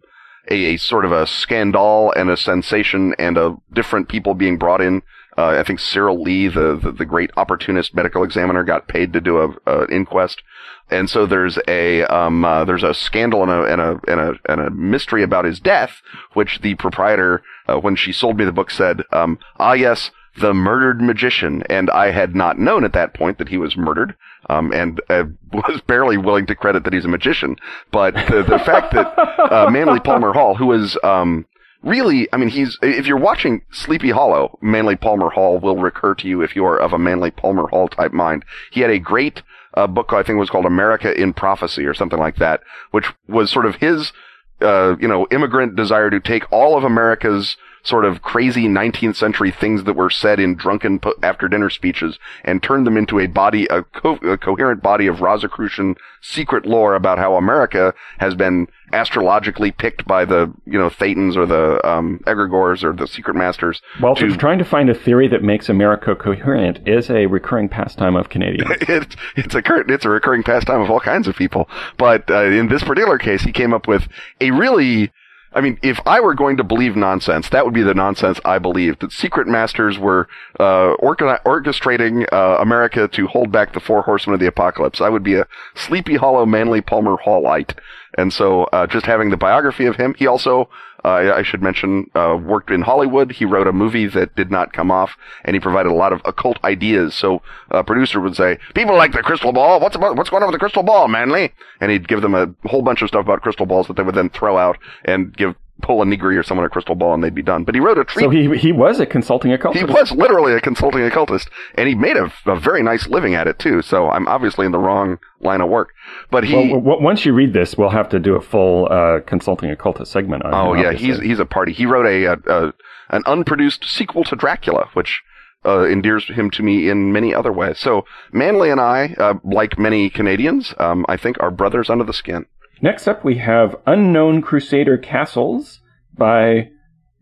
a, 0.51 0.75
a 0.75 0.77
sort 0.77 1.05
of 1.05 1.13
a 1.13 1.27
scandal 1.27 2.13
and 2.17 2.31
a 2.31 2.37
sensation 2.37 3.15
and 3.19 3.37
a 3.37 3.57
different 3.73 4.09
people 4.09 4.35
being 4.35 4.57
brought 4.57 4.81
in 4.81 5.03
uh, 5.39 5.59
I 5.59 5.65
think 5.65 5.81
Cyril 5.81 6.23
Lee, 6.23 6.49
the, 6.49 6.79
the, 6.83 6.93
the 6.93 7.05
great 7.05 7.31
opportunist 7.37 7.95
medical 7.95 8.23
examiner, 8.23 8.65
got 8.65 8.89
paid 8.89 9.13
to 9.13 9.21
do 9.21 9.39
a, 9.39 9.55
a 9.67 9.87
inquest, 9.89 10.43
and 10.91 11.11
so 11.11 11.27
there's 11.27 11.59
a 11.67 12.05
um, 12.05 12.45
uh, 12.45 12.65
there's 12.65 12.83
a 12.83 12.95
scandal 12.95 13.43
and 13.43 13.51
a, 13.51 13.63
and 13.65 13.81
a 13.81 14.01
and 14.09 14.21
a 14.21 14.33
and 14.49 14.61
a 14.61 14.71
mystery 14.71 15.23
about 15.23 15.45
his 15.45 15.59
death, 15.61 16.01
which 16.35 16.61
the 16.61 16.75
proprietor, 16.77 17.43
uh, 17.69 17.79
when 17.79 17.97
she 17.97 18.13
sold 18.13 18.39
me 18.39 18.45
the 18.45 18.53
book, 18.53 18.71
said, 18.71 19.03
um, 19.13 19.39
"Ah, 19.59 19.73
yes." 19.73 20.11
The 20.39 20.53
murdered 20.53 21.01
magician, 21.01 21.63
and 21.71 21.89
I 21.89 22.11
had 22.11 22.37
not 22.37 22.59
known 22.59 22.85
at 22.85 22.93
that 22.93 23.15
point 23.15 23.39
that 23.39 23.49
he 23.49 23.57
was 23.57 23.75
murdered. 23.75 24.15
Um, 24.51 24.71
and 24.71 25.01
uh, 25.09 25.25
was 25.53 25.81
barely 25.87 26.19
willing 26.19 26.47
to 26.47 26.55
credit 26.55 26.85
that 26.85 26.93
he's 26.93 27.07
a 27.07 27.09
magician. 27.09 27.57
But 27.91 28.15
the, 28.15 28.45
the 28.47 28.59
fact 28.59 28.93
that 28.93 29.19
uh, 29.51 29.71
Manly 29.71 29.99
Palmer 29.99 30.35
Hall, 30.35 30.55
who 30.55 30.67
was 30.67 30.97
um, 31.03 31.47
really, 31.83 32.29
I 32.33 32.37
mean, 32.37 32.51
he's 32.51 32.79
if 32.83 33.07
you're 33.07 33.17
watching 33.17 33.63
Sleepy 33.73 34.11
Hollow, 34.11 34.59
Manly 34.61 34.95
Palmer 34.95 35.31
Hall 35.31 35.59
will 35.59 35.79
recur 35.79 36.15
to 36.17 36.29
you 36.29 36.43
if 36.43 36.55
you 36.55 36.65
are 36.67 36.79
of 36.79 36.93
a 36.93 36.99
Manly 36.99 37.31
Palmer 37.31 37.67
Hall 37.69 37.89
type 37.89 38.13
mind. 38.13 38.45
He 38.71 38.83
had 38.83 38.91
a 38.91 38.99
great 38.99 39.43
uh, 39.77 39.87
book 39.87 40.13
I 40.13 40.23
think 40.23 40.39
was 40.39 40.51
called 40.51 40.67
America 40.67 41.19
in 41.19 41.33
Prophecy 41.33 41.85
or 41.85 41.95
something 41.95 42.19
like 42.19 42.37
that, 42.37 42.63
which 42.91 43.07
was 43.29 43.51
sort 43.51 43.67
of 43.67 43.77
his 43.77 44.13
uh, 44.61 44.97
you 44.99 45.09
know, 45.09 45.27
immigrant 45.31 45.77
desire 45.77 46.11
to 46.11 46.21
take 46.21 46.51
all 46.51 46.77
of 46.77 46.85
America's 46.85 47.57
sort 47.87 48.05
of 48.05 48.23
crazy 48.23 48.67
19th 48.67 49.17
century 49.17 49.51
things 49.51 49.85
that 49.85 49.95
were 49.95 50.11
said 50.11 50.41
in 50.41 50.57
drunken 50.57 51.01
after 51.23 51.49
dinner 51.49 51.71
speeches 51.71 52.19
and 52.45 52.63
turned 52.63 52.87
them 52.87 52.97
into 52.97 53.21
a 53.21 53.27
body, 53.27 53.67
a, 53.67 53.83
co- 53.83 54.17
a 54.17 54.37
coherent 54.37 54.83
body 54.83 55.07
of 55.07 55.21
Rosicrucian 55.21 55.95
secret 56.21 56.67
lore 56.67 56.95
about 56.95 57.19
how 57.19 57.37
America 57.37 57.95
has 58.19 58.35
been 58.35 58.67
astrologically 58.93 59.71
picked 59.71 60.07
by 60.07 60.25
the, 60.25 60.53
you 60.65 60.79
know, 60.79 60.89
Thetans 60.89 61.37
or 61.37 61.47
the, 61.47 61.87
um, 61.89 62.21
egregores 62.27 62.83
or 62.83 62.93
the 62.93 63.07
secret 63.07 63.35
masters. 63.37 63.81
Well, 64.01 64.15
to, 64.17 64.37
trying 64.37 64.59
to 64.59 64.65
find 64.65 64.91
a 64.91 64.95
theory 64.95 65.29
that 65.29 65.43
makes 65.43 65.69
America 65.69 66.15
coherent 66.17 66.87
is 66.87 67.11
a 67.11 67.27
recurring 67.27 67.69
pastime 67.69 68.17
of 68.17 68.29
Canadians. 68.29 68.71
it's, 68.89 69.17
it's 69.37 69.55
a 69.55 69.63
it's 69.89 70.05
a 70.05 70.09
recurring 70.09 70.43
pastime 70.43 70.81
of 70.81 70.91
all 70.91 71.01
kinds 71.01 71.29
of 71.29 71.37
people. 71.37 71.69
But, 71.97 72.31
uh, 72.31 72.45
in 72.45 72.69
this 72.69 72.83
particular 72.83 73.19
case, 73.19 73.43
he 73.43 73.53
came 73.53 73.73
up 73.73 73.87
with 73.87 74.09
a 74.41 74.51
really, 74.51 75.13
I 75.57 75.63
mean, 75.63 75.79
if 75.83 75.99
I 76.05 76.21
were 76.21 76.35
going 76.35 76.59
to 76.59 76.65
believe 76.65 76.97
nonsense, 76.97 77.49
that 77.49 77.65
would 77.65 77.73
be 77.73 77.83
the 77.83 77.95
nonsense 77.95 78.39
I 78.45 78.59
believe. 78.59 78.99
That 78.99 79.11
secret 79.11 79.49
masters 79.49 79.99
were 79.99 80.29
uh, 80.61 80.95
orchestrating 81.01 82.31
uh, 82.31 82.59
America 82.61 83.09
to 83.09 83.27
hold 83.27 83.51
back 83.51 83.73
the 83.73 83.81
four 83.81 84.03
horsemen 84.03 84.35
of 84.35 84.41
the 84.41 84.49
apocalypse. 84.49 85.01
I 85.01 85.09
would 85.09 85.23
be 85.23 85.37
a 85.37 85.47
sleepy, 85.75 86.17
hollow, 86.17 86.45
Manly 86.45 86.83
Palmer 86.83 87.17
Hallite. 87.17 87.75
And 88.19 88.35
so, 88.35 88.65
uh, 88.65 88.87
just 88.87 89.07
having 89.07 89.31
the 89.31 89.39
biography 89.39 89.87
of 89.87 89.97
him, 89.97 90.15
he 90.19 90.27
also 90.27 90.69
uh, 91.07 91.33
I 91.37 91.43
should 91.45 91.63
mention, 91.63 92.11
uh, 92.17 92.37
worked 92.43 92.73
in 92.73 92.83
Hollywood. 92.83 93.31
He 93.31 93.45
wrote 93.45 93.69
a 93.69 93.73
movie 93.73 94.07
that 94.09 94.35
did 94.35 94.51
not 94.51 94.73
come 94.73 94.91
off, 94.91 95.17
and 95.45 95.55
he 95.55 95.61
provided 95.61 95.93
a 95.93 95.95
lot 95.95 96.13
of 96.13 96.21
occult 96.25 96.59
ideas. 96.65 97.15
So 97.15 97.43
a 97.71 97.85
producer 97.85 98.21
would 98.21 98.35
say, 98.35 98.59
"People 98.75 98.97
like 98.97 99.13
the 99.13 99.23
crystal 99.23 99.53
ball. 99.53 99.79
What's 99.79 99.95
about, 99.95 100.17
what's 100.17 100.31
going 100.31 100.43
on 100.43 100.49
with 100.49 100.55
the 100.55 100.59
crystal 100.59 100.83
ball, 100.83 101.07
Manly?" 101.07 101.53
And 101.81 101.93
he'd 101.93 102.09
give 102.09 102.23
them 102.23 102.35
a 102.35 102.53
whole 102.69 102.83
bunch 102.83 103.03
of 103.03 103.09
stuff 103.09 103.21
about 103.21 103.43
crystal 103.43 103.67
balls 103.67 103.87
that 103.87 103.97
they 103.97 104.03
would 104.03 104.17
then 104.17 104.31
throw 104.31 104.59
out 104.59 104.79
and 105.05 105.37
give 105.37 105.55
Pola 105.83 106.07
Negri 106.07 106.37
or 106.37 106.43
someone 106.43 106.67
a 106.67 106.71
crystal 106.71 106.95
ball 106.95 107.15
and 107.15 107.23
they'd 107.23 107.35
be 107.35 107.43
done. 107.43 107.65
But 107.65 107.75
he 107.75 107.81
wrote 107.81 107.99
a 107.99 108.05
treat. 108.05 108.25
So 108.25 108.31
he 108.31 108.57
he 108.57 108.73
was 108.73 108.99
a 108.99 109.07
consulting 109.07 109.53
occultist. 109.53 109.87
He 109.87 109.93
was 109.93 110.11
literally 110.13 110.55
a 110.55 110.61
consulting 110.61 111.03
occultist, 111.03 111.49
and 111.75 111.89
he 111.89 111.95
made 111.95 112.17
a, 112.17 112.33
a 112.47 112.59
very 112.59 112.83
nice 112.83 113.07
living 113.07 113.35
at 113.35 113.47
it 113.47 113.59
too. 113.59 113.83
So 113.83 114.09
I'm 114.09 114.27
obviously 114.27 114.67
in 114.67 114.73
the 114.73 114.79
wrong 114.79 115.19
line 115.41 115.61
of 115.61 115.69
work. 115.69 115.91
But 116.31 116.45
he 116.45 116.73
well, 116.73 117.01
once 117.01 117.27
you 117.27 117.35
read 117.35 117.53
this, 117.53 117.77
we'll 117.77 117.91
have 117.91 118.09
to 118.11 118.19
do 118.19 118.37
a 118.37 118.41
full 118.41 118.89
uh, 118.91 119.21
consulting 119.27 119.71
occultist 119.71 120.13
segment 120.13 120.45
on. 120.45 120.55
Oh 120.55 120.73
him, 120.73 120.83
yeah, 120.83 120.93
he's 120.93 121.21
he's 121.21 121.39
a 121.39 121.47
party. 121.47 121.73
He 121.73 121.87
wrote 121.87 122.07
a, 122.07 122.25
a, 122.25 122.37
a 122.47 122.73
an 123.11 123.23
unproduced 123.27 123.85
sequel 123.85 124.25
to 124.25 124.37
Dracula, 124.37 124.89
which. 124.95 125.23
Uh, 125.65 125.85
endears 125.85 126.29
him 126.29 126.49
to 126.49 126.63
me 126.63 126.89
in 126.89 127.13
many 127.13 127.35
other 127.35 127.53
ways. 127.53 127.81
So 127.81 128.05
Manly 128.31 128.71
and 128.71 128.81
I, 128.81 129.17
uh, 129.19 129.35
like 129.43 129.77
many 129.81 130.09
Canadians, 130.11 130.73
um, 130.79 131.05
I 131.09 131.17
think 131.17 131.39
are 131.41 131.51
brothers 131.51 131.91
under 131.91 132.05
the 132.05 132.13
skin. 132.13 132.47
Next 132.83 133.09
up, 133.09 133.25
we 133.25 133.39
have 133.39 133.77
Unknown 133.87 134.43
Crusader 134.43 134.99
Castles 134.99 135.81
by 136.17 136.71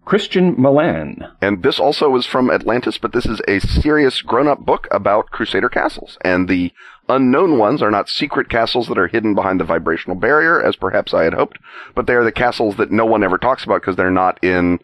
Kristian 0.04 0.58
Molin. 0.58 1.24
And 1.40 1.62
this 1.62 1.78
also 1.78 2.14
is 2.16 2.26
from 2.26 2.50
Atlantis, 2.50 2.98
but 2.98 3.12
this 3.12 3.24
is 3.24 3.40
a 3.46 3.60
serious 3.60 4.20
grown 4.20 4.48
up 4.48 4.60
book 4.60 4.88
about 4.90 5.30
Crusader 5.30 5.68
castles. 5.68 6.18
And 6.22 6.48
the 6.48 6.72
unknown 7.08 7.58
ones 7.58 7.82
are 7.82 7.90
not 7.90 8.08
secret 8.08 8.50
castles 8.50 8.88
that 8.88 8.98
are 8.98 9.06
hidden 9.06 9.34
behind 9.34 9.60
the 9.60 9.64
vibrational 9.64 10.16
barrier, 10.16 10.60
as 10.62 10.76
perhaps 10.76 11.14
I 11.14 11.24
had 11.24 11.34
hoped, 11.34 11.58
but 11.94 12.06
they 12.06 12.14
are 12.14 12.24
the 12.24 12.32
castles 12.32 12.76
that 12.76 12.90
no 12.90 13.06
one 13.06 13.22
ever 13.22 13.38
talks 13.38 13.64
about 13.64 13.80
because 13.80 13.96
they're 13.96 14.10
not 14.10 14.42
in 14.42 14.80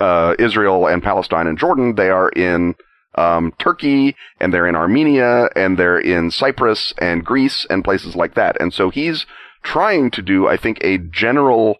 uh, 0.00 0.34
Israel 0.38 0.86
and 0.86 1.02
Palestine 1.02 1.46
and 1.46 1.58
Jordan. 1.58 1.94
They 1.94 2.10
are 2.10 2.30
in 2.30 2.74
um, 3.16 3.52
Turkey 3.58 4.16
and 4.40 4.52
they're 4.52 4.66
in 4.66 4.76
Armenia 4.76 5.48
and 5.56 5.78
they're 5.78 5.98
in 5.98 6.30
Cyprus 6.30 6.92
and 6.98 7.24
Greece 7.24 7.66
and 7.70 7.84
places 7.84 8.14
like 8.14 8.34
that. 8.34 8.60
And 8.60 8.72
so 8.72 8.90
he's 8.90 9.26
trying 9.66 10.12
to 10.12 10.22
do, 10.22 10.46
I 10.46 10.56
think, 10.56 10.78
a 10.80 10.96
general 10.98 11.78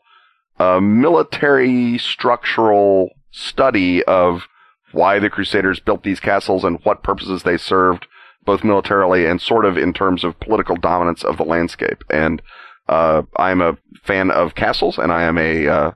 uh, 0.58 0.80
military 0.80 1.98
structural 1.98 3.10
study 3.30 4.02
of 4.04 4.42
why 4.90 5.20
the 5.20 5.30
Crusaders 5.30 5.78
built 5.78 6.02
these 6.02 6.18
castles 6.18 6.64
and 6.64 6.80
what 6.82 7.04
purposes 7.04 7.44
they 7.44 7.56
served, 7.56 8.06
both 8.44 8.64
militarily 8.64 9.24
and 9.24 9.40
sort 9.40 9.64
of 9.64 9.78
in 9.78 9.92
terms 9.92 10.24
of 10.24 10.40
political 10.40 10.76
dominance 10.76 11.22
of 11.22 11.36
the 11.36 11.44
landscape. 11.44 12.02
And 12.10 12.42
uh, 12.88 13.22
I'm 13.36 13.60
a 13.60 13.78
fan 14.02 14.32
of 14.32 14.56
castles, 14.56 14.98
and 14.98 15.12
I 15.12 15.22
am 15.22 15.38
a 15.38 15.68
uh, 15.68 15.90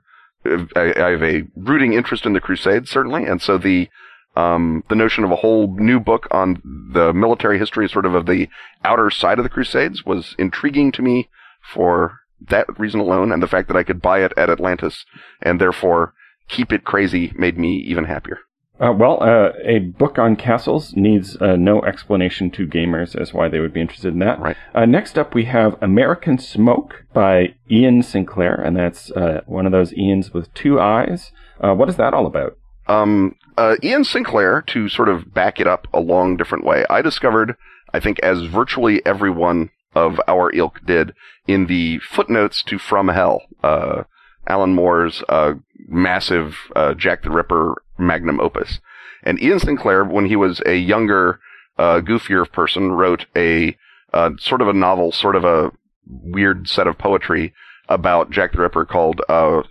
I, 0.45 1.09
have 1.11 1.23
a 1.23 1.43
rooting 1.55 1.93
interest 1.93 2.25
in 2.25 2.33
the 2.33 2.41
Crusades, 2.41 2.89
certainly, 2.89 3.25
and 3.25 3.41
so 3.41 3.57
the 3.57 3.89
um, 4.37 4.83
the 4.89 4.95
notion 4.95 5.25
of 5.25 5.31
a 5.31 5.35
whole 5.35 5.75
new 5.77 5.99
book 5.99 6.27
on 6.31 6.61
the 6.93 7.11
military 7.13 7.59
history, 7.59 7.89
sort 7.89 8.05
of 8.05 8.15
of 8.15 8.27
the 8.27 8.47
outer 8.83 9.09
side 9.09 9.39
of 9.39 9.43
the 9.43 9.49
Crusades, 9.49 10.05
was 10.05 10.35
intriguing 10.37 10.93
to 10.93 11.01
me 11.01 11.29
for 11.61 12.19
that 12.49 12.67
reason 12.79 12.99
alone, 12.99 13.31
and 13.31 13.41
the 13.41 13.47
fact 13.47 13.67
that 13.67 13.77
I 13.77 13.83
could 13.83 14.01
buy 14.01 14.23
it 14.23 14.33
at 14.35 14.49
Atlantis 14.49 15.05
and 15.41 15.61
therefore 15.61 16.13
keep 16.47 16.71
it 16.71 16.83
crazy 16.83 17.33
made 17.35 17.57
me 17.57 17.77
even 17.77 18.05
happier. 18.05 18.39
Uh, 18.79 18.91
well, 18.91 19.21
uh, 19.21 19.51
a 19.63 19.77
book 19.77 20.17
on 20.17 20.35
castles 20.35 20.95
needs 20.95 21.37
uh, 21.39 21.55
no 21.55 21.83
explanation 21.83 22.49
to 22.49 22.65
gamers 22.65 23.15
as 23.15 23.31
why 23.31 23.47
they 23.47 23.59
would 23.59 23.73
be 23.73 23.79
interested 23.79 24.11
in 24.11 24.19
that. 24.19 24.39
Right. 24.39 24.57
Uh, 24.73 24.85
next 24.85 25.19
up, 25.19 25.35
we 25.35 25.45
have 25.45 25.75
American 25.81 26.39
Smoke 26.39 27.05
by 27.13 27.53
Iain 27.71 28.01
Sinclair, 28.01 28.55
and 28.55 28.75
that's 28.75 29.11
uh, 29.11 29.41
one 29.45 29.67
of 29.67 29.71
those 29.71 29.91
Iains 29.93 30.33
with 30.33 30.51
two 30.55 30.79
eyes. 30.79 31.31
Uh, 31.59 31.75
what 31.75 31.89
is 31.89 31.97
that 31.97 32.15
all 32.15 32.25
about? 32.25 32.57
Um, 32.87 33.35
Iain 33.55 34.03
Sinclair, 34.03 34.63
to 34.63 34.89
sort 34.89 35.09
of 35.09 35.31
back 35.31 35.59
it 35.59 35.67
up 35.67 35.87
a 35.93 35.99
long 35.99 36.35
different 36.35 36.65
way, 36.65 36.83
I 36.89 37.03
discovered, 37.03 37.55
I 37.93 37.99
think, 37.99 38.19
as 38.21 38.45
virtually 38.45 39.05
everyone 39.05 39.69
of 39.93 40.19
our 40.27 40.53
ilk 40.55 40.79
did 40.85 41.13
in 41.47 41.67
the 41.67 41.99
footnotes 41.99 42.63
to 42.63 42.77
From 42.77 43.09
Hell, 43.09 43.43
uh, 43.63 44.03
Alan 44.47 44.73
Moore's 44.73 45.23
uh, 45.29 45.53
massive 45.87 46.55
uh, 46.75 46.93
Jack 46.93 47.23
the 47.23 47.31
Ripper 47.31 47.81
magnum 47.97 48.39
opus. 48.39 48.79
And 49.23 49.39
Iain 49.41 49.59
Sinclair, 49.59 50.03
when 50.03 50.25
he 50.25 50.35
was 50.35 50.61
a 50.65 50.75
younger, 50.75 51.39
uh, 51.77 52.01
goofier 52.01 52.49
person, 52.51 52.91
wrote 52.91 53.25
a 53.35 53.77
uh, 54.13 54.31
sort 54.39 54.61
of 54.61 54.67
a 54.67 54.73
novel, 54.73 55.11
sort 55.11 55.35
of 55.35 55.43
a 55.43 55.71
weird 56.07 56.67
set 56.67 56.87
of 56.87 56.97
poetry 56.97 57.53
about 57.87 58.31
Jack 58.31 58.53
the 58.53 58.61
Ripper 58.61 58.85
called 58.85 59.21
uh, 59.29 59.61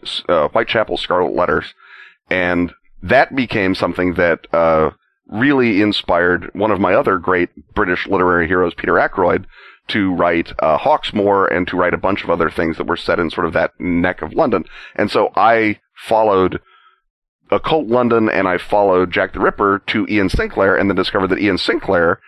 Whitechapel 0.48 0.98
Scarlet 0.98 1.34
Letters, 1.34 1.74
and 2.28 2.72
that 3.02 3.34
became 3.34 3.74
something 3.74 4.14
that 4.14 4.46
really 5.26 5.80
inspired 5.80 6.50
one 6.54 6.70
of 6.70 6.80
my 6.80 6.92
other 6.92 7.18
great 7.18 7.50
British 7.74 8.06
literary 8.06 8.48
heroes, 8.48 8.74
Peter 8.74 8.98
Ackroyd, 8.98 9.46
to 9.90 10.14
write 10.14 10.52
uh, 10.58 10.78
Hawksmoor 10.78 11.46
and 11.54 11.66
to 11.68 11.76
write 11.76 11.94
a 11.94 11.98
bunch 11.98 12.24
of 12.24 12.30
other 12.30 12.50
things 12.50 12.76
that 12.76 12.86
were 12.86 12.96
set 12.96 13.18
in 13.18 13.30
sort 13.30 13.46
of 13.46 13.52
that 13.52 13.72
neck 13.78 14.22
of 14.22 14.34
London. 14.34 14.64
And 14.96 15.10
so 15.10 15.30
I 15.36 15.80
followed 15.94 16.60
Occult 17.50 17.86
London 17.86 18.28
and 18.28 18.48
I 18.48 18.58
followed 18.58 19.10
Jack 19.10 19.32
the 19.32 19.40
Ripper 19.40 19.82
to 19.88 20.06
Iain 20.08 20.28
Sinclair 20.28 20.76
and 20.76 20.88
then 20.88 20.96
discovered 20.96 21.28
that 21.28 21.40
Iain 21.40 21.58
Sinclair 21.58 22.20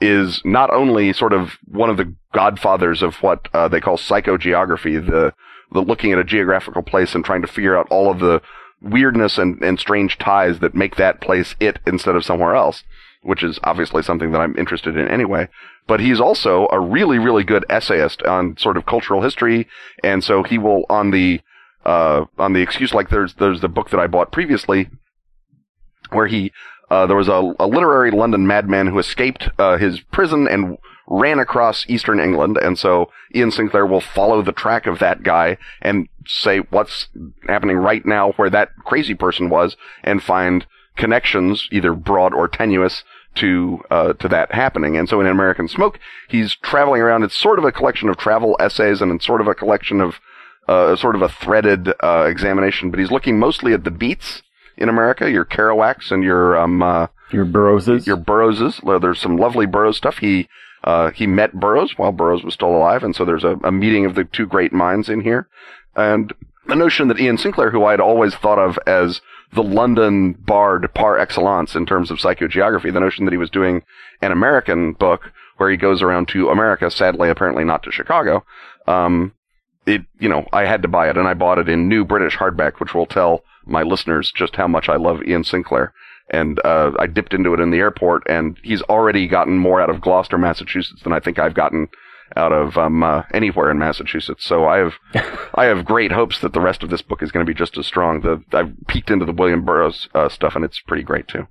is 0.00 0.42
not 0.44 0.70
only 0.70 1.12
sort 1.12 1.32
of 1.32 1.56
one 1.66 1.90
of 1.90 1.96
the 1.96 2.14
godfathers 2.32 3.02
of 3.02 3.16
what 3.16 3.48
uh, 3.54 3.68
they 3.68 3.80
call 3.80 3.96
psychogeography, 3.96 5.04
the 5.04 5.32
the 5.72 5.80
looking 5.80 6.12
at 6.12 6.18
a 6.18 6.24
geographical 6.24 6.82
place 6.82 7.14
and 7.14 7.24
trying 7.24 7.42
to 7.42 7.48
figure 7.48 7.76
out 7.76 7.88
all 7.90 8.10
of 8.10 8.20
the 8.20 8.40
weirdness 8.80 9.38
and, 9.38 9.62
and 9.62 9.78
strange 9.78 10.18
ties 10.18 10.60
that 10.60 10.74
make 10.74 10.96
that 10.96 11.20
place 11.20 11.54
it 11.58 11.78
instead 11.86 12.14
of 12.14 12.24
somewhere 12.24 12.54
else, 12.54 12.84
which 13.24 13.42
is 13.42 13.58
obviously 13.64 14.02
something 14.02 14.32
that 14.32 14.40
I'm 14.40 14.56
interested 14.56 14.96
in 14.96 15.08
anyway 15.08 15.48
but 15.86 16.00
he's 16.00 16.20
also 16.20 16.66
a 16.72 16.80
really, 16.80 17.18
really 17.18 17.44
good 17.44 17.64
essayist 17.68 18.22
on 18.22 18.56
sort 18.56 18.76
of 18.76 18.86
cultural 18.86 19.22
history. 19.22 19.68
And 20.02 20.24
so 20.24 20.42
he 20.42 20.58
will, 20.58 20.84
on 20.88 21.10
the, 21.10 21.40
uh, 21.84 22.24
on 22.38 22.52
the 22.54 22.62
excuse, 22.62 22.94
like 22.94 23.10
there's, 23.10 23.34
there's 23.34 23.60
the 23.60 23.68
book 23.68 23.90
that 23.90 24.00
I 24.00 24.06
bought 24.06 24.32
previously 24.32 24.88
where 26.10 26.26
he, 26.26 26.52
uh, 26.90 27.06
there 27.06 27.16
was 27.16 27.28
a, 27.28 27.54
a, 27.58 27.66
literary 27.66 28.10
London 28.10 28.46
madman 28.46 28.86
who 28.86 28.98
escaped, 28.98 29.48
uh, 29.58 29.76
his 29.76 30.00
prison 30.00 30.46
and 30.48 30.78
ran 31.06 31.38
across 31.38 31.84
eastern 31.88 32.18
England. 32.18 32.58
And 32.60 32.78
so 32.78 33.10
Iain 33.34 33.50
Sinclair 33.50 33.84
will 33.84 34.00
follow 34.00 34.40
the 34.40 34.52
track 34.52 34.86
of 34.86 35.00
that 35.00 35.22
guy 35.22 35.58
and 35.82 36.08
say 36.26 36.58
what's 36.58 37.08
happening 37.46 37.76
right 37.76 38.04
now 38.06 38.32
where 38.32 38.50
that 38.50 38.70
crazy 38.84 39.14
person 39.14 39.50
was 39.50 39.76
and 40.02 40.22
find 40.22 40.66
connections, 40.96 41.68
either 41.72 41.92
broad 41.92 42.32
or 42.32 42.48
tenuous, 42.48 43.04
to 43.36 43.82
uh, 43.90 44.12
to 44.14 44.28
that 44.28 44.52
happening. 44.52 44.96
And 44.96 45.08
so 45.08 45.20
in 45.20 45.26
American 45.26 45.68
Smoke, 45.68 45.98
he's 46.28 46.54
traveling 46.56 47.02
around. 47.02 47.22
It's 47.22 47.36
sort 47.36 47.58
of 47.58 47.64
a 47.64 47.72
collection 47.72 48.08
of 48.08 48.16
travel 48.16 48.56
essays 48.60 49.00
and 49.00 49.12
it's 49.12 49.26
sort 49.26 49.40
of 49.40 49.48
a 49.48 49.54
collection 49.54 50.00
of 50.00 50.20
uh, 50.68 50.96
sort 50.96 51.14
of 51.14 51.22
a 51.22 51.28
threaded 51.28 51.92
uh, 52.02 52.26
examination. 52.28 52.90
But 52.90 53.00
he's 53.00 53.10
looking 53.10 53.38
mostly 53.38 53.72
at 53.72 53.84
the 53.84 53.90
beats 53.90 54.42
in 54.76 54.88
America, 54.88 55.30
your 55.30 55.44
Kerouacs 55.44 56.10
and 56.10 56.22
your 56.24 56.56
um, 56.56 56.82
uh, 56.82 57.06
your 57.30 57.44
Burroughses, 57.44 58.06
your 58.06 58.16
Burroughses. 58.16 58.80
There's 58.84 59.20
some 59.20 59.36
lovely 59.36 59.66
Burroughs 59.66 59.96
stuff. 59.96 60.18
He 60.18 60.48
Uh, 60.84 61.10
he 61.12 61.26
met 61.26 61.58
Burroughs 61.58 61.96
while 61.96 62.12
Burroughs 62.12 62.44
was 62.44 62.54
still 62.54 62.76
alive, 62.76 63.02
and 63.02 63.16
so 63.16 63.24
there's 63.24 63.44
a, 63.44 63.56
a 63.64 63.72
meeting 63.72 64.04
of 64.06 64.14
the 64.14 64.24
two 64.24 64.46
great 64.46 64.72
minds 64.72 65.08
in 65.08 65.22
here. 65.22 65.48
And 65.96 66.34
the 66.66 66.76
notion 66.76 67.08
that 67.08 67.18
Iain 67.18 67.38
Sinclair, 67.38 67.70
who 67.70 67.84
I 67.84 67.92
had 67.92 68.00
always 68.00 68.34
thought 68.34 68.58
of 68.58 68.78
as 68.86 69.22
the 69.54 69.62
London 69.62 70.32
bard 70.32 70.92
par 70.94 71.18
excellence 71.18 71.74
in 71.74 71.86
terms 71.86 72.10
of 72.10 72.18
psychogeography, 72.18 72.92
the 72.92 73.00
notion 73.00 73.24
that 73.24 73.32
he 73.32 73.38
was 73.38 73.50
doing 73.50 73.82
an 74.20 74.32
American 74.32 74.92
book 74.92 75.30
where 75.56 75.70
he 75.70 75.76
goes 75.76 76.02
around 76.02 76.28
to 76.28 76.48
America, 76.48 76.90
sadly, 76.90 77.30
apparently 77.30 77.64
not 77.64 77.82
to 77.84 77.92
Chicago, 77.92 78.44
um, 78.86 79.32
it, 79.86 80.02
you 80.18 80.28
know, 80.28 80.46
I 80.52 80.64
had 80.64 80.82
to 80.82 80.88
buy 80.88 81.08
it 81.08 81.16
and 81.16 81.28
I 81.28 81.34
bought 81.34 81.58
it 81.58 81.68
in 81.68 81.88
new 81.88 82.04
British 82.04 82.36
hardback, 82.36 82.80
which 82.80 82.94
will 82.94 83.06
tell 83.06 83.44
my 83.66 83.82
listeners 83.82 84.32
just 84.34 84.56
how 84.56 84.66
much 84.66 84.88
I 84.88 84.96
love 84.96 85.20
Iain 85.20 85.44
Sinclair. 85.44 85.92
And, 86.30 86.58
uh, 86.64 86.92
I 86.98 87.06
dipped 87.06 87.34
into 87.34 87.52
it 87.52 87.60
in 87.60 87.70
the 87.70 87.78
airport 87.78 88.22
and 88.26 88.58
he's 88.62 88.82
already 88.82 89.28
gotten 89.28 89.58
more 89.58 89.80
out 89.80 89.90
of 89.90 90.00
Gloucester, 90.00 90.38
Massachusetts 90.38 91.02
than 91.02 91.12
I 91.12 91.20
think 91.20 91.38
I've 91.38 91.54
gotten 91.54 91.88
out 92.36 92.52
of, 92.52 92.76
um, 92.76 93.02
uh, 93.02 93.22
anywhere 93.32 93.70
in 93.70 93.78
Massachusetts. 93.78 94.44
So 94.44 94.66
I 94.66 94.78
have, 94.78 94.94
I 95.54 95.64
have 95.66 95.84
great 95.84 96.12
hopes 96.12 96.40
that 96.40 96.52
the 96.52 96.60
rest 96.60 96.82
of 96.82 96.90
this 96.90 97.02
book 97.02 97.22
is 97.22 97.32
going 97.32 97.44
to 97.44 97.50
be 97.50 97.56
just 97.56 97.78
as 97.78 97.86
strong. 97.86 98.20
The, 98.20 98.42
I've 98.56 98.74
peeked 98.88 99.10
into 99.10 99.24
the 99.24 99.32
William 99.32 99.64
Burroughs, 99.64 100.08
uh, 100.14 100.28
stuff 100.28 100.54
and 100.54 100.64
it's 100.64 100.80
pretty 100.80 101.02
great 101.02 101.28
too. 101.28 101.46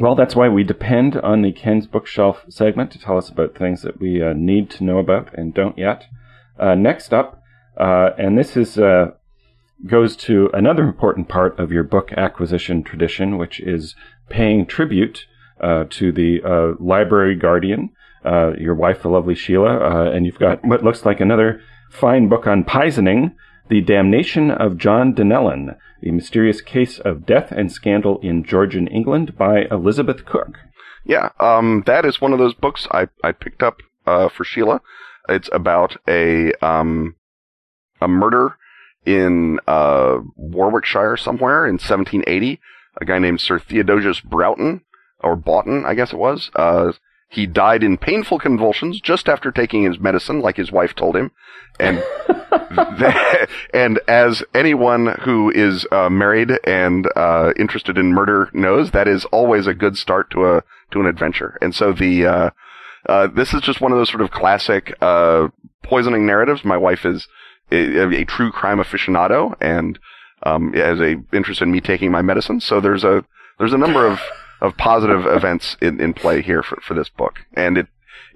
Well, 0.00 0.14
that's 0.14 0.36
why 0.36 0.48
we 0.48 0.62
depend 0.62 1.16
on 1.16 1.42
the 1.42 1.50
Ken's 1.50 1.88
Bookshelf 1.88 2.44
segment 2.48 2.92
to 2.92 3.00
tell 3.00 3.18
us 3.18 3.28
about 3.28 3.56
things 3.56 3.82
that 3.82 4.00
we 4.00 4.22
uh, 4.22 4.32
need 4.32 4.70
to 4.70 4.84
know 4.84 4.98
about 4.98 5.36
and 5.36 5.52
don't 5.52 5.76
yet. 5.76 6.04
Uh, 6.58 6.76
next 6.76 7.12
up, 7.12 7.42
uh, 7.76 8.10
and 8.16 8.38
this 8.38 8.56
is 8.56 8.78
uh, 8.78 9.12
goes 9.86 10.16
to 10.16 10.50
another 10.52 10.82
important 10.82 11.28
part 11.28 11.58
of 11.58 11.72
your 11.72 11.82
book 11.82 12.12
acquisition 12.12 12.82
tradition, 12.82 13.38
which 13.38 13.60
is 13.60 13.94
paying 14.28 14.66
tribute 14.66 15.26
uh, 15.60 15.84
to 15.90 16.12
the 16.12 16.42
uh, 16.44 16.74
library 16.82 17.34
guardian, 17.34 17.90
uh, 18.24 18.52
your 18.58 18.74
wife, 18.74 19.02
the 19.02 19.08
lovely 19.08 19.34
Sheila, 19.34 19.78
uh, 19.78 20.10
and 20.10 20.26
you've 20.26 20.38
got 20.38 20.64
what 20.64 20.84
looks 20.84 21.04
like 21.04 21.20
another 21.20 21.60
fine 21.90 22.28
book 22.28 22.46
on 22.46 22.64
poisoning, 22.64 23.34
The 23.68 23.80
Damnation 23.80 24.50
of 24.50 24.78
John 24.78 25.14
Donnellan, 25.14 25.76
The 26.02 26.10
Mysterious 26.10 26.60
Case 26.60 26.98
of 26.98 27.26
Death 27.26 27.52
and 27.52 27.70
Scandal 27.72 28.18
in 28.20 28.44
Georgian 28.44 28.86
England 28.88 29.36
by 29.36 29.66
Elizabeth 29.70 30.24
Cooke. 30.24 30.58
Yeah, 31.04 31.30
um, 31.40 31.84
that 31.86 32.04
is 32.04 32.20
one 32.20 32.32
of 32.32 32.38
those 32.38 32.54
books 32.54 32.86
I, 32.90 33.08
I 33.24 33.32
picked 33.32 33.62
up 33.62 33.78
for 34.04 34.44
Sheila. 34.44 34.80
It's 35.28 35.50
about 35.52 35.96
a 36.08 36.52
um, 36.64 37.16
a 38.00 38.08
murder 38.08 38.56
in 39.04 39.58
uh, 39.66 40.18
Warwickshire 40.36 41.16
somewhere 41.16 41.66
in 41.66 41.74
1780. 41.74 42.60
A 43.00 43.04
guy 43.04 43.18
named 43.18 43.40
Sir 43.40 43.58
Theodosius 43.58 44.20
Broughton, 44.20 44.82
or 45.20 45.36
Boughton, 45.36 45.84
I 45.86 45.94
guess 45.94 46.12
it 46.12 46.18
was. 46.18 46.50
Uh, 46.54 46.92
he 47.28 47.46
died 47.46 47.82
in 47.82 47.98
painful 47.98 48.38
convulsions 48.38 49.00
just 49.00 49.28
after 49.28 49.52
taking 49.52 49.84
his 49.84 49.98
medicine, 49.98 50.40
like 50.40 50.56
his 50.56 50.72
wife 50.72 50.94
told 50.94 51.14
him. 51.14 51.30
And 51.78 52.02
and 53.74 54.00
as 54.08 54.42
anyone 54.54 55.14
who 55.24 55.50
is 55.50 55.86
uh, 55.92 56.08
married 56.08 56.52
and 56.64 57.06
uh, 57.14 57.52
interested 57.58 57.98
in 57.98 58.14
murder 58.14 58.48
knows, 58.54 58.92
that 58.92 59.06
is 59.06 59.26
always 59.26 59.66
a 59.66 59.74
good 59.74 59.98
start 59.98 60.30
to 60.30 60.46
a 60.46 60.62
to 60.92 61.00
an 61.00 61.06
adventure. 61.06 61.58
And 61.60 61.74
so 61.74 61.92
the 61.92 62.26
uh, 62.26 62.50
uh 63.06 63.26
this 63.26 63.52
is 63.52 63.60
just 63.60 63.80
one 63.82 63.92
of 63.92 63.98
those 63.98 64.10
sort 64.10 64.22
of 64.22 64.30
classic 64.30 64.96
uh, 65.02 65.48
poisoning 65.82 66.24
narratives. 66.24 66.64
My 66.64 66.78
wife 66.78 67.04
is 67.04 67.28
a, 67.70 68.20
a 68.20 68.24
true 68.24 68.50
crime 68.50 68.78
aficionado 68.78 69.54
and 69.60 69.98
um, 70.44 70.72
has 70.72 70.98
a 70.98 71.16
interest 71.32 71.60
in 71.60 71.70
me 71.70 71.82
taking 71.82 72.10
my 72.10 72.22
medicine. 72.22 72.60
So 72.60 72.80
there's 72.80 73.04
a 73.04 73.24
there's 73.58 73.74
a 73.74 73.78
number 73.78 74.06
of 74.06 74.18
of 74.60 74.76
positive 74.76 75.26
events 75.26 75.76
in, 75.80 76.00
in 76.00 76.14
play 76.14 76.42
here 76.42 76.62
for, 76.62 76.80
for 76.80 76.94
this 76.94 77.08
book, 77.08 77.40
and 77.54 77.78
it 77.78 77.86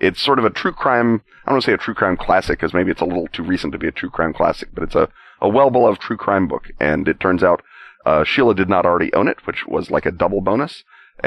it's 0.01 0.21
sort 0.21 0.39
of 0.39 0.45
a 0.45 0.51
true 0.51 0.73
crime. 0.73 1.23
I 1.45 1.51
don't 1.51 1.55
want 1.55 1.65
to 1.65 1.71
say 1.71 1.75
a 1.75 1.79
true 1.79 1.95
crime 1.95 2.17
classic 2.17 2.59
because 2.59 2.75
maybe 2.75 2.91
it's 2.91 3.01
a 3.01 3.07
little 3.07 3.29
too 3.29 3.43
recent 3.43 3.73
to 3.73 3.79
be 3.79 3.89
a 3.89 3.93
true 3.93 4.11
crime 4.11 4.33
classic, 4.33 4.71
but 4.75 4.83
it's 4.83 4.95
a 4.95 5.09
a 5.41 5.49
well 5.49 5.71
beloved 5.71 6.01
true 6.01 6.17
crime 6.17 6.49
book. 6.49 6.71
And 6.81 7.09
it 7.09 7.21
turns 7.21 7.43
out 7.43 7.63
uh, 8.05 8.25
Sheila 8.25 8.55
did 8.55 8.69
not 8.69 8.87
already 8.87 9.13
own 9.15 9.29
it, 9.29 9.47
which 9.47 9.67
was 9.67 9.91
like 9.91 10.07
a 10.07 10.11
double 10.11 10.41
bonus, 10.41 10.85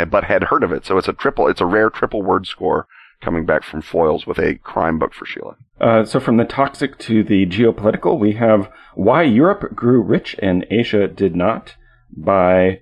but 0.09 0.25
had 0.25 0.45
heard 0.45 0.63
of 0.63 0.71
it. 0.71 0.85
So 0.85 0.97
it's 0.97 1.07
a 1.07 1.13
triple. 1.13 1.47
It's 1.47 1.61
a 1.61 1.65
rare 1.65 1.89
triple 1.89 2.21
word 2.21 2.47
score 2.47 2.87
coming 3.21 3.45
back 3.45 3.63
from 3.63 3.81
Foyles 3.81 4.27
with 4.27 4.37
a 4.37 4.55
crime 4.55 4.99
book 4.99 5.13
for 5.13 5.25
Sheila. 5.25 5.55
Uh, 5.79 6.05
so, 6.05 6.19
from 6.19 6.37
the 6.37 6.45
toxic 6.45 6.97
to 6.99 7.23
the 7.23 7.45
geopolitical, 7.45 8.19
we 8.19 8.33
have 8.33 8.69
Why 8.93 9.23
Europe 9.23 9.75
Grew 9.75 10.01
Rich 10.01 10.35
and 10.39 10.65
Asia 10.69 11.07
Did 11.07 11.35
Not 11.35 11.75
by 12.15 12.81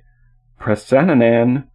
Prasannan 0.59 1.63
uh, 1.63 1.65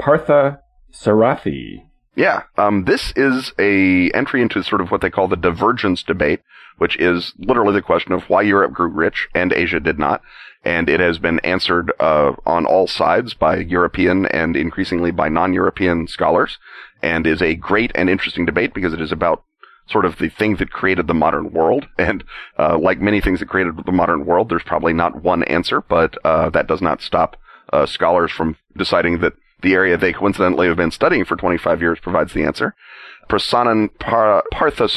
Partha 0.00 0.60
Sarathi. 0.92 1.84
Yeah, 2.16 2.42
um, 2.56 2.84
this 2.84 3.12
is 3.16 3.52
a 3.58 4.10
entry 4.10 4.42
into 4.42 4.62
sort 4.64 4.80
of 4.80 4.90
what 4.90 5.00
they 5.00 5.10
call 5.10 5.28
the 5.28 5.36
divergence 5.36 6.02
debate, 6.02 6.40
which 6.78 6.96
is 6.98 7.34
literally 7.38 7.74
the 7.74 7.82
question 7.82 8.12
of 8.12 8.24
why 8.24 8.42
Europe 8.42 8.72
grew 8.72 8.88
rich 8.88 9.28
and 9.34 9.52
Asia 9.52 9.78
did 9.78 9.98
not. 9.98 10.22
And 10.64 10.88
it 10.88 11.00
has 11.00 11.18
been 11.18 11.38
answered 11.40 11.92
uh, 12.00 12.32
on 12.44 12.66
all 12.66 12.86
sides 12.86 13.32
by 13.34 13.58
European 13.58 14.26
and 14.26 14.56
increasingly 14.56 15.10
by 15.10 15.28
non-European 15.28 16.06
scholars, 16.08 16.58
and 17.02 17.26
is 17.26 17.40
a 17.40 17.54
great 17.54 17.92
and 17.94 18.10
interesting 18.10 18.44
debate 18.44 18.74
because 18.74 18.92
it 18.92 19.00
is 19.00 19.12
about 19.12 19.44
sort 19.88 20.04
of 20.04 20.18
the 20.18 20.28
thing 20.28 20.56
that 20.56 20.70
created 20.70 21.06
the 21.06 21.14
modern 21.14 21.52
world. 21.52 21.88
And 21.98 22.24
uh, 22.58 22.78
like 22.78 23.00
many 23.00 23.20
things 23.20 23.40
that 23.40 23.48
created 23.48 23.74
the 23.84 23.92
modern 23.92 24.26
world, 24.26 24.48
there's 24.48 24.62
probably 24.62 24.92
not 24.92 25.22
one 25.22 25.42
answer, 25.44 25.80
but 25.80 26.16
uh, 26.24 26.50
that 26.50 26.66
does 26.66 26.82
not 26.82 27.02
stop 27.02 27.36
uh, 27.72 27.86
scholars 27.86 28.32
from 28.32 28.56
deciding 28.76 29.20
that 29.20 29.34
the 29.62 29.74
area 29.74 29.96
they 29.96 30.12
coincidentally 30.12 30.68
have 30.68 30.76
been 30.76 30.90
studying 30.90 31.24
for 31.24 31.36
25 31.36 31.80
years 31.80 31.98
provides 32.00 32.32
the 32.32 32.44
answer. 32.44 32.74
Prasannan 33.28 33.96
Par- 33.98 34.44
Partha 34.52 34.88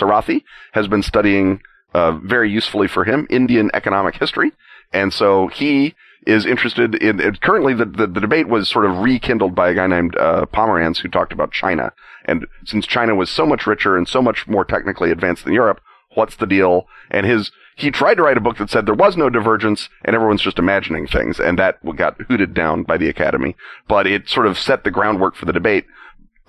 has 0.72 0.88
been 0.88 1.04
studying 1.04 1.62
uh, 1.94 2.14
very 2.14 2.50
usefully 2.50 2.88
for 2.88 3.04
him 3.04 3.28
Indian 3.30 3.70
economic 3.74 4.16
history, 4.16 4.52
and 4.92 5.14
so 5.14 5.48
he 5.48 5.94
is 6.26 6.46
interested 6.46 6.96
in. 6.96 7.20
Currently, 7.42 7.76
the, 7.76 7.86
the, 7.86 8.08
the 8.08 8.22
debate 8.22 8.48
was 8.48 8.70
sort 8.70 8.86
of 8.86 8.98
rekindled 8.98 9.54
by 9.54 9.70
a 9.70 9.76
guy 9.76 9.88
named 9.88 10.16
uh, 10.16 10.46
who 10.48 11.10
talked 11.10 11.34
about 11.34 11.52
China, 11.52 11.94
and 12.26 12.48
since 12.66 12.88
China 12.88 13.14
was 13.14 13.30
so 13.30 13.46
much 13.46 13.68
richer 13.68 13.96
and 13.98 14.08
so 14.08 14.22
much 14.22 14.48
more 14.48 14.66
technically 14.66 15.12
advanced 15.12 15.44
than 15.44 15.54
Europe, 15.54 15.82
what's 16.16 16.36
the 16.36 16.48
deal? 16.48 16.88
And 17.12 17.26
his 17.26 17.52
he 17.76 17.92
tried 17.92 18.16
to 18.16 18.24
write 18.24 18.38
a 18.38 18.42
book 18.42 18.58
that 18.58 18.70
said 18.70 18.86
there 18.86 18.94
was 18.94 19.18
no 19.18 19.30
divergence 19.30 19.90
and 20.04 20.16
everyone's 20.16 20.42
just 20.42 20.60
imagining 20.60 21.08
things, 21.08 21.40
and 21.40 21.58
that 21.60 21.80
got 21.96 22.20
hooted 22.28 22.54
down 22.54 22.84
by 22.84 22.98
the 22.98 23.10
Academy. 23.10 23.56
But 23.88 24.08
it 24.08 24.30
sort 24.30 24.48
of 24.48 24.58
set 24.58 24.84
the 24.84 24.92
groundwork 24.92 25.36
for 25.36 25.46
the 25.46 25.54
debate, 25.54 25.86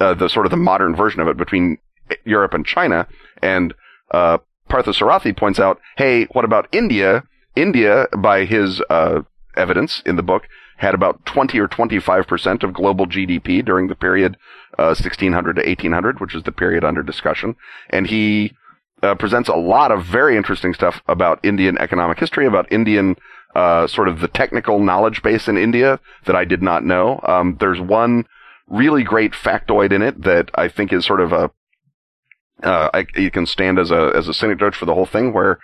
uh, 0.00 0.14
the 0.14 0.28
sort 0.28 0.46
of 0.46 0.50
the 0.50 0.56
modern 0.56 0.94
version 0.94 1.20
of 1.20 1.28
it 1.28 1.36
between 1.36 1.78
Europe 2.24 2.54
and 2.54 2.66
China. 2.66 3.06
And 3.42 3.74
uh, 4.10 4.38
Parthasarathi 4.68 5.36
points 5.36 5.58
out, 5.58 5.80
hey, 5.96 6.24
what 6.32 6.44
about 6.44 6.68
India? 6.72 7.24
India, 7.56 8.06
by 8.16 8.44
his 8.44 8.82
uh, 8.90 9.22
evidence 9.56 10.02
in 10.04 10.16
the 10.16 10.22
book, 10.22 10.48
had 10.76 10.94
about 10.94 11.24
20 11.24 11.58
or 11.58 11.68
25% 11.68 12.62
of 12.62 12.74
global 12.74 13.06
GDP 13.06 13.64
during 13.64 13.86
the 13.86 13.94
period 13.94 14.36
uh, 14.78 14.90
1600 14.92 15.56
to 15.56 15.62
1800, 15.62 16.20
which 16.20 16.34
is 16.34 16.42
the 16.42 16.52
period 16.52 16.84
under 16.84 17.02
discussion. 17.02 17.54
And 17.90 18.08
he 18.08 18.54
uh, 19.04 19.14
presents 19.14 19.48
a 19.48 19.54
lot 19.54 19.92
of 19.92 20.04
very 20.04 20.36
interesting 20.36 20.74
stuff 20.74 21.02
about 21.06 21.44
Indian 21.44 21.76
economic 21.78 22.18
history, 22.18 22.46
about 22.46 22.70
Indian 22.72 23.16
uh, 23.54 23.86
sort 23.86 24.08
of 24.08 24.20
the 24.20 24.28
technical 24.28 24.80
knowledge 24.80 25.22
base 25.22 25.46
in 25.46 25.56
India 25.56 26.00
that 26.26 26.34
I 26.34 26.44
did 26.44 26.62
not 26.62 26.84
know. 26.84 27.20
Um, 27.22 27.56
there's 27.60 27.80
one 27.80 28.26
really 28.68 29.04
great 29.04 29.32
factoid 29.32 29.92
in 29.92 30.02
it 30.02 30.22
that 30.22 30.50
I 30.54 30.68
think 30.68 30.92
is 30.92 31.04
sort 31.04 31.20
of 31.20 31.32
a 31.32 31.50
uh, 32.62 32.88
I, 32.94 33.06
it 33.14 33.32
can 33.32 33.46
stand 33.46 33.78
as 33.78 33.90
a 33.90 34.12
as 34.14 34.28
a 34.28 34.34
synecdoche 34.34 34.76
for 34.76 34.86
the 34.86 34.94
whole 34.94 35.06
thing, 35.06 35.32
where 35.32 35.58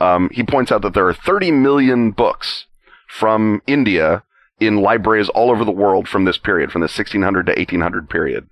um, 0.00 0.28
he 0.32 0.42
points 0.42 0.70
out 0.70 0.82
that 0.82 0.94
there 0.94 1.06
are 1.08 1.14
30 1.14 1.50
million 1.52 2.10
books 2.10 2.66
from 3.08 3.62
India 3.66 4.22
in 4.58 4.82
libraries 4.82 5.28
all 5.30 5.50
over 5.50 5.64
the 5.64 5.70
world 5.70 6.08
from 6.08 6.24
this 6.24 6.38
period, 6.38 6.70
from 6.70 6.80
the 6.80 6.84
1600 6.84 7.46
to 7.46 7.52
1800 7.52 8.10
period. 8.10 8.48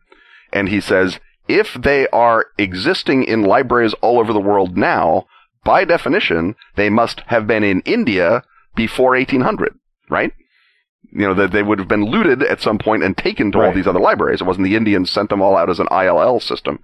And 0.53 0.69
he 0.69 0.81
says, 0.81 1.21
if 1.59 1.75
they 1.75 2.07
are 2.09 2.47
existing 2.59 3.25
in 3.25 3.43
libraries 3.43 3.95
all 3.95 4.19
over 4.19 4.33
the 4.33 4.41
world 4.41 4.77
now, 4.77 5.27
by 5.65 5.85
definition, 5.85 6.55
they 6.77 6.89
must 6.91 7.21
have 7.27 7.47
been 7.47 7.65
in 7.65 7.81
India 7.83 8.43
before 8.75 9.11
1800, 9.11 9.75
right? 10.09 10.33
You 11.13 11.27
know, 11.27 11.35
that 11.35 11.53
they 11.53 11.63
would 11.63 11.79
have 11.79 11.89
been 11.89 12.05
looted 12.05 12.43
at 12.43 12.61
some 12.61 12.79
point 12.79 13.03
and 13.03 13.17
taken 13.17 13.51
to 13.53 13.59
right. 13.59 13.69
all 13.69 13.75
these 13.75 13.87
other 13.87 14.01
libraries. 14.01 14.41
It 14.41 14.47
wasn't 14.47 14.67
the 14.67 14.77
Indians 14.77 15.11
sent 15.11 15.29
them 15.29 15.43
all 15.43 15.57
out 15.57 15.69
as 15.69 15.81
an 15.81 15.89
ILL 15.91 16.41
system 16.41 16.79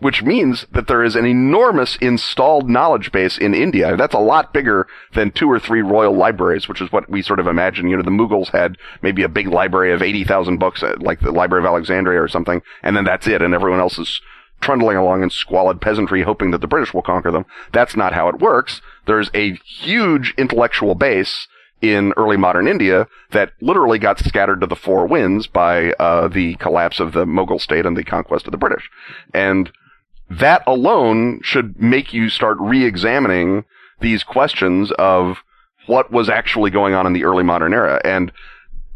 which 0.00 0.22
means 0.22 0.66
that 0.72 0.86
there 0.86 1.02
is 1.02 1.16
an 1.16 1.26
enormous 1.26 1.96
installed 1.96 2.68
knowledge 2.68 3.10
base 3.12 3.38
in 3.38 3.54
India. 3.54 3.96
That's 3.96 4.14
a 4.14 4.18
lot 4.18 4.52
bigger 4.52 4.86
than 5.14 5.30
two 5.30 5.50
or 5.50 5.58
three 5.58 5.82
royal 5.82 6.16
libraries, 6.16 6.68
which 6.68 6.80
is 6.80 6.92
what 6.92 7.08
we 7.08 7.22
sort 7.22 7.40
of 7.40 7.46
imagine. 7.46 7.88
You 7.88 7.96
know, 7.96 8.02
the 8.02 8.10
Mughals 8.10 8.48
had 8.48 8.76
maybe 9.02 9.22
a 9.22 9.28
big 9.28 9.48
library 9.48 9.92
of 9.92 10.02
80,000 10.02 10.58
books, 10.58 10.82
like 10.98 11.20
the 11.20 11.32
Library 11.32 11.64
of 11.64 11.68
Alexandria 11.68 12.22
or 12.22 12.28
something, 12.28 12.62
and 12.82 12.96
then 12.96 13.04
that's 13.04 13.26
it, 13.26 13.42
and 13.42 13.54
everyone 13.54 13.80
else 13.80 13.98
is 13.98 14.20
trundling 14.60 14.96
along 14.96 15.22
in 15.22 15.30
squalid 15.30 15.80
peasantry 15.80 16.22
hoping 16.22 16.50
that 16.50 16.60
the 16.60 16.66
British 16.66 16.92
will 16.92 17.02
conquer 17.02 17.30
them. 17.30 17.46
That's 17.72 17.96
not 17.96 18.12
how 18.12 18.28
it 18.28 18.40
works. 18.40 18.80
There's 19.06 19.30
a 19.34 19.54
huge 19.64 20.34
intellectual 20.36 20.94
base 20.94 21.46
in 21.80 22.12
early 22.16 22.36
modern 22.36 22.66
India 22.66 23.06
that 23.30 23.52
literally 23.60 23.98
got 23.98 24.18
scattered 24.18 24.60
to 24.60 24.66
the 24.66 24.76
four 24.76 25.06
winds 25.06 25.46
by 25.46 25.92
uh, 25.92 26.28
the 26.28 26.54
collapse 26.56 27.00
of 27.00 27.12
the 27.12 27.24
Mughal 27.24 27.60
state 27.60 27.86
and 27.86 27.96
the 27.96 28.04
conquest 28.04 28.46
of 28.46 28.52
the 28.52 28.58
British. 28.58 28.90
And 29.32 29.70
that 30.30 30.62
alone 30.66 31.40
should 31.42 31.80
make 31.80 32.12
you 32.12 32.28
start 32.28 32.58
re-examining 32.60 33.64
these 34.00 34.22
questions 34.22 34.92
of 34.98 35.38
what 35.86 36.12
was 36.12 36.28
actually 36.28 36.70
going 36.70 36.94
on 36.94 37.06
in 37.06 37.12
the 37.12 37.24
early 37.24 37.42
modern 37.42 37.72
era. 37.72 38.00
And 38.04 38.32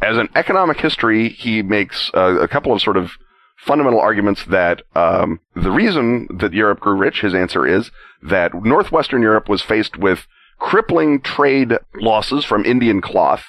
as 0.01 0.17
an 0.19 0.29
economic 0.35 0.81
history, 0.81 1.29
he 1.29 1.63
makes 1.63 2.11
uh, 2.15 2.39
a 2.41 2.49
couple 2.49 2.73
of 2.73 2.83
sort 2.83 2.97
of 2.97 3.13
fundamental 3.57 4.01
arguments 4.01 4.45
that 4.47 4.83
um, 4.97 5.41
the 5.55 5.71
reason 5.71 6.27
that 6.39 6.53
Europe 6.53 6.81
grew 6.81 6.97
rich, 6.97 7.21
his 7.21 7.35
answer 7.35 7.65
is 7.67 7.91
that 8.21 8.53
northwestern 8.55 9.23
Europe 9.23 9.49
was 9.49 9.63
faced 9.63 9.97
with 9.97 10.27
crippling 10.63 11.21
trade 11.21 11.77
losses 11.97 12.45
from 12.45 12.65
Indian 12.65 13.01
cloth, 13.01 13.47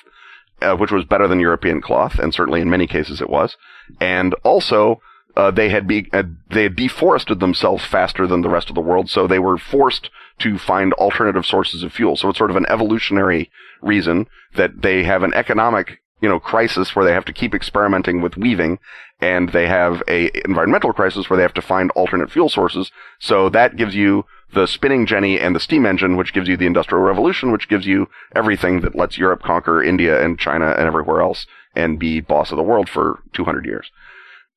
uh, 0.63 0.75
which 0.75 0.91
was 0.91 1.05
better 1.05 1.27
than 1.27 1.39
European 1.39 1.79
cloth, 1.79 2.17
and 2.17 2.33
certainly 2.33 2.59
in 2.59 2.69
many 2.69 2.87
cases 2.87 3.21
it 3.21 3.29
was, 3.29 3.55
and 3.99 4.33
also 4.43 4.99
uh, 5.37 5.51
they 5.51 5.69
had 5.69 5.87
be 5.87 6.09
uh, 6.11 6.23
they 6.49 6.63
had 6.63 6.75
deforested 6.75 7.39
themselves 7.39 7.85
faster 7.85 8.25
than 8.25 8.41
the 8.41 8.49
rest 8.49 8.67
of 8.69 8.75
the 8.75 8.81
world, 8.81 9.11
so 9.11 9.27
they 9.27 9.37
were 9.37 9.59
forced 9.59 10.09
to 10.39 10.57
find 10.57 10.91
alternative 10.93 11.45
sources 11.45 11.83
of 11.83 11.93
fuel. 11.93 12.15
So 12.15 12.29
it's 12.29 12.37
sort 12.39 12.49
of 12.49 12.57
an 12.57 12.65
evolutionary 12.67 13.51
reason 13.81 14.25
that 14.55 14.81
they 14.81 15.03
have 15.03 15.21
an 15.21 15.35
economic 15.35 15.99
you 16.23 16.29
know 16.29 16.39
crisis 16.39 16.95
where 16.95 17.03
they 17.03 17.11
have 17.11 17.25
to 17.25 17.33
keep 17.33 17.53
experimenting 17.53 18.21
with 18.21 18.37
weaving, 18.37 18.79
and 19.19 19.49
they 19.49 19.67
have 19.67 20.01
a 20.07 20.31
environmental 20.45 20.93
crisis 20.93 21.29
where 21.29 21.35
they 21.35 21.43
have 21.43 21.53
to 21.53 21.61
find 21.61 21.91
alternate 21.91 22.31
fuel 22.31 22.47
sources. 22.47 22.91
So 23.19 23.49
that 23.49 23.75
gives 23.75 23.93
you 23.93 24.25
the 24.53 24.65
spinning 24.65 25.05
jenny 25.05 25.37
and 25.37 25.53
the 25.53 25.59
steam 25.59 25.85
engine, 25.85 26.15
which 26.15 26.33
gives 26.33 26.47
you 26.47 26.55
the 26.55 26.65
industrial 26.65 27.03
revolution, 27.03 27.51
which 27.51 27.67
gives 27.67 27.85
you 27.85 28.07
everything 28.33 28.79
that 28.81 28.95
lets 28.95 29.17
Europe 29.17 29.43
conquer 29.43 29.83
India 29.83 30.23
and 30.23 30.39
China 30.39 30.67
and 30.77 30.87
everywhere 30.87 31.21
else 31.21 31.45
and 31.75 31.99
be 31.99 32.21
boss 32.21 32.51
of 32.51 32.57
the 32.57 32.63
world 32.63 32.87
for 32.87 33.19
200 33.33 33.65
years. 33.65 33.91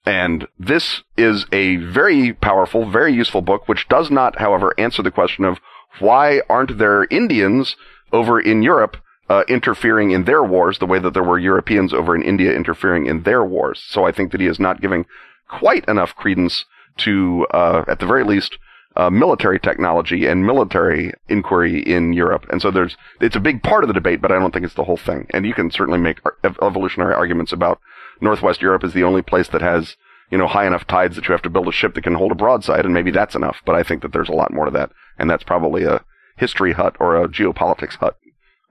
And 0.05 0.47
this 0.57 1.03
is 1.17 1.47
a 1.51 1.77
very 1.77 2.33
powerful, 2.33 2.89
very 2.89 3.13
useful 3.13 3.43
book, 3.43 3.67
which 3.67 3.89
does 3.89 4.09
not, 4.09 4.39
however, 4.39 4.73
answer 4.79 5.03
the 5.03 5.11
question 5.11 5.45
of 5.45 5.59
why 5.99 6.43
aren't 6.49 6.79
there 6.79 7.09
Indians 7.11 7.75
over 8.13 8.39
in 8.39 8.63
Europe 8.63 8.99
uh, 9.29 9.45
interfering 9.49 10.11
in 10.13 10.25
their 10.25 10.43
wars 10.43 10.79
the 10.79 10.87
way 10.87 10.99
that 10.99 11.15
there 11.15 11.23
were 11.23 11.39
Europeans 11.39 11.93
over 11.93 12.15
in 12.15 12.23
India 12.23 12.55
interfering 12.55 13.07
in 13.07 13.23
their 13.23 13.45
wars. 13.45 13.83
So 13.89 14.05
I 14.05 14.13
think 14.13 14.33
that 14.33 14.41
he 14.41 14.47
is 14.47 14.61
not 14.61 14.81
giving 14.81 15.07
quite 15.49 15.87
enough 15.89 16.15
credence 16.15 16.65
to, 16.99 17.47
uh, 17.51 17.85
at 17.89 17.99
the 17.99 18.07
very 18.07 18.25
least, 18.25 18.59
uh, 18.97 19.11
military 19.11 19.61
technology 19.61 20.27
and 20.27 20.47
military 20.47 21.13
inquiry 21.29 21.81
in 21.81 22.15
Europe. 22.15 22.47
And 22.51 22.63
so 22.63 22.71
there's, 22.71 22.97
it's 23.21 23.37
a 23.37 23.41
big 23.41 23.63
part 23.63 23.85
of 23.85 23.89
the 23.89 23.95
debate, 23.95 24.23
but 24.23 24.33
I 24.33 24.39
don't 24.39 24.53
think 24.53 24.65
it's 24.65 24.75
the 24.75 24.85
whole 24.85 24.97
thing. 24.97 25.27
And 25.31 25.45
you 25.45 25.53
can 25.53 25.71
certainly 25.71 25.99
make 25.99 26.21
evolutionary 26.45 27.15
arguments 27.15 27.53
about 27.53 27.79
Northwest 28.21 28.63
Europe 28.63 28.85
is 28.85 28.95
the 28.95 29.05
only 29.05 29.21
place 29.21 29.49
that 29.49 29.61
has, 29.61 29.97
you 30.31 30.39
know, 30.39 30.47
high 30.47 30.67
enough 30.67 30.87
tides 30.87 31.17
that 31.17 31.29
you 31.29 31.33
have 31.33 31.43
to 31.43 31.51
build 31.51 31.69
a 31.69 31.73
ship 31.73 31.95
that 31.95 32.05
can 32.05 32.15
hold 32.15 32.33
a 32.33 32.37
broadside, 32.37 32.87
and 32.87 32.95
maybe 32.95 33.11
that's 33.11 33.35
enough. 33.35 33.61
But 33.67 33.75
I 33.75 33.83
think 33.83 34.01
that 34.01 34.13
there's 34.13 34.31
a 34.31 34.35
lot 34.35 34.53
more 34.53 34.65
to 34.65 34.71
that, 34.71 34.93
and 35.19 35.29
that's 35.29 35.45
probably 35.45 35.85
a 35.85 36.03
history 36.37 36.73
hut 36.73 36.97
or 36.99 37.23
a 37.23 37.29
geopolitics 37.29 37.97
hut 37.97 38.17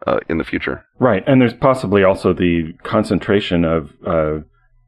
uh, 0.05 0.19
in 0.29 0.37
the 0.37 0.43
future. 0.43 0.85
Right, 0.99 1.23
and 1.27 1.41
there's 1.41 1.53
possibly 1.53 2.03
also 2.03 2.33
the 2.33 2.73
concentration 2.83 3.65
of 3.65 3.91
uh, 4.05 4.39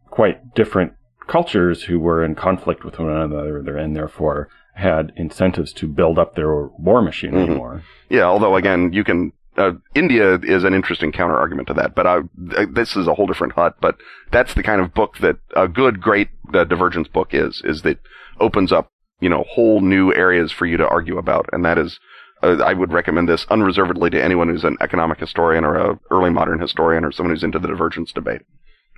quite 0.09 0.53
different 0.55 0.93
cultures 1.27 1.83
who 1.83 1.99
were 1.99 2.23
in 2.23 2.35
conflict 2.35 2.83
with 2.83 2.99
one 2.99 3.09
another, 3.09 3.77
and 3.77 3.95
therefore 3.95 4.49
had 4.75 5.11
incentives 5.15 5.73
to 5.73 5.87
build 5.87 6.17
up 6.19 6.35
their 6.35 6.67
war 6.67 7.01
machinery 7.01 7.45
mm-hmm. 7.45 7.57
more. 7.57 7.83
Yeah, 8.09 8.23
although 8.23 8.55
again, 8.55 8.93
you 8.93 9.03
can. 9.03 9.33
Uh, 9.57 9.71
India 9.95 10.35
is 10.43 10.63
an 10.63 10.75
interesting 10.75 11.11
counter 11.11 11.35
argument 11.35 11.67
to 11.67 11.73
that, 11.73 11.95
but 11.95 12.05
I, 12.05 12.19
this 12.71 12.95
is 12.95 13.07
a 13.07 13.15
whole 13.15 13.25
different 13.25 13.53
hut. 13.53 13.75
But 13.81 13.97
that's 14.31 14.53
the 14.53 14.61
kind 14.61 14.79
of 14.79 14.93
book 14.93 15.17
that 15.17 15.37
a 15.55 15.67
good, 15.67 15.99
great 15.99 16.29
uh, 16.53 16.63
divergence 16.63 17.07
book 17.07 17.29
is. 17.31 17.63
Is 17.65 17.81
that 17.81 17.97
opens 18.39 18.71
up 18.71 18.91
you 19.19 19.29
know 19.29 19.43
whole 19.49 19.81
new 19.81 20.13
areas 20.13 20.51
for 20.51 20.67
you 20.67 20.77
to 20.77 20.87
argue 20.87 21.17
about, 21.17 21.49
and 21.51 21.65
that 21.65 21.77
is. 21.77 21.99
Uh, 22.43 22.57
I 22.63 22.73
would 22.73 22.93
recommend 22.93 23.27
this 23.27 23.45
unreservedly 23.49 24.09
to 24.11 24.23
anyone 24.23 24.49
who's 24.49 24.63
an 24.63 24.77
economic 24.81 25.19
historian 25.19 25.65
or 25.65 25.75
a 25.75 25.99
early 26.11 26.29
modern 26.29 26.59
historian 26.59 27.03
or 27.03 27.11
someone 27.11 27.33
who's 27.33 27.43
into 27.43 27.59
the 27.59 27.67
divergence 27.67 28.11
debate 28.11 28.41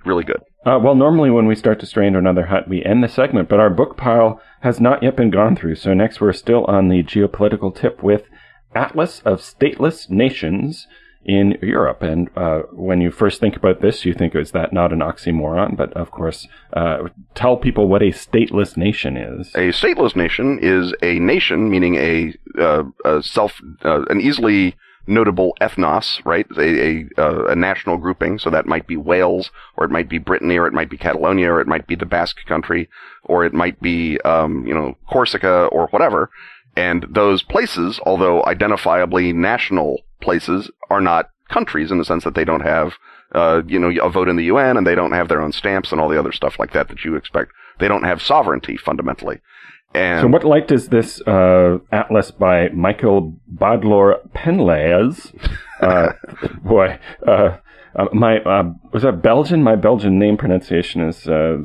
really 0.04 0.24
good. 0.24 0.40
Uh, 0.64 0.78
well, 0.82 0.94
normally 0.94 1.30
when 1.30 1.46
we 1.46 1.54
start 1.54 1.80
to 1.80 1.86
stray 1.86 2.06
into 2.06 2.18
another 2.18 2.46
hut, 2.46 2.68
we 2.68 2.84
end 2.84 3.02
the 3.02 3.08
segment, 3.08 3.48
but 3.48 3.60
our 3.60 3.70
book 3.70 3.96
pile 3.96 4.40
has 4.60 4.80
not 4.80 5.02
yet 5.02 5.16
been 5.16 5.30
gone 5.30 5.56
through. 5.56 5.74
So 5.76 5.94
next, 5.94 6.20
we're 6.20 6.32
still 6.32 6.64
on 6.66 6.88
the 6.88 7.02
geopolitical 7.02 7.74
tip 7.74 8.02
with 8.02 8.24
Atlas 8.74 9.20
of 9.24 9.40
Stateless 9.40 10.08
Nations 10.10 10.86
in 11.24 11.58
Europe. 11.62 12.02
And 12.02 12.30
uh, 12.36 12.60
when 12.72 13.00
you 13.00 13.10
first 13.10 13.40
think 13.40 13.56
about 13.56 13.80
this, 13.80 14.04
you 14.04 14.14
think, 14.14 14.34
is 14.34 14.52
that 14.52 14.72
not 14.72 14.92
an 14.92 15.00
oxymoron? 15.00 15.76
But 15.76 15.92
of 15.92 16.10
course, 16.10 16.48
uh, 16.72 17.08
tell 17.34 17.56
people 17.56 17.88
what 17.88 18.02
a 18.02 18.06
stateless 18.06 18.76
nation 18.76 19.16
is. 19.16 19.54
A 19.54 19.68
stateless 19.68 20.16
nation 20.16 20.58
is 20.62 20.94
a 21.02 21.18
nation, 21.18 21.70
meaning 21.70 21.96
a, 21.96 22.34
uh, 22.58 22.84
a 23.04 23.22
self, 23.22 23.60
uh, 23.84 24.04
an 24.08 24.20
easily 24.20 24.76
notable 25.06 25.56
ethnos, 25.60 26.24
right? 26.24 26.46
A, 26.56 26.86
a, 26.86 27.08
uh, 27.18 27.44
a, 27.46 27.54
national 27.54 27.98
grouping. 27.98 28.38
So 28.38 28.48
that 28.50 28.66
might 28.66 28.86
be 28.86 28.96
Wales, 28.96 29.50
or 29.76 29.84
it 29.84 29.90
might 29.90 30.08
be 30.08 30.18
Brittany, 30.18 30.56
or 30.56 30.66
it 30.66 30.72
might 30.72 30.90
be 30.90 30.96
Catalonia, 30.96 31.52
or 31.52 31.60
it 31.60 31.66
might 31.66 31.86
be 31.86 31.96
the 31.96 32.06
Basque 32.06 32.44
country, 32.46 32.88
or 33.24 33.44
it 33.44 33.52
might 33.52 33.80
be, 33.80 34.20
um, 34.20 34.66
you 34.66 34.74
know, 34.74 34.96
Corsica, 35.10 35.68
or 35.72 35.88
whatever. 35.88 36.30
And 36.76 37.04
those 37.10 37.42
places, 37.42 38.00
although 38.06 38.42
identifiably 38.42 39.34
national 39.34 39.98
places, 40.20 40.70
are 40.90 41.00
not 41.00 41.30
countries 41.48 41.90
in 41.90 41.98
the 41.98 42.04
sense 42.04 42.24
that 42.24 42.34
they 42.34 42.44
don't 42.44 42.60
have, 42.60 42.94
uh, 43.34 43.62
you 43.66 43.78
know, 43.78 43.90
a 44.02 44.10
vote 44.10 44.28
in 44.28 44.36
the 44.36 44.44
UN 44.44 44.76
and 44.76 44.86
they 44.86 44.94
don't 44.94 45.12
have 45.12 45.28
their 45.28 45.40
own 45.40 45.52
stamps 45.52 45.92
and 45.92 46.00
all 46.00 46.08
the 46.08 46.18
other 46.18 46.32
stuff 46.32 46.58
like 46.58 46.72
that 46.72 46.88
that 46.88 47.04
you 47.04 47.16
expect. 47.16 47.52
They 47.78 47.88
don't 47.88 48.04
have 48.04 48.22
sovereignty 48.22 48.76
fundamentally. 48.76 49.40
And 49.94 50.22
so, 50.22 50.28
what 50.28 50.44
light 50.44 50.68
does 50.68 50.88
this 50.88 51.20
uh, 51.22 51.78
atlas 51.90 52.30
by 52.30 52.68
Michael 52.68 53.36
Badlor 53.52 54.28
Penlaes? 54.32 55.34
Uh, 55.80 56.12
boy, 56.62 56.98
uh, 57.26 57.56
uh 57.96 58.06
my 58.12 58.38
uh, 58.38 58.72
was 58.92 59.02
that 59.02 59.20
Belgian? 59.20 59.64
My 59.64 59.74
Belgian 59.74 60.16
name 60.16 60.36
pronunciation 60.36 61.00
is 61.00 61.26
uh, 61.26 61.64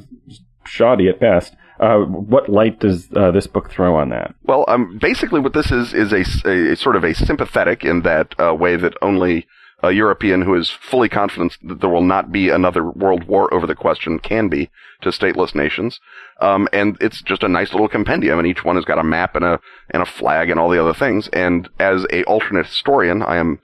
shoddy 0.66 1.08
at 1.08 1.20
best. 1.20 1.56
What 1.78 2.50
light 2.50 2.80
does 2.80 3.08
this 3.08 3.48
book 3.48 3.70
throw 3.70 3.96
on 3.96 4.10
that? 4.10 4.36
Well, 4.44 4.66
um, 4.68 4.98
basically, 5.00 5.40
what 5.40 5.54
this 5.54 5.72
is 5.72 5.94
is 5.94 6.14
a, 6.14 6.24
a, 6.48 6.74
a 6.74 6.76
sort 6.76 6.96
of 6.96 7.04
a 7.04 7.14
sympathetic 7.14 7.84
in 7.84 8.02
that 8.04 8.36
way 8.60 8.76
that 8.76 8.94
only 9.02 9.48
a 9.84 9.92
European 9.92 10.42
who 10.42 10.56
is 10.56 10.70
fully 10.70 11.10
confident 11.10 11.58
that 11.64 11.82
there 11.82 11.90
will 11.90 12.02
not 12.02 12.32
be 12.32 12.50
another 12.50 12.84
world 12.84 13.26
war 13.26 13.54
over 13.54 13.68
the 13.68 13.76
question 13.76 14.20
can 14.20 14.48
be 14.50 14.70
to 15.02 15.10
stateless 15.10 15.54
nations. 15.54 16.00
Um, 16.42 16.68
and 16.74 16.98
it's 17.02 17.22
just 17.22 17.44
a 17.44 17.48
nice 17.48 17.72
little 17.72 17.88
compendium, 17.88 18.40
and 18.40 18.48
each 18.48 18.64
one 18.64 18.76
has 18.76 18.86
got 18.86 19.00
a 19.00 19.04
map 19.04 19.36
and 19.36 19.46
a 19.46 19.60
and 19.92 20.02
a 20.02 20.06
flag 20.06 20.50
and 20.50 20.60
all 20.60 20.70
the 20.70 20.82
other 20.82 20.94
things. 20.94 21.28
And 21.30 21.70
as 21.80 22.06
a 22.12 22.24
alternate 22.24 22.68
historian, 22.68 23.22
I 23.22 23.38
am 23.38 23.60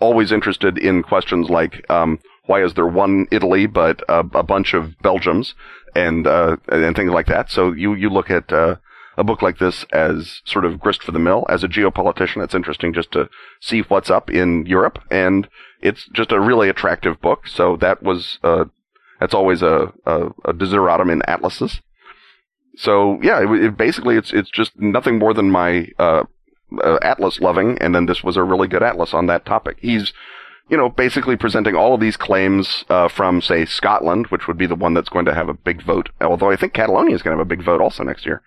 always 0.00 0.32
interested 0.32 0.78
in 0.78 1.02
questions 1.02 1.48
like 1.48 1.88
um, 1.90 2.18
why 2.48 2.64
is 2.64 2.74
there 2.74 2.86
one 2.86 3.26
Italy 3.30 3.66
but 3.66 4.02
a, 4.08 4.20
a 4.20 4.42
bunch 4.42 4.74
of 4.74 4.94
Belgiums 5.02 5.54
and 5.94 6.26
uh, 6.26 6.56
and 6.68 6.96
things 6.96 7.12
like 7.12 7.26
that. 7.26 7.50
So 7.50 7.72
you 7.72 7.94
you 7.94 8.08
look 8.08 8.30
at 8.30 8.52
uh, 8.52 8.76
a 9.16 9.24
book 9.24 9.42
like 9.42 9.58
this 9.58 9.84
as 9.92 10.40
sort 10.44 10.64
of 10.64 10.80
grist 10.80 11.02
for 11.02 11.12
the 11.12 11.18
mill. 11.18 11.44
As 11.48 11.64
a 11.64 11.68
geopolitician, 11.68 12.42
it's 12.42 12.54
interesting 12.54 12.92
just 12.92 13.12
to 13.12 13.28
see 13.60 13.80
what's 13.80 14.10
up 14.10 14.30
in 14.30 14.64
Europe, 14.66 14.98
and 15.10 15.48
it's 15.80 16.08
just 16.12 16.32
a 16.32 16.40
really 16.40 16.68
attractive 16.68 17.20
book. 17.20 17.46
So 17.46 17.76
that 17.76 18.02
was 18.02 18.38
uh, 18.42 18.64
that's 19.20 19.34
always 19.34 19.62
a, 19.62 19.92
a, 20.06 20.26
a 20.44 20.54
desideratum 20.54 21.12
in 21.12 21.22
atlases. 21.26 21.80
So 22.76 23.18
yeah, 23.22 23.42
it, 23.42 23.64
it 23.64 23.76
basically 23.76 24.16
it's 24.16 24.32
it's 24.32 24.50
just 24.50 24.72
nothing 24.78 25.18
more 25.18 25.34
than 25.34 25.50
my 25.50 25.88
uh, 25.98 26.24
uh, 26.82 26.98
atlas 27.02 27.40
loving, 27.40 27.76
and 27.78 27.94
then 27.94 28.06
this 28.06 28.22
was 28.22 28.36
a 28.36 28.42
really 28.44 28.68
good 28.68 28.82
atlas 28.82 29.12
on 29.12 29.26
that 29.26 29.44
topic. 29.44 29.78
He's 29.80 30.12
you 30.68 30.76
know, 30.76 30.88
basically 30.88 31.36
presenting 31.36 31.74
all 31.74 31.94
of 31.94 32.00
these 32.00 32.16
claims 32.16 32.84
uh, 32.88 33.08
from, 33.08 33.40
say, 33.40 33.64
Scotland, 33.64 34.26
which 34.26 34.46
would 34.46 34.58
be 34.58 34.66
the 34.66 34.74
one 34.74 34.94
that's 34.94 35.08
going 35.08 35.24
to 35.24 35.34
have 35.34 35.48
a 35.48 35.54
big 35.54 35.82
vote. 35.82 36.10
Although 36.20 36.50
I 36.50 36.56
think 36.56 36.74
Catalonia 36.74 37.14
is 37.14 37.22
going 37.22 37.34
to 37.34 37.38
have 37.38 37.46
a 37.46 37.48
big 37.48 37.64
vote 37.64 37.80
also 37.80 38.04
next 38.04 38.26
year, 38.26 38.42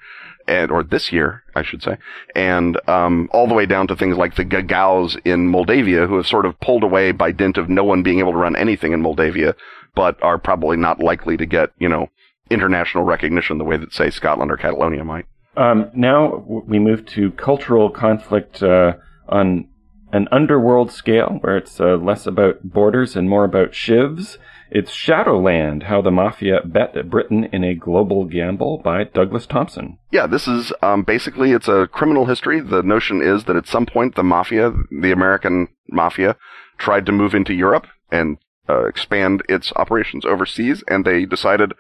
and 0.48 0.72
or 0.72 0.84
this 0.84 1.12
year, 1.12 1.44
I 1.56 1.64
should 1.64 1.82
say, 1.82 1.98
and 2.36 2.78
um, 2.90 3.30
all 3.32 3.48
the 3.48 3.54
way 3.54 3.66
down 3.66 3.88
to 3.88 3.96
things 3.96 4.18
like 4.18 4.36
the 4.36 4.46
Gagauz 4.46 5.20
in 5.26 5.48
Moldavia, 5.48 6.08
who 6.08 6.18
have 6.18 6.28
sort 6.28 6.46
of 6.46 6.60
pulled 6.60 6.84
away 6.84 7.12
by 7.12 7.32
dint 7.32 7.58
of 7.58 7.70
no 7.70 7.84
one 7.84 8.04
being 8.04 8.20
able 8.20 8.34
to 8.34 8.38
run 8.38 8.56
anything 8.56 8.94
in 8.94 9.02
Moldavia, 9.02 9.56
but 9.96 10.22
are 10.22 10.38
probably 10.38 10.78
not 10.78 11.00
likely 11.00 11.38
to 11.38 11.46
get, 11.46 11.72
you 11.80 11.90
know, 11.90 12.10
international 12.50 13.04
recognition 13.04 13.58
the 13.58 13.64
way 13.64 13.78
that, 13.78 13.94
say, 13.94 14.10
Scotland 14.10 14.52
or 14.52 14.58
Catalonia 14.58 15.04
might. 15.04 15.26
Um, 15.58 15.90
now 15.94 16.46
we 16.48 16.80
move 16.80 17.06
to 17.08 17.32
cultural 17.32 17.90
conflict 17.90 18.64
uh, 18.64 18.94
on 19.28 19.68
an 20.12 20.28
underworld 20.32 20.92
scale 20.92 21.38
where 21.42 21.58
it's 21.58 21.80
uh, 21.80 21.96
less 21.96 22.26
about 22.26 22.64
borders 22.64 23.16
and 23.16 23.30
more 23.30 23.44
about 23.44 23.72
shivs. 23.72 24.38
It's 24.70 24.92
Shadowland, 24.92 25.84
How 25.84 26.02
the 26.02 26.12
Mafia 26.12 26.62
Bet 26.64 27.10
Britain 27.10 27.46
in 27.52 27.64
a 27.64 27.76
Global 27.76 28.24
Gamble 28.26 28.78
by 28.78 29.04
Douglas 29.04 29.46
Thompson. 29.46 29.98
Yeah, 30.12 30.28
this 30.28 30.48
is 30.48 30.72
um, 30.82 31.04
basically, 31.04 31.52
it's 31.52 31.68
a 31.68 31.88
criminal 31.92 32.26
history. 32.26 32.62
The 32.62 32.82
notion 32.82 33.22
is 33.22 33.46
that 33.46 33.58
at 33.58 33.68
some 33.68 33.86
point 33.86 34.16
the 34.16 34.24
mafia, 34.24 34.72
the 34.90 35.12
American 35.12 35.68
mafia, 35.90 36.38
tried 36.78 37.06
to 37.06 37.12
move 37.12 37.34
into 37.36 37.54
Europe 37.54 37.88
and 38.10 38.38
uh, 38.70 38.86
expand 38.86 39.44
its 39.50 39.74
operations 39.76 40.24
overseas, 40.26 40.84
and 40.88 41.04
they 41.04 41.26
decided 41.26 41.74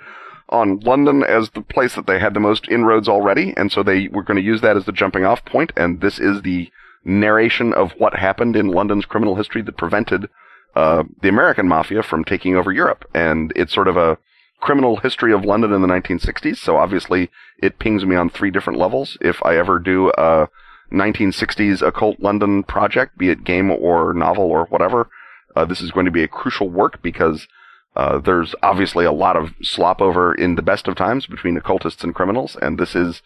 on 0.50 0.80
London 0.80 1.24
as 1.24 1.50
the 1.52 1.62
place 1.62 1.96
that 1.96 2.08
they 2.08 2.20
had 2.20 2.34
the 2.34 2.40
most 2.42 2.68
inroads 2.68 3.08
already, 3.08 3.54
and 3.56 3.72
so 3.72 3.84
they 3.84 4.10
were 4.10 4.24
going 4.24 4.38
to 4.38 4.44
use 4.44 4.60
that 4.60 4.76
as 4.76 4.86
the 4.86 4.92
jumping 4.92 5.24
off 5.24 5.46
point, 5.46 5.72
and 5.78 6.02
this 6.02 6.20
is 6.20 6.42
the 6.42 6.70
narration 7.04 7.74
of 7.74 7.92
what 7.98 8.16
happened 8.16 8.56
in 8.56 8.68
London's 8.68 9.06
criminal 9.06 9.36
history 9.36 9.62
that 9.64 9.78
prevented 9.78 10.30
uh, 10.76 11.04
the 11.22 11.30
American 11.30 11.68
mafia 11.68 12.04
from 12.04 12.24
taking 12.24 12.56
over 12.56 12.72
Europe. 12.72 13.06
And 13.14 13.52
it's 13.56 13.74
sort 13.74 13.88
of 13.88 13.98
a 13.98 14.18
criminal 14.60 14.98
history 14.98 15.34
of 15.34 15.44
London 15.44 15.74
in 15.74 15.82
the 15.82 15.88
1960s, 15.88 16.58
so 16.58 16.78
obviously 16.78 17.30
it 17.62 17.80
pings 17.80 18.06
me 18.06 18.16
on 18.16 18.30
three 18.30 18.52
different 18.52 18.80
levels. 18.80 19.18
If 19.20 19.44
I 19.44 19.58
ever 19.58 19.80
do 19.80 20.12
a 20.12 20.48
1960s 20.92 21.82
occult 21.82 22.20
London 22.20 22.64
project, 22.64 23.18
be 23.18 23.30
it 23.30 23.44
game 23.44 23.72
or 23.72 24.14
novel 24.14 24.46
or 24.46 24.66
whatever, 24.66 25.10
uh, 25.56 25.66
this 25.66 25.82
is 25.82 25.92
going 25.92 26.06
to 26.06 26.12
be 26.12 26.24
a 26.24 26.28
crucial 26.28 26.70
work 26.70 27.02
because 27.02 27.48
uh, 27.96 28.20
there's 28.20 28.56
obviously 28.62 29.04
a 29.04 29.12
lot 29.12 29.36
of 29.36 29.50
slop 29.62 30.00
over 30.00 30.34
in 30.34 30.56
the 30.56 30.62
best 30.62 30.88
of 30.88 30.96
times 30.96 31.26
between 31.26 31.58
occultists 31.58 32.04
and 32.04 32.16
criminals, 32.16 32.56
and 32.62 32.78
this 32.78 32.96
is 32.96 33.22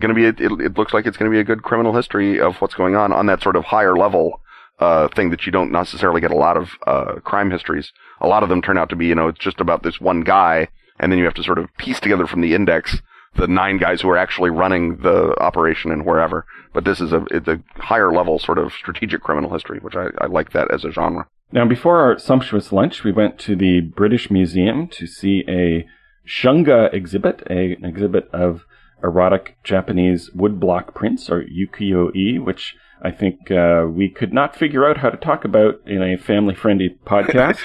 going 0.00 0.14
to 0.14 0.14
be. 0.14 0.24
A, 0.24 0.28
it, 0.28 0.60
it, 0.60 0.78
looks 0.78 0.92
like 0.92 1.06
it's 1.06 1.16
going 1.16 1.30
to 1.30 1.34
be 1.34 1.40
a 1.40 1.44
good 1.44 1.62
criminal 1.62 1.94
history 1.94 2.40
of 2.40 2.56
what's 2.56 2.74
going 2.74 2.96
on 2.96 3.12
on 3.12 3.26
that 3.26 3.42
sort 3.42 3.56
of 3.56 3.64
higher 3.64 3.96
level 3.96 4.40
uh, 4.78 5.08
thing 5.08 5.30
that 5.30 5.46
you 5.46 5.52
don't 5.52 5.70
necessarily 5.70 6.20
get 6.20 6.30
a 6.30 6.36
lot 6.36 6.56
of 6.56 6.70
uh, 6.86 7.14
crime 7.24 7.50
histories. 7.50 7.92
A 8.20 8.26
lot 8.26 8.42
of 8.42 8.48
them 8.48 8.62
turn 8.62 8.78
out 8.78 8.90
to 8.90 8.96
be, 8.96 9.06
you 9.06 9.14
know, 9.14 9.28
it's 9.28 9.38
just 9.38 9.60
about 9.60 9.82
this 9.82 10.00
one 10.00 10.22
guy, 10.22 10.68
and 10.98 11.12
then 11.12 11.18
you 11.18 11.24
have 11.24 11.34
to 11.34 11.44
sort 11.44 11.58
of 11.58 11.68
piece 11.78 12.00
together 12.00 12.26
from 12.26 12.40
the 12.40 12.54
index 12.54 13.00
the 13.36 13.46
nine 13.46 13.78
guys 13.78 14.00
who 14.00 14.10
are 14.10 14.16
actually 14.16 14.50
running 14.50 14.96
the 14.98 15.34
operation 15.40 15.90
and 15.90 16.04
wherever. 16.04 16.44
But 16.72 16.84
this 16.84 17.00
is 17.00 17.12
a 17.12 17.24
it's 17.30 17.48
a 17.48 17.62
higher 17.76 18.12
level 18.12 18.38
sort 18.38 18.58
of 18.58 18.72
strategic 18.72 19.22
criminal 19.22 19.52
history, 19.52 19.78
which 19.78 19.96
I, 19.96 20.08
I 20.18 20.26
like 20.26 20.52
that 20.52 20.72
as 20.72 20.84
a 20.84 20.90
genre. 20.90 21.26
Now, 21.52 21.66
before 21.66 22.00
our 22.00 22.18
sumptuous 22.18 22.72
lunch, 22.72 23.02
we 23.02 23.12
went 23.12 23.38
to 23.40 23.56
the 23.56 23.80
British 23.80 24.30
Museum 24.30 24.86
to 24.88 25.06
see 25.06 25.44
a 25.48 25.86
shunga 26.26 26.92
exhibit, 26.94 27.42
a, 27.50 27.74
an 27.74 27.84
exhibit 27.84 28.28
of 28.32 28.62
erotic 29.02 29.56
Japanese 29.64 30.30
woodblock 30.30 30.94
prints, 30.94 31.30
or 31.30 31.44
ukiyo-e, 31.44 32.38
which 32.38 32.76
I 33.02 33.10
think 33.10 33.50
uh, 33.50 33.86
we 33.88 34.10
could 34.10 34.32
not 34.32 34.56
figure 34.56 34.88
out 34.88 34.98
how 34.98 35.10
to 35.10 35.16
talk 35.16 35.44
about 35.44 35.80
in 35.86 36.02
a 36.02 36.18
family-friendly 36.18 36.98
podcast. 37.06 37.60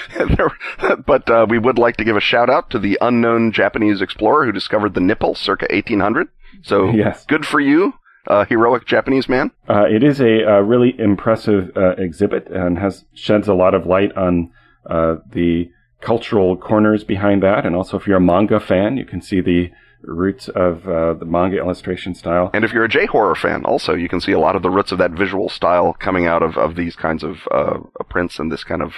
but 1.06 1.30
uh, 1.30 1.46
we 1.48 1.58
would 1.58 1.78
like 1.78 1.96
to 1.98 2.04
give 2.04 2.16
a 2.16 2.20
shout 2.20 2.48
out 2.48 2.70
to 2.70 2.78
the 2.78 2.98
unknown 3.00 3.52
Japanese 3.52 4.00
explorer 4.00 4.46
who 4.46 4.52
discovered 4.52 4.94
the 4.94 5.00
nipple 5.00 5.34
circa 5.34 5.66
1800. 5.70 6.28
So 6.62 6.90
yes. 6.94 7.24
good 7.26 7.44
for 7.44 7.60
you 7.60 7.94
uh, 8.26 8.44
heroic 8.44 8.86
Japanese 8.86 9.28
man? 9.28 9.50
Uh, 9.68 9.84
it 9.84 10.02
is 10.02 10.20
a, 10.20 10.40
a 10.42 10.62
really 10.62 10.94
impressive 10.98 11.70
uh, 11.76 11.90
exhibit 11.96 12.48
and 12.48 12.78
has 12.78 13.04
sheds 13.14 13.48
a 13.48 13.54
lot 13.54 13.74
of 13.74 13.86
light 13.86 14.16
on 14.16 14.50
uh, 14.88 15.16
the 15.30 15.70
cultural 16.00 16.56
corners 16.56 17.04
behind 17.04 17.42
that. 17.42 17.64
And 17.64 17.74
also, 17.74 17.98
if 17.98 18.06
you're 18.06 18.18
a 18.18 18.20
manga 18.20 18.60
fan, 18.60 18.96
you 18.96 19.04
can 19.04 19.22
see 19.22 19.40
the 19.40 19.70
roots 20.02 20.48
of 20.48 20.86
uh, 20.88 21.14
the 21.14 21.24
manga 21.24 21.58
illustration 21.58 22.14
style. 22.14 22.50
And 22.54 22.64
if 22.64 22.72
you're 22.72 22.84
a 22.84 22.88
J 22.88 23.06
horror 23.06 23.34
fan, 23.34 23.64
also 23.64 23.94
you 23.94 24.08
can 24.08 24.20
see 24.20 24.32
a 24.32 24.38
lot 24.38 24.56
of 24.56 24.62
the 24.62 24.70
roots 24.70 24.92
of 24.92 24.98
that 24.98 25.12
visual 25.12 25.48
style 25.48 25.94
coming 25.98 26.26
out 26.26 26.42
of, 26.42 26.56
of 26.56 26.76
these 26.76 26.96
kinds 26.96 27.22
of 27.22 27.48
uh, 27.50 27.78
prints 28.08 28.38
and 28.38 28.50
this 28.50 28.64
kind 28.64 28.82
of 28.82 28.92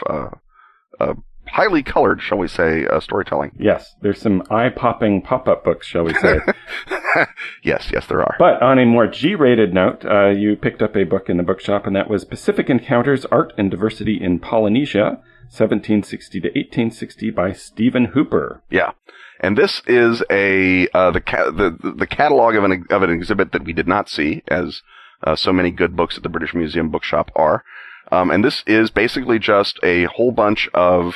highly 1.48 1.82
colored, 1.82 2.22
shall 2.22 2.38
we 2.38 2.48
say, 2.48 2.86
uh, 2.86 3.00
storytelling. 3.00 3.52
Yes, 3.58 3.94
there's 4.02 4.20
some 4.20 4.42
eye-popping 4.50 5.22
pop-up 5.22 5.64
books, 5.64 5.86
shall 5.86 6.04
we 6.04 6.14
say? 6.14 6.38
yes, 7.64 7.90
yes, 7.92 8.06
there 8.06 8.20
are. 8.20 8.36
But 8.38 8.62
on 8.62 8.78
a 8.78 8.86
more 8.86 9.06
G-rated 9.06 9.74
note, 9.74 10.04
uh, 10.04 10.28
you 10.28 10.56
picked 10.56 10.82
up 10.82 10.96
a 10.96 11.04
book 11.04 11.28
in 11.28 11.36
the 11.36 11.42
bookshop, 11.42 11.86
and 11.86 11.96
that 11.96 12.10
was 12.10 12.24
Pacific 12.24 12.70
Encounters: 12.70 13.24
Art 13.26 13.52
and 13.58 13.70
Diversity 13.70 14.18
in 14.22 14.38
Polynesia, 14.38 15.20
1760 15.50 16.40
to 16.40 16.48
1860, 16.48 17.30
by 17.30 17.52
Steven 17.52 18.06
Hooper. 18.06 18.62
Yeah. 18.70 18.92
And 19.40 19.56
this 19.56 19.82
is 19.86 20.22
a 20.30 20.88
uh, 20.88 21.10
the, 21.12 21.20
ca- 21.20 21.50
the 21.50 21.76
the 21.96 22.06
catalog 22.06 22.54
of 22.56 22.64
an 22.64 22.86
of 22.90 23.02
an 23.02 23.10
exhibit 23.10 23.52
that 23.52 23.64
we 23.64 23.72
did 23.72 23.86
not 23.86 24.08
see, 24.08 24.42
as 24.48 24.82
uh, 25.22 25.36
so 25.36 25.52
many 25.52 25.70
good 25.70 25.96
books 25.96 26.16
at 26.16 26.22
the 26.22 26.28
British 26.28 26.54
Museum 26.54 26.90
bookshop 26.90 27.30
are. 27.36 27.64
Um, 28.10 28.30
and 28.30 28.44
this 28.44 28.62
is 28.66 28.90
basically 28.90 29.38
just 29.38 29.78
a 29.82 30.04
whole 30.04 30.32
bunch 30.32 30.68
of 30.74 31.14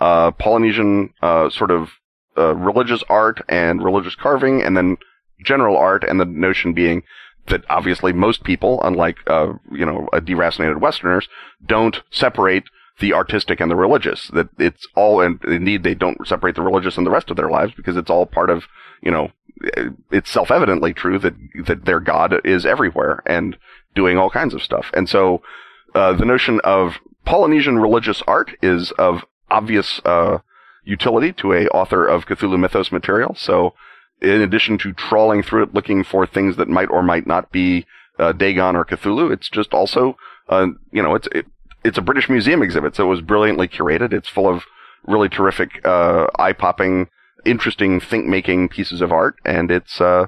uh, 0.00 0.32
Polynesian 0.32 1.14
uh, 1.22 1.48
sort 1.50 1.70
of 1.70 1.90
uh, 2.36 2.54
religious 2.54 3.04
art 3.08 3.42
and 3.48 3.82
religious 3.82 4.16
carving, 4.16 4.62
and 4.62 4.76
then 4.76 4.96
general 5.44 5.76
art, 5.76 6.04
and 6.04 6.20
the 6.20 6.24
notion 6.24 6.72
being 6.72 7.02
that 7.48 7.64
obviously 7.70 8.12
most 8.12 8.44
people, 8.44 8.80
unlike 8.82 9.16
uh, 9.26 9.52
you 9.70 9.86
know 9.86 10.08
deracinated 10.12 10.80
Westerners, 10.80 11.28
don't 11.64 12.02
separate 12.10 12.64
the 13.00 13.12
artistic 13.12 13.60
and 13.60 13.70
the 13.70 13.76
religious. 13.76 14.28
That 14.28 14.48
it's 14.58 14.86
all, 14.94 15.20
and 15.20 15.42
indeed 15.44 15.82
they 15.82 15.94
don't 15.94 16.26
separate 16.26 16.54
the 16.54 16.62
religious 16.62 16.96
and 16.96 17.06
the 17.06 17.10
rest 17.10 17.30
of 17.30 17.36
their 17.36 17.50
lives 17.50 17.72
because 17.74 17.96
it's 17.96 18.10
all 18.10 18.26
part 18.26 18.50
of 18.50 18.64
you 19.02 19.10
know 19.10 19.30
it's 20.10 20.30
self-evidently 20.30 20.92
true 20.92 21.18
that 21.18 21.34
that 21.66 21.84
their 21.84 22.00
God 22.00 22.34
is 22.44 22.66
everywhere 22.66 23.22
and 23.26 23.56
doing 23.94 24.18
all 24.18 24.30
kinds 24.30 24.54
of 24.54 24.62
stuff. 24.62 24.90
And 24.94 25.08
so 25.08 25.42
uh, 25.94 26.12
the 26.14 26.24
notion 26.24 26.60
of 26.64 26.98
Polynesian 27.24 27.78
religious 27.78 28.22
art 28.26 28.52
is 28.62 28.90
of 28.92 29.24
obvious 29.50 30.00
uh, 30.04 30.38
utility 30.84 31.32
to 31.34 31.52
a 31.52 31.66
author 31.68 32.06
of 32.06 32.26
Cthulhu 32.26 32.58
Mythos 32.58 32.90
material. 32.90 33.34
So, 33.36 33.74
in 34.20 34.40
addition 34.40 34.78
to 34.78 34.92
trawling 34.92 35.42
through 35.42 35.64
it 35.64 35.74
looking 35.74 36.04
for 36.04 36.26
things 36.26 36.56
that 36.56 36.68
might 36.68 36.90
or 36.90 37.02
might 37.02 37.26
not 37.26 37.52
be 37.52 37.86
uh, 38.18 38.32
Dagon 38.32 38.76
or 38.76 38.84
Cthulhu, 38.84 39.32
it's 39.32 39.48
just 39.48 39.72
also, 39.72 40.16
uh, 40.48 40.68
you 40.90 41.02
know, 41.02 41.14
it's 41.14 41.28
it, 41.32 41.46
it's 41.84 41.98
a 41.98 42.02
British 42.02 42.28
Museum 42.28 42.62
exhibit, 42.62 42.96
so 42.96 43.04
it 43.04 43.08
was 43.08 43.20
brilliantly 43.20 43.68
curated. 43.68 44.12
It's 44.12 44.28
full 44.28 44.48
of 44.48 44.64
really 45.06 45.28
terrific, 45.28 45.84
uh, 45.84 46.26
eye-popping, 46.38 47.08
interesting, 47.44 48.00
think-making 48.00 48.68
pieces 48.68 49.00
of 49.00 49.12
art, 49.12 49.36
and 49.44 49.70
it's 49.70 50.00
uh, 50.00 50.26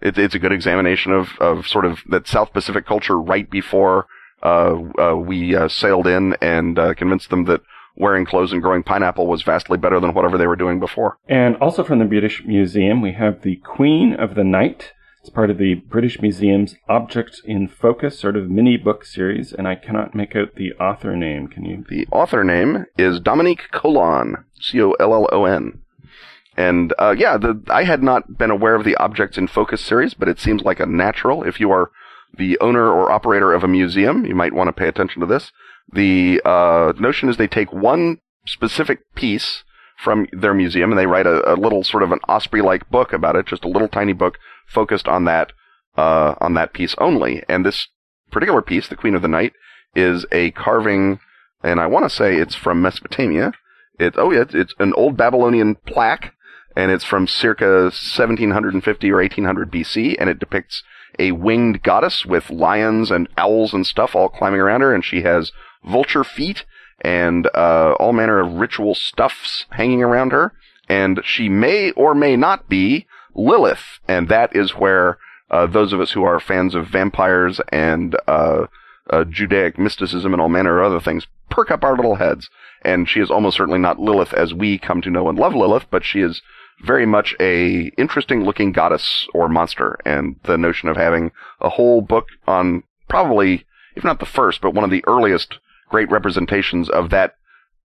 it, 0.00 0.18
it's 0.18 0.34
a 0.34 0.38
good 0.38 0.52
examination 0.52 1.12
of 1.12 1.30
of 1.40 1.66
sort 1.66 1.84
of 1.84 2.00
that 2.08 2.26
South 2.26 2.52
Pacific 2.52 2.86
culture 2.86 3.20
right 3.20 3.50
before 3.50 4.06
uh, 4.42 4.76
uh, 4.98 5.16
we 5.16 5.56
uh, 5.56 5.68
sailed 5.68 6.06
in 6.06 6.36
and 6.40 6.78
uh, 6.78 6.94
convinced 6.94 7.30
them 7.30 7.44
that 7.44 7.60
wearing 7.96 8.26
clothes 8.26 8.52
and 8.52 8.60
growing 8.60 8.82
pineapple 8.82 9.26
was 9.26 9.42
vastly 9.42 9.78
better 9.78 10.00
than 10.00 10.14
whatever 10.14 10.36
they 10.36 10.46
were 10.46 10.56
doing 10.56 10.80
before. 10.80 11.16
And 11.28 11.56
also 11.56 11.84
from 11.84 12.00
the 12.00 12.04
British 12.04 12.42
Museum, 12.44 13.00
we 13.00 13.12
have 13.12 13.42
the 13.42 13.56
Queen 13.56 14.14
of 14.14 14.34
the 14.34 14.44
Night. 14.44 14.92
It's 15.24 15.30
part 15.30 15.48
of 15.48 15.56
the 15.56 15.76
British 15.76 16.20
Museum's 16.20 16.76
Objects 16.86 17.40
in 17.46 17.66
Focus 17.66 18.18
sort 18.18 18.36
of 18.36 18.50
mini 18.50 18.76
book 18.76 19.06
series, 19.06 19.54
and 19.54 19.66
I 19.66 19.74
cannot 19.74 20.14
make 20.14 20.36
out 20.36 20.56
the 20.56 20.74
author 20.74 21.16
name. 21.16 21.48
Can 21.48 21.64
you? 21.64 21.82
The 21.88 22.06
author 22.12 22.44
name 22.44 22.84
is 22.98 23.20
Dominique 23.20 23.70
Collon, 23.70 24.44
C 24.60 24.82
O 24.82 24.90
L 25.00 25.14
L 25.14 25.26
O 25.32 25.46
N. 25.46 25.80
And 26.58 26.92
uh, 26.98 27.14
yeah, 27.16 27.38
the, 27.38 27.58
I 27.68 27.84
had 27.84 28.02
not 28.02 28.36
been 28.36 28.50
aware 28.50 28.74
of 28.74 28.84
the 28.84 28.96
Objects 28.96 29.38
in 29.38 29.48
Focus 29.48 29.80
series, 29.80 30.12
but 30.12 30.28
it 30.28 30.38
seems 30.38 30.60
like 30.60 30.78
a 30.78 30.84
natural. 30.84 31.42
If 31.42 31.58
you 31.58 31.70
are 31.70 31.90
the 32.36 32.58
owner 32.60 32.92
or 32.92 33.10
operator 33.10 33.54
of 33.54 33.64
a 33.64 33.68
museum, 33.68 34.26
you 34.26 34.34
might 34.34 34.52
want 34.52 34.68
to 34.68 34.74
pay 34.74 34.88
attention 34.88 35.20
to 35.20 35.26
this. 35.26 35.52
The 35.90 36.42
uh, 36.44 36.92
notion 37.00 37.30
is 37.30 37.38
they 37.38 37.48
take 37.48 37.72
one 37.72 38.18
specific 38.44 39.14
piece 39.14 39.64
from 39.96 40.26
their 40.32 40.52
museum 40.52 40.90
and 40.90 40.98
they 40.98 41.06
write 41.06 41.26
a, 41.26 41.50
a 41.50 41.56
little 41.56 41.82
sort 41.82 42.02
of 42.02 42.12
an 42.12 42.18
Osprey-like 42.28 42.90
book 42.90 43.14
about 43.14 43.36
it, 43.36 43.46
just 43.46 43.64
a 43.64 43.68
little 43.68 43.88
tiny 43.88 44.12
book 44.12 44.36
focused 44.66 45.08
on 45.08 45.24
that 45.24 45.52
uh, 45.96 46.34
on 46.40 46.54
that 46.54 46.72
piece 46.72 46.94
only. 46.98 47.42
And 47.48 47.64
this 47.64 47.88
particular 48.30 48.62
piece, 48.62 48.88
the 48.88 48.96
Queen 48.96 49.14
of 49.14 49.22
the 49.22 49.28
Night, 49.28 49.52
is 49.94 50.26
a 50.32 50.50
carving, 50.52 51.20
and 51.62 51.80
I 51.80 51.86
want 51.86 52.04
to 52.04 52.10
say 52.10 52.36
it's 52.36 52.54
from 52.54 52.82
Mesopotamia. 52.82 53.52
It 53.98 54.14
oh 54.16 54.32
yeah, 54.32 54.44
it's 54.52 54.74
an 54.78 54.92
old 54.94 55.16
Babylonian 55.16 55.76
plaque, 55.86 56.34
and 56.76 56.90
it's 56.90 57.04
from 57.04 57.26
circa 57.26 57.84
1750 57.84 59.10
or 59.10 59.16
1800 59.16 59.70
BC, 59.70 60.16
and 60.18 60.28
it 60.28 60.40
depicts 60.40 60.82
a 61.18 61.32
winged 61.32 61.82
goddess 61.82 62.26
with 62.26 62.50
lions 62.50 63.10
and 63.10 63.28
owls 63.36 63.72
and 63.72 63.86
stuff 63.86 64.16
all 64.16 64.28
climbing 64.28 64.60
around 64.60 64.80
her, 64.80 64.94
and 64.94 65.04
she 65.04 65.22
has 65.22 65.52
vulture 65.84 66.24
feet 66.24 66.64
and 67.00 67.48
uh, 67.54 67.92
all 68.00 68.12
manner 68.12 68.40
of 68.40 68.54
ritual 68.54 68.94
stuffs 68.94 69.66
hanging 69.70 70.02
around 70.02 70.32
her. 70.32 70.52
And 70.88 71.20
she 71.24 71.48
may 71.48 71.92
or 71.92 72.14
may 72.14 72.36
not 72.36 72.68
be 72.68 73.06
Lilith, 73.34 74.00
and 74.08 74.28
that 74.28 74.54
is 74.54 74.72
where 74.72 75.18
uh, 75.50 75.66
those 75.66 75.92
of 75.92 76.00
us 76.00 76.12
who 76.12 76.22
are 76.24 76.40
fans 76.40 76.74
of 76.74 76.86
vampires 76.86 77.60
and 77.70 78.16
uh, 78.26 78.66
uh 79.10 79.24
Judaic 79.24 79.78
mysticism 79.78 80.32
and 80.32 80.40
all 80.40 80.48
manner 80.48 80.80
of 80.80 80.92
other 80.92 81.00
things 81.00 81.26
perk 81.50 81.70
up 81.70 81.84
our 81.84 81.96
little 81.96 82.16
heads. 82.16 82.48
And 82.82 83.08
she 83.08 83.20
is 83.20 83.30
almost 83.30 83.56
certainly 83.56 83.78
not 83.78 84.00
Lilith 84.00 84.34
as 84.34 84.52
we 84.52 84.78
come 84.78 85.00
to 85.02 85.10
know 85.10 85.28
and 85.28 85.38
love 85.38 85.54
Lilith, 85.54 85.86
but 85.90 86.04
she 86.04 86.20
is 86.20 86.42
very 86.84 87.06
much 87.06 87.34
a 87.40 87.92
interesting 87.96 88.44
looking 88.44 88.72
goddess 88.72 89.26
or 89.32 89.48
monster. 89.48 89.98
And 90.04 90.36
the 90.44 90.58
notion 90.58 90.88
of 90.88 90.96
having 90.96 91.32
a 91.60 91.70
whole 91.70 92.02
book 92.02 92.26
on 92.46 92.82
probably, 93.08 93.64
if 93.94 94.04
not 94.04 94.18
the 94.18 94.26
first, 94.26 94.60
but 94.60 94.74
one 94.74 94.84
of 94.84 94.90
the 94.90 95.04
earliest 95.06 95.58
great 95.88 96.10
representations 96.10 96.88
of 96.90 97.10
that 97.10 97.36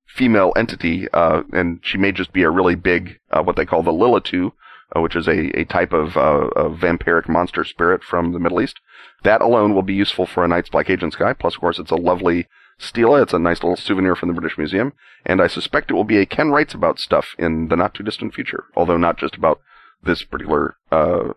female 0.07 0.51
entity, 0.55 1.07
uh, 1.13 1.43
and 1.53 1.79
she 1.83 1.97
may 1.97 2.11
just 2.11 2.33
be 2.33 2.43
a 2.43 2.49
really 2.49 2.75
big, 2.75 3.19
uh, 3.31 3.43
what 3.43 3.55
they 3.55 3.65
call 3.65 3.83
the 3.83 3.91
Lilitu, 3.91 4.51
uh, 4.95 5.01
which 5.01 5.15
is 5.15 5.27
a, 5.27 5.59
a 5.59 5.65
type 5.65 5.93
of, 5.93 6.17
uh, 6.17 6.49
of 6.55 6.79
vampiric 6.79 7.27
monster 7.27 7.63
spirit 7.63 8.03
from 8.03 8.33
the 8.33 8.39
Middle 8.39 8.61
East. 8.61 8.79
That 9.23 9.41
alone 9.41 9.73
will 9.73 9.83
be 9.83 9.93
useful 9.93 10.25
for 10.25 10.43
a 10.43 10.47
Night's 10.47 10.69
Black 10.69 10.89
Agent 10.89 11.13
Sky. 11.13 11.33
Plus, 11.33 11.55
of 11.55 11.61
course, 11.61 11.79
it's 11.79 11.91
a 11.91 11.95
lovely 11.95 12.47
stela. 12.77 13.21
It's 13.21 13.33
a 13.33 13.39
nice 13.39 13.61
little 13.61 13.75
souvenir 13.75 14.15
from 14.15 14.29
the 14.29 14.39
British 14.39 14.57
Museum. 14.57 14.93
And 15.25 15.41
I 15.41 15.47
suspect 15.47 15.91
it 15.91 15.95
will 15.95 16.03
be 16.03 16.19
a 16.19 16.25
Ken 16.25 16.49
Writes 16.49 16.73
About 16.73 16.99
stuff 16.99 17.35
in 17.37 17.67
the 17.67 17.75
not 17.75 17.93
too 17.93 18.03
distant 18.03 18.33
future. 18.33 18.65
Although 18.75 18.97
not 18.97 19.17
just 19.17 19.35
about 19.35 19.59
this 20.03 20.23
particular 20.23 20.75
uh, 20.91 21.33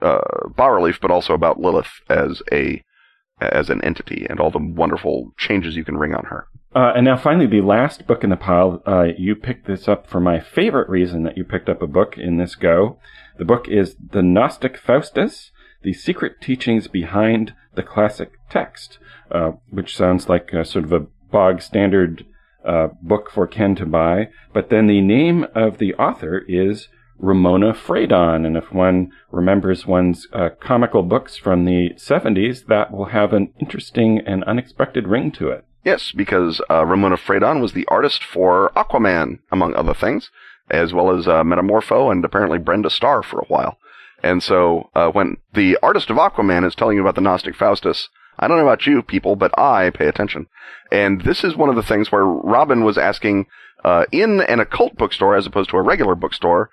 uh, 0.00 0.48
bas 0.54 0.70
relief, 0.70 0.98
but 1.00 1.10
also 1.10 1.34
about 1.34 1.60
Lilith 1.60 2.00
as 2.08 2.42
a 2.52 2.82
as 3.40 3.68
an 3.68 3.82
entity 3.82 4.26
and 4.30 4.38
all 4.38 4.50
the 4.50 4.58
wonderful 4.58 5.32
changes 5.36 5.76
you 5.76 5.84
can 5.84 5.96
ring 5.96 6.14
on 6.14 6.24
her. 6.26 6.46
Uh, 6.74 6.92
and 6.96 7.04
now, 7.04 7.16
finally, 7.16 7.46
the 7.46 7.60
last 7.60 8.04
book 8.06 8.24
in 8.24 8.30
the 8.30 8.36
pile. 8.36 8.82
Uh, 8.84 9.06
you 9.16 9.36
picked 9.36 9.66
this 9.66 9.86
up 9.86 10.08
for 10.08 10.18
my 10.18 10.40
favorite 10.40 10.88
reason 10.88 11.22
that 11.22 11.36
you 11.36 11.44
picked 11.44 11.68
up 11.68 11.80
a 11.80 11.86
book 11.86 12.18
in 12.18 12.36
this 12.36 12.56
go. 12.56 12.98
The 13.38 13.44
book 13.44 13.68
is 13.68 13.94
The 14.10 14.22
Gnostic 14.22 14.76
Faustus 14.76 15.52
The 15.82 15.92
Secret 15.92 16.40
Teachings 16.40 16.88
Behind 16.88 17.54
the 17.74 17.84
Classic 17.84 18.32
Text, 18.50 18.98
uh, 19.30 19.52
which 19.70 19.96
sounds 19.96 20.28
like 20.28 20.52
a, 20.52 20.64
sort 20.64 20.84
of 20.84 20.92
a 20.92 21.06
bog 21.30 21.62
standard 21.62 22.26
uh, 22.64 22.88
book 23.00 23.30
for 23.30 23.46
Ken 23.46 23.76
to 23.76 23.86
buy. 23.86 24.30
But 24.52 24.70
then 24.70 24.88
the 24.88 25.00
name 25.00 25.46
of 25.54 25.78
the 25.78 25.94
author 25.94 26.44
is 26.48 26.88
Ramona 27.18 27.72
Fradon. 27.72 28.44
And 28.44 28.56
if 28.56 28.72
one 28.72 29.12
remembers 29.30 29.86
one's 29.86 30.26
uh, 30.32 30.48
comical 30.60 31.04
books 31.04 31.36
from 31.36 31.66
the 31.66 31.90
70s, 31.96 32.66
that 32.66 32.90
will 32.90 33.06
have 33.06 33.32
an 33.32 33.52
interesting 33.60 34.20
and 34.26 34.42
unexpected 34.44 35.06
ring 35.06 35.30
to 35.32 35.50
it. 35.50 35.64
Yes, 35.84 36.12
because 36.12 36.62
uh, 36.70 36.84
Ramona 36.86 37.16
Fradon 37.16 37.60
was 37.60 37.74
the 37.74 37.86
artist 37.88 38.24
for 38.24 38.72
Aquaman, 38.74 39.40
among 39.52 39.74
other 39.74 39.92
things, 39.92 40.30
as 40.70 40.94
well 40.94 41.14
as 41.14 41.28
uh, 41.28 41.42
Metamorpho 41.42 42.10
and 42.10 42.24
apparently 42.24 42.58
Brenda 42.58 42.88
Starr 42.88 43.22
for 43.22 43.40
a 43.40 43.46
while. 43.46 43.76
And 44.22 44.42
so 44.42 44.88
uh, 44.94 45.10
when 45.10 45.36
the 45.52 45.76
artist 45.82 46.08
of 46.08 46.16
Aquaman 46.16 46.66
is 46.66 46.74
telling 46.74 46.96
you 46.96 47.02
about 47.02 47.16
the 47.16 47.20
Gnostic 47.20 47.54
Faustus, 47.54 48.08
I 48.38 48.48
don't 48.48 48.56
know 48.56 48.66
about 48.66 48.86
you 48.86 49.02
people, 49.02 49.36
but 49.36 49.56
I 49.58 49.90
pay 49.90 50.08
attention. 50.08 50.46
And 50.90 51.20
this 51.20 51.44
is 51.44 51.54
one 51.54 51.68
of 51.68 51.76
the 51.76 51.82
things 51.82 52.10
where 52.10 52.24
Robin 52.24 52.82
was 52.82 52.96
asking 52.96 53.46
uh, 53.84 54.06
in 54.10 54.40
an 54.40 54.60
occult 54.60 54.96
bookstore 54.96 55.36
as 55.36 55.46
opposed 55.46 55.68
to 55.70 55.76
a 55.76 55.82
regular 55.82 56.14
bookstore, 56.14 56.70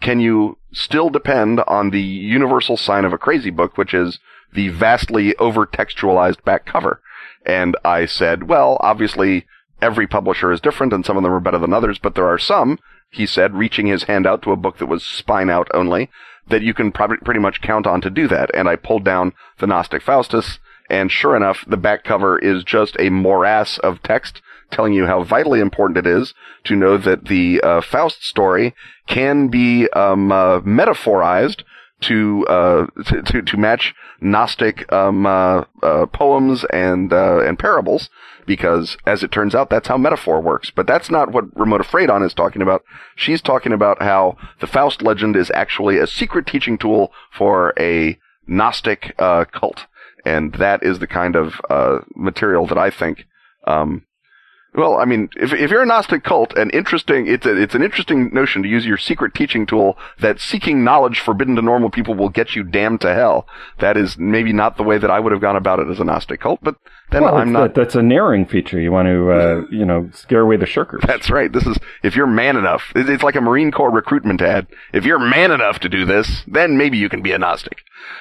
can 0.00 0.18
you 0.18 0.58
still 0.72 1.08
depend 1.10 1.60
on 1.68 1.90
the 1.90 2.02
universal 2.02 2.76
sign 2.76 3.04
of 3.04 3.12
a 3.12 3.18
crazy 3.18 3.50
book, 3.50 3.78
which 3.78 3.94
is 3.94 4.18
the 4.52 4.68
vastly 4.68 5.36
over 5.36 5.64
textualized 5.64 6.42
back 6.44 6.66
cover? 6.66 7.00
And 7.44 7.76
I 7.84 8.06
said, 8.06 8.48
well, 8.48 8.76
obviously 8.80 9.46
every 9.80 10.06
publisher 10.06 10.52
is 10.52 10.60
different 10.60 10.92
and 10.92 11.04
some 11.04 11.16
of 11.16 11.22
them 11.22 11.32
are 11.32 11.40
better 11.40 11.58
than 11.58 11.72
others, 11.72 11.98
but 11.98 12.14
there 12.14 12.28
are 12.28 12.38
some, 12.38 12.78
he 13.10 13.26
said, 13.26 13.54
reaching 13.54 13.86
his 13.86 14.04
hand 14.04 14.26
out 14.26 14.42
to 14.42 14.52
a 14.52 14.56
book 14.56 14.78
that 14.78 14.86
was 14.86 15.04
spine 15.04 15.50
out 15.50 15.68
only, 15.72 16.10
that 16.48 16.62
you 16.62 16.74
can 16.74 16.92
probably 16.92 17.18
pretty 17.18 17.40
much 17.40 17.60
count 17.60 17.86
on 17.86 18.00
to 18.00 18.10
do 18.10 18.26
that. 18.28 18.50
And 18.54 18.68
I 18.68 18.76
pulled 18.76 19.04
down 19.04 19.32
the 19.58 19.66
Gnostic 19.66 20.02
Faustus, 20.02 20.58
and 20.90 21.12
sure 21.12 21.36
enough, 21.36 21.64
the 21.66 21.76
back 21.76 22.04
cover 22.04 22.38
is 22.38 22.64
just 22.64 22.96
a 22.98 23.10
morass 23.10 23.78
of 23.78 24.02
text 24.02 24.40
telling 24.70 24.92
you 24.92 25.06
how 25.06 25.22
vitally 25.22 25.60
important 25.60 25.98
it 25.98 26.06
is 26.06 26.34
to 26.64 26.76
know 26.76 26.98
that 26.98 27.26
the 27.26 27.60
uh, 27.62 27.80
Faust 27.80 28.24
story 28.24 28.74
can 29.06 29.48
be 29.48 29.88
um, 29.90 30.30
uh, 30.30 30.60
metaphorized 30.60 31.62
to, 32.00 32.46
uh, 32.48 32.86
to, 33.26 33.42
to 33.42 33.56
match 33.56 33.94
Gnostic 34.20 34.90
um, 34.92 35.26
uh, 35.26 35.64
uh, 35.82 36.06
poems 36.06 36.64
and 36.72 37.12
uh, 37.12 37.40
and 37.40 37.58
parables, 37.58 38.08
because 38.46 38.96
as 39.06 39.22
it 39.22 39.32
turns 39.32 39.54
out, 39.54 39.70
that's 39.70 39.88
how 39.88 39.96
metaphor 39.96 40.40
works. 40.40 40.70
But 40.70 40.86
that's 40.86 41.10
not 41.10 41.32
what 41.32 41.56
Ramona 41.58 41.84
Fradon 41.84 42.24
is 42.24 42.34
talking 42.34 42.62
about. 42.62 42.82
She's 43.16 43.42
talking 43.42 43.72
about 43.72 44.02
how 44.02 44.36
the 44.60 44.66
Faust 44.66 45.02
legend 45.02 45.36
is 45.36 45.50
actually 45.54 45.98
a 45.98 46.06
secret 46.06 46.46
teaching 46.46 46.78
tool 46.78 47.12
for 47.32 47.74
a 47.78 48.18
Gnostic 48.46 49.16
cult, 49.16 49.86
and 50.24 50.54
that 50.54 50.82
is 50.82 50.98
the 50.98 51.06
kind 51.06 51.36
of 51.36 51.60
material 52.14 52.66
that 52.66 52.78
I 52.78 52.90
think 52.90 53.26
um, 53.66 54.04
well, 54.74 54.96
I 54.96 55.06
mean, 55.06 55.30
if, 55.36 55.52
if 55.52 55.70
you're 55.70 55.82
a 55.82 55.86
Gnostic 55.86 56.22
cult, 56.22 56.56
an 56.56 56.70
interesting, 56.70 57.26
it's 57.26 57.46
a, 57.46 57.56
it's 57.56 57.74
an 57.74 57.82
interesting 57.82 58.32
notion 58.32 58.62
to 58.62 58.68
use 58.68 58.84
your 58.84 58.98
secret 58.98 59.34
teaching 59.34 59.66
tool 59.66 59.96
that 60.20 60.40
seeking 60.40 60.84
knowledge 60.84 61.20
forbidden 61.20 61.56
to 61.56 61.62
normal 61.62 61.90
people 61.90 62.14
will 62.14 62.28
get 62.28 62.54
you 62.54 62.62
damned 62.62 63.00
to 63.00 63.14
hell. 63.14 63.46
That 63.78 63.96
is 63.96 64.18
maybe 64.18 64.52
not 64.52 64.76
the 64.76 64.82
way 64.82 64.98
that 64.98 65.10
I 65.10 65.20
would 65.20 65.32
have 65.32 65.40
gone 65.40 65.56
about 65.56 65.80
it 65.80 65.88
as 65.88 66.00
a 66.00 66.04
Gnostic 66.04 66.40
cult, 66.40 66.60
but 66.62 66.76
then 67.10 67.22
well, 67.22 67.36
I'm 67.36 67.52
not. 67.52 67.74
That, 67.74 67.74
that's 67.74 67.94
a 67.94 68.02
narrowing 68.02 68.46
feature. 68.46 68.80
You 68.80 68.92
want 68.92 69.06
to, 69.06 69.30
uh, 69.30 69.62
you 69.70 69.84
know, 69.84 70.10
scare 70.12 70.40
away 70.40 70.56
the 70.56 70.66
shirkers. 70.66 71.06
That's 71.06 71.30
right. 71.30 71.52
This 71.52 71.66
is, 71.66 71.78
if 72.02 72.14
you're 72.14 72.26
man 72.26 72.56
enough, 72.56 72.92
it's 72.94 73.22
like 73.22 73.36
a 73.36 73.40
Marine 73.40 73.70
Corps 73.70 73.90
recruitment 73.90 74.42
ad. 74.42 74.66
If 74.92 75.04
you're 75.04 75.18
man 75.18 75.50
enough 75.50 75.78
to 75.80 75.88
do 75.88 76.04
this, 76.04 76.42
then 76.46 76.76
maybe 76.76 76.98
you 76.98 77.08
can 77.08 77.22
be 77.22 77.32
a 77.32 77.38
Gnostic. 77.38 77.78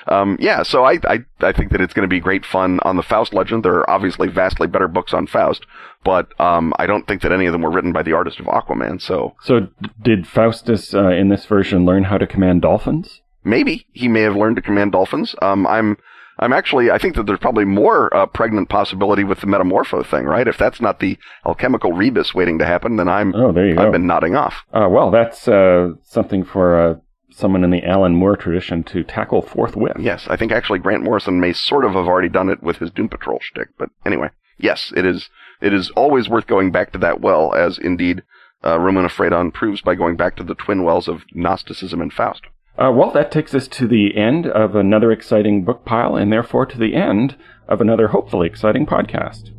Um, 0.07 0.37
yeah, 0.39 0.63
so 0.63 0.85
I, 0.85 0.99
I, 1.03 1.19
I 1.41 1.51
think 1.51 1.71
that 1.71 1.81
it's 1.81 1.93
going 1.93 2.07
to 2.07 2.13
be 2.13 2.19
great 2.19 2.45
fun 2.45 2.79
on 2.83 2.95
the 2.95 3.03
Faust 3.03 3.33
legend. 3.33 3.63
There 3.63 3.75
are 3.75 3.89
obviously 3.89 4.27
vastly 4.27 4.67
better 4.67 4.87
books 4.87 5.13
on 5.13 5.27
Faust, 5.27 5.65
but 6.03 6.39
um, 6.39 6.73
I 6.77 6.85
don't 6.85 7.07
think 7.07 7.21
that 7.21 7.31
any 7.31 7.45
of 7.45 7.51
them 7.51 7.61
were 7.61 7.71
written 7.71 7.93
by 7.93 8.03
the 8.03 8.13
artist 8.13 8.39
of 8.39 8.45
Aquaman. 8.45 9.01
So, 9.01 9.35
so 9.43 9.61
d- 9.61 9.69
did 10.01 10.27
Faustus 10.27 10.93
uh, 10.93 11.09
in 11.09 11.29
this 11.29 11.45
version 11.45 11.85
learn 11.85 12.05
how 12.05 12.17
to 12.17 12.27
command 12.27 12.61
dolphins? 12.61 13.21
Maybe 13.43 13.87
he 13.93 14.07
may 14.07 14.21
have 14.21 14.35
learned 14.35 14.57
to 14.57 14.61
command 14.61 14.91
dolphins. 14.91 15.35
Um, 15.41 15.65
I'm 15.67 15.97
I'm 16.39 16.53
actually, 16.53 16.91
I 16.91 16.97
think 16.97 17.15
that 17.15 17.25
there's 17.25 17.39
probably 17.39 17.65
more 17.65 18.15
uh, 18.15 18.25
pregnant 18.27 18.69
possibility 18.69 19.23
with 19.23 19.41
the 19.41 19.47
metamorpho 19.47 20.05
thing, 20.05 20.25
right? 20.25 20.47
If 20.47 20.57
that's 20.57 20.79
not 20.79 20.99
the 20.99 21.17
alchemical 21.45 21.93
rebus 21.93 22.33
waiting 22.35 22.59
to 22.59 22.65
happen, 22.65 22.95
then 22.97 23.07
I'm, 23.07 23.33
oh, 23.35 23.51
there 23.51 23.67
you 23.67 23.71
I've 23.73 23.87
go. 23.87 23.91
been 23.93 24.07
nodding 24.07 24.35
off. 24.35 24.63
Uh, 24.71 24.87
well, 24.89 25.09
that's 25.09 25.47
uh, 25.47 25.93
something 26.03 26.43
for 26.43 26.79
uh, 26.79 26.95
someone 27.31 27.63
in 27.63 27.71
the 27.71 27.83
Alan 27.83 28.15
Moore 28.15 28.35
tradition 28.35 28.83
to 28.85 29.03
tackle 29.03 29.41
forthwith. 29.41 29.97
Yes, 29.99 30.27
I 30.29 30.35
think 30.35 30.51
actually 30.51 30.79
Grant 30.79 31.03
Morrison 31.03 31.39
may 31.39 31.53
sort 31.53 31.85
of 31.85 31.93
have 31.93 32.07
already 32.07 32.29
done 32.29 32.49
it 32.49 32.61
with 32.61 32.77
his 32.77 32.91
Doom 32.91 33.09
Patrol 33.09 33.39
shtick, 33.41 33.69
but 33.77 33.89
anyway, 34.05 34.29
yes, 34.57 34.93
it 34.95 35.05
is. 35.05 35.29
It 35.59 35.73
is 35.73 35.89
always 35.91 36.29
worth 36.29 36.45
going 36.45 36.71
back 36.71 36.91
to 36.91 36.99
that 36.99 37.19
well, 37.19 37.53
as 37.55 37.79
indeed 37.79 38.21
uh, 38.63 38.79
Ramona 38.79 39.09
Fradon 39.09 39.51
proves 39.51 39.81
by 39.81 39.95
going 39.95 40.15
back 40.15 40.35
to 40.35 40.43
the 40.43 40.53
twin 40.55 40.83
wells 40.83 41.07
of 41.07 41.23
Gnosticism 41.33 41.99
and 41.99 42.13
Faust. 42.13 42.43
Uh, 42.77 42.91
well, 42.91 43.11
that 43.11 43.31
takes 43.31 43.55
us 43.55 43.67
to 43.67 43.87
the 43.87 44.15
end 44.15 44.45
of 44.45 44.75
another 44.75 45.11
exciting 45.11 45.63
book 45.65 45.83
pile, 45.83 46.15
and 46.15 46.31
therefore 46.31 46.65
to 46.65 46.77
the 46.77 46.95
end 46.95 47.35
of 47.67 47.81
another 47.81 48.09
hopefully 48.09 48.47
exciting 48.47 48.85
podcast. 48.85 49.51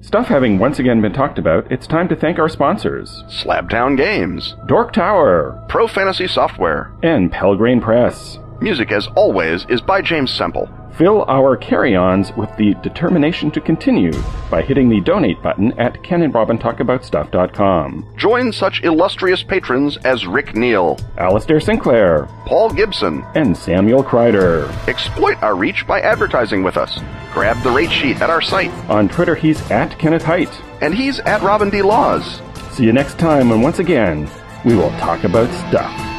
Stuff 0.00 0.28
having 0.28 0.58
once 0.58 0.78
again 0.78 1.02
been 1.02 1.12
talked 1.12 1.38
about, 1.38 1.70
it's 1.70 1.86
time 1.86 2.08
to 2.08 2.16
thank 2.16 2.38
our 2.38 2.48
sponsors 2.48 3.24
Slabtown 3.28 3.96
Games, 3.96 4.54
Dork 4.66 4.92
Tower, 4.92 5.64
Pro 5.68 5.86
Fantasy 5.86 6.28
Software, 6.28 6.94
and 7.02 7.30
Pelgrane 7.32 7.80
Press. 7.80 8.38
Music, 8.60 8.92
as 8.92 9.08
always, 9.16 9.64
is 9.68 9.80
by 9.80 10.00
James 10.02 10.32
Semple. 10.32 10.68
Fill 10.96 11.24
our 11.28 11.56
carry 11.58 11.94
ons 11.94 12.32
with 12.38 12.48
the 12.56 12.72
determination 12.82 13.50
to 13.50 13.60
continue 13.60 14.12
by 14.50 14.62
hitting 14.62 14.88
the 14.88 15.02
donate 15.02 15.42
button 15.42 15.78
at 15.78 16.02
kenandrobintalkaboutstuff.com. 16.02 18.14
Join 18.16 18.50
such 18.50 18.82
illustrious 18.82 19.42
patrons 19.42 19.98
as 19.98 20.26
Rick 20.26 20.56
Neal, 20.56 20.96
Alastair 21.18 21.60
Sinclair, 21.60 22.26
Paul 22.46 22.70
Gibson, 22.70 23.22
and 23.34 23.54
Samuel 23.54 24.02
Kreider. 24.02 24.70
Exploit 24.88 25.36
our 25.42 25.54
reach 25.54 25.86
by 25.86 26.00
advertising 26.00 26.62
with 26.62 26.78
us. 26.78 26.98
Grab 27.34 27.62
the 27.62 27.70
rate 27.70 27.92
sheet 27.92 28.22
at 28.22 28.30
our 28.30 28.40
site. 28.40 28.70
On 28.88 29.06
Twitter, 29.06 29.34
he's 29.34 29.70
at 29.70 29.98
Kenneth 29.98 30.24
Hite. 30.24 30.62
And 30.80 30.94
he's 30.94 31.20
at 31.20 31.42
Robin 31.42 31.68
D. 31.68 31.82
Laws. 31.82 32.40
See 32.70 32.84
you 32.84 32.94
next 32.94 33.18
time, 33.18 33.52
and 33.52 33.62
once 33.62 33.80
again, 33.80 34.30
we 34.64 34.74
will 34.74 34.88
talk 34.92 35.24
about 35.24 35.52
stuff. 35.68 36.15